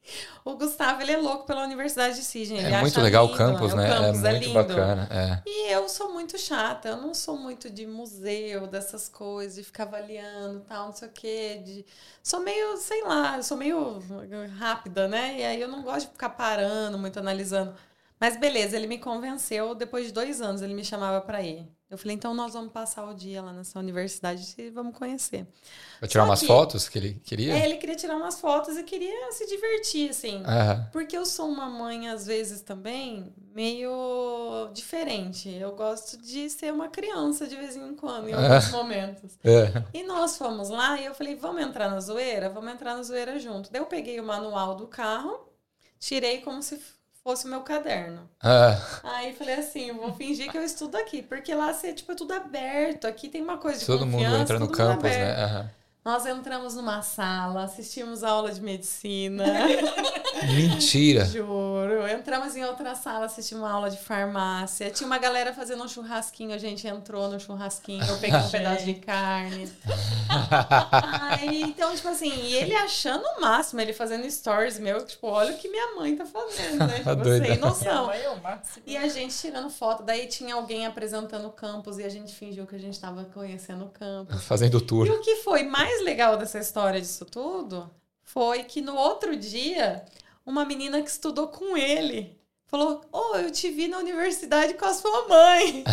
o 0.45 0.57
Gustavo, 0.57 1.03
ele 1.03 1.13
é 1.13 1.17
louco 1.17 1.47
pela 1.47 1.63
Universidade 1.63 2.17
de 2.17 2.23
Sydney. 2.23 2.65
É 2.65 2.81
muito 2.81 3.01
legal 3.01 3.27
lindo, 3.27 3.35
o 3.35 3.39
campus, 3.39 3.75
né? 3.75 3.85
O 3.85 3.97
campus 3.97 4.25
é, 4.25 4.29
é 4.29 4.33
muito 4.33 4.53
bacana. 4.53 5.09
É. 5.09 5.43
E 5.49 5.73
eu 5.73 5.89
sou 5.89 6.13
muito 6.13 6.37
chata. 6.37 6.89
Eu 6.89 6.97
não 6.97 7.15
sou 7.15 7.37
muito 7.37 7.71
de 7.71 7.87
museu, 7.87 8.67
dessas 8.67 9.09
coisas, 9.09 9.55
de 9.55 9.63
ficar 9.63 9.85
avaliando 9.85 10.61
tal, 10.69 10.87
não 10.87 10.93
sei 10.93 11.07
o 11.07 11.13
quê. 11.13 11.63
De... 11.65 11.87
Sou 12.25 12.41
meio, 12.41 12.77
sei 12.77 13.05
lá, 13.05 13.37
eu 13.37 13.43
sou 13.45 13.57
meio 13.57 14.03
rápida, 14.59 15.07
né? 15.07 15.39
E 15.39 15.45
aí 15.45 15.61
eu 15.61 15.69
não 15.69 15.83
gosto 15.83 16.07
de 16.07 16.13
ficar 16.13 16.31
parando, 16.31 16.99
muito 16.99 17.21
analisando. 17.21 17.73
Mas 18.19 18.37
beleza, 18.37 18.77
ele 18.77 18.89
me 18.89 18.99
convenceu. 18.99 19.77
Depois 19.77 20.07
de 20.07 20.13
dois 20.13 20.41
anos, 20.41 20.61
ele 20.61 20.75
me 20.75 20.85
chamava 20.85 21.21
para 21.21 21.41
ir. 21.41 21.69
Eu 21.91 21.99
falei, 21.99 22.15
então 22.15 22.33
nós 22.33 22.53
vamos 22.53 22.71
passar 22.71 23.05
o 23.05 23.13
dia 23.13 23.43
lá 23.43 23.53
nessa 23.53 23.77
universidade 23.77 24.55
e 24.57 24.71
vamos 24.71 24.97
conhecer. 24.97 25.45
Vai 26.01 26.09
tirar 26.09 26.23
Só 26.23 26.31
umas 26.31 26.41
que, 26.41 26.47
fotos 26.47 26.89
que 26.89 26.97
ele 26.97 27.15
queria? 27.25 27.53
É, 27.53 27.65
ele 27.65 27.79
queria 27.79 27.97
tirar 27.97 28.17
umas 28.17 28.41
fotos 28.41 28.77
e 28.77 28.85
queria 28.85 29.33
se 29.33 29.45
divertir, 29.49 30.11
assim. 30.11 30.37
Uhum. 30.37 30.87
Porque 30.93 31.19
eu 31.19 31.27
sou 31.27 31.49
uma 31.49 31.69
mãe, 31.69 32.09
às 32.09 32.27
vezes, 32.27 32.61
também, 32.63 33.35
meio 33.53 34.71
diferente. 34.73 35.51
Eu 35.51 35.75
gosto 35.75 36.17
de 36.19 36.49
ser 36.49 36.73
uma 36.73 36.89
criança 36.89 37.49
de 37.49 37.57
vez 37.57 37.75
em 37.75 37.97
quando, 37.97 38.29
em 38.29 38.35
alguns 38.35 38.67
uhum. 38.67 38.79
momentos. 38.79 39.37
Uhum. 39.45 39.85
E 39.93 40.05
nós 40.05 40.39
fomos 40.39 40.69
lá 40.69 40.97
e 41.01 41.07
eu 41.07 41.15
falei, 41.15 41.35
vamos 41.35 41.61
entrar 41.61 41.91
na 41.91 41.99
zoeira? 41.99 42.49
Vamos 42.49 42.73
entrar 42.73 42.95
na 42.95 43.03
zoeira 43.03 43.37
junto. 43.41 43.73
Daí 43.73 43.83
eu 43.83 43.87
peguei 43.87 44.21
o 44.21 44.25
manual 44.25 44.77
do 44.77 44.87
carro, 44.87 45.49
tirei 45.99 46.41
como 46.41 46.63
se 46.63 46.81
fosse 47.23 47.47
o 47.47 47.49
meu 47.49 47.61
caderno. 47.61 48.29
Ah. 48.43 48.77
Aí 49.03 49.33
falei 49.35 49.57
assim, 49.57 49.93
vou 49.93 50.13
fingir 50.15 50.51
que 50.51 50.59
eu 50.59 50.65
estudo 50.65 50.97
aqui, 50.97 51.23
porque 51.23 51.55
lá 51.55 51.71
é 51.83 51.93
tipo 51.93 52.13
é 52.13 52.15
tudo 52.15 52.33
aberto, 52.33 53.07
aqui 53.07 53.29
tem 53.29 53.43
uma 53.43 53.59
coisa 53.59 53.79
de 53.79 53.87
Todo 53.87 54.07
mundo 54.07 54.25
entra 54.25 54.59
no 54.59 54.69
campus, 54.69 55.11
né? 55.11 55.47
Uhum. 55.47 55.69
Nós 56.03 56.25
entramos 56.25 56.75
numa 56.75 57.03
sala, 57.03 57.65
assistimos 57.65 58.25
a 58.25 58.31
aula 58.31 58.51
de 58.51 58.63
medicina. 58.63 59.45
Mentira. 60.57 61.27
Juro. 61.27 62.09
Entramos 62.09 62.57
em 62.57 62.65
outra 62.65 62.95
sala, 62.95 63.27
assistimos 63.27 63.63
uma 63.63 63.71
aula 63.71 63.91
de 63.91 63.99
farmácia. 63.99 64.91
Tinha 64.91 65.07
uma 65.07 65.19
galera 65.19 65.53
fazendo 65.53 65.85
um 65.85 65.89
churrasquinho, 65.89 66.55
a 66.55 66.59
gente 66.59 66.87
entrou 66.87 67.29
no 67.29 67.39
churrasquinho, 67.39 68.03
eu 68.03 68.17
peguei 68.17 68.39
um 68.39 68.49
pedaço 68.49 68.85
de 68.87 68.95
carne. 68.95 69.71
Aí, 71.21 71.63
então, 71.65 71.95
tipo 71.95 72.09
assim, 72.09 72.33
e 72.45 72.57
ele 72.57 72.75
achando 72.75 73.25
o 73.37 73.41
máximo, 73.43 73.83
ele 73.83 73.93
fazendo 73.93 74.29
stories 74.31 74.79
meu, 74.79 75.05
tipo, 75.05 75.27
olha 75.27 75.53
o 75.53 75.59
que 75.59 75.69
minha 75.69 75.97
mãe 75.97 76.17
tá 76.17 76.25
fazendo, 76.25 76.79
né? 76.79 76.99
Tipo, 76.99 77.25
sem 77.45 77.59
noção. 77.59 78.11
É 78.11 78.31
o 78.31 78.41
máximo. 78.41 78.83
E 78.87 78.97
a 78.97 79.07
gente 79.07 79.37
tirando 79.37 79.69
foto, 79.69 80.03
daí 80.03 80.27
tinha 80.29 80.55
alguém 80.55 80.87
apresentando 80.87 81.47
o 81.47 81.51
campus 81.51 81.99
e 81.99 82.05
a 82.05 82.09
gente 82.09 82.35
fingiu 82.35 82.67
que 82.67 82.75
a 82.75 82.79
gente 82.79 82.99
tava 82.99 83.25
conhecendo 83.25 83.85
o 83.85 83.89
campus. 83.91 84.43
Fazendo 84.45 84.81
tour. 84.81 85.07
E 85.07 85.11
o 85.11 85.21
que 85.21 85.37
foi 85.37 85.65
mais 85.65 85.90
mais 85.91 86.05
legal 86.05 86.37
dessa 86.37 86.61
história 86.61 87.01
disso 87.01 87.25
tudo 87.25 87.91
foi 88.23 88.63
que 88.63 88.81
no 88.81 88.95
outro 88.95 89.37
dia, 89.37 90.05
uma 90.47 90.65
menina 90.65 91.03
que 91.03 91.11
estudou 91.11 91.49
com 91.49 91.77
ele 91.77 92.40
falou: 92.71 93.01
Oh, 93.13 93.37
eu 93.37 93.51
te 93.51 93.69
vi 93.71 93.89
na 93.89 93.99
universidade 93.99 94.75
com 94.75 94.85
a 94.85 94.95
sua 94.95 95.29
mãe. 95.29 95.85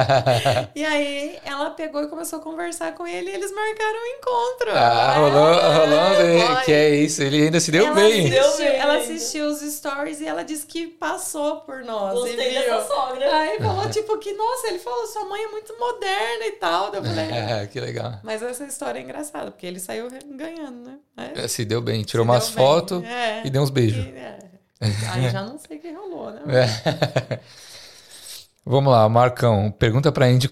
e 0.74 0.84
aí 0.84 1.38
ela 1.44 1.70
pegou 1.70 2.02
e 2.02 2.08
começou 2.08 2.38
a 2.38 2.42
conversar 2.42 2.94
com 2.94 3.06
ele 3.06 3.30
e 3.30 3.34
eles 3.34 3.52
marcaram 3.52 3.98
um 3.98 4.06
encontro. 4.18 4.70
Ah, 4.72 5.14
rolou, 5.18 5.52
é, 5.52 5.76
rolou, 5.76 6.62
que 6.64 6.72
é 6.72 6.94
isso, 6.96 7.22
ele 7.22 7.42
ainda 7.44 7.60
se 7.60 7.70
deu 7.70 7.86
ela 7.86 7.94
bem. 7.94 8.36
Assistiu, 8.38 8.66
ela 8.66 8.96
assistiu 8.96 9.46
os 9.46 9.60
stories 9.60 10.20
e 10.20 10.26
ela 10.26 10.42
disse 10.42 10.66
que 10.66 10.86
passou 10.86 11.60
por 11.60 11.84
nós. 11.84 12.14
Gostei 12.14 12.54
dessa 12.54 12.86
sogra. 12.86 13.36
Aí 13.36 13.58
falou, 13.58 13.90
tipo, 13.90 14.18
que, 14.18 14.32
nossa, 14.32 14.68
ele 14.68 14.78
falou, 14.78 15.06
sua 15.06 15.24
mãe 15.26 15.42
é 15.42 15.48
muito 15.48 15.78
moderna 15.78 16.46
e 16.46 16.52
tal. 16.52 16.94
Eu 16.94 17.04
falei, 17.04 17.30
é, 17.30 17.66
que 17.70 17.78
legal. 17.78 18.14
Mas 18.22 18.42
essa 18.42 18.64
história 18.64 18.98
é 18.98 19.02
engraçada, 19.02 19.50
porque 19.50 19.66
ele 19.66 19.78
saiu 19.78 20.08
ganhando, 20.30 20.88
né? 20.88 20.98
É, 21.34 21.48
se 21.48 21.64
deu 21.64 21.80
bem, 21.80 22.02
tirou 22.02 22.24
se 22.24 22.30
umas 22.30 22.48
fotos 22.50 23.02
é. 23.04 23.42
e 23.44 23.50
deu 23.50 23.62
uns 23.62 23.70
beijos. 23.70 24.04
E, 24.04 24.08
é. 24.10 24.35
Aí 24.80 25.30
já 25.30 25.42
não 25.42 25.58
sei 25.58 25.78
o 25.78 25.80
que 25.80 25.92
rolou, 25.92 26.30
né? 26.30 26.40
É. 26.48 27.40
Vamos 28.68 28.92
lá, 28.92 29.08
Marcão. 29.08 29.70
Pergunta 29.70 30.10
pra 30.10 30.28
Ingrid. 30.28 30.50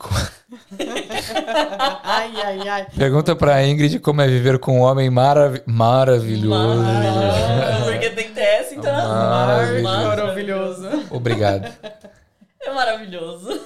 ai, 2.05 2.32
ai, 2.44 2.68
ai. 2.68 2.86
Pergunta 2.96 3.34
pra 3.34 3.66
Ingrid 3.66 3.98
como 3.98 4.20
é 4.20 4.28
viver 4.28 4.60
com 4.60 4.78
um 4.78 4.82
homem 4.82 5.10
marav 5.10 5.60
maravilhoso. 5.66 6.80
Maravilhoso. 6.80 7.84
Porque 7.90 8.10
tem 8.10 8.28
que 8.28 8.34
ter 8.34 8.40
essa, 8.40 8.74
então. 8.74 8.94
Maravilhoso. 8.94 9.82
maravilhoso. 9.82 11.06
Obrigado. 11.10 11.72
É 12.62 12.72
maravilhoso. 12.72 13.60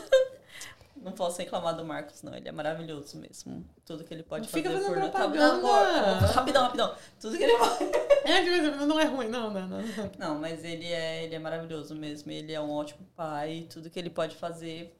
Não 1.08 1.12
posso 1.14 1.38
reclamar 1.38 1.74
do 1.74 1.84
Marcos, 1.84 2.22
não. 2.22 2.34
Ele 2.34 2.48
é 2.48 2.52
maravilhoso 2.52 3.16
mesmo. 3.16 3.64
Tudo 3.84 4.04
que 4.04 4.12
ele 4.12 4.22
pode 4.22 4.42
não 4.44 4.50
fazer 4.50 4.84
por 4.84 4.94
propaganda. 4.94 5.56
Não, 5.56 6.28
rapidão, 6.28 6.62
rapidão. 6.64 6.94
Tudo 7.18 7.36
que 7.38 7.44
ele 7.44 7.56
pode. 7.58 7.84
É, 8.24 8.84
não 8.84 9.00
é 9.00 9.04
ruim, 9.04 9.28
não, 9.28 9.50
não, 9.50 9.66
não. 9.66 9.80
Não, 10.18 10.38
mas 10.38 10.62
ele 10.62 10.84
é, 10.84 11.24
ele 11.24 11.34
é 11.34 11.38
maravilhoso 11.38 11.94
mesmo. 11.94 12.30
Ele 12.30 12.52
é 12.52 12.60
um 12.60 12.70
ótimo 12.70 13.06
pai. 13.16 13.66
Tudo 13.70 13.88
que 13.88 13.98
ele 13.98 14.10
pode 14.10 14.36
fazer 14.36 14.94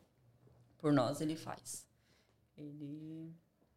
por 0.78 0.93
nós, 0.93 1.20
ele 1.20 1.36
faz. 1.36 1.86
Ele 2.56 3.30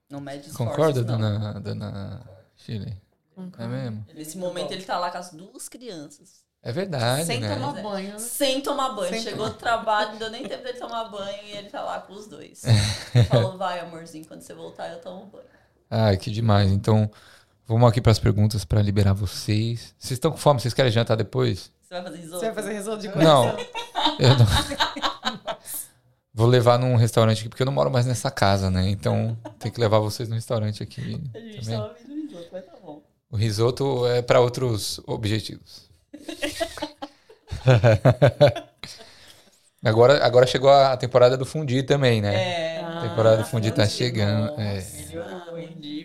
não 0.10 0.22
mede 0.22 0.48
esforços, 0.48 0.76
Concorda, 0.76 1.02
não. 1.04 1.18
dona, 1.18 1.60
dona 1.60 2.30
Chile? 2.56 2.98
Concordo. 3.36 3.64
É 3.64 3.68
mesmo? 3.68 4.06
Nesse 4.14 4.38
momento 4.38 4.72
ele 4.72 4.84
tá 4.84 4.98
lá 4.98 5.12
com 5.12 5.18
as 5.18 5.32
duas 5.32 5.68
crianças. 5.68 6.46
É 6.64 6.72
verdade, 6.72 7.26
Sem 7.26 7.40
né? 7.40 7.56
tomar 7.56 7.82
banho, 7.82 8.12
né? 8.12 8.20
Sem 8.20 8.62
tomar 8.62 8.90
banho. 8.90 9.10
Sem 9.10 9.22
Chegou 9.24 9.50
do 9.50 9.56
trabalho, 9.56 10.12
não 10.12 10.20
deu 10.20 10.30
nem 10.30 10.48
tempo 10.48 10.64
dele 10.64 10.78
tomar 10.78 11.06
banho 11.06 11.40
e 11.44 11.58
ele 11.58 11.70
tá 11.70 11.82
lá 11.82 12.00
com 12.02 12.14
os 12.14 12.28
dois. 12.28 12.62
Falou, 13.30 13.58
vai, 13.58 13.80
amorzinho, 13.80 14.26
quando 14.28 14.42
você 14.42 14.54
voltar 14.54 14.90
eu 14.90 15.00
tomo 15.00 15.26
banho. 15.26 15.44
Ai, 15.90 16.18
que 16.18 16.30
demais. 16.30 16.72
Então, 16.72 17.10
vamos 17.66 17.90
aqui 17.90 18.00
para 18.00 18.12
as 18.12 18.20
perguntas 18.20 18.64
para 18.64 18.80
liberar 18.82 19.14
vocês. 19.14 19.96
Vocês 19.98 20.12
estão 20.12 20.30
com 20.32 20.38
fome? 20.38 20.60
Vocês 20.60 20.74
querem 20.74 20.92
jantar 20.92 21.18
depois? 21.18 21.72
Você 21.82 21.96
vai 21.96 22.04
fazer 22.04 22.18
risoto? 22.18 22.40
Você 22.40 22.46
vai 22.46 22.56
fazer 22.56 22.74
risoto 22.74 23.02
de 23.02 23.10
coração? 23.10 23.46
Não. 23.46 23.58
Eu 24.20 24.38
não. 24.38 24.46
Vou 26.34 26.48
levar 26.48 26.80
num 26.80 26.96
restaurante 26.96 27.40
aqui, 27.40 27.50
porque 27.50 27.64
eu 27.64 27.66
não 27.66 27.74
moro 27.74 27.92
mais 27.92 28.06
nessa 28.06 28.32
casa, 28.32 28.70
né? 28.70 28.88
Então, 28.90 29.38
tem 29.60 29.72
que 29.72 29.80
levar 29.80 30.00
vocês 30.00 30.30
no 30.30 30.36
restaurante 30.36 30.82
aqui. 30.82 31.22
A 31.34 31.40
gente 31.40 31.66
também. 31.66 31.80
tava 31.80 31.94
vindo 31.96 32.14
risoto, 32.14 32.50
mas 32.52 32.66
tá 32.66 32.74
bom. 32.82 33.02
O 33.30 33.36
risoto 33.36 34.08
é 34.08 34.22
para 34.22 34.40
outros 34.40 35.02
objetivos. 35.08 35.91
agora, 39.84 40.24
agora 40.26 40.48
chegou 40.48 40.70
a 40.70 40.96
temporada 40.98 41.38
do 41.38 41.46
fundi 41.46 41.84
também, 41.84 42.22
né? 42.22 42.36
É. 42.36 42.84
A 42.84 43.02
temporada 43.02 43.38
do 43.38 43.46
fundi 43.46 43.72
tá 43.72 43.88
chegando. 43.88 44.52
Nossa, 44.52 44.62
é. 44.62 44.82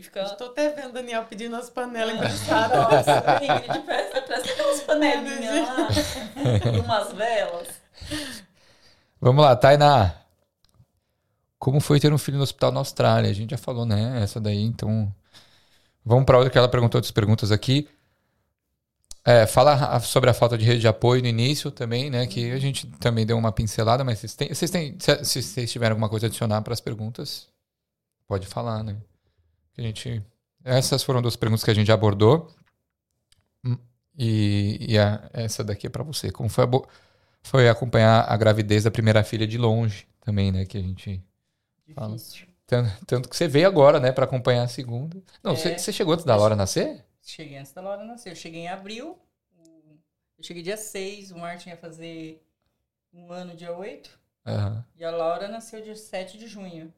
Fica... 0.03 0.23
Estou 0.23 0.49
até 0.49 0.71
vendo 0.71 0.91
o 0.91 0.93
Daniel 0.93 1.25
pedindo 1.25 1.57
as 1.57 1.69
panelas 1.69 2.15
emprestadas. 2.15 2.79
Nossa, 2.79 3.41
Ingrid, 3.43 3.81
presta, 3.85 4.23
presta 4.23 4.53
aquelas 4.53 4.81
panelinhas 4.83 5.69
lá. 5.69 5.89
e 6.75 6.79
umas 6.81 7.13
velas. 7.13 7.69
Vamos 9.21 9.45
lá, 9.45 9.57
Tainá. 9.57 10.15
Como 11.59 11.81
foi 11.81 11.99
ter 11.99 12.13
um 12.13 12.19
filho 12.19 12.37
no 12.37 12.45
hospital 12.45 12.71
na 12.71 12.79
Austrália? 12.81 13.31
A 13.31 13.35
gente 13.35 13.51
já 13.51 13.59
falou, 13.59 13.85
né? 13.85 14.23
Essa 14.23 14.41
daí, 14.41 14.63
então. 14.63 15.13
Vamos 16.05 16.25
para 16.25 16.37
outra 16.37 16.51
que 16.51 16.59
ela 16.59 16.69
perguntou 16.69 16.99
outras 16.99 17.11
perguntas 17.11 17.51
aqui. 17.51 17.89
É, 19.29 19.45
fala 19.45 19.99
sobre 19.99 20.31
a 20.31 20.35
falta 20.35 20.57
de 20.57 20.65
rede 20.65 20.83
de 20.83 20.87
apoio 20.87 21.21
no 21.21 21.27
início 21.27 21.69
também, 21.73 22.09
né? 22.09 22.29
Que 22.29 22.53
a 22.53 22.61
gente 22.61 22.87
também 23.01 23.27
deu 23.27 23.37
uma 23.37 23.51
pincelada, 23.51 24.05
mas 24.05 24.21
vocês 24.21 24.37
têm, 24.37 24.49
vocês 24.55 24.71
têm 24.71 24.97
se, 25.01 25.43
vocês 25.43 25.73
tiverem 25.73 25.91
alguma 25.91 26.09
coisa 26.09 26.27
a 26.27 26.29
adicionar 26.29 26.63
para 26.63 26.73
as 26.73 26.81
perguntas, 26.81 27.49
pode 28.29 28.47
falar, 28.47 28.85
né? 28.85 28.97
A 29.77 29.83
gente, 29.83 30.23
essas 30.63 31.03
foram 31.03 31.21
duas 31.21 31.35
perguntas 31.35 31.65
que 31.65 31.71
a 31.73 31.75
gente 31.75 31.91
abordou. 31.91 32.55
Hum, 33.65 33.77
e, 34.17 34.93
e 34.93 34.97
a, 34.97 35.29
essa 35.33 35.65
daqui 35.65 35.89
é 35.89 35.91
para 35.91 36.05
você. 36.05 36.31
Como 36.31 36.49
foi, 36.49 36.65
foi 37.43 37.69
acompanhar 37.69 38.31
a 38.31 38.37
gravidez 38.37 38.85
da 38.85 38.93
primeira 38.93 39.25
filha 39.25 39.45
de 39.47 39.59
longe 39.59 40.07
também, 40.21 40.53
né? 40.53 40.65
Que 40.65 40.79
a 40.79 40.83
gente 40.83 41.21
fala. 41.97 42.17
Tanto, 42.65 43.07
tanto 43.07 43.29
que 43.29 43.37
você 43.37 43.49
veio 43.49 43.67
agora, 43.67 43.99
né, 43.99 44.13
para 44.13 44.25
acompanhar 44.25 44.63
a 44.63 44.69
segunda. 44.69 45.21
Não, 45.43 45.51
é. 45.53 45.57
você, 45.57 45.79
você 45.79 45.93
chegou 45.93 46.15
antes 46.15 46.25
da 46.25 46.37
Laura 46.37 46.55
nascer? 46.55 47.05
Cheguei 47.27 47.59
antes 47.59 47.73
da 47.73 47.81
Laura 47.81 48.05
nascer. 48.05 48.31
Eu 48.31 48.37
cheguei 48.37 48.63
em 48.63 48.69
abril. 48.69 49.19
Eu 50.39 50.45
cheguei 50.45 50.63
dia 50.63 50.77
6. 50.77 51.33
O 51.33 51.39
Martin 51.39 51.71
ia 51.71 51.77
fazer 51.77 52.43
um 53.13 53.33
ano 53.33 53.57
dia 53.57 53.77
8. 53.77 54.19
Uhum. 54.47 54.85
E 54.95 55.05
a 55.05 55.11
Laura 55.11 55.49
nasceu 55.49 55.83
dia 55.83 55.97
7 55.97 56.39
de 56.39 56.47
junho. 56.47 56.95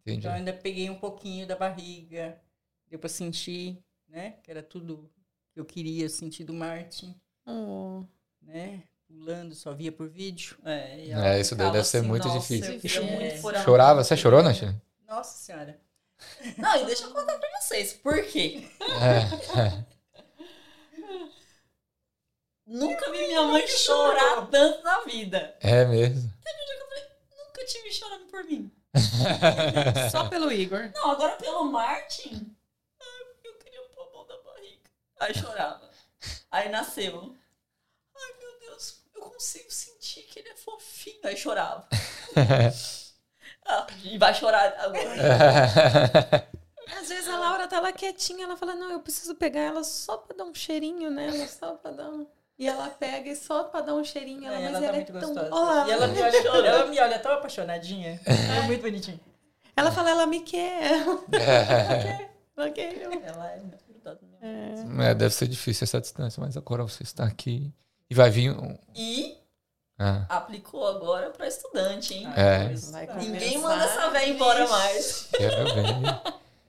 Entendi. 0.00 0.18
Então 0.18 0.30
eu 0.30 0.36
ainda 0.36 0.52
peguei 0.52 0.88
um 0.88 0.98
pouquinho 0.98 1.46
da 1.46 1.56
barriga. 1.56 2.40
Deu 2.88 2.98
pra 2.98 3.08
sentir, 3.08 3.82
né? 4.08 4.36
Que 4.42 4.50
era 4.50 4.62
tudo 4.62 5.10
que 5.52 5.58
eu 5.58 5.64
queria 5.64 6.08
sentir 6.08 6.44
do 6.44 6.54
Martin. 6.54 7.14
Oh. 7.44 8.04
Né? 8.40 8.84
pulando, 9.06 9.54
só 9.54 9.72
via 9.72 9.92
por 9.92 10.08
vídeo. 10.08 10.56
É, 10.64 11.06
e 11.06 11.12
É, 11.12 11.40
isso 11.40 11.54
daí 11.54 11.70
deve 11.70 11.84
ser 11.84 11.98
assim, 11.98 12.06
muito 12.06 12.26
nossa, 12.26 12.40
difícil. 12.40 13.04
muito 13.04 13.56
É. 13.56 13.62
Chorava? 13.62 14.02
Você 14.02 14.16
chorou, 14.16 14.42
Nath? 14.42 14.62
Nossa 15.06 15.38
senhora. 15.38 15.78
Não, 16.56 16.76
e 16.76 16.86
deixa 16.86 17.04
eu 17.04 17.12
contar 17.12 17.38
pra 17.38 17.60
vocês. 17.60 17.92
Por 17.92 18.22
quê? 18.24 18.68
É. 18.80 19.84
Nunca 22.66 23.10
vi 23.12 23.26
minha 23.26 23.42
mãe 23.42 23.66
chorar 23.68 24.46
tanto 24.48 24.82
na 24.82 25.00
vida. 25.00 25.56
É 25.60 25.84
mesmo. 25.84 26.32
Nunca 27.36 27.64
tive 27.66 27.92
chorando 27.92 28.26
por 28.26 28.44
mim. 28.44 28.72
Só 30.10 30.28
pelo 30.28 30.50
Igor. 30.50 30.90
Não, 30.94 31.10
agora 31.10 31.36
pelo 31.36 31.64
Martin. 31.64 32.56
Ai, 33.00 33.22
eu 33.44 33.54
queria 33.58 33.82
pôr 33.94 34.08
a 34.08 34.12
mão 34.12 34.26
na 34.26 34.36
barriga. 34.38 34.90
Aí 35.20 35.34
chorava. 35.34 35.90
Aí 36.50 36.68
nasceu. 36.68 37.36
Ai, 38.16 38.32
meu 38.40 38.58
Deus, 38.60 39.02
eu 39.14 39.22
consigo 39.22 39.70
sentir 39.70 40.22
que 40.22 40.40
ele 40.40 40.48
é 40.48 40.56
fofinho. 40.56 41.20
Aí 41.24 41.36
chorava. 41.36 41.88
E 44.04 44.18
vai 44.18 44.34
chorar 44.34 44.74
agora. 44.78 46.46
Às 47.00 47.08
vezes 47.08 47.28
a 47.28 47.36
Laura 47.38 47.66
tá 47.66 47.80
lá 47.80 47.92
quietinha, 47.92 48.44
ela 48.44 48.56
fala, 48.56 48.74
não, 48.74 48.92
eu 48.92 49.00
preciso 49.00 49.34
pegar 49.34 49.60
ela 49.60 49.82
só 49.82 50.16
pra 50.18 50.36
dar 50.36 50.44
um 50.44 50.54
cheirinho 50.54 51.10
nela, 51.10 51.46
só 51.48 51.72
pra 51.74 51.90
dar 51.90 52.08
um... 52.08 52.26
E 52.58 52.66
ela 52.66 52.88
pega 52.88 53.28
e 53.28 53.36
só 53.36 53.64
pra 53.64 53.80
dar 53.80 53.94
um 53.94 54.04
cheirinho, 54.04 54.46
ela, 54.46 54.54
É, 54.54 54.62
mas 54.62 54.68
ela 54.68 54.80
tá 54.80 54.86
ela 54.86 54.88
é 54.88 54.92
muito 54.96 55.12
tão... 55.12 55.20
gostosa. 55.20 55.48
Olha 55.52 55.64
lá. 55.74 55.88
E 55.88 55.90
ela 55.90 56.06
me 56.06 56.22
olha, 56.22 56.38
ela 56.68 56.86
me 56.86 57.00
olha 57.00 57.18
tão 57.18 57.32
apaixonadinha. 57.32 58.20
É 58.24 58.62
muito 58.62 58.80
bonitinho. 58.80 59.20
Ela 59.76 59.92
fala, 59.92 60.10
ela 60.10 60.26
me 60.26 60.40
quer. 60.40 61.02
É. 61.32 62.30
Ela 62.56 62.70
quer. 62.70 63.02
Ela 63.02 63.50
é 63.50 63.60
muito 63.60 63.84
grudada 63.86 64.20
mesmo. 64.40 65.02
É. 65.02 65.10
É, 65.10 65.14
deve 65.14 65.34
ser 65.34 65.48
difícil 65.48 65.84
essa 65.84 66.00
distância, 66.00 66.40
mas 66.40 66.56
agora 66.56 66.82
você 66.82 67.02
está 67.02 67.24
aqui 67.24 67.70
e 68.08 68.14
vai 68.14 68.30
vir 68.30 68.52
um. 68.52 68.78
E 68.94 69.35
Ah, 69.98 70.26
aplicou 70.28 70.86
agora 70.86 71.30
pra 71.30 71.48
estudante, 71.48 72.12
hein? 72.12 72.28
É. 72.36 72.68
Ninguém 73.18 73.56
manda 73.58 73.82
essa 73.84 74.10
véia 74.10 74.28
embora 74.28 74.68
mais. 74.68 75.28
quero 75.34 75.74
ver. 75.74 75.84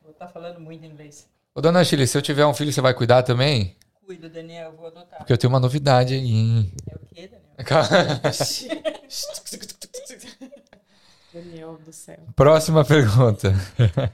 Vou 0.02 0.12
estar 0.12 0.30
falando 0.30 0.62
muito 0.62 0.86
inglês. 0.86 1.28
Ô, 1.54 1.60
dona 1.60 1.84
Chile, 1.84 2.08
se 2.08 2.18
eu 2.18 2.22
tiver 2.22 2.46
um 2.46 2.54
filho, 2.54 2.72
você 2.72 2.80
vai 2.80 2.94
cuidar 2.94 3.24
também? 3.24 3.76
Cuida, 4.06 4.30
Daniel, 4.30 4.72
vou 4.78 4.88
adotar. 4.88 5.18
Porque 5.20 5.34
eu 5.34 5.38
tenho 5.38 5.52
uma 5.52 5.60
novidade 5.60 6.14
aí, 6.14 6.32
hein? 6.32 6.72
É 6.90 6.96
o 6.96 7.00
quê, 7.14 7.28
Daniel? 7.28 7.48
Daniel 11.34 11.78
do 11.86 11.92
céu. 11.92 12.20
Próxima 12.36 12.86
pergunta. 12.86 13.54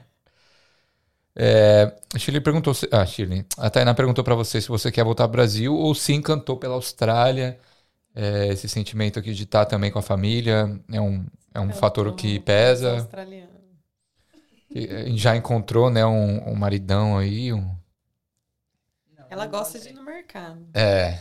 É, 1.36 1.92
a 2.14 2.18
Shirley 2.18 2.40
perguntou. 2.40 2.72
Se, 2.72 2.88
ah, 2.92 3.04
Shirley. 3.04 3.44
A 3.58 3.68
Tainá 3.68 3.92
perguntou 3.92 4.22
pra 4.22 4.36
você 4.36 4.60
se 4.60 4.68
você 4.68 4.92
quer 4.92 5.02
voltar 5.02 5.24
ao 5.24 5.28
Brasil 5.28 5.74
ou 5.74 5.92
se 5.92 6.12
encantou 6.12 6.56
pela 6.56 6.74
Austrália. 6.74 7.58
É, 8.14 8.46
esse 8.48 8.68
sentimento 8.68 9.18
aqui 9.18 9.32
de 9.34 9.42
estar 9.42 9.64
também 9.66 9.90
com 9.90 9.98
a 9.98 10.02
família 10.02 10.80
é 10.92 11.00
um, 11.00 11.26
é 11.52 11.58
um 11.60 11.68
Eu 11.70 11.74
fator 11.76 12.14
que 12.14 12.38
pesa. 12.40 12.92
australiana. 12.94 13.50
Que, 14.68 14.86
eh, 14.90 15.16
já 15.16 15.34
encontrou, 15.36 15.90
né, 15.90 16.04
um, 16.06 16.48
um 16.50 16.54
maridão 16.54 17.18
aí. 17.18 17.52
Um, 17.52 17.58
Não, 19.18 19.26
Ela 19.30 19.46
gosta 19.46 19.78
de 19.78 19.88
ir 19.88 19.92
no 19.92 20.02
mercado. 20.04 20.64
é. 20.74 21.18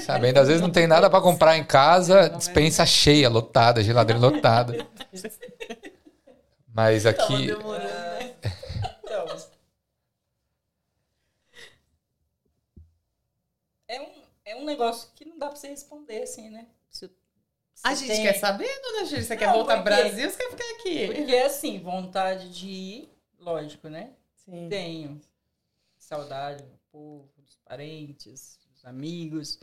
Sabendo, 0.00 0.38
às 0.38 0.48
vezes 0.48 0.60
não 0.60 0.72
tem 0.72 0.88
nada 0.88 1.08
pra 1.08 1.20
comprar 1.20 1.56
em 1.56 1.62
casa, 1.62 2.28
dispensa 2.28 2.84
cheia, 2.84 3.28
lotada, 3.28 3.80
geladeira 3.80 4.20
lotada. 4.20 4.84
Mas 6.66 7.06
aqui. 7.06 7.52
né? 7.52 8.34
Então, 9.04 9.26
é 13.86 14.00
um, 14.00 14.06
é 14.44 14.56
um 14.56 14.64
negócio 14.64 15.08
que 15.13 15.13
não 15.34 15.38
dá 15.38 15.48
pra 15.48 15.56
você 15.56 15.68
responder 15.68 16.22
assim, 16.22 16.48
né? 16.50 16.68
Se, 16.88 17.06
se 17.08 17.12
A 17.82 17.94
gente 17.94 18.08
tem- 18.08 18.22
quer 18.22 18.34
saber, 18.38 18.68
dona 18.82 19.04
Júlia? 19.04 19.22
Você 19.22 19.36
quer 19.36 19.46
Não, 19.48 19.54
voltar 19.54 19.82
pro 19.82 19.84
porque- 19.84 20.00
Brasil 20.02 20.24
ou 20.26 20.30
você 20.30 20.36
quer 20.38 20.50
ficar 20.50 20.80
aqui? 20.80 21.06
Porque 21.06 21.36
assim, 21.36 21.78
vontade 21.80 22.50
de 22.52 22.68
ir, 22.68 23.10
lógico, 23.38 23.88
né? 23.88 24.14
Sim. 24.36 24.68
Tenho. 24.68 25.20
Saudade 25.98 26.62
do 26.62 26.78
povo, 26.92 27.28
dos 27.38 27.56
parentes, 27.64 28.58
dos 28.70 28.84
amigos. 28.84 29.58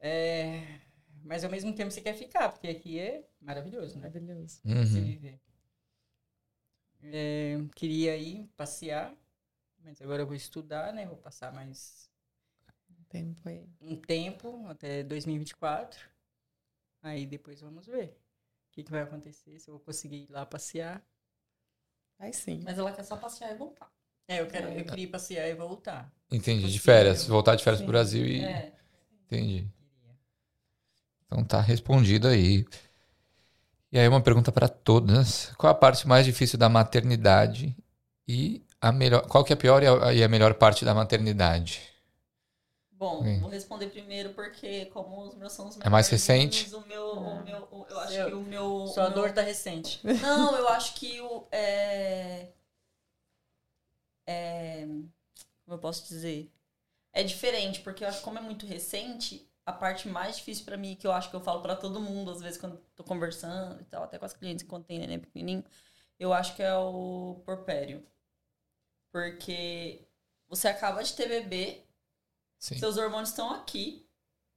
É, 0.00 0.80
Mas 1.24 1.44
ao 1.44 1.50
mesmo 1.50 1.72
tempo 1.72 1.90
você 1.90 2.00
quer 2.00 2.14
ficar, 2.14 2.48
porque 2.50 2.66
aqui 2.66 2.98
é 2.98 3.24
maravilhoso, 3.40 3.94
né? 3.96 4.08
Maravilhoso. 4.08 4.56
Se 4.62 4.68
Uhum. 4.68 5.04
viver. 5.04 5.40
É, 7.04 7.56
queria 7.76 8.16
ir 8.16 8.46
passear, 8.56 9.14
mas 9.78 10.00
agora 10.00 10.22
eu 10.22 10.26
vou 10.26 10.34
estudar, 10.36 10.92
né? 10.92 11.06
Vou 11.06 11.16
passar 11.16 11.52
mais 11.52 12.08
Tempo 13.12 13.46
aí. 13.46 13.68
um 13.80 13.94
tempo, 13.94 14.66
até 14.68 15.02
2024. 15.02 16.00
Aí 17.02 17.26
depois 17.26 17.60
vamos 17.60 17.86
ver 17.86 18.06
o 18.06 18.72
que, 18.72 18.82
que 18.82 18.90
vai 18.90 19.02
acontecer, 19.02 19.58
se 19.58 19.68
eu 19.68 19.74
vou 19.74 19.80
conseguir 19.80 20.24
ir 20.24 20.30
lá 20.30 20.46
passear. 20.46 21.04
Vai 22.18 22.32
sim. 22.32 22.62
Mas 22.64 22.78
ela 22.78 22.90
quer 22.90 23.04
só 23.04 23.16
passear 23.16 23.52
e 23.52 23.54
voltar. 23.54 23.92
É, 24.26 24.40
eu, 24.40 24.46
quero, 24.46 24.68
eu 24.68 24.84
queria 24.84 25.04
ir 25.04 25.08
passear 25.08 25.46
e 25.46 25.54
voltar. 25.54 26.10
Entendi, 26.30 26.72
de 26.72 26.78
férias. 26.78 27.26
Voltar 27.26 27.54
de 27.54 27.62
férias 27.62 27.80
Sim. 27.80 27.84
pro 27.84 27.92
Brasil 27.92 28.24
e. 28.24 28.42
É. 28.42 28.72
Entendi. 29.26 29.68
Então 31.26 31.44
tá 31.44 31.60
respondido 31.60 32.28
aí. 32.28 32.64
E 33.90 33.98
aí 33.98 34.08
uma 34.08 34.22
pergunta 34.22 34.50
para 34.50 34.68
todas. 34.68 35.52
Qual 35.58 35.70
a 35.70 35.74
parte 35.74 36.08
mais 36.08 36.24
difícil 36.24 36.58
da 36.58 36.68
maternidade 36.68 37.76
e 38.26 38.64
a 38.80 38.90
melhor, 38.90 39.26
qual 39.26 39.44
que 39.44 39.52
é 39.52 39.54
a 39.54 39.56
pior 39.56 39.82
e 39.82 39.86
a, 39.86 40.14
e 40.14 40.24
a 40.24 40.28
melhor 40.28 40.54
parte 40.54 40.84
da 40.84 40.94
maternidade? 40.94 41.91
Bom, 43.02 43.24
Sim. 43.24 43.40
vou 43.40 43.50
responder 43.50 43.88
primeiro 43.88 44.32
porque 44.32 44.86
como 44.86 45.22
os 45.22 45.34
meus 45.34 45.52
são 45.52 45.66
os 45.66 45.76
É 45.80 45.88
mais 45.88 46.06
recente? 46.08 46.72
O 46.72 46.86
meu, 46.86 47.04
o 47.18 47.42
meu, 47.42 47.68
o- 47.72 47.84
eu 47.90 47.98
acho 47.98 48.12
Seu- 48.12 48.26
que 48.28 48.32
o 48.34 48.42
meu... 48.42 48.86
Sua 48.86 49.06
o 49.06 49.10
meu- 49.10 49.14
dor 49.16 49.32
tá 49.32 49.42
recente. 49.42 50.00
Não, 50.20 50.54
eu 50.56 50.68
acho 50.68 50.94
que 50.94 51.20
o. 51.20 51.48
É... 51.50 52.52
é, 54.24 54.86
Como 54.86 55.74
eu 55.74 55.78
posso 55.80 56.06
dizer? 56.06 56.48
É 57.12 57.24
diferente, 57.24 57.80
porque 57.80 58.04
eu 58.04 58.08
acho 58.08 58.18
que 58.18 58.24
como 58.24 58.38
é 58.38 58.40
muito 58.40 58.66
recente, 58.66 59.50
a 59.66 59.72
parte 59.72 60.06
mais 60.06 60.36
difícil 60.36 60.64
pra 60.64 60.76
mim, 60.76 60.94
que 60.94 61.04
eu 61.04 61.10
acho 61.10 61.28
que 61.28 61.34
eu 61.34 61.40
falo 61.40 61.60
pra 61.60 61.74
todo 61.74 61.98
mundo, 62.00 62.30
às 62.30 62.40
vezes 62.40 62.56
quando 62.60 62.76
tô 62.94 63.02
conversando 63.02 63.80
e 63.80 63.84
tal, 63.84 64.04
até 64.04 64.16
com 64.16 64.24
as 64.26 64.32
clientes 64.32 64.64
quando 64.64 64.84
tem 64.84 65.00
neném 65.00 65.18
pequenininho, 65.18 65.64
eu 66.20 66.32
acho 66.32 66.54
que 66.54 66.62
é 66.62 66.72
o 66.76 67.42
porpério. 67.44 68.06
Porque 69.10 70.06
você 70.48 70.68
acaba 70.68 71.02
de 71.02 71.12
ter 71.14 71.28
bebê, 71.28 71.84
Sim. 72.62 72.76
seus 72.76 72.96
hormônios 72.96 73.30
estão 73.30 73.50
aqui, 73.50 74.06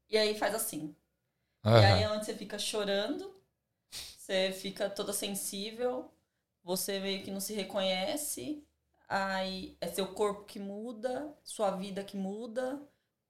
e 0.10 0.18
aí 0.18 0.38
faz 0.38 0.54
assim. 0.56 0.96
E 1.66 1.68
Aham. 1.68 1.84
aí 1.84 2.04
é 2.04 2.10
onde 2.12 2.26
você 2.26 2.36
fica 2.36 2.60
chorando, 2.60 3.36
você 3.92 4.52
fica 4.54 4.90
toda 4.90 5.14
sensível, 5.14 6.12
você 6.64 7.00
meio 7.00 7.24
que 7.24 7.32
não 7.32 7.40
se 7.40 7.54
reconhece, 7.54 8.64
aí 9.08 9.78
é 9.82 9.88
seu 9.88 10.08
corpo 10.14 10.46
que 10.46 10.60
muda, 10.60 11.36
sua 11.44 11.72
vida 11.72 12.04
que 12.04 12.18
muda, 12.18 12.82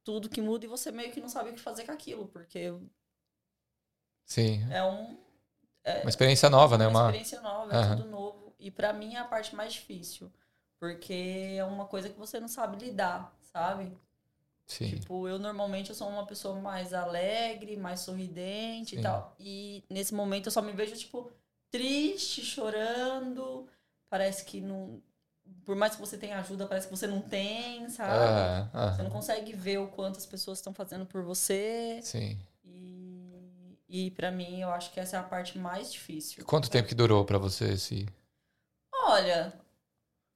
tudo 0.03 0.29
que 0.29 0.41
muda 0.41 0.65
e 0.65 0.69
você 0.69 0.91
meio 0.91 1.11
que 1.11 1.21
não 1.21 1.29
sabe 1.29 1.51
o 1.51 1.53
que 1.53 1.61
fazer 1.61 1.85
com 1.85 1.91
aquilo, 1.93 2.27
porque 2.27 2.73
Sim. 4.25 4.61
é 4.69 4.83
um 4.83 5.17
Uma 6.03 6.09
experiência 6.09 6.49
nova, 6.49 6.77
né? 6.77 6.87
uma 6.87 6.91
Uma... 6.91 7.01
experiência 7.01 7.41
nova, 7.41 7.73
é 7.73 7.77
Aham. 7.77 7.95
tudo 7.97 8.09
novo. 8.09 8.55
E 8.59 8.71
pra 8.71 8.93
mim 8.93 9.15
é 9.15 9.19
a 9.19 9.25
parte 9.25 9.55
mais 9.55 9.73
difícil, 9.73 10.31
porque 10.79 11.55
é 11.57 11.63
uma 11.63 11.85
coisa 11.87 12.09
que 12.09 12.17
você 12.17 12.39
não 12.39 12.47
sabe 12.47 12.77
lidar, 12.77 13.35
sabe? 13.41 13.97
Sim. 14.67 14.99
Tipo, 14.99 15.27
eu 15.27 15.37
normalmente 15.37 15.89
eu 15.89 15.95
sou 15.95 16.09
uma 16.09 16.25
pessoa 16.25 16.59
mais 16.59 16.93
alegre, 16.93 17.77
mais 17.77 17.99
sorridente 18.01 18.95
Sim. 18.95 18.99
e 18.99 19.03
tal. 19.03 19.35
E 19.39 19.83
nesse 19.89 20.13
momento 20.13 20.47
eu 20.47 20.51
só 20.51 20.61
me 20.61 20.71
vejo, 20.71 20.95
tipo, 20.95 21.31
triste, 21.69 22.43
chorando. 22.43 23.67
Parece 24.09 24.43
que 24.45 24.61
não. 24.61 25.01
Por 25.63 25.75
mais 25.75 25.93
que 25.95 26.01
você 26.01 26.17
tenha 26.17 26.39
ajuda, 26.39 26.65
parece 26.65 26.87
que 26.87 26.95
você 26.95 27.05
não 27.05 27.21
tem, 27.21 27.87
sabe? 27.89 28.11
Aham, 28.19 28.69
Você 28.73 28.77
aham. 28.77 29.03
não 29.03 29.11
consegue 29.11 29.53
ver 29.53 29.77
o 29.77 29.87
quanto 29.87 30.17
as 30.17 30.25
pessoas 30.25 30.57
estão 30.57 30.73
fazendo 30.73 31.05
por 31.05 31.21
você. 31.23 31.99
Sim. 32.01 32.39
E, 32.63 33.77
e 33.87 34.11
para 34.11 34.31
mim, 34.31 34.61
eu 34.61 34.69
acho 34.71 34.91
que 34.91 34.99
essa 34.99 35.17
é 35.17 35.19
a 35.19 35.23
parte 35.23 35.59
mais 35.59 35.89
E 35.89 35.91
difícil. 35.91 36.43
quanto 36.45 36.69
tempo 36.71 36.87
que 36.87 36.95
durou 36.95 37.23
pra 37.25 37.37
você 37.37 37.73
esse. 37.73 38.07
Olha, 39.03 39.53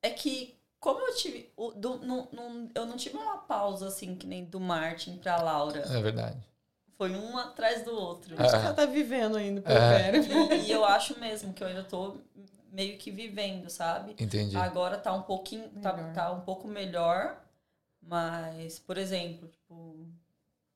é 0.03 0.11
que 0.11 0.58
como 0.79 0.99
eu 0.99 1.15
tive. 1.15 1.51
o- 1.57 1.71
do- 1.71 1.99
não- 1.99 2.27
não- 2.31 2.69
eu 2.73 2.85
não 2.85 2.95
tive 2.97 3.17
uma 3.17 3.37
pausa 3.39 3.87
assim, 3.87 4.15
que 4.15 4.25
nem 4.27 4.45
do 4.45 4.59
Martin 4.59 5.17
pra 5.17 5.41
Laura. 5.41 5.79
É 5.81 6.01
verdade. 6.01 6.37
Foi 6.97 7.11
um 7.15 7.37
atrás 7.37 7.83
do 7.85 7.93
outro. 7.95 8.35
É. 8.35 8.41
Acho 8.41 8.51
que 8.59 8.65
ela 8.65 8.73
tá 8.73 8.85
vivendo 8.85 9.37
ainda, 9.37 9.61
por 9.61 9.71
É. 9.71 10.11
E, 10.57 10.67
e 10.67 10.71
eu 10.71 10.83
acho 10.83 11.17
mesmo 11.19 11.53
que 11.53 11.63
eu 11.63 11.67
ainda 11.67 11.83
tô 11.83 12.17
meio 12.71 12.97
que 12.97 13.09
vivendo, 13.09 13.69
sabe? 13.69 14.15
Entendi. 14.19 14.55
Agora 14.57 14.97
tá 14.97 15.13
um 15.13 15.21
pouquinho. 15.21 15.69
Tá, 15.81 16.11
tá 16.13 16.31
um 16.31 16.41
pouco 16.41 16.67
melhor. 16.67 17.41
Mas, 18.01 18.79
por 18.79 18.97
exemplo, 18.97 19.47
tipo. 19.47 20.07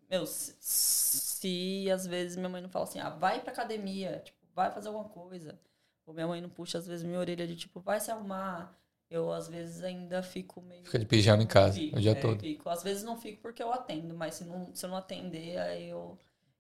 Meu, 0.09 0.25
se, 0.27 0.55
se 0.61 1.89
às 1.91 2.05
vezes 2.05 2.37
minha 2.37 2.49
mãe 2.49 2.61
não 2.61 2.69
fala 2.69 2.85
assim, 2.85 2.99
ah, 2.99 3.09
vai 3.09 3.39
pra 3.41 3.51
academia, 3.51 4.21
tipo, 4.23 4.37
vai 4.53 4.69
fazer 4.71 4.89
alguma 4.89 5.09
coisa. 5.09 5.59
Ou 6.05 6.13
minha 6.13 6.27
mãe 6.27 6.39
não 6.41 6.49
puxa, 6.49 6.77
às 6.77 6.85
vezes, 6.85 7.03
minha 7.05 7.17
orelha 7.19 7.47
de 7.47 7.55
tipo, 7.55 7.79
vai 7.79 7.99
se 7.99 8.11
arrumar. 8.11 8.73
Eu, 9.13 9.31
às 9.31 9.47
vezes, 9.47 9.83
ainda 9.83 10.23
fico 10.23 10.59
meio. 10.59 10.83
Fica 10.85 10.97
de 10.97 11.05
pijama 11.05 11.43
em 11.43 11.45
casa 11.45 11.77
Fico, 11.77 11.97
o 11.97 12.01
dia 12.01 12.13
é, 12.13 12.15
todo. 12.15 12.39
Fico. 12.39 12.67
Às 12.67 12.81
vezes 12.81 13.03
não 13.03 13.15
fico 13.15 13.43
porque 13.43 13.61
eu 13.61 13.71
atendo, 13.71 14.15
mas 14.15 14.33
se, 14.33 14.43
não, 14.43 14.73
se 14.73 14.83
eu 14.83 14.89
não 14.89 14.97
atender, 14.97 15.55
aí 15.59 15.87
eu. 15.87 16.17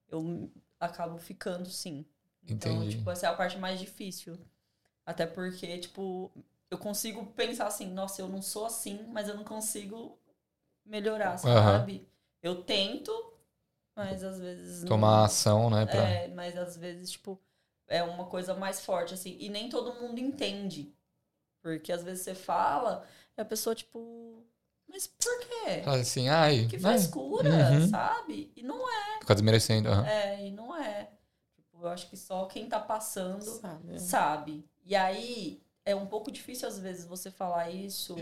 eu 0.07 0.51
acabo 0.79 1.17
ficando 1.17 1.67
sim. 1.67 2.05
Então, 2.47 2.75
Entendi. 2.75 2.97
tipo, 2.97 3.09
essa 3.09 3.25
é 3.25 3.29
a 3.29 3.33
parte 3.33 3.57
mais 3.57 3.79
difícil. 3.79 4.37
Até 5.03 5.25
porque, 5.25 5.79
tipo, 5.79 6.31
eu 6.69 6.77
consigo 6.77 7.25
pensar 7.25 7.65
assim, 7.65 7.87
nossa, 7.91 8.21
eu 8.21 8.27
não 8.27 8.41
sou 8.41 8.67
assim, 8.67 9.03
mas 9.11 9.27
eu 9.27 9.35
não 9.35 9.43
consigo 9.43 10.19
melhorar, 10.85 11.37
sabe? 11.37 12.07
Eu 12.39 12.63
tento, 12.63 13.11
mas 13.95 14.23
às 14.23 14.39
vezes. 14.39 14.83
não- 14.83 14.89
Tomar 14.89 15.25
ação, 15.25 15.71
né? 15.71 15.87
Pra... 15.87 16.07
é, 16.07 16.27
mas 16.27 16.55
às 16.55 16.77
vezes, 16.77 17.09
tipo, 17.09 17.41
é 17.87 18.03
uma 18.03 18.25
coisa 18.25 18.53
mais 18.53 18.85
forte, 18.85 19.15
assim. 19.15 19.37
E 19.39 19.49
nem 19.49 19.69
todo 19.69 19.99
mundo 19.99 20.19
entende. 20.19 20.93
Porque 21.63 21.91
às 21.91 22.03
vezes 22.03 22.23
você 22.23 22.35
fala 22.35 23.03
e 23.35 23.41
a 23.41 23.45
pessoa, 23.45 23.73
tipo, 23.73 24.45
mas 24.87 25.07
por 25.07 25.39
quê? 25.39 25.81
Fala 25.83 25.97
assim, 26.01 26.29
ai. 26.29 26.67
Que 26.69 26.77
né? 26.77 26.89
frescura, 26.89 27.49
Uhum. 27.49 27.87
sabe? 27.89 28.51
E 28.55 28.61
não 28.61 28.87
é, 28.87 29.19
Fica 29.21 29.33
desmerecendo. 29.33 29.89
aham. 29.89 30.05
é, 30.05 30.45
e 30.45 30.51
não 30.51 30.75
é. 30.75 31.09
Tipo, 31.55 31.81
eu 31.83 31.87
acho 31.87 32.07
que 32.09 32.17
só 32.17 32.45
quem 32.45 32.67
tá 32.69 32.79
passando 32.79 33.41
Sabe? 33.41 33.99
sabe. 33.99 34.69
E 34.85 34.95
aí 34.95 35.63
é 35.85 35.95
um 35.95 36.05
pouco 36.05 36.29
difícil 36.29 36.67
às 36.67 36.77
vezes 36.77 37.05
você 37.05 37.31
falar 37.31 37.69
isso. 37.71 38.15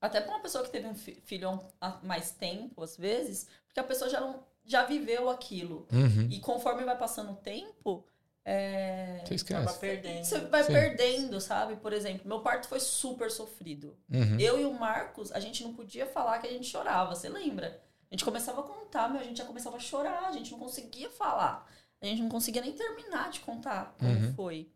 Até 0.00 0.20
pra 0.20 0.30
uma 0.34 0.40
pessoa 0.42 0.62
que 0.64 0.70
teve 0.70 0.86
um 0.86 0.94
fi- 0.94 1.20
filho 1.24 1.60
há 1.80 1.98
mais 2.04 2.30
tempo, 2.30 2.82
às 2.84 2.96
vezes, 2.96 3.48
porque 3.66 3.80
a 3.80 3.84
pessoa 3.84 4.08
já 4.08 4.20
não 4.20 4.46
já 4.64 4.84
viveu 4.84 5.30
aquilo. 5.30 5.88
Uhum. 5.90 6.28
E 6.30 6.38
conforme 6.40 6.84
vai 6.84 6.96
passando 6.96 7.32
o 7.32 7.36
tempo, 7.36 8.04
é, 8.50 9.22
Você 9.26 9.34
Acaba 9.54 9.64
esquece. 9.70 9.78
perdendo. 9.78 10.24
você 10.24 10.40
vai 10.40 10.64
Sim. 10.64 10.72
perdendo, 10.72 11.40
sabe? 11.40 11.76
Por 11.76 11.92
exemplo, 11.92 12.26
meu 12.26 12.40
parto 12.40 12.66
foi 12.68 12.80
super 12.80 13.30
sofrido. 13.30 13.96
Uhum. 14.10 14.38
Eu 14.40 14.58
e 14.58 14.64
o 14.64 14.72
Marcos, 14.72 15.30
a 15.32 15.40
gente 15.40 15.62
não 15.62 15.74
podia 15.74 16.06
falar 16.06 16.38
que 16.38 16.46
a 16.46 16.50
gente 16.50 16.66
chorava, 16.66 17.14
você 17.14 17.28
lembra? 17.28 17.82
A 18.10 18.14
gente 18.14 18.24
começava 18.24 18.60
a 18.60 18.64
contar, 18.64 19.08
meu, 19.10 19.20
a 19.20 19.24
gente 19.24 19.36
já 19.38 19.44
começava 19.44 19.76
a 19.76 19.80
chorar, 19.80 20.28
a 20.28 20.32
gente 20.32 20.50
não 20.50 20.58
conseguia 20.58 21.10
falar. 21.10 21.68
A 22.00 22.06
gente 22.06 22.22
não 22.22 22.28
conseguia 22.30 22.62
nem 22.62 22.72
terminar 22.72 23.30
de 23.30 23.40
contar 23.40 23.94
como 23.98 24.10
Uhum. 24.12 24.34
foi. 24.34 24.70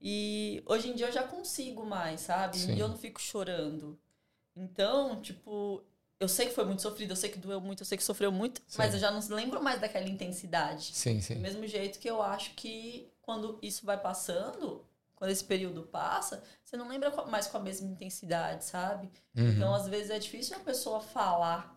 E 0.00 0.62
hoje 0.66 0.90
em 0.90 0.94
dia 0.94 1.06
eu 1.06 1.12
já 1.12 1.22
consigo 1.22 1.84
mais, 1.86 2.20
sabe? 2.20 2.56
Sim. 2.58 2.74
E 2.74 2.78
eu 2.80 2.88
não 2.88 2.96
fico 2.96 3.20
chorando. 3.20 3.98
Então, 4.54 5.20
tipo, 5.22 5.82
eu 6.20 6.28
sei 6.28 6.46
que 6.46 6.54
foi 6.54 6.64
muito 6.64 6.82
sofrido, 6.82 7.12
eu 7.12 7.16
sei 7.16 7.30
que 7.30 7.38
doeu 7.38 7.60
muito, 7.60 7.82
eu 7.82 7.86
sei 7.86 7.96
que 7.96 8.04
sofreu 8.04 8.32
muito, 8.32 8.60
Sim. 8.66 8.78
mas 8.78 8.92
eu 8.94 9.00
já 9.00 9.10
não 9.10 9.20
lembro 9.28 9.62
mais 9.62 9.80
daquela 9.80 10.08
intensidade. 10.08 10.90
Sim, 10.92 11.18
Do 11.18 11.22
sim. 11.22 11.34
mesmo 11.36 11.66
jeito 11.66 11.98
que 11.98 12.08
eu 12.10 12.20
acho 12.20 12.54
que 12.54 13.08
quando 13.22 13.58
isso 13.62 13.86
vai 13.86 13.98
passando, 14.00 14.84
quando 15.14 15.30
esse 15.30 15.44
período 15.44 15.82
passa, 15.82 16.42
você 16.64 16.76
não 16.76 16.88
lembra 16.88 17.10
mais 17.26 17.46
com 17.46 17.56
a 17.56 17.60
mesma 17.60 17.88
intensidade, 17.88 18.64
sabe? 18.64 19.10
Uhum. 19.36 19.50
Então, 19.50 19.74
às 19.74 19.86
vezes, 19.86 20.10
é 20.10 20.18
difícil 20.18 20.56
a 20.56 20.60
pessoa 20.60 21.00
falar, 21.00 21.76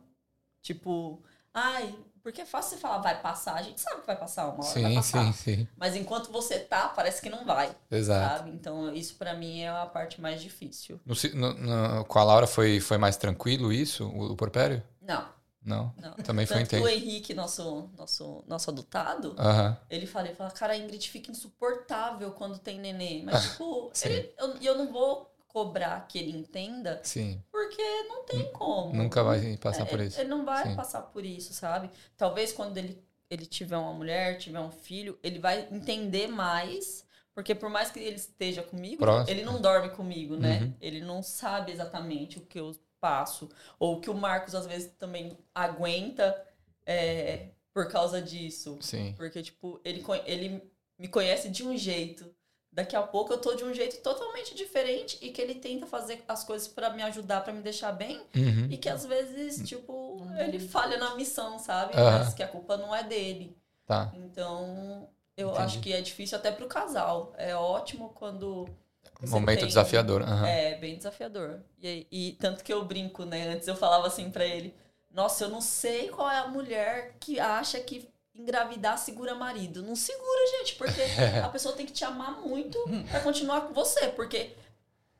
tipo, 0.61 1.23
ai, 1.53 1.95
porque 2.23 2.41
é 2.41 2.45
fácil 2.45 2.71
você 2.71 2.77
falar, 2.81 2.99
vai 2.99 3.21
passar. 3.21 3.55
A 3.55 3.61
gente 3.61 3.79
sabe 3.81 4.01
que 4.01 4.07
vai 4.07 4.15
passar 4.17 4.47
uma 4.49 4.63
hora, 4.65 4.79
vai 4.81 4.89
Sim, 4.91 4.95
passar. 4.95 5.25
sim, 5.25 5.33
sim. 5.33 5.67
Mas 5.77 5.95
enquanto 5.95 6.31
você 6.31 6.59
tá, 6.59 6.89
parece 6.89 7.21
que 7.21 7.29
não 7.29 7.45
vai, 7.45 7.75
Exato. 7.89 8.37
sabe? 8.37 8.51
Então, 8.51 8.93
isso 8.93 9.15
pra 9.15 9.33
mim 9.33 9.61
é 9.61 9.69
a 9.69 9.85
parte 9.85 10.21
mais 10.21 10.41
difícil. 10.41 10.99
No 11.05 11.15
no- 11.33 11.53
no- 11.53 12.05
com 12.05 12.19
a 12.19 12.23
Laura 12.23 12.47
foi, 12.47 12.79
foi 12.79 12.97
mais 12.97 13.17
tranquilo 13.17 13.71
isso, 13.73 14.05
o, 14.07 14.31
o 14.31 14.35
porpério? 14.35 14.83
Não, 15.01 15.27
Não. 15.63 15.93
não. 15.97 16.13
Também 16.13 16.45
foi 16.45 16.57
Tanto 16.65 16.75
o 16.75 16.77
intenso. 16.79 16.87
Henrique, 16.95 17.33
nosso, 17.33 17.89
nosso, 17.97 18.43
nosso 18.47 18.69
adotado, 18.69 19.35
Aham. 19.37 19.77
Ele 19.89 20.05
fala, 20.05 20.27
ele 20.27 20.35
fala, 20.35 20.51
cara, 20.51 20.73
a 20.73 20.77
Ingrid 20.77 21.09
fica 21.09 21.31
insuportável 21.31 22.31
quando 22.31 22.57
tem 22.59 22.79
nenê. 22.79 23.21
Mas, 23.23 23.43
tipo, 23.43 23.89
Sim. 23.93 24.09
ele, 24.09 24.33
eu, 24.37 24.57
e 24.57 24.65
eu 24.65 24.77
não 24.77 24.91
vou 24.91 25.30
cobrar 25.51 26.07
que 26.07 26.17
ele 26.17 26.31
entenda, 26.31 27.01
Sim. 27.03 27.43
porque 27.51 27.83
não 28.03 28.23
tem 28.23 28.51
como. 28.53 28.93
Nunca 28.93 29.21
vai 29.23 29.57
passar 29.57 29.83
É, 29.83 29.85
por 29.85 29.99
isso. 29.99 30.19
Ele 30.19 30.29
não 30.29 30.45
vai 30.45 30.69
Sim. 30.69 30.75
passar 30.75 31.01
por 31.01 31.25
isso, 31.25 31.53
sabe? 31.53 31.89
Talvez 32.15 32.53
quando 32.53 32.77
ele, 32.77 33.03
ele 33.29 33.45
tiver 33.45 33.77
uma 33.77 33.93
mulher, 33.93 34.37
tiver 34.37 34.59
um 34.59 34.71
filho, 34.71 35.19
ele 35.21 35.39
vai 35.39 35.67
entender 35.71 36.27
mais. 36.27 37.05
Porque 37.33 37.53
por 37.55 37.69
mais 37.69 37.89
que 37.91 37.99
ele 37.99 38.15
esteja 38.15 38.61
comigo, 38.63 38.97
Próximo. 38.97 39.29
ele 39.29 39.43
não 39.45 39.61
dorme 39.61 39.89
comigo, 39.89 40.35
né? 40.35 40.61
Uhum. 40.61 40.73
Ele 40.81 41.01
não 41.01 41.21
sabe 41.23 41.71
exatamente 41.71 42.37
o 42.37 42.41
que 42.41 42.59
eu 42.59 42.71
passo. 42.99 43.49
Ou 43.79 43.97
o 43.97 44.01
que 44.01 44.09
o 44.09 44.13
Marcos, 44.13 44.55
às 44.55 44.65
vezes, 44.65 44.91
também 44.99 45.37
aguenta 45.53 46.39
é, 46.85 47.47
por 47.73 47.87
causa 47.89 48.21
disso. 48.21 48.77
Sim. 48.81 49.13
Porque, 49.17 49.41
tipo, 49.41 49.79
ele, 49.83 50.03
ele 50.25 50.71
me 50.97 51.07
conhece 51.07 51.49
de 51.49 51.63
um 51.63 51.75
jeito. 51.75 52.33
Daqui 52.73 52.95
a 52.95 53.01
pouco 53.01 53.33
eu 53.33 53.37
tô 53.37 53.53
de 53.53 53.65
um 53.65 53.73
jeito 53.73 53.97
totalmente 54.01 54.55
diferente 54.55 55.17
e 55.21 55.29
que 55.31 55.41
ele 55.41 55.55
tenta 55.55 55.85
fazer 55.85 56.23
as 56.27 56.43
coisas 56.43 56.69
pra 56.69 56.89
me 56.91 57.01
ajudar, 57.03 57.41
pra 57.41 57.51
me 57.51 57.61
deixar 57.61 57.91
bem. 57.91 58.21
Uhum. 58.33 58.67
E 58.69 58.77
que 58.77 58.87
às 58.87 59.05
vezes, 59.05 59.67
tipo, 59.67 60.25
ele 60.39 60.57
falha 60.57 60.97
na 60.97 61.13
missão, 61.15 61.59
sabe? 61.59 61.93
Aham. 61.97 62.19
Mas 62.19 62.33
que 62.33 62.41
a 62.41 62.47
culpa 62.47 62.77
não 62.77 62.95
é 62.95 63.03
dele. 63.03 63.57
Tá. 63.85 64.09
Então, 64.15 65.09
eu 65.35 65.49
Entendi. 65.49 65.63
acho 65.65 65.79
que 65.81 65.91
é 65.91 65.99
difícil 66.01 66.37
até 66.37 66.49
pro 66.49 66.67
casal. 66.67 67.33
É 67.37 67.53
ótimo 67.53 68.09
quando. 68.15 68.65
você 69.19 69.33
Momento 69.33 69.59
tem- 69.59 69.67
desafiador. 69.67 70.21
aham. 70.21 70.47
É, 70.47 70.75
bem 70.77 70.95
desafiador. 70.95 71.59
E, 71.83 72.07
e 72.09 72.31
tanto 72.39 72.63
que 72.63 72.71
eu 72.71 72.85
brinco, 72.85 73.25
né? 73.25 73.49
Antes 73.49 73.67
eu 73.67 73.75
falava 73.75 74.07
assim 74.07 74.31
pra 74.31 74.45
ele: 74.45 74.73
Nossa, 75.09 75.43
eu 75.43 75.49
não 75.49 75.59
sei 75.59 76.07
qual 76.07 76.29
é 76.31 76.37
a 76.37 76.47
mulher 76.47 77.17
que 77.19 77.37
acha 77.37 77.81
que 77.81 78.07
engravidar 78.35 78.97
segura 78.97 79.35
marido. 79.35 79.83
Não 79.83 79.95
segura, 79.95 80.59
gente, 80.59 80.75
porque 80.75 81.01
a 81.43 81.49
pessoa 81.49 81.75
tem 81.75 81.85
que 81.85 81.91
te 81.91 82.03
amar 82.03 82.41
muito 82.41 82.77
pra 83.09 83.19
continuar 83.21 83.61
com 83.61 83.73
você. 83.73 84.07
Porque 84.09 84.55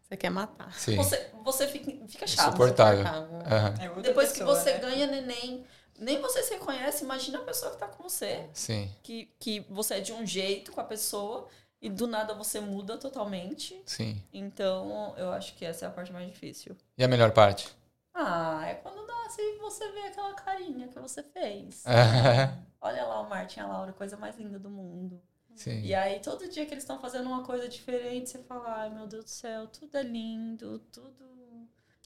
Você 0.02 0.18
quer 0.18 0.30
matar. 0.30 0.74
Sim. 0.74 0.96
você, 0.96 1.30
você 1.44 1.68
fica, 1.68 1.92
fica 2.08 2.28
chato. 2.28 2.48
Insuportável. 2.50 3.02
Insuportável. 3.02 3.58
Aham. 3.58 3.74
É 3.80 4.02
Depois 4.02 4.32
que 4.32 4.40
pessoa, 4.40 4.56
você 4.56 4.74
né? 4.74 4.80
ganha 4.80 5.08
neném, 5.08 5.66
nem 6.00 6.20
você 6.20 6.42
se 6.44 6.54
reconhece, 6.54 7.04
imagina 7.04 7.40
a 7.40 7.44
pessoa 7.44 7.72
que 7.72 7.78
tá 7.78 7.88
com 7.88 8.04
você. 8.04 8.50
Sim. 8.54 8.90
Que, 9.04 9.30
que 9.40 9.60
você 9.70 9.96
é 9.96 10.00
de 10.00 10.14
um 10.14 10.26
jeito 10.26 10.72
com 10.72 10.82
a 10.82 10.86
pessoa 10.86 11.48
e 11.82 11.90
do 11.90 12.08
nada 12.08 12.34
você 12.34 12.60
muda 12.60 12.98
totalmente. 12.98 13.82
Sim. 13.86 14.22
Então, 14.32 15.14
eu 15.18 15.32
acho 15.32 15.56
que 15.56 15.66
essa 15.66 15.86
é 15.86 15.88
a 15.88 15.92
parte 15.92 16.12
mais 16.12 16.28
difícil. 16.28 16.76
E 16.98 17.04
a 17.04 17.08
melhor 17.08 17.32
parte? 17.32 17.70
Ah, 18.14 18.64
é 18.68 18.76
quando 18.76 19.06
nasce 19.08 19.42
e 19.42 19.58
você 19.60 19.90
vê 19.92 20.02
aquela 20.02 20.34
carinha 20.34 20.88
que 20.88 21.00
você 21.00 21.24
fez. 21.24 21.84
Olha 22.82 23.06
lá 23.06 23.22
o 23.22 23.30
Martin 23.30 23.60
e 23.60 23.64
a 23.64 23.68
Laura, 23.68 23.94
coisa 23.94 24.18
mais 24.18 24.38
linda 24.38 24.60
do 24.60 24.70
mundo. 24.70 25.22
Sim. 25.56 25.82
E 25.82 25.94
aí, 25.94 26.20
todo 26.20 26.50
dia 26.50 26.66
que 26.66 26.74
eles 26.74 26.84
estão 26.84 27.00
fazendo 27.00 27.28
uma 27.28 27.44
coisa 27.44 27.68
diferente, 27.68 28.30
você 28.30 28.40
fala, 28.40 28.74
ai 28.82 28.90
meu 28.90 29.06
Deus 29.08 29.26
do 29.26 29.30
céu, 29.30 29.68
tudo 29.68 29.98
é 29.98 30.04
lindo, 30.04 30.80
tudo. 30.92 31.32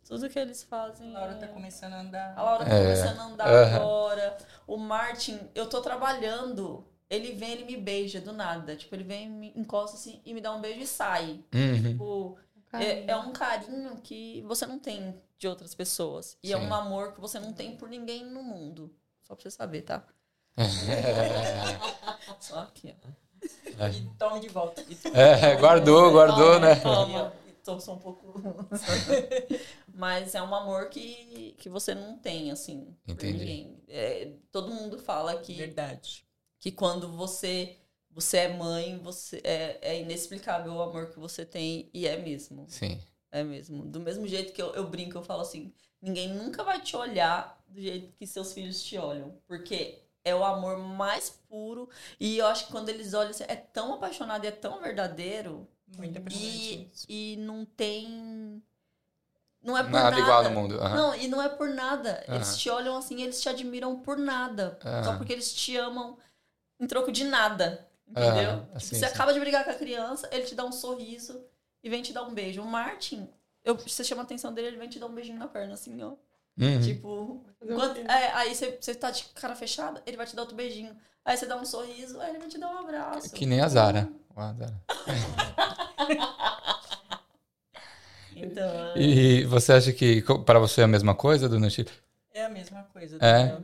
Tudo 0.08 0.30
que 0.30 0.38
eles 0.38 0.62
fazem. 0.64 1.16
A 1.16 1.20
Laura 1.20 1.36
tá 1.36 1.46
é- 1.48 1.50
começando 1.50 1.94
a 1.94 2.02
andar. 2.02 2.34
A 2.38 2.44
Laura 2.44 2.66
tá 2.66 2.72
É. 2.76 2.84
começando 2.84 3.20
a 3.20 3.24
andar 3.24 3.48
Aham. 3.48 3.76
agora. 3.78 4.38
O 4.68 4.78
Martin, 4.78 5.40
eu 5.56 5.68
tô 5.68 5.82
trabalhando. 5.82 6.86
Ele 7.10 7.32
vem, 7.34 7.52
ele 7.54 7.66
me 7.66 7.78
beija 7.78 8.22
do 8.22 8.32
nada. 8.32 8.76
Tipo, 8.76 8.94
ele 8.94 9.04
vem, 9.04 9.28
me 9.30 9.52
encosta 9.56 9.98
assim 9.98 10.22
e 10.24 10.34
me 10.34 10.42
dá 10.42 10.54
um 10.54 10.62
beijo 10.62 10.80
e 10.82 10.86
sai. 10.88 11.44
Uhum. 11.54 11.82
Tipo, 11.90 12.38
é, 12.74 13.10
é 13.12 13.18
um 13.18 13.32
carinho 13.32 13.98
que 14.02 14.44
você 14.44 14.68
não 14.68 14.78
tem 14.78 15.20
de 15.38 15.48
outras 15.48 15.76
pessoas. 15.76 16.38
E 16.42 16.54
é 16.54 16.58
Sim. 16.58 16.66
um 16.66 16.74
amor 16.74 17.14
que 17.14 17.22
você 17.22 17.40
não 17.40 17.54
tem 17.54 17.76
por 17.76 17.90
ninguém 17.90 18.26
no 18.26 18.44
mundo. 18.44 18.94
Só 19.22 19.36
pra 19.36 19.44
você 19.44 19.52
saber, 19.52 19.82
tá? 19.82 20.06
Só 22.40 22.60
aqui, 22.60 22.96
ó. 23.04 23.26
E 23.90 24.18
tome 24.18 24.40
de 24.40 24.50
volta. 24.50 24.84
É, 25.14 25.56
guardou, 25.56 26.12
guardou, 26.12 26.60
né? 26.60 26.76
Toma. 26.76 27.34
E 27.48 27.52
tô 27.64 27.80
só 27.80 27.94
um 27.94 28.00
pouco. 28.00 28.42
Mas 29.94 30.36
é 30.36 30.42
um 30.42 30.54
amor 30.54 30.90
que, 30.90 31.56
que 31.58 31.70
você 31.70 31.94
não 31.94 32.18
tem, 32.18 32.52
assim. 32.52 32.96
por 33.06 33.14
Entendi. 33.14 33.40
ninguém. 33.40 33.84
É, 33.88 34.32
todo 34.52 34.74
mundo 34.74 34.98
fala 34.98 35.38
que, 35.40 35.54
Verdade. 35.54 36.26
que 36.60 36.72
quando 36.72 37.12
você, 37.12 37.78
você 38.12 38.38
é 38.38 38.54
mãe, 38.54 38.98
você 39.00 39.42
é, 39.44 39.78
é 39.82 40.02
inexplicável 40.02 40.74
o 40.74 40.82
amor 40.82 41.10
que 41.12 41.20
você 41.20 41.46
tem. 41.46 41.90
E 41.94 42.08
é 42.08 42.18
mesmo. 42.18 42.66
Sim. 42.68 43.00
É 43.36 43.44
mesmo. 43.44 43.84
Do 43.86 44.00
mesmo 44.00 44.26
jeito 44.26 44.54
que 44.54 44.62
eu, 44.62 44.74
eu 44.76 44.88
brinco, 44.88 45.18
eu 45.18 45.22
falo 45.24 45.42
assim: 45.42 45.74
ninguém 46.02 46.30
nunca 46.34 46.64
vai 46.64 46.80
te 46.82 46.96
olhar 46.96 47.62
do 47.68 47.82
jeito 47.82 48.14
que 48.18 48.26
seus 48.26 48.54
filhos 48.54 48.82
te 48.82 48.98
olham. 48.98 49.38
Porque 49.46 50.00
é 50.24 50.34
o 50.34 50.42
amor 50.46 50.78
mais 50.78 51.30
puro. 51.50 51.90
E 52.18 52.38
eu 52.38 52.48
acho 52.48 52.68
que 52.68 52.72
quando 52.72 52.88
eles 52.88 53.14
olham, 53.14 53.32
assim, 53.32 53.44
é 53.48 53.58
tão 53.58 53.94
apaixonado 53.94 54.46
e 54.46 54.48
é 54.48 54.52
tão 54.52 54.80
verdadeiro. 54.80 55.68
Muito 55.98 56.22
E, 56.32 56.88
e 57.10 57.36
não 57.38 57.66
tem. 57.66 58.64
Não 59.62 59.78
é 59.78 59.84
por 59.84 59.92
Nada 59.92 60.16
nada. 60.16 60.22
igual 60.22 60.44
no 60.44 60.52
mundo. 60.52 60.80
aham. 60.82 60.96
Não, 60.96 61.16
e 61.16 61.28
não 61.28 61.42
é 61.42 61.50
por 61.50 61.68
nada. 61.70 62.24
Aham. 62.30 62.36
Eles 62.36 62.56
te 62.58 62.70
olham 62.70 62.96
assim, 62.96 63.22
eles 63.22 63.42
te 63.42 63.50
admiram 63.50 64.00
por 64.00 64.18
nada. 64.18 64.80
Só 65.02 65.12
Aham. 65.12 65.18
porque 65.18 65.34
eles 65.34 65.54
te 65.54 65.76
amam 65.76 66.18
em 66.80 66.88
troco 66.88 67.12
de 67.12 67.24
nada. 67.26 67.88
Entendeu? 68.08 68.52
Aham, 68.52 68.68
Tipo, 68.78 68.78
assim, 68.78 68.96
você 68.96 69.06
sim. 69.06 69.14
acaba 69.14 69.34
de 69.34 69.40
brigar 69.40 69.64
com 69.66 69.72
a 69.72 69.76
criança, 69.76 70.30
ele 70.32 70.46
te 70.46 70.56
dá 70.56 70.64
um 70.66 70.72
sorriso 70.72 71.44
e 71.86 71.90
vem 71.90 72.02
te 72.02 72.12
dar 72.12 72.24
um 72.24 72.34
beijo. 72.34 72.62
O 72.62 72.66
Martin, 72.66 73.30
eu, 73.64 73.76
você 73.78 74.04
chama 74.04 74.24
a 74.24 74.26
atenção 74.26 74.52
dele, 74.52 74.70
ele 74.70 74.78
vem 74.78 74.90
te 74.90 74.98
dar 75.00 75.06
um 75.06 75.14
beijinho 75.14 75.38
na 75.38 75.48
perna, 75.48 75.76
assim, 75.76 76.02
ó. 76.02 76.14
Uhum. 76.58 76.82
Tipo, 76.82 77.46
enquanto- 77.62 77.98
é, 78.00 78.32
aí 78.34 78.56
você, 78.56 78.78
você 78.82 78.96
tá 78.96 79.12
de 79.12 79.24
cara 79.36 79.56
fechada, 79.56 80.02
ele 80.06 80.18
vai 80.18 80.26
te 80.26 80.36
dar 80.36 80.42
outro 80.42 80.56
beijinho. 80.58 80.96
Aí 81.24 81.38
você 81.38 81.46
dá 81.46 81.56
um 81.58 81.66
sorriso, 81.66 82.20
aí 82.20 82.30
ele 82.32 82.40
vai 82.40 82.48
te 82.48 82.58
dar 82.58 82.70
um 82.70 82.78
abraço. 82.80 83.32
Que 83.34 83.46
nem 83.46 83.62
a 83.62 83.68
Zara. 83.68 84.10
A 84.36 84.54
Zara. 84.54 84.82
Então, 88.38 88.98
E 88.98 89.46
você 89.46 89.72
acha 89.74 89.94
que 89.94 90.22
para 90.46 90.60
você 90.60 90.82
é 90.82 90.84
a 90.84 90.88
mesma 90.88 91.16
coisa, 91.16 91.48
dona 91.48 91.70
Chile? 91.70 91.90
É 92.34 92.44
a 92.44 92.50
mesma 92.50 92.84
coisa. 92.92 93.18
É? 93.26 93.58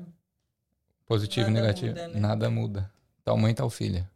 Positivo 1.06 1.50
e 1.50 1.52
negativo. 1.52 1.88
muda, 1.90 2.08
né? 2.08 2.20
Nada 2.20 2.50
muda. 2.50 2.92
Tal 3.24 3.36
mãe, 3.38 3.54
tal 3.54 3.70
filha. 3.70 4.10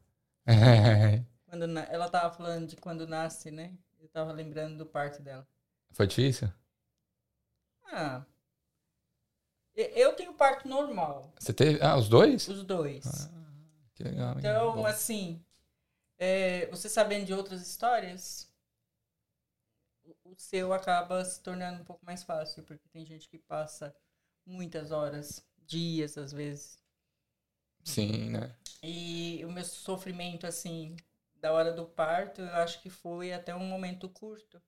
Quando 1.49 1.67
na- 1.67 1.83
ela 1.91 2.07
tava 2.09 2.33
falando 2.33 2.67
de 2.67 2.77
quando 2.77 3.05
nasce, 3.05 3.51
né? 3.51 3.71
Eu 4.15 4.21
tava 4.21 4.31
lembrando 4.31 4.77
do 4.77 4.85
parto 4.85 5.21
dela. 5.21 5.45
Foi 5.91 6.07
difícil? 6.07 6.49
Ah. 7.91 8.23
Eu 9.75 10.13
tenho 10.13 10.33
parto 10.33 10.69
normal, 10.69 11.33
Você 11.37 11.53
teve. 11.53 11.83
Ah, 11.83 11.97
os 11.97 12.07
dois? 12.07 12.47
os 12.47 12.63
dois. 12.63 13.03
Que 13.93 14.03
legal. 14.03 14.35
Então, 14.39 14.85
assim, 14.85 15.43
é, 16.17 16.65
você 16.67 16.87
sabendo 16.87 17.25
de 17.25 17.33
outras 17.33 17.61
histórias, 17.61 18.49
o 20.23 20.33
seu 20.37 20.71
acaba 20.71 21.25
se 21.25 21.41
tornando 21.43 21.81
um 21.81 21.85
pouco 21.85 22.05
mais 22.05 22.23
fácil, 22.23 22.63
porque 22.63 22.87
tem 22.87 23.05
gente 23.05 23.27
que 23.27 23.37
passa 23.37 23.93
muitas 24.45 24.91
horas, 24.91 25.45
dias 25.57 26.17
às 26.17 26.31
vezes. 26.31 26.79
Sim, 27.83 28.29
né? 28.29 28.55
E 28.81 29.43
o 29.43 29.51
meu 29.51 29.65
sofrimento, 29.65 30.47
assim, 30.47 30.95
da 31.45 31.53
hora 31.53 31.71
do 31.71 31.85
parto, 31.85 32.41
eu 32.41 32.55
acho 32.55 32.81
que 32.81 32.89
foi 32.89 33.31
até 33.31 33.55
um 33.55 33.65
momento 33.67 34.09
curto, 34.09 34.59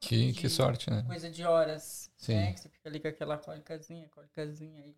Que, 0.00 0.32
que 0.34 0.48
De- 0.48 0.50
sorte, 0.50 0.90
né? 0.90 1.04
coisa 1.04 1.30
de 1.30 1.44
horas, 1.44 2.10
Sim. 2.16 2.32
né? 2.32 2.52
Que 2.52 2.60
você 2.60 2.68
fica 2.68 2.88
ali 2.88 3.00
com 3.00 3.08
aquela 3.08 3.38
cólicazinha, 3.38 4.08
cólicazinha. 4.08 4.86
E, 4.86 4.96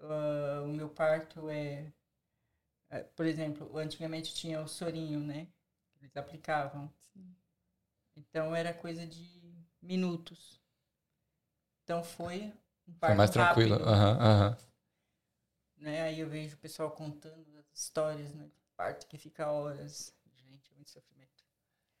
ah, 0.00 0.62
o 0.64 0.68
meu 0.68 0.88
parto 0.88 1.48
é, 1.50 1.92
é, 2.90 3.02
por 3.02 3.26
exemplo, 3.26 3.76
antigamente 3.78 4.34
tinha 4.34 4.60
o 4.60 4.68
sorinho, 4.68 5.20
né? 5.20 5.46
que 5.92 6.04
Eles 6.04 6.16
aplicavam. 6.16 6.92
Então 8.14 8.54
era 8.54 8.74
coisa 8.74 9.06
de 9.06 9.64
minutos. 9.80 10.60
Então 11.82 12.04
foi 12.04 12.52
um 12.86 12.92
parto 12.94 13.04
Foi 13.04 13.14
mais 13.14 13.30
tranquilo. 13.30 13.74
rápido, 13.74 13.84
Aham, 13.84 14.18
aham. 14.20 14.56
né? 15.78 16.02
Aí 16.02 16.20
eu 16.20 16.28
vejo 16.28 16.56
o 16.56 16.58
pessoal 16.60 16.90
contando 16.90 17.56
as 17.58 17.66
histórias, 17.80 18.34
né? 18.34 18.50
Parto 18.78 19.08
que 19.08 19.18
fica 19.18 19.50
horas. 19.50 20.14
Gente, 20.36 20.70
é 20.70 20.74
muito 20.76 20.88
sofrimento. 20.88 21.42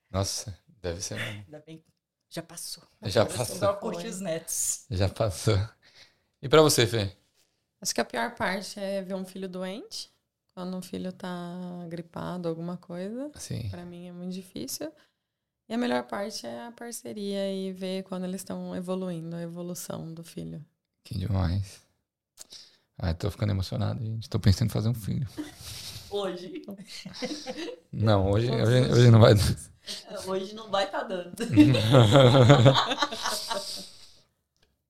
Nossa, 0.08 0.56
deve 0.80 1.00
ser. 1.00 1.18
Ainda 1.18 1.58
bem 1.66 1.78
que 1.78 1.92
já 2.30 2.40
passou. 2.40 2.84
Já 3.02 3.26
passou. 3.26 3.56
Só 3.56 3.74
curtir 3.74 4.06
os 4.06 4.20
netos. 4.20 4.86
Já 4.88 5.08
passou. 5.08 5.58
E 6.40 6.48
pra 6.48 6.62
você, 6.62 6.86
Fê? 6.86 7.16
Acho 7.80 7.92
que 7.92 8.00
a 8.00 8.04
pior 8.04 8.32
parte 8.36 8.78
é 8.78 9.02
ver 9.02 9.14
um 9.14 9.24
filho 9.24 9.48
doente. 9.48 10.08
Quando 10.54 10.76
um 10.76 10.80
filho 10.80 11.12
tá 11.12 11.28
gripado, 11.88 12.48
alguma 12.48 12.76
coisa. 12.76 13.28
Assim. 13.34 13.68
Pra 13.70 13.84
mim 13.84 14.06
é 14.06 14.12
muito 14.12 14.32
difícil. 14.32 14.92
E 15.68 15.74
a 15.74 15.78
melhor 15.78 16.04
parte 16.04 16.46
é 16.46 16.66
a 16.66 16.70
parceria 16.70 17.52
e 17.52 17.72
ver 17.72 18.04
quando 18.04 18.22
eles 18.22 18.40
estão 18.40 18.74
evoluindo, 18.76 19.34
a 19.34 19.42
evolução 19.42 20.14
do 20.14 20.22
filho. 20.22 20.64
Que 21.02 21.18
demais. 21.18 21.82
Ai, 22.96 23.14
tô 23.14 23.28
ficando 23.32 23.50
emocionado, 23.50 24.00
gente. 24.00 24.30
Tô 24.30 24.38
pensando 24.38 24.68
em 24.68 24.72
fazer 24.72 24.88
um 24.88 24.94
filho. 24.94 25.26
Hoje. 26.10 26.62
Não, 27.92 28.30
hoje, 28.30 28.50
hoje, 28.50 28.92
hoje 28.92 29.10
não 29.10 29.20
vai. 29.20 29.34
Hoje 30.26 30.54
não 30.54 30.70
vai 30.70 30.84
estar 30.84 31.02
dando. 31.04 31.32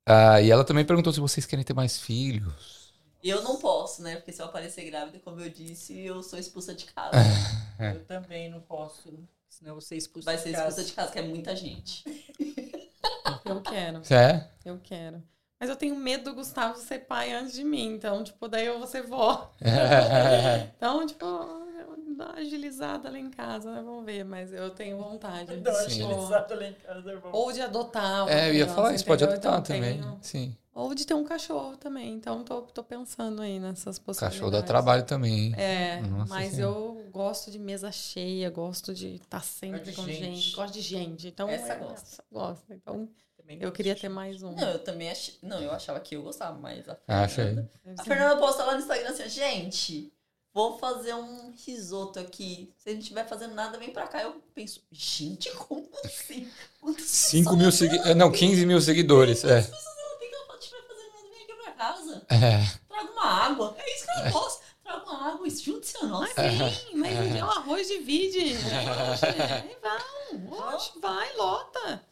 ah, 0.04 0.40
e 0.42 0.50
ela 0.50 0.64
também 0.64 0.84
perguntou 0.84 1.12
se 1.12 1.20
vocês 1.20 1.46
querem 1.46 1.64
ter 1.64 1.72
mais 1.72 2.00
filhos. 2.00 2.92
Eu 3.22 3.42
não 3.42 3.58
posso, 3.58 4.02
né? 4.02 4.16
Porque 4.16 4.32
se 4.32 4.42
eu 4.42 4.46
aparecer 4.46 4.84
grávida, 4.86 5.20
como 5.20 5.40
eu 5.40 5.50
disse, 5.50 5.96
eu 5.98 6.20
sou 6.22 6.36
expulsa 6.38 6.74
de 6.74 6.86
casa. 6.86 7.16
É. 7.78 7.92
Eu 7.92 8.04
também 8.06 8.50
não 8.50 8.60
posso, 8.60 9.08
senão 9.48 9.70
eu 9.70 9.74
vou 9.74 9.80
ser 9.80 9.96
expulso 9.96 10.24
Vai 10.26 10.36
ser 10.36 10.50
expulsa 10.50 10.82
de 10.82 10.92
casa, 10.92 11.12
que 11.12 11.18
é 11.20 11.22
muita 11.22 11.54
gente. 11.54 12.02
Eu 13.44 13.60
quero, 13.60 14.02
É? 14.10 14.50
eu 14.64 14.78
quero. 14.78 15.22
Mas 15.60 15.68
eu 15.68 15.76
tenho 15.76 15.97
medo 15.97 16.24
do 16.24 16.35
Gustavo 16.35 16.78
ser 16.78 17.01
pai 17.01 17.32
antes 17.32 17.52
de 17.52 17.64
mim. 17.64 17.94
Então, 17.94 18.22
tipo, 18.22 18.47
daí 18.48 18.66
eu 18.66 18.78
vou 18.78 18.86
ser 18.86 19.02
vó. 19.02 19.52
Então, 20.76 21.05
tipo, 21.06 21.24
dá 22.16 22.26
uma 22.26 22.35
agilizada 22.39 23.10
lá 23.10 23.18
em 23.18 23.30
casa, 23.30 23.72
né? 23.72 23.82
Vamos 23.82 24.05
ver. 24.05 24.24
Mas 24.24 24.52
eu 24.52 24.70
tenho 24.70 24.98
vontade. 24.98 25.56
Dá 25.56 25.70
uma 25.70 25.80
agilizada 25.80 26.55
lá 26.55 26.66
em 26.66 26.72
casa, 26.74 27.10
irmão. 27.10 27.30
Ou 27.32 27.52
de 27.52 27.60
adotar. 27.60 28.28
É, 28.28 28.48
eu 28.51 28.55
ia 28.55 28.66
falar 28.68 28.94
isso, 28.94 29.05
pode 29.05 29.24
adotar 29.24 29.39
Então, 29.59 29.62
também. 29.62 30.01
tenho- 30.01 30.18
Sim. 30.22 30.56
Ou 30.74 30.94
de 30.94 31.05
ter 31.05 31.14
um 31.14 31.24
cachorro 31.24 31.76
também. 31.76 32.14
Então, 32.14 32.44
tô, 32.44 32.62
tô 32.62 32.85
pensando 32.85 33.43
aí 33.43 33.59
nessas 33.59 33.98
possibilidades. 33.98 34.39
Cachorro 34.39 34.52
dá 34.52 34.62
trabalho 34.62 35.02
também, 35.05 35.47
hein? 35.47 35.55
É, 35.59 36.01
Nossa 36.02 36.32
mas 36.32 36.52
Senhora. 36.55 36.76
eu 36.78 37.05
gosto 37.10 37.51
de 37.51 37.59
mesa 37.59 37.90
cheia, 37.90 38.48
gosto 38.48 38.94
de 38.94 39.16
estar 39.16 39.43
sempre 39.43 39.78
Gosto 39.80 39.90
de 39.90 39.97
com 39.97 40.05
gente. 40.05 40.36
gente. 40.36 40.55
gosto 40.55 40.74
de 40.74 40.80
gente. 40.80 41.26
Então, 41.26 41.48
Essa 41.48 41.72
é, 41.72 41.76
gosta. 41.78 42.24
gosta. 42.30 42.74
Então, 42.76 43.09
Também 43.48 43.62
eu 43.62 43.72
queria 43.72 43.96
ter 43.96 44.10
mais 44.10 44.42
um. 44.42 44.52
Não, 44.52 44.68
eu 44.72 44.78
também 44.78 45.10
achei. 45.10 45.34
Não, 45.40 45.58
eu 45.62 45.72
achava 45.72 45.98
que 46.00 46.14
eu 46.14 46.22
gostava, 46.22 46.58
mas 46.58 46.86
a 46.86 46.98
Ah, 47.08 47.26
Fernanda. 47.26 47.70
Deve 47.82 47.98
A 47.98 48.04
Fernanda 48.04 48.36
posta 48.36 48.62
lá 48.62 48.74
no 48.74 48.80
Instagram 48.80 49.08
assim, 49.08 49.26
gente, 49.26 50.12
vou 50.52 50.78
fazer 50.78 51.14
um 51.14 51.54
risoto 51.56 52.20
aqui. 52.20 52.74
Se 52.76 52.90
a 52.90 52.92
gente 52.92 53.04
estiver 53.04 53.26
fazendo 53.26 53.54
nada, 53.54 53.78
vem 53.78 53.90
pra 53.90 54.06
cá. 54.06 54.22
Eu 54.22 54.42
penso, 54.54 54.82
gente, 54.92 55.50
como 55.56 55.88
assim? 56.04 56.46
Quantas 56.78 57.06
5 57.06 57.56
mil 57.56 57.72
seguidores. 57.72 58.16
Não, 58.16 58.30
15 58.30 58.66
mil 58.66 58.82
seguidores. 58.82 59.42
É. 59.44 59.62
pessoas 59.62 59.86
ela 59.98 60.18
tem 60.18 60.28
que 60.28 60.34
ela 60.34 60.58
estiver 60.58 60.82
fazendo 60.82 61.10
nada, 61.14 61.28
vem 61.30 61.42
aqui 61.42 61.54
pra 61.54 61.72
casa. 61.72 62.26
É. 62.28 62.78
Traga 62.86 63.12
uma 63.12 63.24
água. 63.24 63.76
É 63.78 63.94
isso 63.94 64.04
que 64.04 64.10
ela 64.10 64.30
posta. 64.30 64.64
Traga 64.84 65.04
uma 65.10 65.32
água, 65.32 65.48
junte-se 65.48 65.96
a 65.96 66.06
nós. 66.06 66.28
Sim, 66.34 66.96
mas 66.96 67.34
é 67.34 67.42
um 67.42 67.50
arroz 67.50 67.88
de 67.88 67.96
vide. 68.00 68.56
Aí 69.24 69.76
vai, 69.80 70.90
vai, 71.00 71.36
lota. 71.36 72.08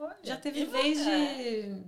Olha, 0.00 0.16
Já 0.24 0.36
teve 0.36 0.64
vez 0.64 0.98
de 0.98 1.84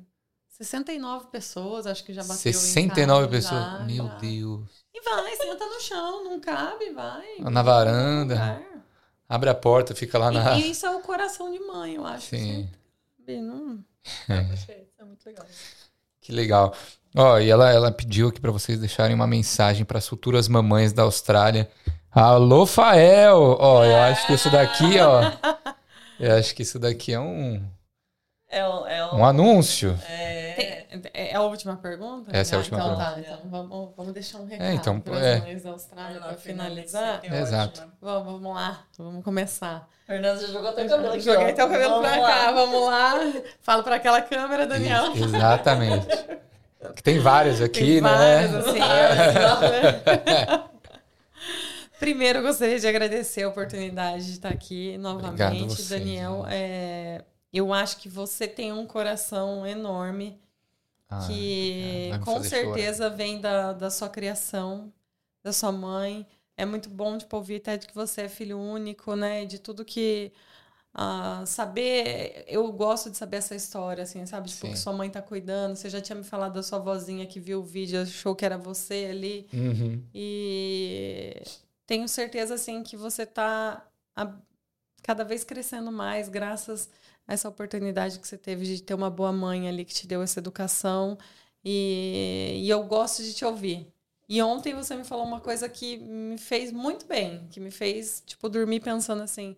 69 0.48 1.28
pessoas, 1.28 1.86
acho 1.86 2.04
que 2.04 2.12
já 2.12 2.22
bateu 2.22 2.36
69 2.36 3.24
em 3.24 3.40
casa, 3.40 3.54
pessoas. 3.54 3.62
já, 3.80 3.84
Meu 3.86 4.06
já. 4.06 4.14
Deus. 4.16 4.84
E 4.94 5.00
vai, 5.00 5.36
senta 5.36 5.66
no 5.66 5.80
chão, 5.80 6.24
não 6.24 6.38
cabe, 6.40 6.90
vai. 6.90 7.38
Na 7.38 7.62
varanda. 7.62 8.62
Abre 9.28 9.48
a 9.48 9.54
porta, 9.54 9.94
fica 9.94 10.18
lá 10.18 10.30
na. 10.30 10.58
E, 10.58 10.62
e 10.62 10.70
isso 10.72 10.84
é 10.84 10.90
o 10.94 11.00
coração 11.02 11.50
de 11.50 11.58
mãe, 11.60 11.94
eu 11.94 12.04
acho. 12.06 12.26
Sim. 12.26 12.68
sabe? 13.18 13.40
Não- 13.40 13.82
Isso 14.52 14.70
é 14.70 15.04
muito 15.04 15.24
legal. 15.24 15.46
Que 16.20 16.32
legal. 16.32 16.74
Ó, 17.16 17.38
e 17.38 17.48
ela, 17.50 17.70
ela 17.70 17.90
pediu 17.90 18.28
aqui 18.28 18.40
pra 18.40 18.50
vocês 18.50 18.78
deixarem 18.78 19.14
uma 19.14 19.26
mensagem 19.26 19.84
para 19.84 19.98
as 19.98 20.06
futuras 20.08 20.48
mamães 20.48 20.92
da 20.92 21.02
Austrália. 21.02 21.70
Alô, 22.10 22.66
Fael! 22.66 23.56
Ó, 23.58 23.84
eu 23.84 23.96
acho 23.96 24.26
que 24.26 24.34
isso 24.34 24.50
daqui, 24.50 24.98
ó. 25.00 25.22
Eu 26.20 26.36
acho 26.36 26.54
que 26.54 26.62
isso 26.62 26.78
daqui 26.78 27.12
é 27.12 27.18
um, 27.20 27.66
É, 28.52 28.68
um- 28.68 28.86
é, 28.86 29.06
um- 29.06 29.16
um 29.20 29.24
anúncio. 29.24 29.98
é, 30.08 30.84
Tem- 30.90 31.10
é 31.14 31.34
a 31.34 31.40
última 31.40 31.74
pergunta? 31.76 32.30
Essa 32.36 32.54
é 32.54 32.56
a 32.56 32.58
Ah, 32.58 32.60
última 32.60 32.78
então 32.78 32.88
pergunta. 32.96 33.12
Tá, 33.14 33.20
então 33.20 33.50
vamos, 33.50 33.90
vamos 33.96 34.12
deixar 34.12 34.38
um 34.38 34.46
recado 34.46 34.70
então, 34.74 35.00
para 35.00 35.18
é. 35.18 35.34
as 35.36 35.40
mães 35.42 35.62
da 35.62 35.70
Austrália 35.70 36.20
para 36.20 36.34
finalizar. 36.34 37.20
Exato. 37.24 37.82
Vamos, 38.00 38.24
vamos 38.34 38.54
lá, 38.54 38.84
vamos 38.98 39.24
começar. 39.24 39.88
Fernanda 40.06 40.38
já 40.40 40.48
jogou 40.52 40.70
teu 40.72 40.86
cabelo 40.86 41.08
aqui. 41.12 41.20
Joguei 41.20 41.50
ó. 41.50 41.54
teu 41.54 41.68
cabelo 41.68 42.00
lá. 42.02 42.10
cá, 42.20 42.52
vamos 42.52 42.86
lá. 42.86 43.14
Fala 43.62 43.82
para 43.82 43.96
aquela 43.96 44.20
câmera, 44.20 44.66
Daniel. 44.66 45.06
Ex- 45.14 45.20
Exatamente. 45.22 46.06
Que 46.94 47.02
Tem 47.02 47.18
vários 47.20 47.62
aqui, 47.62 47.78
Tem 47.80 48.00
né? 48.02 48.10
vários, 48.48 48.66
assim, 48.66 48.80
é. 48.82 50.62
Primeiro, 51.98 52.40
eu 52.40 52.42
gostaria 52.42 52.78
de 52.78 52.86
agradecer 52.86 53.44
a 53.44 53.48
oportunidade 53.48 54.26
de 54.26 54.32
estar 54.32 54.48
aqui 54.48 54.98
novamente. 54.98 55.68
Você, 55.76 55.96
Daniel, 55.98 56.44
é, 56.50 57.22
eu 57.52 57.72
acho 57.72 57.98
que 57.98 58.08
você 58.08 58.48
tem 58.48 58.72
um 58.72 58.86
coração 58.86 59.66
enorme 59.66 60.40
Ah, 61.08 61.18
que 61.26 62.10
com 62.24 62.42
certeza 62.42 63.10
vem 63.10 63.40
da, 63.40 63.72
da 63.72 63.90
sua 63.90 64.08
criação, 64.08 64.92
da 65.42 65.52
sua 65.52 65.72
mãe. 65.72 66.26
É 66.56 66.64
muito 66.66 66.88
bom 66.90 67.18
tipo, 67.18 67.36
ouvir 67.36 67.56
até 67.56 67.76
de 67.76 67.86
que 67.88 67.94
você 67.94 68.22
é 68.22 68.28
filho 68.28 68.58
único, 68.58 69.16
né? 69.16 69.44
De 69.46 69.58
tudo 69.58 69.84
que. 69.84 70.32
ah, 70.94 71.44
saber. 71.46 72.44
Eu 72.48 72.70
gosto 72.72 73.10
de 73.10 73.16
saber 73.16 73.38
essa 73.38 73.54
história, 73.56 74.04
assim, 74.04 74.24
sabe? 74.26 74.48
Tipo, 74.50 74.66
Sim. 74.66 74.72
que 74.72 74.78
sua 74.78 74.92
mãe 74.92 75.10
tá 75.10 75.22
cuidando. 75.22 75.76
Você 75.76 75.90
já 75.90 76.00
tinha 76.00 76.16
me 76.16 76.24
falado 76.24 76.54
da 76.54 76.62
sua 76.62 76.78
vozinha 76.78 77.26
que 77.26 77.40
viu 77.40 77.60
o 77.60 77.64
vídeo, 77.64 78.02
achou 78.02 78.34
que 78.36 78.44
era 78.44 78.58
você 78.58 79.08
ali. 79.10 79.48
Uhum. 79.52 80.02
E 80.14 81.42
tenho 81.86 82.08
certeza, 82.08 82.54
assim, 82.54 82.82
que 82.82 82.96
você 82.96 83.26
tá 83.26 83.86
a- 84.16 84.34
cada 85.02 85.24
vez 85.24 85.44
crescendo 85.44 85.92
mais, 85.92 86.28
graças 86.28 86.90
essa 87.32 87.48
oportunidade 87.48 88.18
que 88.18 88.26
você 88.28 88.36
teve 88.38 88.64
de 88.64 88.82
ter 88.82 88.94
uma 88.94 89.10
boa 89.10 89.32
mãe 89.32 89.68
ali 89.68 89.84
que 89.84 89.94
te 89.94 90.06
deu 90.06 90.22
essa 90.22 90.40
educação. 90.40 91.18
E, 91.64 92.60
e 92.64 92.68
eu 92.70 92.82
gosto 92.84 93.22
de 93.22 93.32
te 93.34 93.44
ouvir. 93.44 93.86
E 94.28 94.42
ontem 94.42 94.74
você 94.74 94.94
me 94.96 95.04
falou 95.04 95.24
uma 95.24 95.40
coisa 95.40 95.68
que 95.68 95.98
me 95.98 96.38
fez 96.38 96.72
muito 96.72 97.06
bem, 97.06 97.46
que 97.50 97.60
me 97.60 97.70
fez, 97.70 98.22
tipo, 98.26 98.48
dormir 98.48 98.80
pensando 98.80 99.22
assim, 99.22 99.56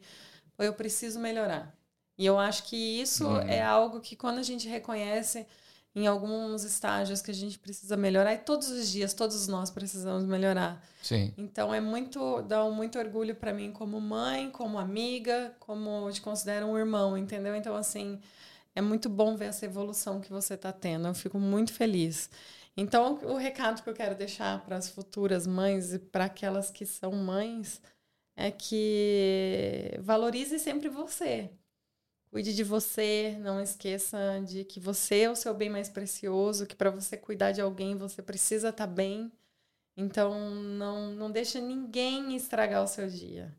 "Pô, 0.56 0.62
eu 0.64 0.74
preciso 0.74 1.18
melhorar. 1.20 1.74
E 2.18 2.26
eu 2.26 2.38
acho 2.38 2.64
que 2.64 2.76
isso 2.76 3.26
Hum. 3.28 3.38
é 3.40 3.62
algo 3.62 4.00
que 4.00 4.16
quando 4.16 4.38
a 4.38 4.42
gente 4.42 4.68
reconhece 4.68 5.46
em 5.94 6.06
alguns 6.06 6.64
estágios 6.64 7.22
que 7.22 7.30
a 7.30 7.34
gente 7.34 7.58
precisa 7.58 7.96
melhorar, 7.96 8.34
e 8.34 8.38
todos 8.38 8.68
os 8.68 8.90
dias, 8.90 9.14
todos 9.14 9.46
nós 9.46 9.70
precisamos 9.70 10.24
melhorar. 10.24 10.82
Sim. 11.02 11.32
Então 11.38 11.72
é 11.72 11.80
muito, 11.80 12.42
dá 12.42 12.68
muito 12.68 12.98
orgulho 12.98 13.34
para 13.36 13.52
mim 13.52 13.70
como 13.70 14.00
mãe, 14.00 14.50
como 14.50 14.78
amiga, 14.78 15.54
como 15.60 16.08
eu 16.08 16.12
te 16.12 16.20
considero 16.20 16.66
um 16.66 16.76
irmão, 16.76 17.16
entendeu? 17.16 17.54
Então 17.54 17.76
assim, 17.76 18.20
é 18.74 18.80
muito 18.80 19.08
bom 19.08 19.36
ver 19.36 19.46
essa 19.46 19.64
evolução 19.64 20.20
que 20.20 20.30
você 20.30 20.54
está 20.54 20.72
tendo. 20.72 21.06
Eu 21.06 21.14
fico 21.14 21.38
muito 21.38 21.72
feliz. 21.72 22.28
Então, 22.76 23.20
o 23.22 23.36
recado 23.36 23.82
que 23.82 23.88
eu 23.88 23.94
quero 23.94 24.16
deixar 24.16 24.64
para 24.64 24.76
as 24.76 24.88
futuras 24.88 25.46
mães 25.46 25.92
e 25.92 25.98
para 25.98 26.24
aquelas 26.24 26.70
que 26.70 26.84
são 26.84 27.12
mães 27.12 27.80
é 28.36 28.50
que 28.50 29.96
valorize 30.00 30.58
sempre 30.58 30.88
você. 30.88 31.50
Cuide 32.34 32.52
de 32.52 32.64
você, 32.64 33.38
não 33.38 33.60
esqueça 33.60 34.18
de 34.44 34.64
que 34.64 34.80
você 34.80 35.20
é 35.20 35.30
o 35.30 35.36
seu 35.36 35.54
bem 35.54 35.70
mais 35.70 35.88
precioso, 35.88 36.66
que 36.66 36.74
para 36.74 36.90
você 36.90 37.16
cuidar 37.16 37.52
de 37.52 37.60
alguém 37.60 37.96
você 37.96 38.20
precisa 38.20 38.70
estar 38.70 38.88
tá 38.88 38.92
bem. 38.92 39.30
Então, 39.96 40.50
não, 40.50 41.12
não 41.12 41.30
deixe 41.30 41.60
ninguém 41.60 42.34
estragar 42.34 42.82
o 42.82 42.88
seu 42.88 43.08
dia. 43.08 43.56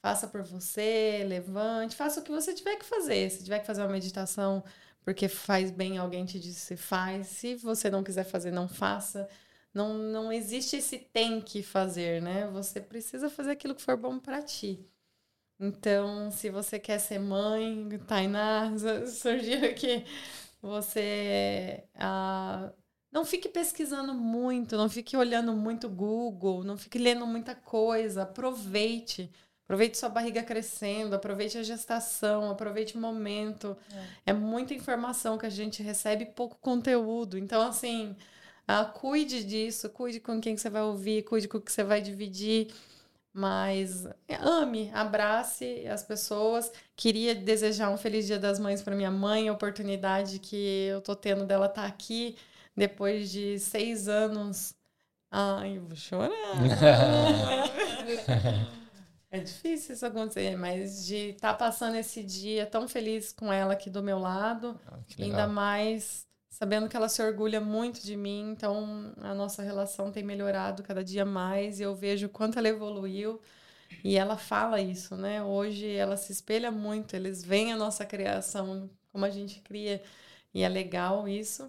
Faça 0.00 0.26
por 0.26 0.42
você, 0.42 1.22
levante, 1.28 1.94
faça 1.94 2.20
o 2.20 2.22
que 2.22 2.30
você 2.30 2.54
tiver 2.54 2.76
que 2.76 2.86
fazer. 2.86 3.28
Se 3.30 3.44
tiver 3.44 3.58
que 3.58 3.66
fazer 3.66 3.82
uma 3.82 3.92
meditação 3.92 4.64
porque 5.02 5.28
faz 5.28 5.70
bem, 5.70 5.98
alguém 5.98 6.24
te 6.24 6.40
disse 6.40 6.78
faz. 6.78 7.26
Se 7.26 7.56
você 7.56 7.90
não 7.90 8.02
quiser 8.02 8.24
fazer, 8.24 8.50
não 8.50 8.66
faça. 8.66 9.28
Não, 9.74 9.98
não 9.98 10.32
existe 10.32 10.76
esse 10.76 10.98
tem 10.98 11.42
que 11.42 11.62
fazer, 11.62 12.22
né? 12.22 12.46
Você 12.52 12.80
precisa 12.80 13.28
fazer 13.28 13.50
aquilo 13.50 13.74
que 13.74 13.82
for 13.82 13.98
bom 13.98 14.18
para 14.18 14.40
ti. 14.42 14.82
Então, 15.64 16.30
se 16.30 16.50
você 16.50 16.78
quer 16.78 16.98
ser 16.98 17.18
mãe, 17.18 17.88
Tainá, 18.06 18.70
surgiu 19.08 19.64
aqui, 19.64 20.04
você 20.60 21.84
ah, 21.94 22.70
não 23.10 23.24
fique 23.24 23.48
pesquisando 23.48 24.12
muito, 24.12 24.76
não 24.76 24.88
fique 24.90 25.16
olhando 25.16 25.54
muito 25.54 25.88
Google, 25.88 26.62
não 26.64 26.76
fique 26.76 26.98
lendo 26.98 27.26
muita 27.26 27.54
coisa, 27.54 28.22
aproveite. 28.22 29.30
Aproveite 29.64 29.96
sua 29.96 30.10
barriga 30.10 30.42
crescendo, 30.42 31.14
aproveite 31.14 31.56
a 31.56 31.62
gestação, 31.62 32.50
aproveite 32.50 32.96
o 32.98 33.00
momento. 33.00 33.74
É, 34.26 34.30
é 34.30 34.32
muita 34.34 34.74
informação 34.74 35.38
que 35.38 35.46
a 35.46 35.50
gente 35.50 35.82
recebe 35.82 36.26
pouco 36.26 36.58
conteúdo. 36.60 37.38
Então, 37.38 37.62
assim, 37.62 38.14
ah, 38.68 38.84
cuide 38.84 39.42
disso, 39.42 39.88
cuide 39.88 40.20
com 40.20 40.38
quem 40.38 40.56
você 40.56 40.68
vai 40.68 40.82
ouvir, 40.82 41.22
cuide 41.22 41.48
com 41.48 41.56
o 41.56 41.60
que 41.62 41.72
você 41.72 41.82
vai 41.82 42.02
dividir. 42.02 42.68
Mas 43.36 44.06
ame, 44.40 44.92
abrace 44.94 45.84
as 45.88 46.04
pessoas. 46.04 46.70
Queria 46.94 47.34
desejar 47.34 47.90
um 47.90 47.96
feliz 47.96 48.26
Dia 48.26 48.38
das 48.38 48.60
Mães 48.60 48.80
para 48.80 48.94
minha 48.94 49.10
mãe, 49.10 49.48
a 49.48 49.52
oportunidade 49.52 50.38
que 50.38 50.86
eu 50.86 51.00
tô 51.00 51.16
tendo 51.16 51.44
dela 51.44 51.66
estar 51.66 51.82
tá 51.82 51.88
aqui 51.88 52.36
depois 52.76 53.32
de 53.32 53.58
seis 53.58 54.06
anos. 54.06 54.72
Ai, 55.32 55.78
eu 55.78 55.82
vou 55.82 55.96
chorar. 55.96 56.30
É 59.34 59.40
difícil 59.40 59.96
isso 59.96 60.06
acontecer, 60.06 60.56
mas 60.56 61.04
de 61.04 61.30
estar 61.30 61.54
tá 61.54 61.58
passando 61.58 61.96
esse 61.96 62.22
dia 62.22 62.64
tão 62.66 62.86
feliz 62.86 63.32
com 63.32 63.52
ela 63.52 63.72
aqui 63.72 63.90
do 63.90 64.00
meu 64.00 64.16
lado, 64.16 64.80
ah, 64.86 64.96
ainda 65.18 65.48
mais 65.48 66.24
sabendo 66.54 66.88
que 66.88 66.96
ela 66.96 67.08
se 67.08 67.20
orgulha 67.20 67.60
muito 67.60 68.00
de 68.00 68.16
mim, 68.16 68.52
então 68.52 69.12
a 69.20 69.34
nossa 69.34 69.60
relação 69.60 70.12
tem 70.12 70.22
melhorado 70.22 70.84
cada 70.84 71.02
dia 71.02 71.24
mais 71.24 71.80
e 71.80 71.82
eu 71.82 71.96
vejo 71.96 72.28
quanto 72.28 72.58
ela 72.58 72.68
evoluiu. 72.68 73.40
E 74.04 74.16
ela 74.16 74.36
fala 74.36 74.80
isso, 74.80 75.16
né? 75.16 75.42
Hoje 75.42 75.90
ela 75.90 76.16
se 76.16 76.30
espelha 76.32 76.70
muito, 76.70 77.16
eles 77.16 77.44
veem 77.44 77.72
a 77.72 77.76
nossa 77.76 78.06
criação, 78.06 78.88
como 79.10 79.24
a 79.24 79.30
gente 79.30 79.60
cria, 79.62 80.00
e 80.54 80.62
é 80.62 80.68
legal 80.68 81.28
isso. 81.28 81.68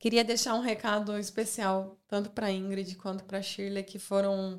Queria 0.00 0.24
deixar 0.24 0.54
um 0.54 0.60
recado 0.60 1.16
especial, 1.16 1.96
tanto 2.08 2.30
para 2.30 2.50
Ingrid 2.50 2.96
quanto 2.96 3.24
para 3.24 3.40
Shirley, 3.40 3.84
que 3.84 3.98
foram 3.98 4.58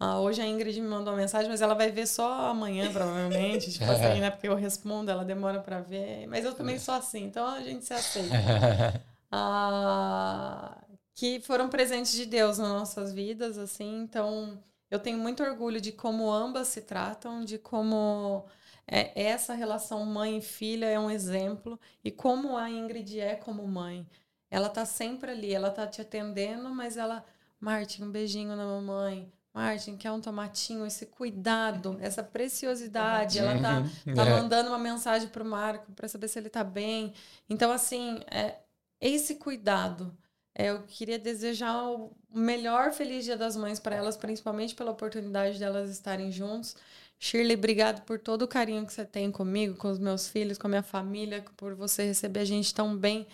ah, 0.00 0.20
hoje 0.20 0.40
a 0.40 0.46
Ingrid 0.46 0.80
me 0.80 0.86
mandou 0.86 1.12
uma 1.12 1.20
mensagem, 1.20 1.50
mas 1.50 1.60
ela 1.60 1.74
vai 1.74 1.90
ver 1.90 2.06
só 2.06 2.50
amanhã, 2.50 2.92
provavelmente. 2.92 3.72
tipo 3.72 3.84
assim, 3.90 4.20
né? 4.20 4.30
Porque 4.30 4.48
eu 4.48 4.54
respondo, 4.54 5.10
ela 5.10 5.24
demora 5.24 5.60
para 5.60 5.80
ver. 5.80 6.26
Mas 6.28 6.44
eu 6.44 6.54
também 6.54 6.78
sou 6.78 6.94
assim, 6.94 7.24
então 7.24 7.46
a 7.46 7.60
gente 7.62 7.84
se 7.84 7.92
aceita. 7.92 8.34
ah, 9.32 10.78
que 11.14 11.40
foram 11.40 11.68
presentes 11.68 12.12
de 12.12 12.26
Deus 12.26 12.58
nas 12.58 12.68
nossas 12.68 13.12
vidas, 13.12 13.58
assim. 13.58 14.02
Então, 14.02 14.62
eu 14.88 15.00
tenho 15.00 15.18
muito 15.18 15.42
orgulho 15.42 15.80
de 15.80 15.90
como 15.90 16.30
ambas 16.30 16.68
se 16.68 16.82
tratam, 16.82 17.44
de 17.44 17.58
como 17.58 18.46
é, 18.86 19.20
essa 19.20 19.52
relação 19.52 20.04
mãe 20.06 20.38
e 20.38 20.40
filha 20.40 20.86
é 20.86 20.98
um 20.98 21.10
exemplo 21.10 21.78
e 22.04 22.10
como 22.10 22.56
a 22.56 22.70
Ingrid 22.70 23.20
é 23.20 23.34
como 23.34 23.66
mãe. 23.66 24.06
Ela 24.50 24.68
tá 24.68 24.86
sempre 24.86 25.32
ali, 25.32 25.52
ela 25.52 25.70
tá 25.70 25.86
te 25.86 26.00
atendendo, 26.00 26.70
mas 26.70 26.96
ela, 26.96 27.24
Martin, 27.60 28.04
um 28.04 28.10
beijinho 28.10 28.56
na 28.56 28.64
mamãe. 28.64 29.30
Martin, 29.54 29.96
quer 29.96 30.12
um 30.12 30.20
tomatinho, 30.20 30.86
esse 30.86 31.06
cuidado, 31.06 31.98
essa 32.00 32.22
preciosidade. 32.22 33.38
Ela 33.38 33.60
tá, 33.60 33.78
uhum. 33.80 34.14
tá 34.14 34.24
é. 34.24 34.30
mandando 34.30 34.68
uma 34.68 34.78
mensagem 34.78 35.28
pro 35.28 35.44
Marco 35.44 35.92
para 35.92 36.08
saber 36.08 36.28
se 36.28 36.38
ele 36.38 36.48
tá 36.48 36.62
bem. 36.62 37.12
Então, 37.48 37.72
assim, 37.72 38.20
é, 38.30 38.56
esse 39.00 39.36
cuidado. 39.36 40.16
É, 40.54 40.70
eu 40.70 40.82
queria 40.82 41.18
desejar 41.20 41.84
o 41.84 42.10
melhor 42.28 42.92
Feliz 42.92 43.24
Dia 43.24 43.36
das 43.36 43.54
Mães 43.54 43.78
para 43.78 43.94
elas, 43.94 44.16
principalmente 44.16 44.74
pela 44.74 44.90
oportunidade 44.90 45.56
delas 45.56 45.88
estarem 45.88 46.32
juntos. 46.32 46.74
Shirley, 47.18 47.56
obrigado 47.56 48.02
por 48.02 48.18
todo 48.18 48.42
o 48.42 48.48
carinho 48.48 48.84
que 48.84 48.92
você 48.92 49.04
tem 49.04 49.30
comigo, 49.30 49.76
com 49.76 49.88
os 49.88 49.98
meus 49.98 50.28
filhos, 50.28 50.58
com 50.58 50.66
a 50.66 50.70
minha 50.70 50.82
família, 50.82 51.44
por 51.56 51.74
você 51.74 52.04
receber 52.04 52.40
a 52.40 52.44
gente 52.44 52.74
tão 52.74 52.96
bem. 52.96 53.26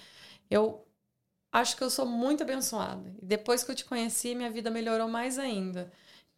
Eu 0.51 0.87
acho 1.53 1.77
que 1.77 1.85
eu 1.85 1.91
sou 1.91 2.05
muito 2.05 2.43
abençoada. 2.43 3.15
E 3.23 3.25
depois 3.25 3.63
que 3.65 3.71
eu 3.71 3.75
te 3.75 3.85
conheci, 3.85 4.35
minha 4.35 4.51
vida 4.51 4.71
melhorou 4.71 5.09
mais 5.09 5.39
ainda. 5.39 5.93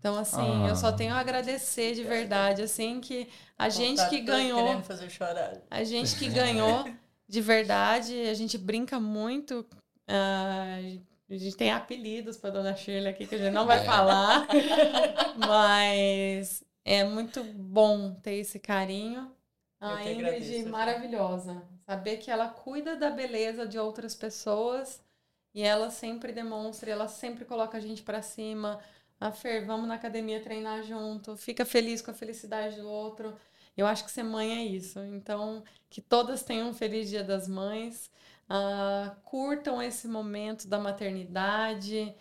Então, 0.07 0.19
assim, 0.19 0.65
ah. 0.65 0.69
eu 0.69 0.77
só 0.77 0.93
tenho 0.93 1.12
a 1.12 1.19
agradecer 1.19 1.93
de 1.93 2.05
verdade, 2.05 2.62
assim, 2.62 3.01
que 3.01 3.28
a 3.59 3.69
gente 3.69 4.09
que 4.09 4.20
ganhou. 4.20 4.81
Fazer 4.83 5.11
chorar. 5.11 5.61
A 5.69 5.83
gente 5.83 6.15
que 6.15 6.28
ganhou 6.31 6.85
de 7.28 7.41
verdade, 7.41 8.15
a 8.28 8.35
gente 8.35 8.57
brinca 8.57 9.01
muito. 9.01 9.66
Uh, 10.09 11.03
a 11.28 11.37
gente 11.37 11.57
tem 11.57 11.73
apelidos 11.73 12.37
para 12.37 12.51
dona 12.51 12.77
Shirley 12.77 13.09
aqui 13.09 13.27
que 13.27 13.35
a 13.35 13.39
gente 13.39 13.53
não 13.53 13.66
vai 13.66 13.81
é. 13.81 13.85
falar, 13.85 14.47
mas 15.45 16.62
é 16.85 17.03
muito 17.03 17.43
bom 17.43 18.15
ter 18.15 18.35
esse 18.35 18.61
carinho. 18.61 19.33
A 19.81 20.09
Ingrid 20.09 20.66
maravilhosa. 20.66 21.65
Saber 21.85 22.19
que 22.19 22.31
ela 22.31 22.49
cuida 22.49 22.95
da 22.95 23.11
beleza 23.11 23.66
de 23.66 23.77
outras 23.77 24.15
pessoas 24.15 25.03
e 25.53 25.62
ela 25.62 25.91
sempre 25.91 26.33
demonstra, 26.33 26.93
ela 26.93 27.09
sempre 27.09 27.45
coloca 27.45 27.77
a 27.77 27.81
gente 27.81 28.05
para 28.05 28.23
cima 28.23 28.78
a 29.20 29.32
Fer, 29.32 29.64
vamos 29.64 29.88
na 29.88 29.94
academia 29.94 30.43
treinar 30.43 30.82
junto, 30.82 31.36
fica 31.36 31.64
feliz 31.64 32.02
com 32.02 32.10
a 32.10 32.14
felicidade 32.14 32.80
do 32.80 32.88
outro. 32.88 33.34
Eu 33.76 33.86
acho 33.86 34.05
que 34.05 34.10
ser 34.10 34.22
mãe 34.22 34.59
é 34.59 34.64
isso. 34.64 35.01
Então, 35.01 35.62
que 35.90 36.01
todas 36.01 36.43
tenham 36.43 36.70
um 36.70 36.74
feliz 36.74 37.09
Dia 37.09 37.22
das 37.22 37.47
Mães, 37.47 38.10
uh, 38.48 39.14
curtam 39.22 39.82
esse 39.82 40.09
momento 40.09 40.66
da 40.66 40.78
maternidade, 40.78 42.14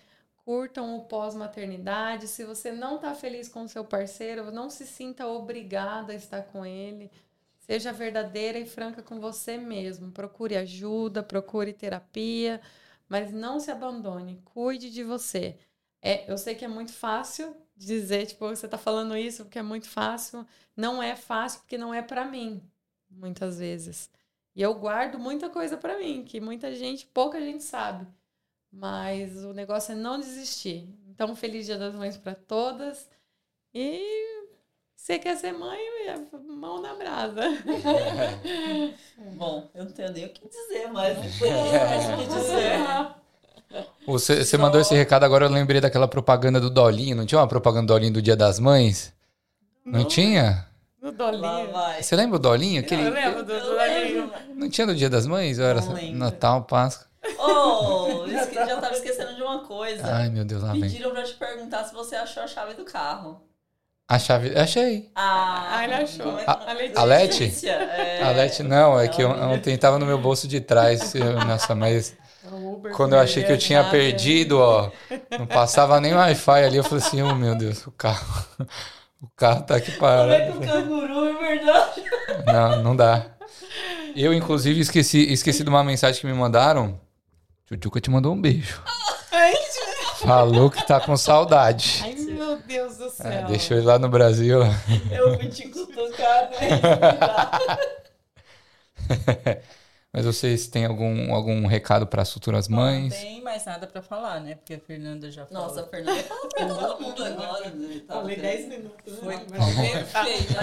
curtam 0.43 0.97
o 0.97 1.05
pós-maternidade. 1.05 2.27
Se 2.27 2.43
você 2.43 2.72
não 2.72 2.95
está 2.95 3.15
feliz 3.15 3.47
com 3.47 3.63
o 3.63 3.69
seu 3.69 3.85
parceiro, 3.85 4.51
não 4.51 4.69
se 4.69 4.85
sinta 4.85 5.27
obrigada 5.27 6.13
a 6.13 6.15
estar 6.15 6.43
com 6.43 6.65
ele. 6.65 7.11
Seja 7.59 7.91
verdadeira 7.91 8.59
e 8.59 8.65
franca 8.65 9.01
com 9.01 9.19
você 9.19 9.57
mesmo. 9.57 10.11
Procure 10.11 10.55
ajuda, 10.55 11.23
procure 11.23 11.73
terapia, 11.73 12.61
mas 13.09 13.31
não 13.34 13.59
se 13.59 13.72
abandone. 13.72 14.41
Cuide 14.45 14.91
de 14.91 15.03
você. 15.03 15.57
É, 16.06 16.32
eu 16.32 16.38
sei 16.38 16.53
que 16.53 16.64
é 16.64 16.68
muito 16.68 16.94
fácil 16.94 17.57
dizer, 17.76 18.27
tipo, 18.27 18.48
você 18.48 18.68
tá 18.68 18.77
falando 18.77 19.18
isso 19.18 19.44
porque 19.44 19.57
é 19.57 19.64
muito 19.64 19.90
fácil. 19.90 20.45
Não 20.77 21.02
é 21.02 21.15
fácil 21.15 21.61
porque 21.61 21.80
não 21.80 21.91
é 21.91 21.99
para 21.99 22.23
mim, 22.23 22.61
muitas 23.10 23.57
vezes. 23.57 24.07
E 24.56 24.61
eu 24.61 24.76
guardo 24.76 25.18
muita 25.18 25.49
coisa 25.49 25.76
para 25.76 25.98
mim, 25.98 26.23
que 26.23 26.40
muita 26.40 26.76
gente, 26.76 27.07
pouca 27.07 27.41
gente 27.41 27.64
sabe. 27.64 28.06
Mas 28.72 29.44
o 29.44 29.52
negócio 29.52 29.94
é 29.94 29.95
não 29.95 30.19
desistir. 30.19 30.88
Então, 31.07 31.36
feliz 31.36 31.65
Dia 31.65 31.77
das 31.80 31.95
Mães 31.95 32.18
para 32.18 32.36
todas. 32.36 33.10
E 33.73 34.45
você 34.95 35.18
quer 35.18 35.36
ser 35.38 35.53
mãe, 35.53 35.80
mão 36.48 36.84
na 36.84 36.94
brasa. 36.94 37.41
Bom, 39.36 39.72
eu 39.73 39.86
não 39.86 39.91
tenho 39.91 40.11
nem 40.11 40.26
o 40.26 40.30
que 40.30 40.48
dizer, 40.48 40.88
mas 40.91 41.18
depois 41.18 41.52
eu 41.52 42.14
o 42.14 42.18
que 42.19 42.27
dizer. 42.27 43.15
Você, 44.07 44.43
você 44.43 44.57
mandou 44.57 44.79
esse 44.79 44.93
recado 44.93 45.23
agora, 45.23 45.45
eu 45.45 45.49
lembrei 45.49 45.81
daquela 45.81 46.07
propaganda 46.07 46.59
do 46.59 46.69
Dolinho. 46.69 47.15
Não 47.15 47.25
tinha 47.25 47.39
uma 47.39 47.47
propaganda 47.47 47.87
do 47.87 47.93
Dolinho 47.93 48.13
do 48.13 48.21
Dia 48.21 48.35
das 48.35 48.59
Mães? 48.59 49.13
Não, 49.83 49.99
não 49.99 50.07
tinha? 50.07 50.67
Do 51.01 51.11
Dolinho. 51.11 51.69
Você 51.99 52.15
lembra 52.15 52.37
do 52.37 52.41
Dolinho? 52.41 52.81
Aquele... 52.81 53.07
Eu 53.07 53.13
lembro 53.13 53.43
do, 53.43 53.59
do 53.59 53.75
Dolinho. 53.75 54.31
Não 54.55 54.69
tinha 54.69 54.87
do 54.87 54.95
Dia 54.95 55.09
das 55.09 55.25
Mães? 55.25 55.59
Ou 55.59 55.65
era 55.65 55.81
Natal, 56.13 56.63
Páscoa? 56.63 57.07
Oh, 57.39 58.27
já 58.27 58.79
tava 58.79 58.93
esquecendo 58.93 59.35
de 59.35 59.41
uma 59.41 59.59
coisa. 59.65 60.03
Ai, 60.05 60.29
meu 60.29 60.45
Deus, 60.45 60.61
lá 60.61 60.73
vem. 60.73 60.81
Pediram 60.81 61.11
pra 61.11 61.23
te 61.23 61.33
perguntar 61.33 61.83
se 61.83 61.93
você 61.93 62.15
achou 62.15 62.43
a 62.43 62.47
chave 62.47 62.75
do 62.75 62.85
carro. 62.85 63.41
A 64.07 64.19
chave. 64.19 64.55
Achei. 64.55 65.09
Ah, 65.15 65.81
ele 65.83 65.93
achou. 65.95 66.37
A, 66.45 66.51
a, 66.51 67.01
a 67.01 67.03
Leti? 67.03 67.67
É... 67.67 68.21
A 68.21 68.29
Leti, 68.29 68.61
não, 68.61 68.99
é 68.99 69.07
que 69.07 69.23
ontem 69.25 69.75
tava 69.77 69.97
no 69.97 70.05
meu 70.05 70.19
bolso 70.19 70.47
de 70.47 70.61
trás. 70.61 71.15
Nossa, 71.47 71.73
mas. 71.73 72.15
Quando 72.95 73.13
eu 73.13 73.19
achei 73.19 73.43
que 73.43 73.51
eu 73.51 73.57
tinha 73.57 73.84
perdido, 73.89 74.59
ó, 74.59 74.91
não 75.38 75.45
passava 75.45 75.99
nem 75.99 76.13
Wi-Fi 76.13 76.63
ali, 76.63 76.77
eu 76.77 76.84
falei 76.84 77.03
assim, 77.03 77.22
oh 77.22 77.35
meu 77.35 77.55
Deus, 77.55 77.85
o 77.88 77.91
carro, 77.91 78.45
o 79.22 79.27
carro 79.35 79.63
tá 79.63 79.76
aqui 79.76 79.91
parado. 79.91 80.53
Como 80.53 80.63
é 80.63 80.67
que 80.67 80.73
o 80.73 80.81
canguru, 80.81 81.26
é 81.26 81.34
verdade? 81.34 82.03
Não, 82.45 82.84
não 82.84 82.95
dá. 82.95 83.26
Eu, 84.15 84.34
inclusive, 84.34 84.80
esqueci, 84.80 85.31
esqueci 85.31 85.63
de 85.63 85.69
uma 85.69 85.84
mensagem 85.84 86.22
que 86.22 86.27
me 86.27 86.34
mandaram. 86.34 86.99
Tchutchuca 87.67 87.99
te 87.99 88.09
mandou 88.09 88.34
um 88.34 88.41
beijo. 88.41 88.81
Falou 90.19 90.72
que 90.72 90.85
tá 90.85 90.99
com 90.99 91.17
saudade. 91.17 92.01
Ai, 92.03 92.15
meu 92.15 92.57
Deus 92.57 92.97
do 92.97 93.09
céu. 93.09 93.31
É, 93.31 93.43
deixou 93.43 93.77
ele 93.77 93.85
lá 93.85 93.99
no 93.99 94.07
Brasil. 94.07 94.59
Eu 95.11 95.38
vou 95.38 95.49
te 95.49 95.67
cutucar, 95.67 96.49
né? 96.51 96.81
Mas 100.15 100.25
vocês 100.25 100.65
têm 100.65 100.85
algum, 100.85 101.35
algum 101.35 101.65
recado 101.65 102.07
para 102.07 102.21
as 102.21 102.31
futuras 102.31 102.69
mães? 102.69 103.13
Não 103.13 103.19
tem 103.19 103.41
mais 103.41 103.65
nada 103.65 103.85
pra 103.85 104.01
falar, 104.01 104.39
né? 104.39 104.55
Porque 104.55 104.75
a 104.75 104.79
Fernanda 104.79 105.29
já 105.29 105.45
falou. 105.45 105.63
Nossa, 105.63 105.81
a 105.81 105.87
Fernanda 105.87 106.23
fala 106.23 106.47
pra 106.47 106.67
todo 106.69 107.01
mundo 107.01 107.21
agora. 107.25 107.69
Né? 107.71 107.99
Tá 108.07 108.13
Falei 108.13 108.37
bem. 108.37 108.45
10 108.45 108.69
minutos. 108.69 109.13
né? 109.13 109.19
Foi 109.19 109.37
Perfeito. 109.91 110.53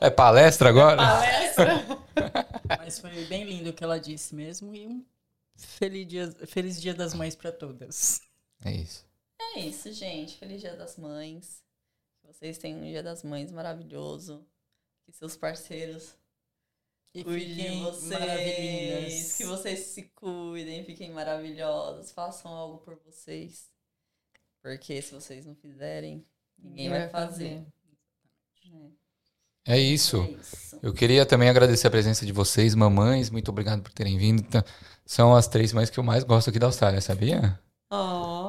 É 0.00 0.10
palestra 0.10 0.68
agora? 0.68 0.96
Palestra. 0.96 1.84
Mas 2.78 3.00
foi 3.00 3.24
bem 3.24 3.42
lindo 3.42 3.70
o 3.70 3.72
que 3.72 3.82
ela 3.82 3.98
disse 3.98 4.32
mesmo. 4.32 4.72
E 4.72 4.86
um 4.86 5.04
feliz 5.56 6.06
dia, 6.06 6.30
feliz 6.46 6.80
dia 6.80 6.94
das 6.94 7.14
mães 7.14 7.34
pra 7.34 7.50
todas. 7.50 8.20
É 8.64 8.70
isso. 8.70 9.04
É 9.56 9.58
isso, 9.58 9.92
gente. 9.92 10.36
Feliz 10.36 10.60
Dia 10.60 10.76
das 10.76 10.96
Mães. 10.96 11.64
Que 12.20 12.32
vocês 12.32 12.58
tenham 12.58 12.78
um 12.78 12.84
Dia 12.84 13.02
das 13.02 13.24
Mães 13.24 13.50
maravilhoso. 13.50 14.46
Que 15.04 15.10
seus 15.10 15.36
parceiros 15.36 16.14
E 17.14 17.22
fiquem 17.24 17.82
vocês. 17.82 19.36
Que 19.36 19.44
vocês 19.44 19.78
se 19.80 20.02
cuidem, 20.14 20.84
fiquem 20.84 21.10
maravilhosos. 21.10 22.10
Façam 22.10 22.50
algo 22.50 22.78
por 22.78 22.98
vocês. 23.04 23.70
Porque 24.62 25.02
se 25.02 25.12
vocês 25.14 25.44
não 25.44 25.54
fizerem, 25.54 26.24
ninguém 26.58 26.88
vai 26.88 27.08
fazer. 27.08 27.62
É 29.66 29.78
isso. 29.78 30.22
É 30.22 30.30
isso. 30.30 30.78
Eu 30.82 30.92
queria 30.92 31.26
também 31.26 31.48
agradecer 31.48 31.86
a 31.86 31.90
presença 31.90 32.24
de 32.24 32.32
vocês, 32.32 32.74
mamães. 32.74 33.28
Muito 33.30 33.50
obrigado 33.50 33.82
por 33.82 33.92
terem 33.92 34.16
vindo. 34.16 34.42
Tá- 34.44 34.64
São 35.04 35.34
as 35.34 35.46
três 35.46 35.72
mães 35.72 35.90
que 35.90 35.98
eu 35.98 36.04
mais 36.04 36.24
gosto 36.24 36.48
aqui 36.50 36.58
da 36.58 36.66
Austrália, 36.66 37.00
sabia? 37.00 37.58
Oh. 37.90 38.42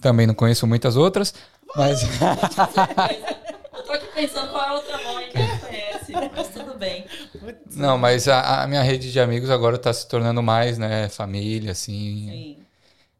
Também 0.00 0.26
não 0.26 0.34
conheço 0.34 0.66
muitas 0.66 0.96
outras, 0.96 1.32
mas 1.76 2.00
Eu 3.72 3.82
tô 3.84 3.92
aqui 3.92 4.06
pensando 4.14 4.50
qual 4.50 4.64
é 4.64 4.68
a 4.68 4.74
outra 4.74 4.91
bem. 6.82 7.06
não, 7.76 7.96
mas 7.96 8.26
a, 8.26 8.62
a 8.62 8.66
minha 8.66 8.82
rede 8.82 9.12
de 9.12 9.20
amigos 9.20 9.50
agora 9.50 9.76
está 9.76 9.92
se 9.92 10.06
tornando 10.08 10.42
mais, 10.42 10.78
né, 10.78 11.08
família, 11.08 11.72
assim. 11.72 12.28
Sim. 12.30 12.58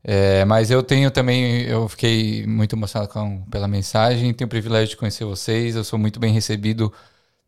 É, 0.05 0.45
mas 0.45 0.71
eu 0.71 0.83
tenho 0.83 1.11
também, 1.13 1.63
eu 1.63 1.89
fiquei 1.89 2.45
muito 2.45 2.75
emocionado 2.75 3.13
com, 3.13 3.43
pela 3.45 3.69
mensagem, 3.69 4.35
tenho 4.35 4.47
o 4.47 4.51
privilégio 4.51 4.91
de 4.91 4.97
conhecer 4.97 5.25
vocês, 5.25 5.77
eu 5.77 5.85
sou 5.85 5.97
muito 5.99 6.19
bem 6.19 6.33
recebido 6.33 6.93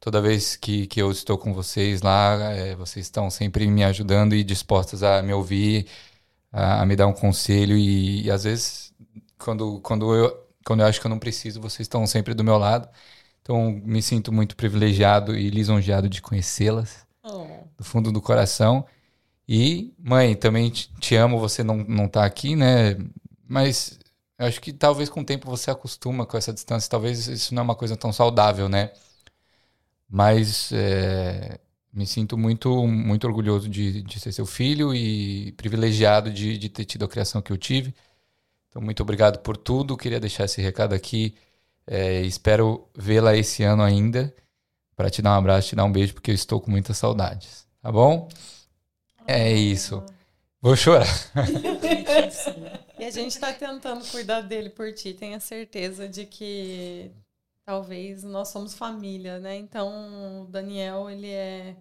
toda 0.00 0.20
vez 0.20 0.54
que, 0.54 0.86
que 0.86 1.02
eu 1.02 1.10
estou 1.10 1.36
com 1.36 1.52
vocês 1.52 2.00
lá, 2.00 2.52
é, 2.52 2.76
vocês 2.76 3.06
estão 3.06 3.28
sempre 3.30 3.66
me 3.66 3.82
ajudando 3.84 4.34
e 4.34 4.44
dispostas 4.44 5.02
a 5.02 5.20
me 5.22 5.32
ouvir, 5.32 5.86
a, 6.52 6.82
a 6.82 6.86
me 6.86 6.94
dar 6.96 7.08
um 7.08 7.12
conselho 7.12 7.76
e, 7.76 8.22
e 8.24 8.30
às 8.30 8.44
vezes 8.44 8.94
quando, 9.38 9.80
quando, 9.80 10.14
eu, 10.14 10.46
quando 10.64 10.80
eu 10.80 10.86
acho 10.86 11.00
que 11.00 11.06
eu 11.06 11.10
não 11.10 11.18
preciso, 11.18 11.60
vocês 11.60 11.80
estão 11.86 12.06
sempre 12.06 12.34
do 12.34 12.44
meu 12.44 12.58
lado. 12.58 12.88
Então 13.44 13.72
me 13.84 14.02
sinto 14.02 14.32
muito 14.32 14.56
privilegiado 14.56 15.36
e 15.36 15.50
lisonjeado 15.50 16.10
de 16.10 16.22
conhecê-las 16.22 17.06
Oh. 17.24 17.46
do 17.78 17.84
fundo 17.84 18.12
do 18.12 18.20
coração. 18.22 18.86
E, 19.48 19.94
mãe, 19.98 20.36
também 20.36 20.70
te, 20.70 21.16
amo, 21.16 21.38
você 21.38 21.64
não, 21.64 21.78
não 21.78 22.08
tá 22.08 22.24
aqui, 22.24 22.56
né? 22.56 22.96
Mas 23.48 23.98
eu 24.38 24.46
acho 24.46 24.60
que 24.60 24.72
talvez 24.72 25.08
com 25.10 25.20
o 25.22 25.24
tempo 25.24 25.48
você 25.50 25.70
acostuma 25.70 26.26
com 26.26 26.36
essa 26.36 26.52
distância, 26.52 26.90
talvez 26.90 27.26
isso 27.28 27.54
não 27.54 27.62
é 27.62 27.64
uma 27.64 27.76
coisa 27.76 27.96
tão 27.96 28.12
saudável, 28.12 28.68
né? 28.68 28.92
Mas 30.08 30.70
é, 30.72 31.58
me 31.92 32.06
sinto 32.06 32.36
muito, 32.38 32.86
muito 32.86 33.26
orgulhoso 33.26 33.68
de, 33.68 34.02
de 34.02 34.20
ser 34.20 34.32
seu 34.32 34.46
filho 34.46 34.94
e 34.94 35.52
privilegiado 35.52 36.30
de, 36.32 36.58
de 36.58 36.68
ter 36.68 36.84
tido 36.84 37.04
a 37.04 37.08
criação 37.08 37.42
que 37.42 37.52
eu 37.52 37.58
tive. 37.58 37.94
Então, 38.70 38.82
muito 38.82 39.02
obrigado 39.02 39.40
por 39.40 39.56
tudo. 39.56 39.96
Queria 39.96 40.20
deixar 40.20 40.44
esse 40.46 40.62
recado 40.62 40.94
aqui. 40.94 41.34
É, 41.86 42.22
espero 42.22 42.88
vê-la 42.96 43.36
esse 43.36 43.62
ano 43.62 43.82
ainda 43.82 44.34
para 44.96 45.10
te 45.10 45.20
dar 45.20 45.32
um 45.32 45.38
abraço, 45.38 45.68
te 45.68 45.76
dar 45.76 45.84
um 45.84 45.92
beijo, 45.92 46.14
porque 46.14 46.30
eu 46.30 46.34
estou 46.34 46.60
com 46.60 46.70
muitas 46.70 46.96
saudades. 46.96 47.66
Tá 47.80 47.90
bom? 47.90 48.28
É 49.26 49.52
isso. 49.52 50.02
Vou 50.60 50.76
chorar. 50.76 51.06
E 52.96 53.04
a 53.04 53.10
gente 53.10 53.38
tá 53.38 53.52
tentando 53.52 54.08
cuidar 54.10 54.40
dele 54.40 54.70
por 54.70 54.90
ti. 54.94 55.12
Tenha 55.12 55.38
certeza 55.38 56.08
de 56.08 56.24
que 56.24 57.10
talvez 57.64 58.22
nós 58.22 58.48
somos 58.48 58.72
família, 58.72 59.38
né? 59.40 59.56
Então, 59.56 60.42
o 60.42 60.46
Daniel, 60.46 61.10
ele 61.10 61.28
é 61.28 61.76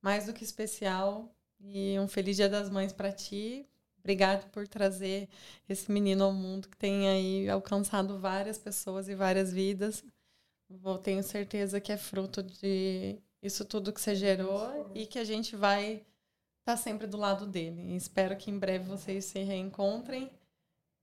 mais 0.00 0.26
do 0.26 0.32
que 0.32 0.44
especial. 0.44 1.34
E 1.58 1.98
um 1.98 2.06
feliz 2.06 2.36
Dia 2.36 2.48
das 2.48 2.70
Mães 2.70 2.92
para 2.92 3.10
ti. 3.10 3.66
Obrigado 4.02 4.50
por 4.50 4.66
trazer 4.66 5.28
esse 5.68 5.90
menino 5.90 6.24
ao 6.24 6.32
mundo 6.32 6.68
que 6.68 6.76
tem 6.76 7.08
aí 7.08 7.48
alcançado 7.48 8.18
várias 8.18 8.58
pessoas 8.58 9.08
e 9.08 9.14
várias 9.14 9.52
vidas. 9.52 10.04
Vou 10.68 10.98
tenho 10.98 11.22
certeza 11.22 11.80
que 11.80 11.92
é 11.92 11.96
fruto 11.96 12.42
de 12.42 13.16
isso 13.40 13.64
tudo 13.64 13.92
que 13.92 14.00
você 14.00 14.14
gerou 14.14 14.90
e 14.94 15.06
que 15.06 15.18
a 15.18 15.24
gente 15.24 15.54
vai 15.54 16.02
estar 16.60 16.76
sempre 16.76 17.06
do 17.06 17.16
lado 17.16 17.46
dele. 17.46 17.92
E 17.92 17.96
espero 17.96 18.36
que 18.36 18.50
em 18.50 18.58
breve 18.58 18.84
vocês 18.84 19.24
se 19.26 19.40
reencontrem. 19.40 20.30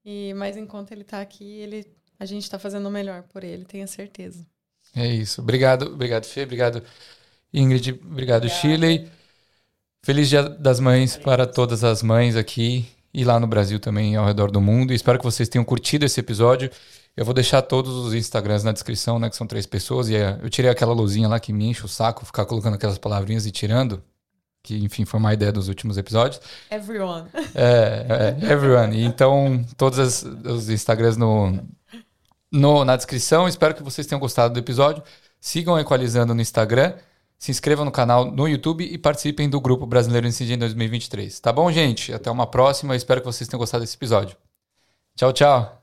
E 0.03 0.33
mas 0.33 0.57
enquanto 0.57 0.91
ele 0.91 1.01
está 1.01 1.21
aqui, 1.21 1.45
ele 1.45 1.85
a 2.19 2.25
gente 2.25 2.43
está 2.43 2.59
fazendo 2.59 2.87
o 2.87 2.91
melhor 2.91 3.23
por 3.23 3.45
ele, 3.45 3.63
tenha 3.63 3.87
certeza. 3.87 4.45
É 4.93 5.07
isso. 5.07 5.41
Obrigado, 5.41 5.83
obrigado, 5.83 6.25
Fê. 6.25 6.43
Obrigado, 6.43 6.83
Ingrid. 7.53 7.91
Obrigado, 8.03 8.49
Shirley. 8.49 9.09
Feliz 10.03 10.29
Dia 10.29 10.43
das 10.43 10.79
Mães 10.79 11.17
para 11.17 11.45
todas 11.45 11.83
as 11.83 12.01
mães 12.01 12.35
aqui 12.35 12.87
e 13.13 13.23
lá 13.23 13.39
no 13.39 13.47
Brasil 13.47 13.79
também, 13.79 14.15
ao 14.15 14.25
redor 14.25 14.49
do 14.51 14.61
mundo. 14.61 14.91
E 14.93 14.95
espero 14.95 15.17
que 15.19 15.25
vocês 15.25 15.49
tenham 15.49 15.65
curtido 15.65 16.05
esse 16.05 16.19
episódio. 16.19 16.69
Eu 17.17 17.25
vou 17.25 17.33
deixar 17.33 17.61
todos 17.61 17.93
os 17.93 18.13
Instagrams 18.13 18.63
na 18.63 18.71
descrição, 18.71 19.19
né? 19.19 19.29
Que 19.29 19.35
são 19.35 19.45
três 19.45 19.65
pessoas. 19.65 20.07
E 20.09 20.15
é, 20.15 20.37
eu 20.41 20.49
tirei 20.49 20.71
aquela 20.71 20.93
luzinha 20.93 21.27
lá 21.27 21.39
que 21.39 21.51
me 21.51 21.65
enche 21.65 21.83
o 21.83 21.87
saco, 21.87 22.25
ficar 22.25 22.45
colocando 22.45 22.75
aquelas 22.75 22.97
palavrinhas 22.97 23.45
e 23.45 23.51
tirando. 23.51 24.01
Que, 24.63 24.77
enfim, 24.83 25.03
foi 25.05 25.19
uma 25.19 25.33
ideia 25.33 25.51
dos 25.51 25.67
últimos 25.67 25.97
episódios. 25.97 26.39
Everyone. 26.71 27.27
É, 27.55 28.35
é, 28.41 28.51
everyone. 28.51 28.95
E 28.95 29.03
Então, 29.03 29.65
todos 29.75 29.99
as- 29.99 30.23
os 30.23 30.69
Instagrams 30.69 31.17
no, 31.17 31.59
no- 32.51 32.85
na 32.85 32.95
descrição. 32.95 33.47
Espero 33.49 33.73
que 33.75 33.83
vocês 33.83 34.07
tenham 34.07 34.19
gostado 34.19 34.53
do 34.53 34.59
episódio. 34.59 35.03
Sigam 35.41 35.77
Equalizando 35.79 36.33
no 36.33 36.41
Instagram. 36.41 36.93
Se 37.39 37.51
inscrevam 37.51 37.85
no 37.85 37.91
canal 37.91 38.29
no 38.29 38.47
YouTube 38.47 38.83
e 38.83 38.97
participem 38.97 39.49
do 39.49 39.61
grupo 39.61 39.85
Brasileiro 39.85 40.27
Incide 40.27 40.53
em 40.53 40.57
2023. 40.57 41.39
Tá 41.39 41.53
bom, 41.53 41.71
gente? 41.71 42.13
Até 42.13 42.29
uma 42.29 42.45
próxima. 42.45 42.95
Espero 42.95 43.21
que 43.21 43.27
vocês 43.27 43.47
tenham 43.47 43.59
gostado 43.59 43.81
desse 43.81 43.95
episódio. 43.95 44.35
Tchau, 45.15 45.31
tchau. 45.31 45.78